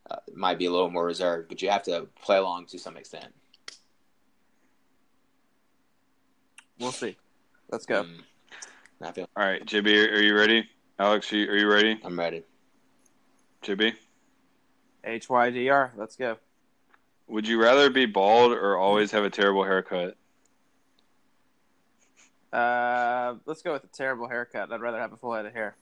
uh, 0.10 0.16
might 0.34 0.57
be 0.57 0.66
a 0.66 0.72
little 0.72 0.89
more 0.89 1.05
reserved, 1.05 1.49
but 1.49 1.62
you 1.62 1.70
have 1.70 1.84
to 1.84 2.07
play 2.22 2.38
along 2.38 2.66
to 2.68 2.80
some 2.80 2.97
extent. 2.97 3.34
We'll 6.80 6.91
see. 6.91 7.18
Let's 7.72 7.86
go. 7.86 8.03
Mm, 8.03 8.22
I 9.01 9.12
feel 9.12 9.30
All 9.36 9.45
right, 9.45 9.64
JB, 9.66 9.88
are, 9.88 10.16
are 10.16 10.22
you 10.22 10.36
ready? 10.36 10.68
Alex, 10.97 11.32
are 11.32 11.38
you, 11.38 11.49
are 11.49 11.57
you 11.57 11.72
ready? 11.72 11.99
I'm 12.03 12.18
ready. 12.18 12.43
JB, 13.64 13.93
HYDR. 15.05 15.91
Let's 15.95 16.16
go. 16.16 16.38
would 17.28 17.47
you 17.47 17.62
rather 17.62 17.89
be 17.89 18.05
bald 18.05 18.53
or 18.53 18.78
always 18.78 19.12
have 19.12 19.24
a 19.24 19.30
terrible 19.30 19.64
haircut? 19.64 20.16
Uh, 22.51 23.36
let's 23.45 23.62
go 23.62 23.74
with 23.74 23.84
a 23.84 23.88
terrible 23.88 24.28
haircut. 24.28 24.72
I'd 24.72 24.82
rather 24.82 24.99
have 24.99 25.14
a 25.14 25.18
full 25.18 25.34
head 25.34 25.45
of 25.45 25.53
hair. 25.53 25.76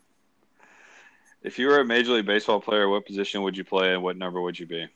If 1.43 1.59
you 1.59 1.67
were 1.67 1.79
a 1.79 1.85
Major 1.85 2.13
League 2.13 2.25
Baseball 2.25 2.59
player, 2.59 2.89
what 2.89 3.05
position 3.05 3.43
would 3.43 3.55
you 3.55 3.63
play 3.63 3.93
and 3.93 4.01
what 4.01 4.17
number 4.17 4.41
would 4.41 4.59
you 4.59 4.65
be? 4.65 4.87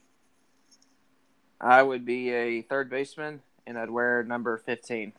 I 1.59 1.83
would 1.83 2.05
be 2.05 2.31
a 2.31 2.63
third 2.63 2.89
baseman, 2.89 3.41
and 3.67 3.77
I'd 3.77 3.89
wear 3.89 4.23
number 4.23 4.57
fifteen. 4.57 5.13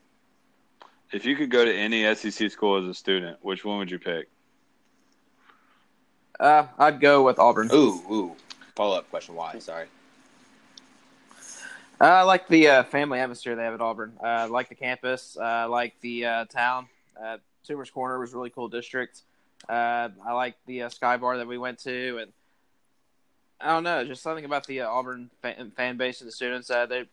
If 1.12 1.24
you 1.24 1.36
could 1.36 1.50
go 1.50 1.64
to 1.64 1.72
any 1.72 2.12
SEC 2.14 2.50
school 2.50 2.82
as 2.82 2.88
a 2.88 2.94
student, 2.94 3.38
which 3.42 3.64
one 3.64 3.78
would 3.78 3.90
you 3.90 3.98
pick? 3.98 4.28
Uh, 6.40 6.66
I'd 6.78 7.00
go 7.00 7.22
with 7.22 7.38
Auburn. 7.38 7.70
Ooh, 7.72 8.02
ooh. 8.10 8.36
Follow 8.74 8.98
up 8.98 9.08
question. 9.10 9.34
Why? 9.34 9.58
Sorry. 9.58 9.86
Uh, 12.00 12.04
I 12.04 12.22
like 12.22 12.48
the 12.48 12.68
uh, 12.68 12.82
family 12.84 13.20
atmosphere 13.20 13.54
they 13.54 13.62
have 13.62 13.74
at 13.74 13.80
Auburn. 13.80 14.14
Uh, 14.20 14.26
I 14.26 14.44
like 14.46 14.68
the 14.68 14.74
campus. 14.74 15.36
Uh, 15.38 15.44
I 15.44 15.64
like 15.66 15.94
the 16.00 16.26
uh, 16.26 16.44
town. 16.46 16.88
Uh, 17.22 17.36
Toomer's 17.68 17.90
Corner 17.90 18.18
was 18.18 18.32
a 18.32 18.36
really 18.36 18.50
cool 18.50 18.68
district. 18.68 19.22
Uh, 19.68 20.08
I 20.24 20.32
like 20.32 20.56
the 20.66 20.82
uh, 20.82 20.88
Sky 20.88 21.16
Bar 21.16 21.38
that 21.38 21.46
we 21.46 21.58
went 21.58 21.78
to, 21.80 22.18
and 22.18 22.32
I 23.60 23.68
don't 23.68 23.84
know, 23.84 24.04
just 24.04 24.22
something 24.22 24.44
about 24.44 24.66
the 24.66 24.80
uh, 24.82 24.88
Auburn 24.90 25.30
fan, 25.40 25.70
fan 25.76 25.96
base 25.96 26.20
and 26.20 26.28
the 26.28 26.32
students. 26.32 26.70
Uh, 26.70 26.86
they 26.86 27.04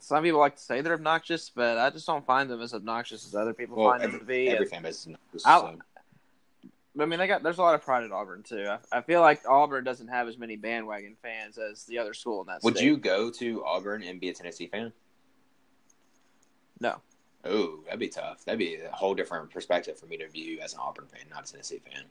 some 0.00 0.22
people 0.22 0.38
like 0.40 0.54
to 0.56 0.62
say 0.62 0.80
they're 0.80 0.94
obnoxious, 0.94 1.50
but 1.50 1.76
I 1.76 1.90
just 1.90 2.06
don't 2.06 2.24
find 2.24 2.48
them 2.48 2.62
as 2.62 2.72
obnoxious 2.72 3.26
as 3.26 3.34
other 3.34 3.52
people 3.52 3.76
Well, 3.76 3.90
find 3.90 4.02
them 4.04 4.18
to 4.20 4.24
be. 4.24 4.48
every 4.48 4.60
And- 4.64 4.70
fan 4.70 4.82
base 4.82 5.06
is 5.34 5.44
I'll- 5.44 5.62
so- 5.62 5.78
I 7.00 7.04
mean, 7.04 7.20
they 7.20 7.28
got 7.28 7.44
there's 7.44 7.58
a 7.58 7.62
lot 7.62 7.76
of 7.76 7.82
pride 7.82 8.02
at 8.02 8.10
Auburn 8.10 8.42
too. 8.42 8.66
I, 8.66 8.78
I 8.98 9.02
feel 9.02 9.20
like 9.20 9.42
Auburn 9.48 9.84
doesn't 9.84 10.08
have 10.08 10.26
as 10.26 10.36
many 10.36 10.56
bandwagon 10.56 11.14
fans 11.22 11.56
as 11.56 11.84
the 11.84 11.98
other 11.98 12.12
school 12.12 12.40
in 12.40 12.48
that. 12.48 12.62
Would 12.64 12.76
state. 12.76 12.86
you 12.86 12.96
go 12.96 13.30
to 13.30 13.64
Auburn 13.64 14.02
and 14.02 14.18
be 14.18 14.30
a 14.30 14.34
Tennessee 14.34 14.66
fan? 14.66 14.92
No. 16.80 16.96
Oh, 17.48 17.80
that'd 17.84 17.98
be 17.98 18.08
tough. 18.08 18.44
That'd 18.44 18.58
be 18.58 18.76
a 18.76 18.90
whole 18.92 19.14
different 19.14 19.50
perspective 19.50 19.98
for 19.98 20.06
me 20.06 20.16
to 20.18 20.28
view 20.28 20.58
as 20.60 20.74
an 20.74 20.80
Auburn 20.80 21.06
fan, 21.06 21.22
not 21.30 21.48
a 21.48 21.52
Tennessee 21.52 21.80
fan. 21.90 22.04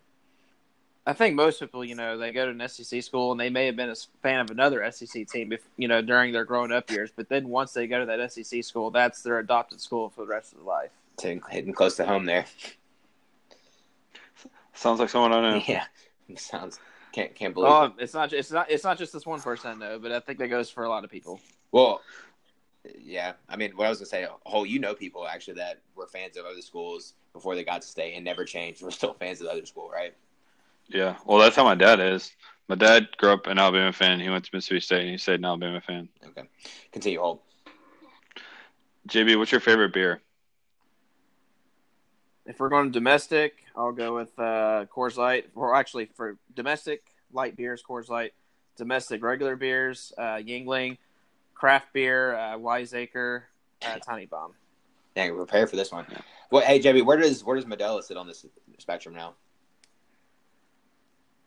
I 1.06 1.14
think 1.14 1.36
most 1.36 1.62
people, 1.62 1.86
you 1.86 1.96
know, 1.96 2.18
they 2.18 2.34
go 2.34 2.46
to 2.46 2.52
an 2.52 2.68
SEC 2.68 3.02
school 3.02 3.32
and 3.32 3.40
they 3.40 3.50
may 3.50 3.66
have 3.68 3.78
been 3.78 3.90
a 3.90 3.96
fan 4.22 4.42
of 4.42 4.52
another 4.52 4.90
SEC 4.92 5.28
team, 5.30 5.54
if 5.54 5.62
you 5.78 5.88
know, 5.88 6.02
during 6.02 6.34
their 6.34 6.44
growing 6.44 6.74
up 6.74 6.92
years. 6.92 7.12
But 7.16 7.30
then 7.30 7.48
once 7.48 7.72
they 7.72 7.88
go 7.88 8.00
to 8.00 8.06
that 8.06 8.34
SEC 8.34 8.62
school, 8.64 8.92
that's 8.92 9.22
their 9.22 9.40
adopted 9.40 9.80
school 9.80 10.10
for 10.10 10.22
the 10.22 10.28
rest 10.28 10.52
of 10.52 10.60
their 10.60 10.68
life. 10.68 10.92
To 11.20 11.40
hitting 11.50 11.72
close 11.72 11.96
to 11.96 12.06
home 12.06 12.26
there. 12.26 12.46
Sounds 14.74 15.00
like 15.00 15.10
someone 15.10 15.32
I 15.32 15.42
know. 15.42 15.64
Yeah, 15.66 15.86
sounds 16.36 16.80
can't 17.14 17.34
can't 17.34 17.54
believe. 17.54 17.72
Oh, 17.72 17.84
it. 17.86 17.94
it's 18.00 18.14
not. 18.14 18.34
It's 18.34 18.52
not. 18.52 18.70
It's 18.70 18.84
not 18.84 18.98
just 18.98 19.14
this 19.14 19.26
one 19.26 19.42
person 19.42 19.72
I 19.72 19.74
know, 19.74 20.00
but 20.00 20.12
I 20.12 20.20
think 20.20 20.40
that 20.40 20.50
goes 20.50 20.70
for 20.70 20.84
a 20.84 20.90
lot 20.90 21.04
of 21.04 21.10
people. 21.10 21.40
Well, 21.72 22.02
yeah. 23.00 23.34
I 23.50 23.56
mean, 23.56 23.72
what 23.76 23.88
I 23.88 23.90
was 23.90 24.00
gonna 24.00 24.08
say, 24.08 24.28
whole 24.46 24.66
you 24.66 24.80
know 24.80 24.94
people 24.94 25.28
actually 25.28 25.56
that 25.56 25.80
were 25.96 26.08
fans 26.08 26.38
of 26.38 26.46
other 26.46 26.62
schools 26.62 27.14
before 27.34 27.56
they 27.56 27.64
got 27.64 27.82
to 27.82 27.88
state 27.88 28.14
and 28.16 28.26
never 28.26 28.46
changed. 28.46 28.82
We're 28.84 28.92
still 28.92 29.14
fans 29.14 29.40
of 29.42 29.48
the 29.48 29.54
other 29.54 29.66
school, 29.66 29.90
right? 29.90 30.14
Yeah. 30.88 31.18
Well, 31.26 31.38
that's 31.38 31.56
how 31.56 31.64
my 31.64 31.76
dad 31.76 32.00
is. 32.00 32.32
My 32.68 32.76
dad 32.76 33.08
grew 33.18 33.32
up 33.32 33.48
an 33.48 33.60
Alabama 33.60 33.94
fan. 33.94 34.20
He 34.20 34.30
went 34.30 34.44
to 34.46 34.50
Mississippi 34.54 34.82
State 34.82 35.02
and 35.02 35.10
he 35.12 35.18
stayed 35.18 35.40
an 35.40 35.46
Alabama 35.46 35.82
fan. 35.82 36.10
Okay. 36.26 36.44
Continue, 36.92 37.20
Holt. 37.20 37.44
JB, 39.08 39.38
what's 39.38 39.52
your 39.52 39.62
favorite 39.62 39.94
beer? 39.94 40.22
If 42.46 42.60
we're 42.60 42.70
going 42.70 42.92
domestic, 42.92 43.64
I'll 43.76 43.94
go 43.94 44.16
with 44.16 44.38
uh, 44.38 44.86
Coors 44.94 45.18
Light. 45.18 45.50
Or 45.56 45.76
actually, 45.76 46.06
for 46.06 46.38
domestic 46.56 47.04
light 47.32 47.56
beers, 47.56 47.84
Coors 47.88 48.10
Light. 48.10 48.34
Domestic 48.76 49.24
regular 49.24 49.56
beers, 49.56 50.14
uh, 50.18 50.36
Yuengling. 50.36 50.98
Craft 51.58 51.92
beer, 51.92 52.36
uh, 52.36 52.58
Wiseacre, 52.58 53.46
uh, 53.84 53.98
Tiny 53.98 54.28
Bomb. 54.28 54.54
Dang, 55.16 55.36
prepare 55.36 55.66
for 55.66 55.76
this 55.76 55.92
one. 55.92 56.06
Well, 56.52 56.62
hey 56.62 56.80
JB, 56.80 57.04
where 57.04 57.18
does 57.18 57.44
where 57.44 57.56
does 57.56 57.66
Modelo 57.66 58.04
sit 58.04 58.16
on 58.16 58.28
this 58.28 58.46
spectrum 58.78 59.16
now? 59.16 59.34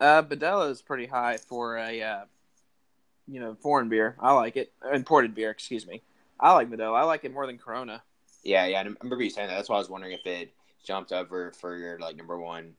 Uh, 0.00 0.22
Badella 0.22 0.68
is 0.70 0.82
pretty 0.82 1.06
high 1.06 1.36
for 1.36 1.76
a, 1.76 2.02
uh, 2.02 2.24
you 3.28 3.38
know, 3.38 3.54
foreign 3.61 3.88
beer. 3.88 4.16
I 4.18 4.32
like 4.32 4.56
it. 4.56 4.72
Imported 4.92 5.34
beer, 5.34 5.50
excuse 5.50 5.86
me. 5.86 6.02
I 6.40 6.54
like 6.54 6.68
Modelo. 6.68 6.96
I 6.96 7.04
like 7.04 7.24
it 7.24 7.32
more 7.32 7.46
than 7.46 7.58
Corona. 7.58 8.02
Yeah, 8.42 8.66
yeah. 8.66 8.80
I 8.80 8.82
remember 8.82 9.22
you 9.22 9.30
saying 9.30 9.48
that. 9.48 9.54
That's 9.54 9.68
why 9.68 9.76
I 9.76 9.78
was 9.78 9.90
wondering 9.90 10.12
if 10.12 10.26
it 10.26 10.52
jumped 10.82 11.12
over 11.12 11.52
for 11.52 11.76
your 11.76 12.00
like 12.00 12.16
number 12.16 12.38
one 12.38 12.72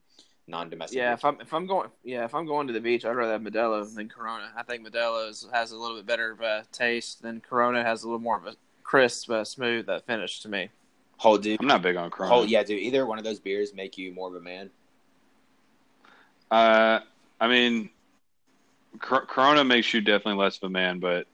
non-domestic. 0.52 0.98
Yeah, 0.98 1.14
if 1.14 1.26
I'm 1.26 1.42
if 1.42 1.54
I'm 1.54 1.66
going 1.66 1.90
yeah 2.04 2.26
if 2.26 2.36
I'm 2.36 2.46
going 2.46 2.68
to 2.68 2.74
the 2.74 2.80
beach, 2.80 3.06
I'd 3.06 3.16
rather 3.16 3.32
have 3.32 3.42
Modelo 3.42 3.96
than 3.96 4.08
Corona. 4.08 4.52
I 4.56 4.62
think 4.62 4.88
Modelo 4.88 5.28
is, 5.30 5.48
has 5.52 5.72
a 5.72 5.78
little 5.78 5.98
bit 5.98 6.06
better 6.06 6.32
of 6.32 6.42
a 6.42 6.66
taste 6.72 7.24
than 7.24 7.42
Corona 7.42 7.84
has 7.84 8.04
a 8.04 8.08
little 8.08 8.20
more 8.20 8.38
of 8.38 8.46
a 8.46 8.56
crisp, 8.84 9.32
uh, 9.32 9.44
smooth 9.44 9.90
uh, 9.90 10.00
finish 10.02 10.42
to 10.42 10.50
me. 10.50 10.70
Holt, 11.18 11.42
dude. 11.42 11.60
I'm 11.60 11.68
not 11.68 11.82
big 11.82 11.96
on 11.96 12.12
Corona. 12.12 12.34
Holt, 12.34 12.50
yeah, 12.50 12.62
dude. 12.64 12.80
Either 12.80 13.06
one 13.06 13.18
of 13.18 13.24
those 13.24 13.40
beers 13.40 13.74
make 13.74 13.98
you 13.98 14.12
more 14.14 14.28
of 14.28 14.36
a 14.36 14.42
man. 14.42 14.70
Uh, 16.52 17.00
I 17.40 17.48
mean, 17.48 17.90
Corona 19.00 19.64
makes 19.64 19.94
you 19.94 20.02
definitely 20.02 20.44
less 20.44 20.58
of 20.58 20.64
a 20.64 20.70
man, 20.70 21.00
but 21.00 21.28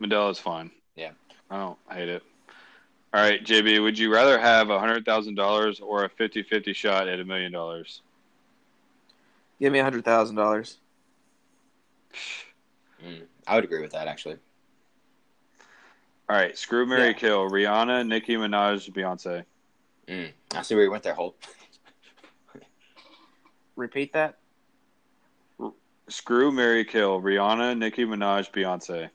is 0.00 0.38
fine. 0.38 0.70
Yeah, 0.96 1.12
I 1.50 1.58
don't 1.58 1.78
hate 1.90 2.08
it. 2.08 2.22
All 3.14 3.20
right, 3.20 3.44
JB, 3.44 3.80
would 3.80 3.96
you 3.96 4.12
rather 4.12 4.40
have 4.40 4.70
a 4.70 4.80
hundred 4.80 5.04
thousand 5.04 5.36
dollars 5.36 5.78
or 5.78 6.02
a 6.02 6.10
50-50 6.10 6.74
shot 6.74 7.06
at 7.06 7.20
a 7.20 7.24
million 7.24 7.52
dollars? 7.52 8.02
Give 9.60 9.72
me 9.72 9.78
a 9.78 9.84
hundred 9.84 10.04
thousand 10.04 10.34
dollars. 10.34 10.78
Mm, 13.06 13.22
I 13.46 13.54
would 13.54 13.62
agree 13.62 13.80
with 13.80 13.92
that 13.92 14.08
actually. 14.08 14.36
All 16.28 16.36
right, 16.36 16.58
screw 16.58 16.86
Mary 16.86 17.10
yeah. 17.10 17.12
Kill, 17.12 17.48
Rihanna, 17.48 18.04
Nicki 18.04 18.34
Minaj, 18.34 18.90
Beyonce. 18.90 19.44
Mm, 20.08 20.32
I 20.52 20.62
see 20.62 20.74
where 20.74 20.82
you 20.82 20.90
went 20.90 21.04
there, 21.04 21.14
Holt. 21.14 21.36
Repeat 23.76 24.12
that. 24.14 24.38
Screw 26.08 26.50
Mary 26.50 26.84
Kill, 26.84 27.22
Rihanna, 27.22 27.78
Nicki 27.78 28.04
Minaj, 28.04 28.50
Beyonce. 28.50 29.10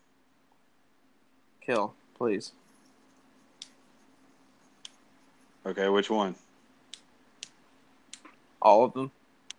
Kill, 1.60 1.94
please. 2.16 2.54
Okay, 5.66 5.90
which 5.90 6.10
one? 6.10 6.36
All 8.62 8.84
of 8.84 8.94
them. 8.94 9.12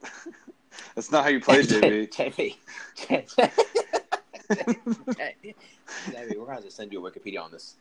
That's 0.95 1.11
not 1.13 1.25
how 1.25 1.31
you 1.31 1.41
play, 1.41 1.63
JB. 1.63 2.11
JB. 2.11 2.57
JB, 6.11 6.39
we're 6.39 6.47
gonna 6.47 6.61
to 6.63 6.71
send 6.71 6.93
you 6.93 7.07
a 7.07 7.11
Wikipedia 7.11 7.43
on 7.43 7.51
this. 7.53 7.77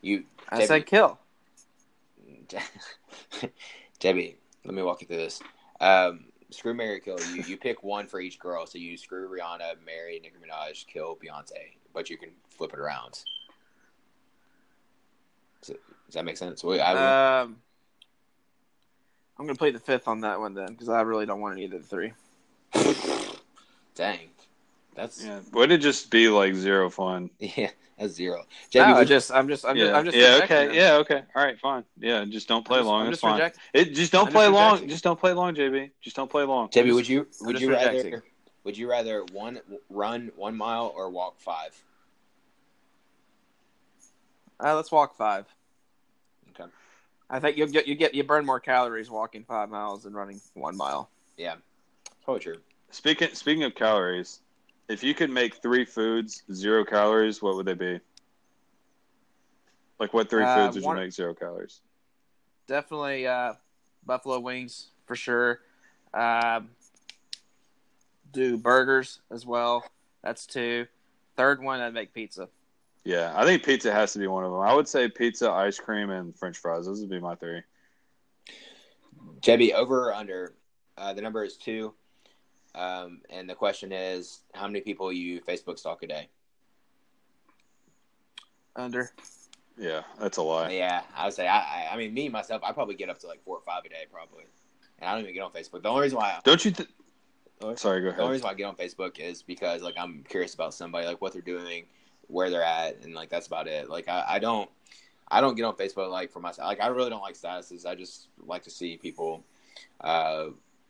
You. 0.00 0.24
I 0.48 0.66
said 0.66 0.86
kill. 0.86 1.18
JB, 4.00 4.34
let 4.64 4.74
me 4.74 4.82
walk 4.82 5.00
you 5.00 5.06
through 5.06 5.16
this. 5.16 5.40
Um, 5.80 6.26
screw 6.50 6.74
Mary 6.74 7.00
Kill. 7.00 7.18
You 7.32 7.42
you 7.42 7.56
pick 7.56 7.82
one 7.82 8.06
for 8.06 8.20
each 8.20 8.38
girl. 8.38 8.66
So 8.66 8.78
you 8.78 8.96
screw 8.96 9.28
Rihanna, 9.28 9.74
Mary, 9.84 10.20
Nicki 10.22 10.36
Minaj, 10.36 10.86
kill 10.86 11.16
Beyonce, 11.16 11.76
but 11.92 12.10
you 12.10 12.16
can 12.16 12.30
flip 12.48 12.72
it 12.72 12.78
around. 12.78 13.20
Does, 15.66 15.76
does 16.14 16.20
that 16.20 16.26
make 16.26 16.36
sense? 16.36 16.62
Well, 16.62 16.80
I 16.80 17.40
um, 17.40 17.56
I'm 19.36 19.46
gonna 19.46 19.56
play 19.56 19.72
the 19.72 19.80
fifth 19.80 20.06
on 20.06 20.20
that 20.20 20.38
one 20.38 20.54
then 20.54 20.68
because 20.68 20.88
I 20.88 21.00
really 21.00 21.26
don't 21.26 21.40
want 21.40 21.54
any 21.54 21.64
of 21.64 21.72
the 21.72 21.80
three. 21.80 22.12
Dang, 23.96 24.28
that's 24.94 25.24
yeah. 25.24 25.40
Would 25.52 25.72
it 25.72 25.78
just 25.78 26.12
be 26.12 26.28
like 26.28 26.54
zero 26.54 26.88
fun? 26.88 27.30
Yeah, 27.40 27.70
that's 27.98 28.12
zero. 28.12 28.44
JB, 28.70 28.94
no, 28.94 29.04
just 29.04 29.32
I'm 29.32 29.48
just 29.48 29.66
I'm 29.66 29.76
yeah. 29.76 29.86
just 29.86 29.94
I'm 29.96 30.04
just 30.04 30.16
yeah. 30.16 30.40
Okay, 30.44 30.66
them. 30.66 30.76
yeah. 30.76 30.92
Okay, 30.98 31.22
all 31.34 31.44
right, 31.44 31.58
fine. 31.58 31.82
Yeah, 31.98 32.24
just 32.26 32.46
don't 32.46 32.64
play 32.64 32.78
just, 32.78 32.86
long. 32.86 33.08
It's 33.08 33.20
fine. 33.20 33.50
It 33.72 33.92
just 33.94 34.12
don't 34.12 34.28
I'm 34.28 34.32
play 34.32 34.46
just 34.46 34.54
long. 34.54 34.88
Just 34.88 35.02
don't 35.02 35.18
play 35.18 35.32
long, 35.32 35.56
JB. 35.56 35.90
Just 36.00 36.14
don't 36.14 36.30
play 36.30 36.44
long. 36.44 36.68
JB, 36.68 36.94
would 36.94 37.08
you 37.08 37.26
would 37.40 37.60
you 37.60 37.70
rejecting. 37.70 38.12
rather 38.12 38.24
would 38.62 38.78
you 38.78 38.88
rather 38.88 39.24
one 39.32 39.58
run 39.90 40.30
one 40.36 40.56
mile 40.56 40.92
or 40.94 41.10
walk 41.10 41.40
five? 41.40 41.82
Uh, 44.64 44.76
let's 44.76 44.92
walk 44.92 45.16
five. 45.16 45.46
Okay. 47.34 47.36
I 47.36 47.40
think 47.40 47.58
you 47.58 47.66
get 47.66 47.88
you 47.88 47.94
get 47.94 48.14
you 48.14 48.22
burn 48.22 48.46
more 48.46 48.60
calories 48.60 49.10
walking 49.10 49.44
five 49.44 49.68
miles 49.68 50.04
than 50.04 50.12
running 50.12 50.40
one 50.54 50.76
mile. 50.76 51.10
Yeah, 51.36 51.56
totally 52.24 52.40
true. 52.40 52.60
Speaking 52.90 53.28
speaking 53.32 53.64
of 53.64 53.74
calories, 53.74 54.40
if 54.88 55.02
you 55.02 55.14
could 55.14 55.30
make 55.30 55.56
three 55.56 55.84
foods 55.84 56.44
zero 56.52 56.84
calories, 56.84 57.42
what 57.42 57.56
would 57.56 57.66
they 57.66 57.74
be? 57.74 57.98
Like 59.98 60.14
what 60.14 60.30
three 60.30 60.44
uh, 60.44 60.54
foods 60.54 60.76
would 60.76 60.84
one, 60.84 60.96
you 60.96 61.02
make 61.02 61.12
zero 61.12 61.34
calories? 61.34 61.80
Definitely 62.68 63.26
uh, 63.26 63.54
buffalo 64.06 64.38
wings 64.38 64.90
for 65.06 65.16
sure. 65.16 65.60
Um, 66.12 66.70
do 68.32 68.56
burgers 68.56 69.20
as 69.30 69.44
well. 69.44 69.84
That's 70.22 70.46
two. 70.46 70.86
Third 71.36 71.60
one, 71.60 71.80
I'd 71.80 71.94
make 71.94 72.14
pizza. 72.14 72.48
Yeah, 73.04 73.32
I 73.36 73.44
think 73.44 73.64
pizza 73.64 73.92
has 73.92 74.14
to 74.14 74.18
be 74.18 74.26
one 74.26 74.44
of 74.44 74.50
them. 74.50 74.60
I 74.60 74.72
would 74.72 74.88
say 74.88 75.08
pizza, 75.08 75.50
ice 75.50 75.78
cream, 75.78 76.10
and 76.10 76.36
French 76.36 76.56
fries. 76.56 76.86
Those 76.86 77.00
would 77.00 77.10
be 77.10 77.20
my 77.20 77.34
three. 77.34 77.60
Jebby, 79.40 79.74
over 79.74 80.08
or 80.08 80.14
under? 80.14 80.54
Uh, 80.96 81.12
the 81.12 81.20
number 81.20 81.44
is 81.44 81.56
two. 81.56 81.92
Um, 82.74 83.20
and 83.28 83.48
the 83.48 83.54
question 83.54 83.92
is, 83.92 84.40
how 84.54 84.66
many 84.66 84.80
people 84.80 85.12
you 85.12 85.40
Facebook 85.42 85.78
stalk 85.78 86.02
a 86.02 86.06
day? 86.06 86.28
Under. 88.74 89.10
Yeah, 89.78 90.02
that's 90.18 90.38
a 90.38 90.42
lot. 90.42 90.72
Yeah, 90.72 91.02
I 91.14 91.26
would 91.26 91.34
say. 91.34 91.46
I, 91.46 91.88
I, 91.92 91.96
mean, 91.96 92.14
me 92.14 92.28
myself, 92.28 92.62
I 92.64 92.72
probably 92.72 92.94
get 92.94 93.10
up 93.10 93.18
to 93.20 93.26
like 93.26 93.44
four 93.44 93.56
or 93.56 93.62
five 93.66 93.84
a 93.84 93.88
day, 93.88 94.06
probably. 94.10 94.44
And 94.98 95.08
I 95.08 95.12
don't 95.12 95.22
even 95.22 95.34
get 95.34 95.42
on 95.42 95.52
Facebook. 95.52 95.82
The 95.82 95.88
only 95.88 96.02
reason 96.02 96.18
why. 96.18 96.30
I, 96.30 96.40
don't 96.42 96.64
you? 96.64 96.70
Th- 96.70 96.88
Sorry, 97.76 98.00
go 98.00 98.08
ahead. 98.08 98.18
The 98.18 98.22
only 98.22 98.32
reason 98.32 98.44
why 98.44 98.50
I 98.50 98.54
get 98.54 98.64
on 98.64 98.76
Facebook 98.76 99.18
is 99.18 99.42
because 99.42 99.82
like 99.82 99.94
I'm 99.96 100.24
curious 100.28 100.54
about 100.54 100.74
somebody, 100.74 101.06
like 101.06 101.20
what 101.20 101.32
they're 101.32 101.42
doing, 101.42 101.86
where 102.28 102.50
they're 102.50 102.62
at, 102.62 103.02
and 103.02 103.14
like 103.14 103.28
that's 103.30 103.46
about 103.46 103.66
it. 103.66 103.88
Like 103.88 104.08
I, 104.08 104.24
I 104.28 104.38
don't. 104.38 104.68
I 105.26 105.40
don't 105.40 105.56
get 105.56 105.64
on 105.64 105.74
Facebook 105.74 106.10
like 106.10 106.30
for 106.30 106.40
myself. 106.40 106.68
Like 106.68 106.80
I 106.80 106.88
really 106.88 107.10
don't 107.10 107.22
like 107.22 107.34
statuses. 107.34 107.86
I 107.86 107.94
just 107.94 108.28
like 108.46 108.62
to 108.64 108.70
see 108.70 108.96
people 108.96 109.42
uh, 110.00 110.46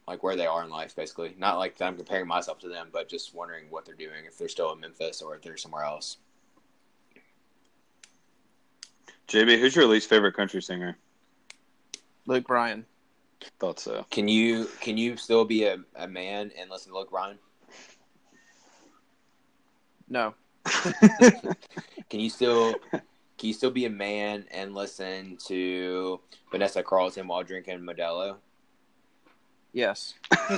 like 0.06 0.22
where 0.22 0.36
they 0.36 0.46
are 0.46 0.64
in 0.64 0.70
life, 0.70 0.94
basically. 0.96 1.34
Not 1.38 1.58
like 1.58 1.76
that 1.78 1.86
I'm 1.86 1.96
comparing 1.96 2.26
myself 2.26 2.58
to 2.60 2.68
them, 2.68 2.88
but 2.92 3.08
just 3.08 3.34
wondering 3.34 3.66
what 3.70 3.86
they're 3.86 3.94
doing, 3.94 4.24
if 4.26 4.36
they're 4.36 4.48
still 4.48 4.72
in 4.72 4.80
Memphis 4.80 5.22
or 5.22 5.36
if 5.36 5.42
they're 5.42 5.56
somewhere 5.56 5.84
else. 5.84 6.18
JB, 9.28 9.58
who's 9.58 9.74
your 9.74 9.86
least 9.86 10.08
favorite 10.08 10.34
country 10.34 10.60
singer? 10.60 10.98
Luke 12.26 12.46
Bryan. 12.46 12.84
Thought 13.58 13.80
so. 13.80 14.06
Can 14.10 14.28
you 14.28 14.66
can 14.80 14.96
you 14.96 15.16
still 15.16 15.44
be 15.44 15.64
a, 15.64 15.78
a 15.96 16.08
man 16.08 16.50
and 16.58 16.70
listen 16.70 16.92
to 16.92 16.98
Luke 16.98 17.10
Bryan? 17.10 17.38
No. 20.08 20.34
can 22.10 22.20
you 22.20 22.30
still 22.30 22.74
can 22.92 23.48
you 23.48 23.52
still 23.52 23.70
be 23.70 23.84
a 23.84 23.90
man 23.90 24.46
and 24.50 24.74
listen 24.74 25.36
to 25.46 26.20
Vanessa 26.50 26.82
Carlton 26.82 27.26
while 27.28 27.42
drinking 27.42 27.80
Modelo? 27.80 28.36
Yes. 29.72 30.14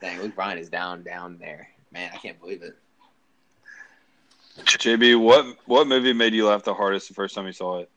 Dang, 0.00 0.20
Luke 0.20 0.34
Bryan 0.34 0.58
is 0.58 0.68
down, 0.68 1.04
down 1.04 1.38
there. 1.38 1.68
Man, 1.92 2.10
I 2.12 2.16
can't 2.16 2.40
believe 2.40 2.62
it. 2.62 2.76
JB, 4.64 5.20
what 5.20 5.46
what 5.66 5.86
movie 5.86 6.12
made 6.12 6.34
you 6.34 6.48
laugh 6.48 6.64
the 6.64 6.74
hardest 6.74 7.08
the 7.08 7.14
first 7.14 7.34
time 7.34 7.46
you 7.46 7.52
saw 7.52 7.78
it? 7.78 7.90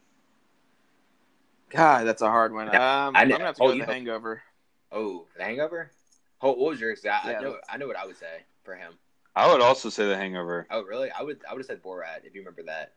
God, 1.69 2.05
that's 2.05 2.21
a 2.21 2.29
hard 2.29 2.53
one. 2.53 2.67
Um, 2.69 3.15
I, 3.15 3.23
am 3.23 3.29
gonna 3.29 3.45
have 3.45 3.55
to 3.55 3.63
oh, 3.63 3.67
go 3.67 3.77
with 3.77 3.87
The 3.87 3.93
Hangover. 3.93 4.41
Oh, 4.91 5.25
The 5.37 5.43
Hangover. 5.43 5.91
Oh, 6.41 6.49
what 6.49 6.71
was 6.71 6.79
yours? 6.79 7.03
I, 7.05 7.07
yeah. 7.07 7.39
I 7.39 7.41
know, 7.41 7.57
I 7.69 7.77
know 7.77 7.87
what 7.87 7.97
I 7.97 8.05
would 8.05 8.17
say 8.17 8.43
for 8.63 8.75
him. 8.75 8.93
I 9.35 9.51
would 9.51 9.61
also 9.61 9.89
say 9.89 10.07
The 10.07 10.17
Hangover. 10.17 10.67
Oh, 10.69 10.83
really? 10.83 11.09
I 11.11 11.23
would 11.23 11.39
I 11.47 11.53
would 11.53 11.59
have 11.59 11.67
said 11.67 11.83
Borat 11.83 12.25
if 12.25 12.35
you 12.35 12.41
remember 12.41 12.63
that. 12.63 12.93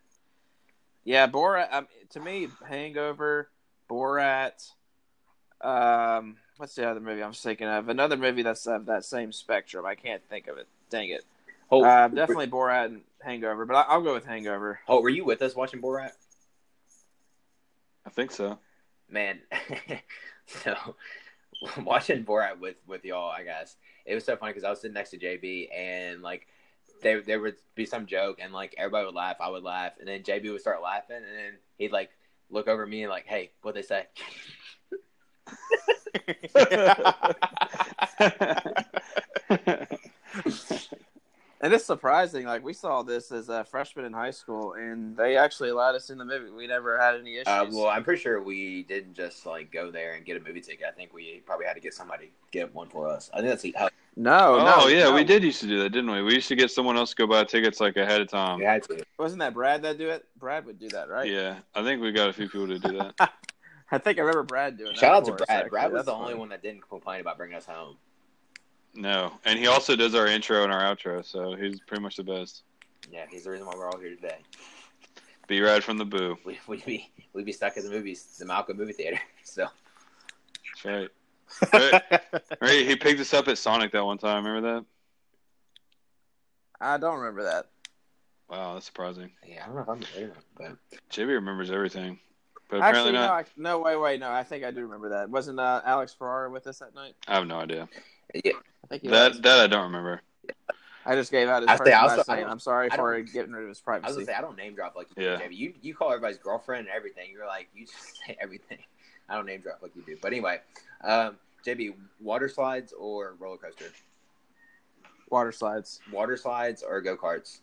Yeah, 1.05 1.27
Borat. 1.27 1.73
Um, 1.73 1.89
to 2.11 2.21
me, 2.21 2.49
Hangover, 2.67 3.51
Borat. 3.91 4.71
Um, 5.61 6.37
what's 6.57 6.75
the 6.75 6.89
other 6.89 7.01
movie 7.01 7.23
I'm 7.23 7.33
thinking 7.33 7.69
of? 7.69 7.89
Another 7.89 8.17
movie 8.17 8.43
that's 8.43 8.67
of 8.67 8.87
that 8.87 9.05
same 9.05 9.33
spectrum. 9.33 9.85
I 9.87 9.95
can't 9.95 10.23
think 10.29 10.49
of 10.49 10.59
it. 10.59 10.69
Dang 10.91 11.11
it. 11.11 11.25
Oh, 11.71 11.85
uh, 11.85 12.09
definitely 12.09 12.49
Borat 12.49 12.87
and 12.87 13.01
Hangover, 13.23 13.65
but 13.65 13.75
I, 13.75 13.97
will 13.97 14.05
go 14.05 14.15
with 14.15 14.27
Hangover. 14.27 14.81
Oh, 14.89 15.01
were 15.01 15.09
you 15.09 15.25
with 15.25 15.41
us 15.43 15.55
watching 15.55 15.81
Borat? 15.81 16.13
I 18.05 18.11
think 18.11 18.31
so. 18.31 18.59
Man, 19.09 19.41
so 20.47 20.75
watching 21.83 22.25
Borat 22.25 22.59
with 22.59 22.77
with 22.87 23.05
y'all, 23.05 23.31
I 23.31 23.45
guess 23.45 23.77
it 24.05 24.15
was 24.15 24.25
so 24.25 24.37
funny 24.37 24.53
because 24.53 24.65
I 24.65 24.71
was 24.71 24.81
sitting 24.81 24.95
next 24.95 25.11
to 25.11 25.19
JB 25.19 25.69
and 25.75 26.23
like 26.23 26.47
there 27.03 27.21
there 27.23 27.41
would 27.41 27.57
be 27.75 27.87
some 27.87 28.07
joke 28.07 28.39
and 28.41 28.53
like 28.53 28.75
everybody 28.79 29.07
would 29.07 29.15
laugh, 29.15 29.37
I 29.41 29.49
would 29.49 29.63
laugh, 29.63 29.93
and 29.99 30.09
then 30.09 30.23
JB 30.23 30.53
would 30.53 30.61
start 30.61 30.83
laughing, 30.83 31.17
and 31.17 31.25
then 31.25 31.59
he'd 31.79 31.93
like 31.93 32.11
look 32.51 32.69
over 32.69 32.87
me 32.87 33.03
and 33.03 33.11
like, 33.11 33.27
"Hey, 33.27 33.53
what 33.63 33.75
they 33.75 33.83
say?" 33.83 34.07
and 41.63 41.73
it's 41.73 41.85
surprising. 41.85 42.45
Like 42.45 42.65
we 42.65 42.73
saw 42.73 43.03
this 43.03 43.31
as 43.31 43.49
a 43.49 43.65
freshman 43.65 44.05
in 44.05 44.13
high 44.13 44.33
school, 44.33 44.75
and 44.75 45.17
they 45.17 45.37
actually 45.37 45.71
allowed 45.71 45.95
us 45.95 46.11
in 46.11 46.19
the 46.19 46.25
movie. 46.25 46.51
We 46.51 46.67
never 46.67 46.99
had 46.99 47.15
any 47.15 47.35
issues. 47.35 47.47
Uh, 47.47 47.67
well, 47.71 47.87
I'm 47.87 48.03
pretty 48.03 48.21
sure 48.21 48.43
we 48.43 48.83
didn't 48.83 49.15
just 49.15 49.47
like 49.47 49.71
go 49.73 49.91
there 49.91 50.15
and 50.15 50.25
get 50.27 50.37
a 50.37 50.41
movie 50.41 50.61
ticket. 50.61 50.87
I 50.89 50.91
think 50.91 51.15
we 51.15 51.41
probably 51.47 51.67
had 51.67 51.75
to 51.75 51.81
get 51.81 51.95
somebody 51.95 52.27
to 52.27 52.33
get 52.51 52.75
one 52.75 52.89
for 52.89 53.09
us. 53.09 53.31
I 53.33 53.41
think 53.41 53.49
that's 53.49 53.67
how. 53.77 53.89
No, 54.15 54.59
oh, 54.61 54.65
no, 54.65 54.89
yeah, 54.89 55.05
no. 55.05 55.15
we 55.15 55.25
did 55.25 55.43
used 55.43 55.61
to 55.61 55.67
do 55.67 55.83
that, 55.83 55.91
didn't 55.91 56.11
we? 56.11 56.21
We 56.21 56.35
used 56.35 56.49
to 56.49 56.57
get 56.57 56.71
someone 56.71 56.99
else 56.99 57.11
to 57.11 57.17
go 57.17 57.27
buy 57.27 57.45
tickets 57.45 57.81
like 57.81 57.97
ahead 57.97 58.21
of 58.21 58.29
time. 58.29 58.59
We 58.59 58.65
had. 58.65 58.83
Wasn't 59.19 59.39
that 59.39 59.55
Brad 59.55 59.83
that 59.83 59.97
do 59.97 60.11
it? 60.11 60.27
Brad 60.39 60.67
would 60.67 60.79
do 60.79 60.89
that, 60.91 61.09
right? 61.09 61.31
Yeah, 61.31 61.59
I 61.75 61.83
think 61.83 62.03
we 62.03 62.13
got 62.13 62.29
a 62.29 62.33
few 62.33 62.47
people 62.47 62.67
to 62.67 62.79
do 62.79 62.99
that. 62.99 63.15
I 63.91 63.99
think 63.99 64.19
I 64.19 64.23
remember 64.23 64.43
Brad 64.43 64.77
doing. 64.77 64.95
Shout 64.95 65.15
out 65.15 65.25
to 65.27 65.33
Brad. 65.33 65.71
Brad 65.71 65.93
was 65.93 66.07
the 66.07 66.13
funny. 66.13 66.25
only 66.25 66.35
one 66.35 66.49
that 66.49 66.63
didn't 66.63 66.89
complain 66.89 67.21
about 67.21 67.37
bringing 67.37 67.57
us 67.57 67.67
home. 67.67 67.97
No, 68.95 69.33
and 69.45 69.59
he 69.59 69.67
also 69.67 69.97
does 69.97 70.15
our 70.15 70.27
intro 70.27 70.65
and 70.65 70.73
our 70.73 70.83
outro, 70.83 71.25
so 71.25 71.55
he's 71.55 71.81
pretty 71.81 72.03
much 72.03 72.17
the 72.17 72.25
best. 72.25 72.63
Yeah, 73.11 73.25
he's 73.31 73.45
the 73.45 73.51
reason 73.51 73.67
why 73.67 73.75
we're 73.77 73.89
all 73.89 73.99
here 73.99 74.15
today. 74.15 74.39
Be 75.49 75.61
rad 75.61 75.83
from 75.83 75.99
the 75.99 76.05
boo. 76.05 76.37
We, 76.45 76.59
would 76.67 76.85
be 76.85 77.11
we'd 77.33 77.47
be 77.47 77.53
stuck 77.53 77.77
in 77.77 77.85
the 77.85 77.91
movies, 77.91 78.37
the 78.39 78.45
Malco 78.45 78.75
movie 78.75 78.93
theater. 78.93 79.19
So 79.45 79.67
That's 80.85 80.85
right. 80.85 81.09
right. 81.73 82.03
right. 82.61 82.87
He 82.87 82.97
picked 82.97 83.21
us 83.21 83.35
up 83.35 83.49
at 83.49 83.59
Sonic 83.59 83.93
that 83.93 84.05
one 84.05 84.17
time. 84.17 84.47
Remember 84.47 84.75
that? 84.75 84.85
I 86.81 86.97
don't 86.97 87.19
remember 87.19 87.43
that. 87.43 87.67
Wow, 88.49 88.75
that's 88.75 88.87
surprising. 88.87 89.31
Yeah, 89.47 89.65
I 89.65 89.67
don't 89.67 89.77
know 89.77 89.83
if 89.83 89.89
I'm 89.89 90.01
there, 90.15 90.33
but 90.57 90.77
JB 91.11 91.29
remembers 91.29 91.71
everything, 91.71 92.19
but 92.71 92.77
apparently 92.79 93.17
Actually, 93.17 93.27
no. 93.27 93.33
I, 93.33 93.45
no, 93.57 93.79
wait, 93.81 93.97
wait, 93.97 94.21
no. 94.21 94.31
I 94.31 94.43
think 94.43 94.65
I 94.65 94.71
do 94.71 94.83
remember 94.83 95.11
that. 95.11 95.29
Wasn't 95.29 95.59
uh, 95.59 95.83
Alex 95.85 96.15
Ferrara 96.15 96.51
with 96.51 96.67
us 96.67 96.79
that 96.79 96.95
night? 96.95 97.15
I 97.27 97.35
have 97.35 97.47
no 97.47 97.57
idea. 97.57 97.89
Yeah, 98.35 98.53
I 98.85 98.87
think 98.89 99.03
he 99.03 99.09
That 99.09 99.33
was. 99.33 99.41
that 99.43 99.61
I 99.61 99.67
don't 99.67 99.85
remember. 99.85 100.21
I 101.05 101.15
just 101.17 101.33
gave 101.33 101.49
out 101.49 101.63
his 101.63 101.69
I 101.69 101.77
first 101.77 101.87
say, 101.89 101.93
and 101.95 102.03
also- 102.03 102.17
last 102.19 102.29
I 102.31 102.35
name. 102.37 102.43
don't- 102.45 102.53
I'm 102.53 102.59
sorry 102.61 102.91
for 102.91 103.21
getting 103.23 103.53
rid 103.53 103.63
of 103.65 103.69
his 103.69 103.79
I 103.79 103.81
was 103.81 103.81
privacy. 104.03 104.15
gonna 104.15 104.27
say 104.27 104.35
I 104.35 104.41
don't 104.41 104.57
name 104.57 104.75
drop 104.75 104.95
like 104.95 105.09
you 105.17 105.25
Yeah. 105.25 105.37
do, 105.37 105.45
JB. 105.45 105.57
You 105.57 105.75
you 105.83 105.95
call 105.95 106.11
everybody's 106.13 106.39
girlfriend 106.39 106.87
and 106.87 106.95
everything. 106.97 107.31
You're 107.33 107.47
like 107.47 107.69
you 107.75 107.87
just 107.87 108.17
say 108.27 108.37
everything. 108.41 108.79
I 109.29 109.35
don't 109.35 109.47
name 109.47 109.61
drop 109.63 109.83
like 109.83 109.97
you 109.97 110.03
do. 110.03 110.17
But 110.23 110.33
anyway, 110.33 110.61
um, 111.03 111.39
JB, 111.67 111.95
water 112.21 112.49
slides 112.49 112.93
or 112.93 113.35
roller 113.39 113.57
coaster? 113.57 113.87
Water 115.31 115.51
slides, 115.53 116.01
Water 116.13 116.37
slides 116.37 116.83
or 116.83 117.01
go 117.01 117.17
karts? 117.17 117.61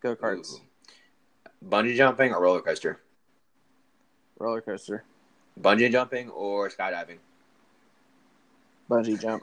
go 0.00 0.14
karts, 0.14 0.60
Bungee 1.66 1.96
jumping 1.96 2.32
or 2.32 2.40
roller 2.40 2.60
coaster? 2.60 3.00
roller 4.38 4.60
coaster, 4.60 5.04
Bungee 5.60 5.90
jumping 5.90 6.30
or 6.30 6.68
skydiving? 6.70 7.18
Bungee 8.90 9.20
jump. 9.20 9.42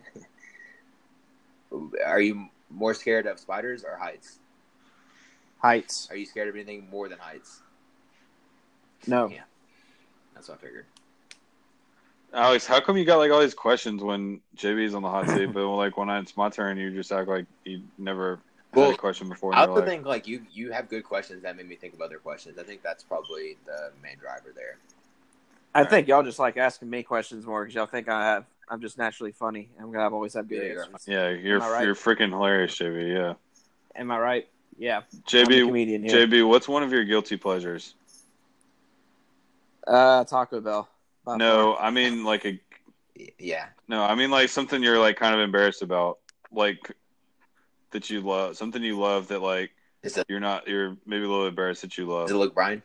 Are 2.05 2.21
you 2.21 2.47
more 2.69 2.93
scared 2.93 3.25
of 3.25 3.39
spiders 3.39 3.83
or 3.83 3.97
heights? 3.97 4.39
Heights. 5.59 6.07
Are 6.09 6.15
you 6.15 6.25
scared 6.25 6.49
of 6.49 6.55
anything 6.55 6.87
more 6.89 7.07
than 7.07 7.19
heights? 7.19 7.61
No. 9.07 9.29
Yeah. 9.29 9.41
That's 10.33 10.49
what 10.49 10.57
I 10.57 10.61
figured. 10.61 10.85
Alex, 12.33 12.65
how 12.65 12.79
come 12.79 12.97
you 12.97 13.03
got 13.03 13.17
like 13.17 13.31
all 13.31 13.41
these 13.41 13.53
questions 13.53 14.01
when 14.01 14.39
JB's 14.55 14.93
on 14.93 15.01
the 15.01 15.09
hot 15.09 15.27
seat, 15.27 15.47
but 15.53 15.67
like 15.67 15.97
when 15.97 16.09
it's 16.09 16.37
my 16.37 16.49
turn, 16.49 16.77
you 16.77 16.91
just 16.91 17.11
act 17.11 17.27
like 17.27 17.45
you 17.65 17.81
never 17.97 18.39
Well, 18.73 18.85
had 18.85 18.95
a 18.95 18.97
question 18.97 19.27
before? 19.27 19.53
I 19.53 19.63
and 19.63 19.69
also 19.69 19.81
you're 19.81 19.87
like, 19.87 19.95
think 19.95 20.05
like 20.05 20.27
you 20.27 20.45
you 20.53 20.71
have 20.71 20.87
good 20.87 21.03
questions 21.03 21.43
that 21.43 21.57
made 21.57 21.67
me 21.67 21.75
think 21.75 21.93
of 21.93 22.01
other 22.01 22.19
questions. 22.19 22.57
I 22.57 22.63
think 22.63 22.81
that's 22.81 23.03
probably 23.03 23.57
the 23.65 23.91
main 24.01 24.17
driver 24.17 24.53
there. 24.55 24.77
I 25.75 25.83
think 25.83 26.07
y'all 26.07 26.23
just 26.23 26.39
like 26.39 26.55
asking 26.57 26.89
me 26.89 27.03
questions 27.03 27.45
more 27.45 27.63
because 27.63 27.75
y'all 27.75 27.85
think 27.85 28.07
I 28.07 28.23
have. 28.23 28.45
I'm 28.71 28.79
just 28.79 28.97
naturally 28.97 29.33
funny. 29.33 29.69
I'm 29.77 29.91
gonna 29.91 30.03
have 30.03 30.13
always 30.13 30.33
have 30.33 30.47
good 30.47 30.63
Yeah, 30.63 30.71
you're 30.71 30.83
answers. 30.85 31.03
yeah, 31.05 31.29
you're 31.29 31.59
right? 31.59 31.83
you're 31.83 31.93
freaking 31.93 32.29
hilarious, 32.29 32.73
JB. 32.77 33.13
Yeah, 33.13 33.33
Am 33.99 34.09
I 34.09 34.17
right? 34.17 34.47
Yeah. 34.77 34.99
I'm 34.99 35.03
the 35.11 35.43
JB, 35.43 35.67
comedian 35.67 36.03
here. 36.03 36.25
JB, 36.25 36.47
what's 36.47 36.69
one 36.69 36.81
of 36.81 36.91
your 36.93 37.03
guilty 37.03 37.35
pleasures? 37.35 37.95
Uh, 39.85 40.23
Taco 40.23 40.61
Bell. 40.61 40.87
by 41.25 41.35
No, 41.35 41.75
I 41.75 41.91
mean 41.91 42.23
like 42.23 42.45
a 42.45 42.59
Yeah. 43.37 43.65
no, 43.89 44.03
I 44.03 44.15
mean 44.15 44.31
like 44.31 44.47
something 44.47 44.81
you're 44.81 44.99
like 44.99 45.17
kind 45.17 45.35
of 45.35 45.41
embarrassed 45.41 45.81
about, 45.81 46.19
like 46.51 46.95
that 47.91 48.09
you 48.09 48.21
love, 48.21 48.55
something 48.55 48.81
you 48.81 48.97
love 48.97 49.27
that 49.27 49.41
like 49.41 49.71
Is 50.01 50.15
it 50.15 50.25
you're 50.29 50.39
not, 50.39 50.65
you're 50.65 50.95
maybe 51.05 51.25
a 51.25 51.27
little 51.29 51.47
embarrassed 51.47 51.81
that 51.81 51.97
you 51.97 52.05
love. 52.05 52.27
does 52.27 52.35
it 52.35 52.39
look 52.39 52.53
Brian? 52.53 52.81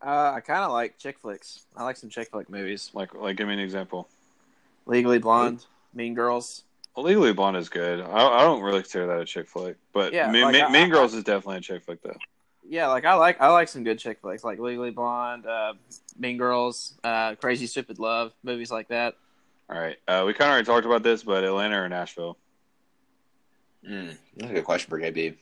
Far. 0.00 0.32
Uh, 0.32 0.36
I 0.36 0.40
kind 0.40 0.64
of 0.64 0.72
like 0.72 0.98
chick 0.98 1.18
flicks. 1.18 1.62
I 1.76 1.84
like 1.84 1.96
some 1.96 2.10
chick 2.10 2.30
flick 2.30 2.48
movies. 2.50 2.90
Like, 2.94 3.14
like 3.14 3.36
give 3.36 3.46
me 3.48 3.54
an 3.54 3.60
example. 3.60 4.08
Legally 4.86 5.18
Blonde, 5.18 5.64
Mean 5.94 6.14
Girls. 6.14 6.64
Well, 6.96 7.06
Legally 7.06 7.32
Blonde 7.32 7.56
is 7.56 7.68
good. 7.68 8.00
I, 8.00 8.38
I 8.38 8.40
don't 8.42 8.62
really 8.62 8.80
consider 8.80 9.06
that 9.08 9.20
a 9.20 9.24
chick 9.24 9.48
flick, 9.48 9.76
but 9.92 10.12
Yeah, 10.12 10.30
Mean, 10.30 10.42
like, 10.44 10.52
Mean- 10.54 10.64
I- 10.64 10.70
Mean 10.70 10.86
I- 10.86 10.88
Girls 10.88 11.14
is 11.14 11.22
definitely 11.24 11.58
a 11.58 11.60
chick 11.60 11.84
flick 11.84 12.02
though. 12.02 12.16
Yeah, 12.68 12.86
like 12.88 13.04
I 13.04 13.14
like 13.14 13.40
I 13.40 13.48
like 13.48 13.68
some 13.68 13.82
good 13.84 13.98
chick 13.98 14.20
flicks, 14.20 14.44
like 14.44 14.58
Legally 14.60 14.90
Blonde, 14.90 15.44
uh, 15.46 15.74
Mean 16.18 16.36
Girls, 16.36 16.94
uh, 17.02 17.34
Crazy 17.36 17.66
Stupid 17.66 17.98
Love, 17.98 18.32
movies 18.44 18.70
like 18.70 18.88
that. 18.88 19.14
All 19.68 19.78
right, 19.78 19.96
uh, 20.08 20.24
we 20.26 20.34
kind 20.34 20.48
of 20.48 20.52
already 20.52 20.66
talked 20.66 20.86
about 20.86 21.02
this, 21.02 21.22
but 21.24 21.42
Atlanta 21.44 21.80
or 21.80 21.88
Nashville? 21.88 22.36
Mm, 23.88 24.16
that's 24.36 24.50
a 24.50 24.54
good 24.54 24.64
question 24.64 24.88
for 24.90 25.00
JB. 25.00 25.34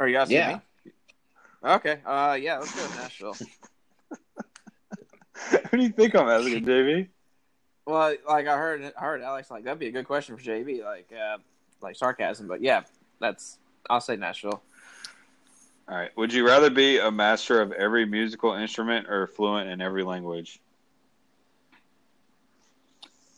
Are 0.00 0.08
you 0.08 0.16
asking 0.16 0.36
Yeah. 0.36 0.54
me? 0.56 0.60
Okay. 1.64 2.00
Uh, 2.04 2.36
yeah, 2.40 2.58
let's 2.58 2.74
go 2.74 2.82
with 2.82 2.98
Nashville. 2.98 3.34
Who 5.70 5.78
do 5.78 5.82
you 5.82 5.90
think 5.90 6.14
I'm 6.14 6.28
asking, 6.28 6.64
JB? 6.64 7.08
well, 7.86 8.14
like 8.28 8.46
I 8.46 8.56
heard, 8.56 8.92
I 8.96 9.00
heard 9.00 9.22
Alex 9.22 9.50
like 9.50 9.64
that'd 9.64 9.78
be 9.78 9.88
a 9.88 9.92
good 9.92 10.06
question 10.06 10.36
for 10.36 10.42
JB, 10.42 10.84
like 10.84 11.08
uh, 11.12 11.38
like 11.80 11.96
sarcasm, 11.96 12.48
but 12.48 12.62
yeah, 12.62 12.82
that's 13.20 13.58
I'll 13.88 14.00
say 14.00 14.16
Nashville. 14.16 14.62
All 15.86 15.96
right. 15.96 16.16
Would 16.16 16.32
you 16.32 16.46
rather 16.46 16.70
be 16.70 16.98
a 16.98 17.10
master 17.10 17.60
of 17.60 17.72
every 17.72 18.06
musical 18.06 18.54
instrument 18.54 19.06
or 19.08 19.26
fluent 19.26 19.68
in 19.68 19.82
every 19.82 20.02
language? 20.02 20.58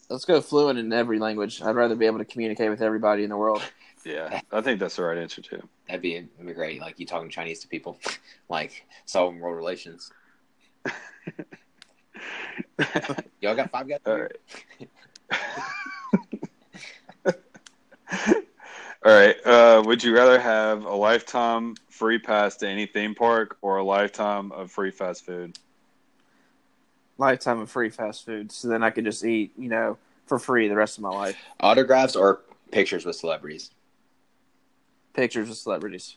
Let's 0.08 0.24
go 0.24 0.40
fluent 0.40 0.78
in 0.78 0.92
every 0.92 1.18
language. 1.18 1.60
I'd 1.60 1.74
rather 1.74 1.96
be 1.96 2.06
able 2.06 2.18
to 2.18 2.24
communicate 2.24 2.70
with 2.70 2.82
everybody 2.82 3.24
in 3.24 3.30
the 3.30 3.36
world. 3.36 3.62
Yeah, 4.06 4.40
I 4.52 4.60
think 4.60 4.78
that's 4.78 4.94
the 4.94 5.02
right 5.02 5.18
answer 5.18 5.42
too. 5.42 5.60
That'd 5.88 6.00
be, 6.00 6.14
that'd 6.20 6.46
be 6.46 6.52
great. 6.52 6.80
Like 6.80 7.00
you 7.00 7.06
talking 7.06 7.28
Chinese 7.28 7.58
to 7.60 7.68
people, 7.68 7.98
like 8.48 8.86
solving 9.04 9.40
world 9.40 9.56
relations. 9.56 10.12
Y'all 13.40 13.56
got 13.56 13.72
five 13.72 13.88
guys. 13.88 13.98
All 14.06 14.14
here? 14.14 14.30
right. 17.24 17.36
All 19.04 19.12
right. 19.12 19.36
Uh, 19.44 19.82
would 19.84 20.04
you 20.04 20.14
rather 20.14 20.38
have 20.38 20.84
a 20.84 20.94
lifetime 20.94 21.74
free 21.88 22.20
pass 22.20 22.56
to 22.58 22.68
any 22.68 22.86
theme 22.86 23.14
park 23.14 23.56
or 23.60 23.78
a 23.78 23.84
lifetime 23.84 24.52
of 24.52 24.70
free 24.70 24.92
fast 24.92 25.26
food? 25.26 25.58
Lifetime 27.18 27.58
of 27.58 27.68
free 27.68 27.90
fast 27.90 28.24
food, 28.24 28.52
so 28.52 28.68
then 28.68 28.84
I 28.84 28.90
could 28.90 29.04
just 29.04 29.24
eat, 29.24 29.50
you 29.58 29.68
know, 29.68 29.98
for 30.26 30.38
free 30.38 30.68
the 30.68 30.76
rest 30.76 30.96
of 30.96 31.02
my 31.02 31.10
life. 31.10 31.36
Autographs 31.58 32.14
or 32.14 32.42
pictures 32.70 33.04
with 33.04 33.16
celebrities. 33.16 33.70
Pictures 35.16 35.48
of 35.48 35.56
celebrities. 35.56 36.16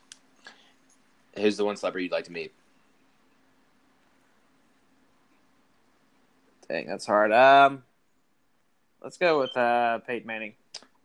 Who's 1.37 1.55
the 1.55 1.63
one 1.63 1.77
celebrity 1.77 2.03
you'd 2.03 2.11
like 2.11 2.25
to 2.25 2.33
meet? 2.33 2.51
Dang, 6.67 6.85
that's 6.85 7.05
hard. 7.05 7.31
Um, 7.31 7.83
let's 9.01 9.17
go 9.17 9.39
with 9.39 9.55
uh, 9.55 9.99
Peyton 9.99 10.27
Manning. 10.27 10.53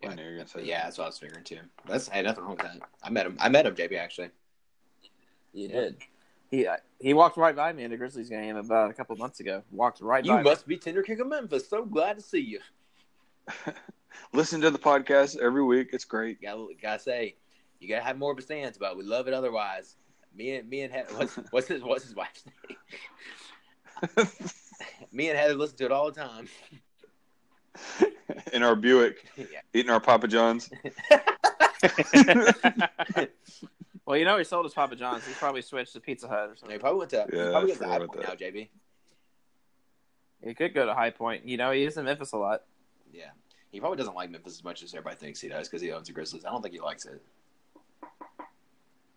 I 0.04 0.14
knew 0.14 0.22
you 0.22 0.30
were 0.30 0.36
gonna 0.38 0.48
say 0.48 0.60
that. 0.60 0.66
Yeah, 0.66 0.82
that's 0.82 0.98
what 0.98 1.04
I 1.04 1.06
was 1.06 1.18
figuring 1.18 1.44
too. 1.44 1.60
That's 1.86 2.08
hey, 2.08 2.22
nothing 2.22 2.42
wrong 2.42 2.56
with 2.56 2.66
that. 2.66 2.80
I 3.02 3.10
met 3.10 3.26
him. 3.26 3.36
I 3.40 3.48
met 3.48 3.64
him, 3.64 3.76
JB. 3.76 3.96
Actually, 3.96 4.30
You 5.52 5.68
did. 5.68 5.96
He 6.50 6.66
uh, 6.66 6.76
he 6.98 7.14
walked 7.14 7.36
right 7.36 7.54
by 7.54 7.72
me 7.72 7.84
in 7.84 7.92
a 7.92 7.96
Grizzlies 7.96 8.28
game 8.28 8.56
about 8.56 8.90
a 8.90 8.94
couple 8.94 9.16
months 9.16 9.38
ago. 9.38 9.62
Walked 9.70 10.00
right 10.00 10.24
you 10.24 10.32
by. 10.32 10.38
me. 10.38 10.42
must 10.42 10.66
be 10.66 10.76
Tender 10.76 11.02
King 11.02 11.20
of 11.20 11.28
Memphis. 11.28 11.68
So 11.68 11.84
glad 11.84 12.16
to 12.16 12.22
see 12.22 12.40
you. 12.40 12.58
Listen 14.32 14.60
to 14.62 14.70
the 14.70 14.78
podcast 14.78 15.38
every 15.38 15.62
week. 15.62 15.90
It's 15.92 16.04
great. 16.04 16.42
Gotta, 16.42 16.66
gotta 16.82 16.98
say, 16.98 17.36
you 17.84 17.90
gotta 17.90 18.04
have 18.04 18.18
more 18.18 18.32
of 18.32 18.38
a 18.38 18.42
stance, 18.42 18.76
but 18.78 18.96
we 18.96 19.04
love 19.04 19.28
it 19.28 19.34
otherwise. 19.34 19.96
Me 20.34 20.56
and 20.56 20.68
me 20.68 20.80
and 20.82 20.92
Heather, 20.92 21.14
what's, 21.14 21.34
what's 21.50 21.68
his 21.68 21.82
what's 21.82 22.04
his 22.04 22.14
wife's 22.14 22.44
name? 22.46 22.78
Me 25.12 25.28
and 25.28 25.38
Heather 25.38 25.54
listen 25.54 25.76
to 25.78 25.84
it 25.84 25.92
all 25.92 26.10
the 26.10 26.20
time. 26.20 26.48
In 28.52 28.62
our 28.62 28.74
Buick, 28.74 29.24
yeah. 29.36 29.44
eating 29.72 29.90
our 29.90 30.00
Papa 30.00 30.26
John's. 30.28 30.68
well, 34.06 34.16
you 34.16 34.24
know 34.24 34.38
he 34.38 34.44
sold 34.44 34.64
his 34.64 34.74
Papa 34.74 34.96
John's. 34.96 35.26
He 35.26 35.32
probably 35.34 35.62
switched 35.62 35.92
to 35.94 36.00
Pizza 36.00 36.28
Hut 36.28 36.48
or 36.48 36.52
He 36.54 36.58
something. 36.58 36.78
probably 36.80 36.98
went 36.98 37.10
to. 37.10 37.26
Yeah, 37.32 37.44
he 37.44 37.50
probably 37.50 37.68
went 37.70 37.80
to 37.80 37.88
High 37.88 37.98
Point 37.98 38.20
now, 38.20 38.28
that. 38.30 38.40
JB. 38.40 38.68
He 40.44 40.54
could 40.54 40.74
go 40.74 40.86
to 40.86 40.94
High 40.94 41.10
Point. 41.10 41.46
You 41.46 41.56
know, 41.56 41.70
he 41.70 41.84
is 41.84 41.96
in 41.96 42.04
Memphis 42.04 42.32
a 42.32 42.36
lot. 42.36 42.62
Yeah, 43.12 43.30
he 43.70 43.80
probably 43.80 43.98
doesn't 43.98 44.14
like 44.14 44.30
Memphis 44.30 44.54
as 44.54 44.64
much 44.64 44.82
as 44.82 44.92
everybody 44.94 45.16
thinks 45.16 45.40
he 45.40 45.48
does 45.48 45.68
because 45.68 45.82
he 45.82 45.92
owns 45.92 46.08
the 46.08 46.12
Grizzlies. 46.12 46.44
I 46.44 46.50
don't 46.50 46.62
think 46.62 46.74
he 46.74 46.80
likes 46.80 47.06
it. 47.06 47.22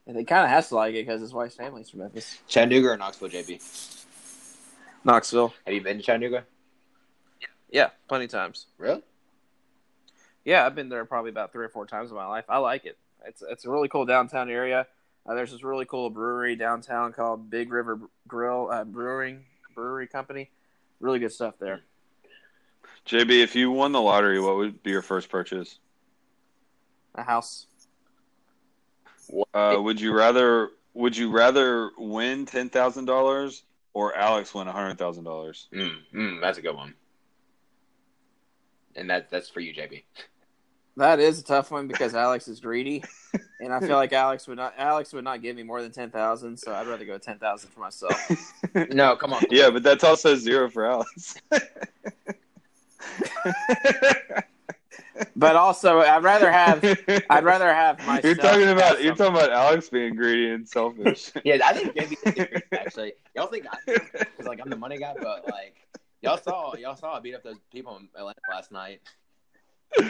And 0.08 0.18
he 0.18 0.24
kind 0.24 0.46
of 0.46 0.50
has 0.50 0.70
to 0.70 0.76
like 0.76 0.96
it 0.96 1.06
because 1.06 1.22
his 1.22 1.34
wife's 1.34 1.56
family's 1.56 1.90
from 1.90 2.00
Memphis. 2.00 2.40
Chattanooga 2.48 2.88
or 2.88 2.98
Knoxville, 2.98 3.30
JB? 3.30 4.06
Knoxville. 5.04 5.54
Have 5.66 5.74
you 5.74 5.82
been 5.82 5.98
to 5.98 6.04
Chattanooga? 6.04 6.46
Yeah, 7.70 7.90
plenty 8.08 8.26
of 8.26 8.32
times. 8.32 8.68
Really? 8.78 9.04
Yeah, 10.46 10.66
I've 10.66 10.76
been 10.76 10.88
there 10.88 11.04
probably 11.04 11.30
about 11.30 11.52
three 11.52 11.66
or 11.66 11.70
four 11.70 11.86
times 11.86 12.10
in 12.10 12.16
my 12.16 12.26
life. 12.26 12.46
I 12.48 12.60
like 12.60 12.86
it. 12.86 12.98
It's 13.26 13.44
it's 13.48 13.66
a 13.66 13.70
really 13.70 13.90
cool 13.90 14.06
downtown 14.06 14.50
area. 14.50 14.88
Uh, 15.26 15.34
there's 15.34 15.52
this 15.52 15.64
really 15.64 15.86
cool 15.86 16.10
brewery 16.10 16.56
downtown 16.56 17.12
called 17.12 17.50
Big 17.50 17.72
River 17.72 18.00
Grill 18.30 18.70
uh, 18.72 18.86
Brewing 18.86 19.44
Brewery 19.76 20.08
Company. 20.08 20.50
Really 21.02 21.20
good 21.20 21.34
stuff 21.34 21.56
there. 21.60 21.82
JB, 23.06 23.44
if 23.44 23.56
you 23.56 23.72
won 23.72 23.92
the 23.92 24.02
lottery, 24.02 24.40
what 24.40 24.56
would 24.56 24.82
be 24.84 24.92
your 24.92 25.02
first 25.02 25.30
purchase? 25.30 25.80
A 27.16 27.24
house. 27.24 27.68
Uh, 29.54 29.78
would 29.80 30.00
you 30.00 30.14
rather 30.14 30.70
would 30.94 31.16
you 31.16 31.32
rather 31.32 31.92
win 31.98 32.46
ten 32.46 32.70
thousand 32.70 33.06
dollars 33.06 33.64
or 33.94 34.16
Alex 34.16 34.54
win 34.54 34.68
hundred 34.68 34.98
thousand 34.98 35.24
dollars? 35.24 35.68
Mm, 35.74 35.98
mm, 36.14 36.42
that's 36.42 36.58
a 36.58 36.62
good 36.62 36.76
one. 36.76 36.94
And 38.96 39.10
that 39.10 39.30
that's 39.30 39.50
for 39.50 39.60
you, 39.60 39.74
JB. 39.74 40.04
That 40.98 41.20
is 41.20 41.40
a 41.40 41.44
tough 41.44 41.70
one 41.70 41.88
because 41.88 42.16
Alex 42.16 42.48
is 42.48 42.60
greedy, 42.60 43.04
and 43.60 43.72
I 43.72 43.80
feel 43.80 43.96
like 43.96 44.14
Alex 44.14 44.48
would 44.48 44.58
not. 44.58 44.74
Alex 44.78 45.14
would 45.14 45.24
not 45.24 45.44
give 45.44 45.56
me 45.56 45.64
more 45.64 45.82
than 45.82 45.92
ten 45.92 46.10
thousand, 46.10 46.58
so 46.58 46.74
I'd 46.74 46.88
rather 46.88 47.06
go 47.06 47.20
ten 47.20 47.38
thousand 47.38 47.70
for 47.70 47.82
myself. 47.82 48.16
no, 48.90 49.16
come 49.16 49.34
on. 49.34 49.44
Yeah, 49.52 49.70
but 49.70 49.84
that's 49.84 50.04
also 50.04 50.36
zero 50.36 50.70
for 50.70 50.88
Alex. 50.88 51.36
but 55.36 55.56
also, 55.56 56.00
I'd 56.00 56.24
rather 56.24 56.52
have. 56.52 56.84
I'd 57.30 57.44
rather 57.44 57.74
have 57.74 58.00
myself. 58.00 58.24
You're 58.24 58.36
talking 58.36 58.70
about 58.70 59.04
you're 59.04 59.16
talking 59.16 59.36
about 59.36 59.52
Alex 59.52 59.90
being 59.90 60.16
greedy 60.16 60.52
and 60.52 60.68
selfish. 60.68 61.32
Yeah, 61.44 61.60
I 61.64 61.74
think 61.74 61.96
JB 61.96 62.56
is 62.56 62.62
actually. 62.74 63.14
Y'all 63.36 63.48
think 63.48 63.66
I 63.72 63.78
because 63.86 64.46
like 64.46 64.60
I'm 64.62 64.70
the 64.70 64.76
money 64.76 64.98
guy, 64.98 65.16
but 65.22 65.48
like 65.50 65.76
y'all 66.22 66.38
saw 66.38 66.76
y'all 66.76 66.96
saw 66.96 67.18
I 67.18 67.20
beat 67.20 67.36
up 67.36 67.44
those 67.44 67.60
people 67.72 67.98
in 67.98 68.10
Atlanta 68.16 68.40
last 68.50 68.72
night. 68.72 69.02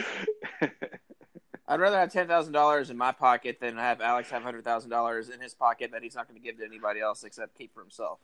I'd 1.70 1.80
rather 1.80 1.98
have 1.98 2.12
ten 2.12 2.26
thousand 2.26 2.54
dollars 2.54 2.90
in 2.90 2.96
my 2.96 3.12
pocket 3.12 3.58
than 3.60 3.76
have 3.76 4.00
Alex 4.00 4.30
have 4.30 4.42
hundred 4.42 4.64
thousand 4.64 4.90
dollars 4.90 5.28
in 5.28 5.40
his 5.40 5.54
pocket 5.54 5.90
that 5.92 6.02
he's 6.02 6.14
not 6.14 6.26
going 6.26 6.40
to 6.40 6.44
give 6.44 6.58
to 6.58 6.64
anybody 6.64 7.00
else 7.00 7.24
except 7.24 7.56
keep 7.56 7.72
for 7.74 7.80
himself. 7.80 8.18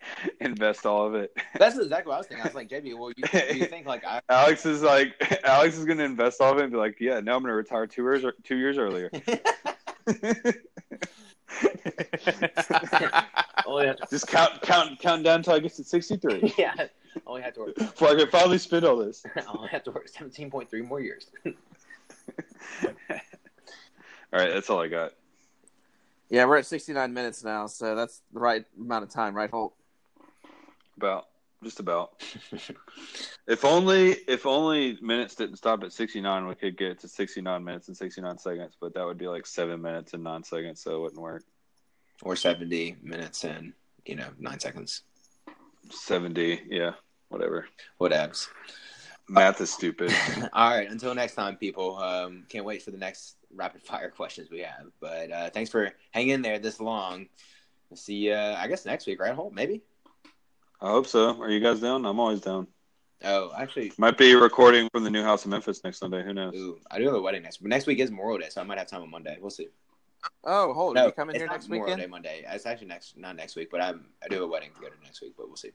Invest 0.40 0.86
all 0.86 1.06
of 1.06 1.14
it. 1.14 1.36
That's 1.58 1.76
exactly 1.78 2.08
what 2.10 2.14
I 2.16 2.18
was 2.18 2.26
thinking. 2.26 2.42
I 2.44 2.46
was 2.46 2.54
like, 2.54 2.68
JB, 2.68 2.98
well, 2.98 3.10
you, 3.16 3.24
you 3.54 3.66
think 3.66 3.86
like 3.86 4.04
I 4.04 4.20
Alex 4.28 4.64
is 4.66 4.82
like 4.82 5.40
Alex 5.44 5.76
is 5.76 5.84
gonna 5.84 6.04
invest 6.04 6.40
all 6.40 6.52
of 6.52 6.58
it 6.58 6.64
and 6.64 6.72
be 6.72 6.78
like, 6.78 6.96
yeah, 7.00 7.20
no, 7.20 7.36
I'm 7.36 7.42
gonna 7.42 7.54
retire 7.54 7.86
two 7.86 8.02
years 8.02 8.24
two 8.44 8.56
years 8.56 8.78
earlier. 8.78 9.10
only 13.66 13.86
have 13.86 13.96
to, 13.96 14.06
Just 14.10 14.28
count 14.28 14.60
count 14.62 14.98
count 15.00 15.24
down 15.24 15.36
until 15.36 15.54
I 15.54 15.58
get 15.60 15.74
to 15.74 15.84
sixty 15.84 16.16
three. 16.16 16.52
yeah, 16.58 16.74
only 17.26 17.42
have 17.42 17.54
to 17.54 17.60
work 17.60 17.74
Before 17.76 18.08
I 18.08 18.14
can 18.14 18.28
finally 18.28 18.58
spend 18.58 18.84
all 18.84 18.96
this. 18.96 19.24
I 19.36 19.42
only 19.54 19.68
have 19.68 19.82
to 19.84 19.90
work 19.90 20.08
seventeen 20.08 20.50
point 20.50 20.70
three 20.70 20.82
more 20.82 21.00
years. 21.00 21.30
All 24.30 24.38
right, 24.38 24.50
that's 24.52 24.68
all 24.68 24.80
I 24.80 24.88
got. 24.88 25.12
Yeah, 26.28 26.44
we're 26.44 26.58
at 26.58 26.66
sixty 26.66 26.92
nine 26.92 27.14
minutes 27.14 27.42
now, 27.42 27.66
so 27.66 27.94
that's 27.94 28.20
the 28.32 28.40
right 28.40 28.64
amount 28.78 29.04
of 29.04 29.10
time, 29.10 29.34
right, 29.34 29.50
Holt? 29.50 29.74
About 30.98 31.26
just 31.62 31.78
about. 31.78 32.24
if 33.46 33.64
only 33.64 34.10
if 34.26 34.46
only 34.46 34.98
minutes 35.00 35.36
didn't 35.36 35.56
stop 35.56 35.84
at 35.84 35.92
sixty 35.92 36.20
nine, 36.20 36.48
we 36.48 36.56
could 36.56 36.76
get 36.76 36.98
to 37.00 37.08
sixty 37.08 37.40
nine 37.40 37.62
minutes 37.62 37.86
and 37.86 37.96
sixty 37.96 38.20
nine 38.20 38.36
seconds, 38.36 38.74
but 38.80 38.94
that 38.94 39.06
would 39.06 39.16
be 39.16 39.28
like 39.28 39.46
seven 39.46 39.80
minutes 39.80 40.12
and 40.12 40.24
nine 40.24 40.42
seconds, 40.42 40.82
so 40.82 40.96
it 40.96 41.00
wouldn't 41.02 41.20
work. 41.20 41.44
or 42.22 42.34
seventy 42.34 42.96
minutes 43.00 43.44
and 43.44 43.74
you 44.06 44.16
know 44.16 44.28
nine 44.40 44.58
seconds. 44.58 45.02
Seventy, 45.90 46.62
yeah, 46.68 46.94
whatever. 47.28 47.68
Whatevs. 48.00 48.48
Math 49.28 49.60
is 49.60 49.70
stupid. 49.70 50.12
All 50.52 50.70
right. 50.70 50.90
Until 50.90 51.14
next 51.14 51.36
time, 51.36 51.56
people. 51.56 51.96
Um, 51.98 52.44
can't 52.48 52.64
wait 52.64 52.82
for 52.82 52.90
the 52.90 52.98
next 52.98 53.36
rapid 53.54 53.82
fire 53.82 54.10
questions 54.10 54.50
we 54.50 54.60
have. 54.60 54.86
But 55.00 55.30
uh, 55.30 55.50
thanks 55.50 55.70
for 55.70 55.92
hanging 56.10 56.30
in 56.30 56.42
there 56.42 56.58
this 56.58 56.80
long. 56.80 57.28
We'll 57.88 57.98
see 57.98 58.14
you, 58.14 58.32
uh, 58.32 58.56
I 58.58 58.68
guess, 58.68 58.84
next 58.84 59.06
week, 59.06 59.20
right, 59.20 59.34
Holt? 59.34 59.54
Maybe? 59.54 59.82
I 60.80 60.90
hope 60.90 61.06
so. 61.06 61.40
Are 61.42 61.50
you 61.50 61.60
guys 61.60 61.80
down? 61.80 62.04
I'm 62.04 62.20
always 62.20 62.40
down. 62.40 62.66
Oh, 63.24 63.50
actually, 63.56 63.92
Might 63.98 64.16
be 64.16 64.34
recording 64.36 64.88
from 64.92 65.02
the 65.02 65.10
new 65.10 65.24
house 65.24 65.44
in 65.44 65.50
Memphis 65.50 65.82
next 65.82 65.98
Sunday. 65.98 66.22
Who 66.22 66.32
knows? 66.32 66.54
ooh, 66.54 66.78
I 66.88 66.98
do 66.98 67.06
have 67.06 67.14
a 67.14 67.20
wedding 67.20 67.42
next 67.42 67.60
week. 67.60 67.68
Next 67.68 67.86
week 67.86 67.98
is 67.98 68.10
Memorial 68.12 68.38
Day, 68.38 68.48
so 68.48 68.60
I 68.60 68.64
might 68.64 68.78
have 68.78 68.86
time 68.86 69.02
on 69.02 69.10
Monday. 69.10 69.36
We'll 69.40 69.50
see. 69.50 69.66
Oh, 70.44 70.72
hold. 70.72 70.94
no, 70.94 71.02
are 71.02 71.06
you 71.06 71.12
coming 71.12 71.34
it's 71.34 71.40
here 71.40 71.46
not 71.48 71.54
next 71.54 71.68
Memorial 71.68 71.86
weekend? 71.96 72.02
Day 72.02 72.06
Monday. 72.06 72.44
It's 72.48 72.64
actually 72.64 72.86
next, 72.86 73.16
not 73.16 73.34
next 73.34 73.56
week, 73.56 73.70
but 73.72 73.80
I'm, 73.80 74.06
I 74.22 74.28
do 74.28 74.36
have 74.36 74.44
a 74.44 74.46
wedding 74.46 74.70
to 74.74 74.80
go 74.80 74.86
to 74.88 75.02
next 75.02 75.20
week, 75.20 75.34
but 75.36 75.48
we'll 75.48 75.56
see. 75.56 75.72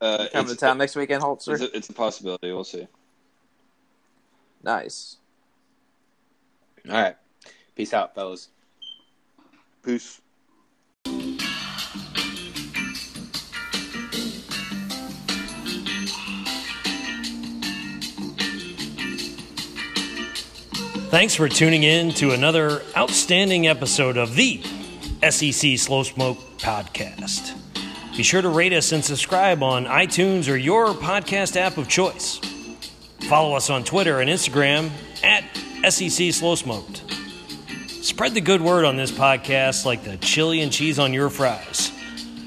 Uh, 0.00 0.18
You 0.22 0.28
coming 0.30 0.54
to 0.54 0.56
town 0.56 0.78
next 0.78 0.94
weekend, 0.94 1.20
Holt, 1.20 1.42
sir? 1.42 1.54
it's, 1.54 1.62
a, 1.62 1.76
it's 1.76 1.88
a 1.88 1.92
possibility. 1.92 2.52
We'll 2.52 2.62
see. 2.62 2.86
Nice. 4.62 5.16
All 6.88 6.94
right. 6.94 7.16
Peace 7.74 7.92
out, 7.92 8.14
fellas. 8.14 8.50
Peace. 9.82 10.20
Thanks 21.10 21.34
for 21.34 21.48
tuning 21.48 21.82
in 21.82 22.12
to 22.14 22.30
another 22.30 22.82
outstanding 22.96 23.66
episode 23.66 24.16
of 24.16 24.36
the 24.36 24.62
SEC 25.28 25.76
Slow 25.76 26.04
Smoke 26.04 26.38
Podcast. 26.58 27.56
Be 28.16 28.22
sure 28.22 28.40
to 28.40 28.48
rate 28.48 28.72
us 28.72 28.92
and 28.92 29.04
subscribe 29.04 29.60
on 29.64 29.86
iTunes 29.86 30.48
or 30.48 30.56
your 30.56 30.94
podcast 30.94 31.56
app 31.56 31.78
of 31.78 31.88
choice. 31.88 32.38
Follow 33.28 33.56
us 33.56 33.70
on 33.70 33.82
Twitter 33.82 34.20
and 34.20 34.30
Instagram 34.30 34.90
at 35.24 35.42
SEC 35.90 36.32
Slow 36.32 36.54
Smoked. 36.54 37.02
Spread 37.88 38.34
the 38.34 38.40
good 38.40 38.62
word 38.62 38.84
on 38.84 38.94
this 38.94 39.10
podcast 39.10 39.84
like 39.84 40.04
the 40.04 40.16
chili 40.18 40.60
and 40.60 40.70
cheese 40.70 41.00
on 41.00 41.12
your 41.12 41.28
fries. 41.28 41.90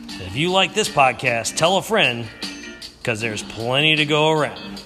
If 0.08 0.38
you 0.38 0.54
like 0.54 0.74
this 0.74 0.88
podcast, 0.88 1.58
tell 1.58 1.76
a 1.76 1.82
friend 1.82 2.30
because 3.00 3.20
there's 3.20 3.44
plenty 3.44 3.98
to 3.98 4.06
go 4.06 4.32
around. 4.32 4.82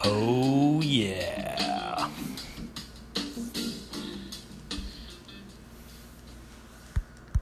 Oh, 0.00 0.80
yeah. 0.80 1.41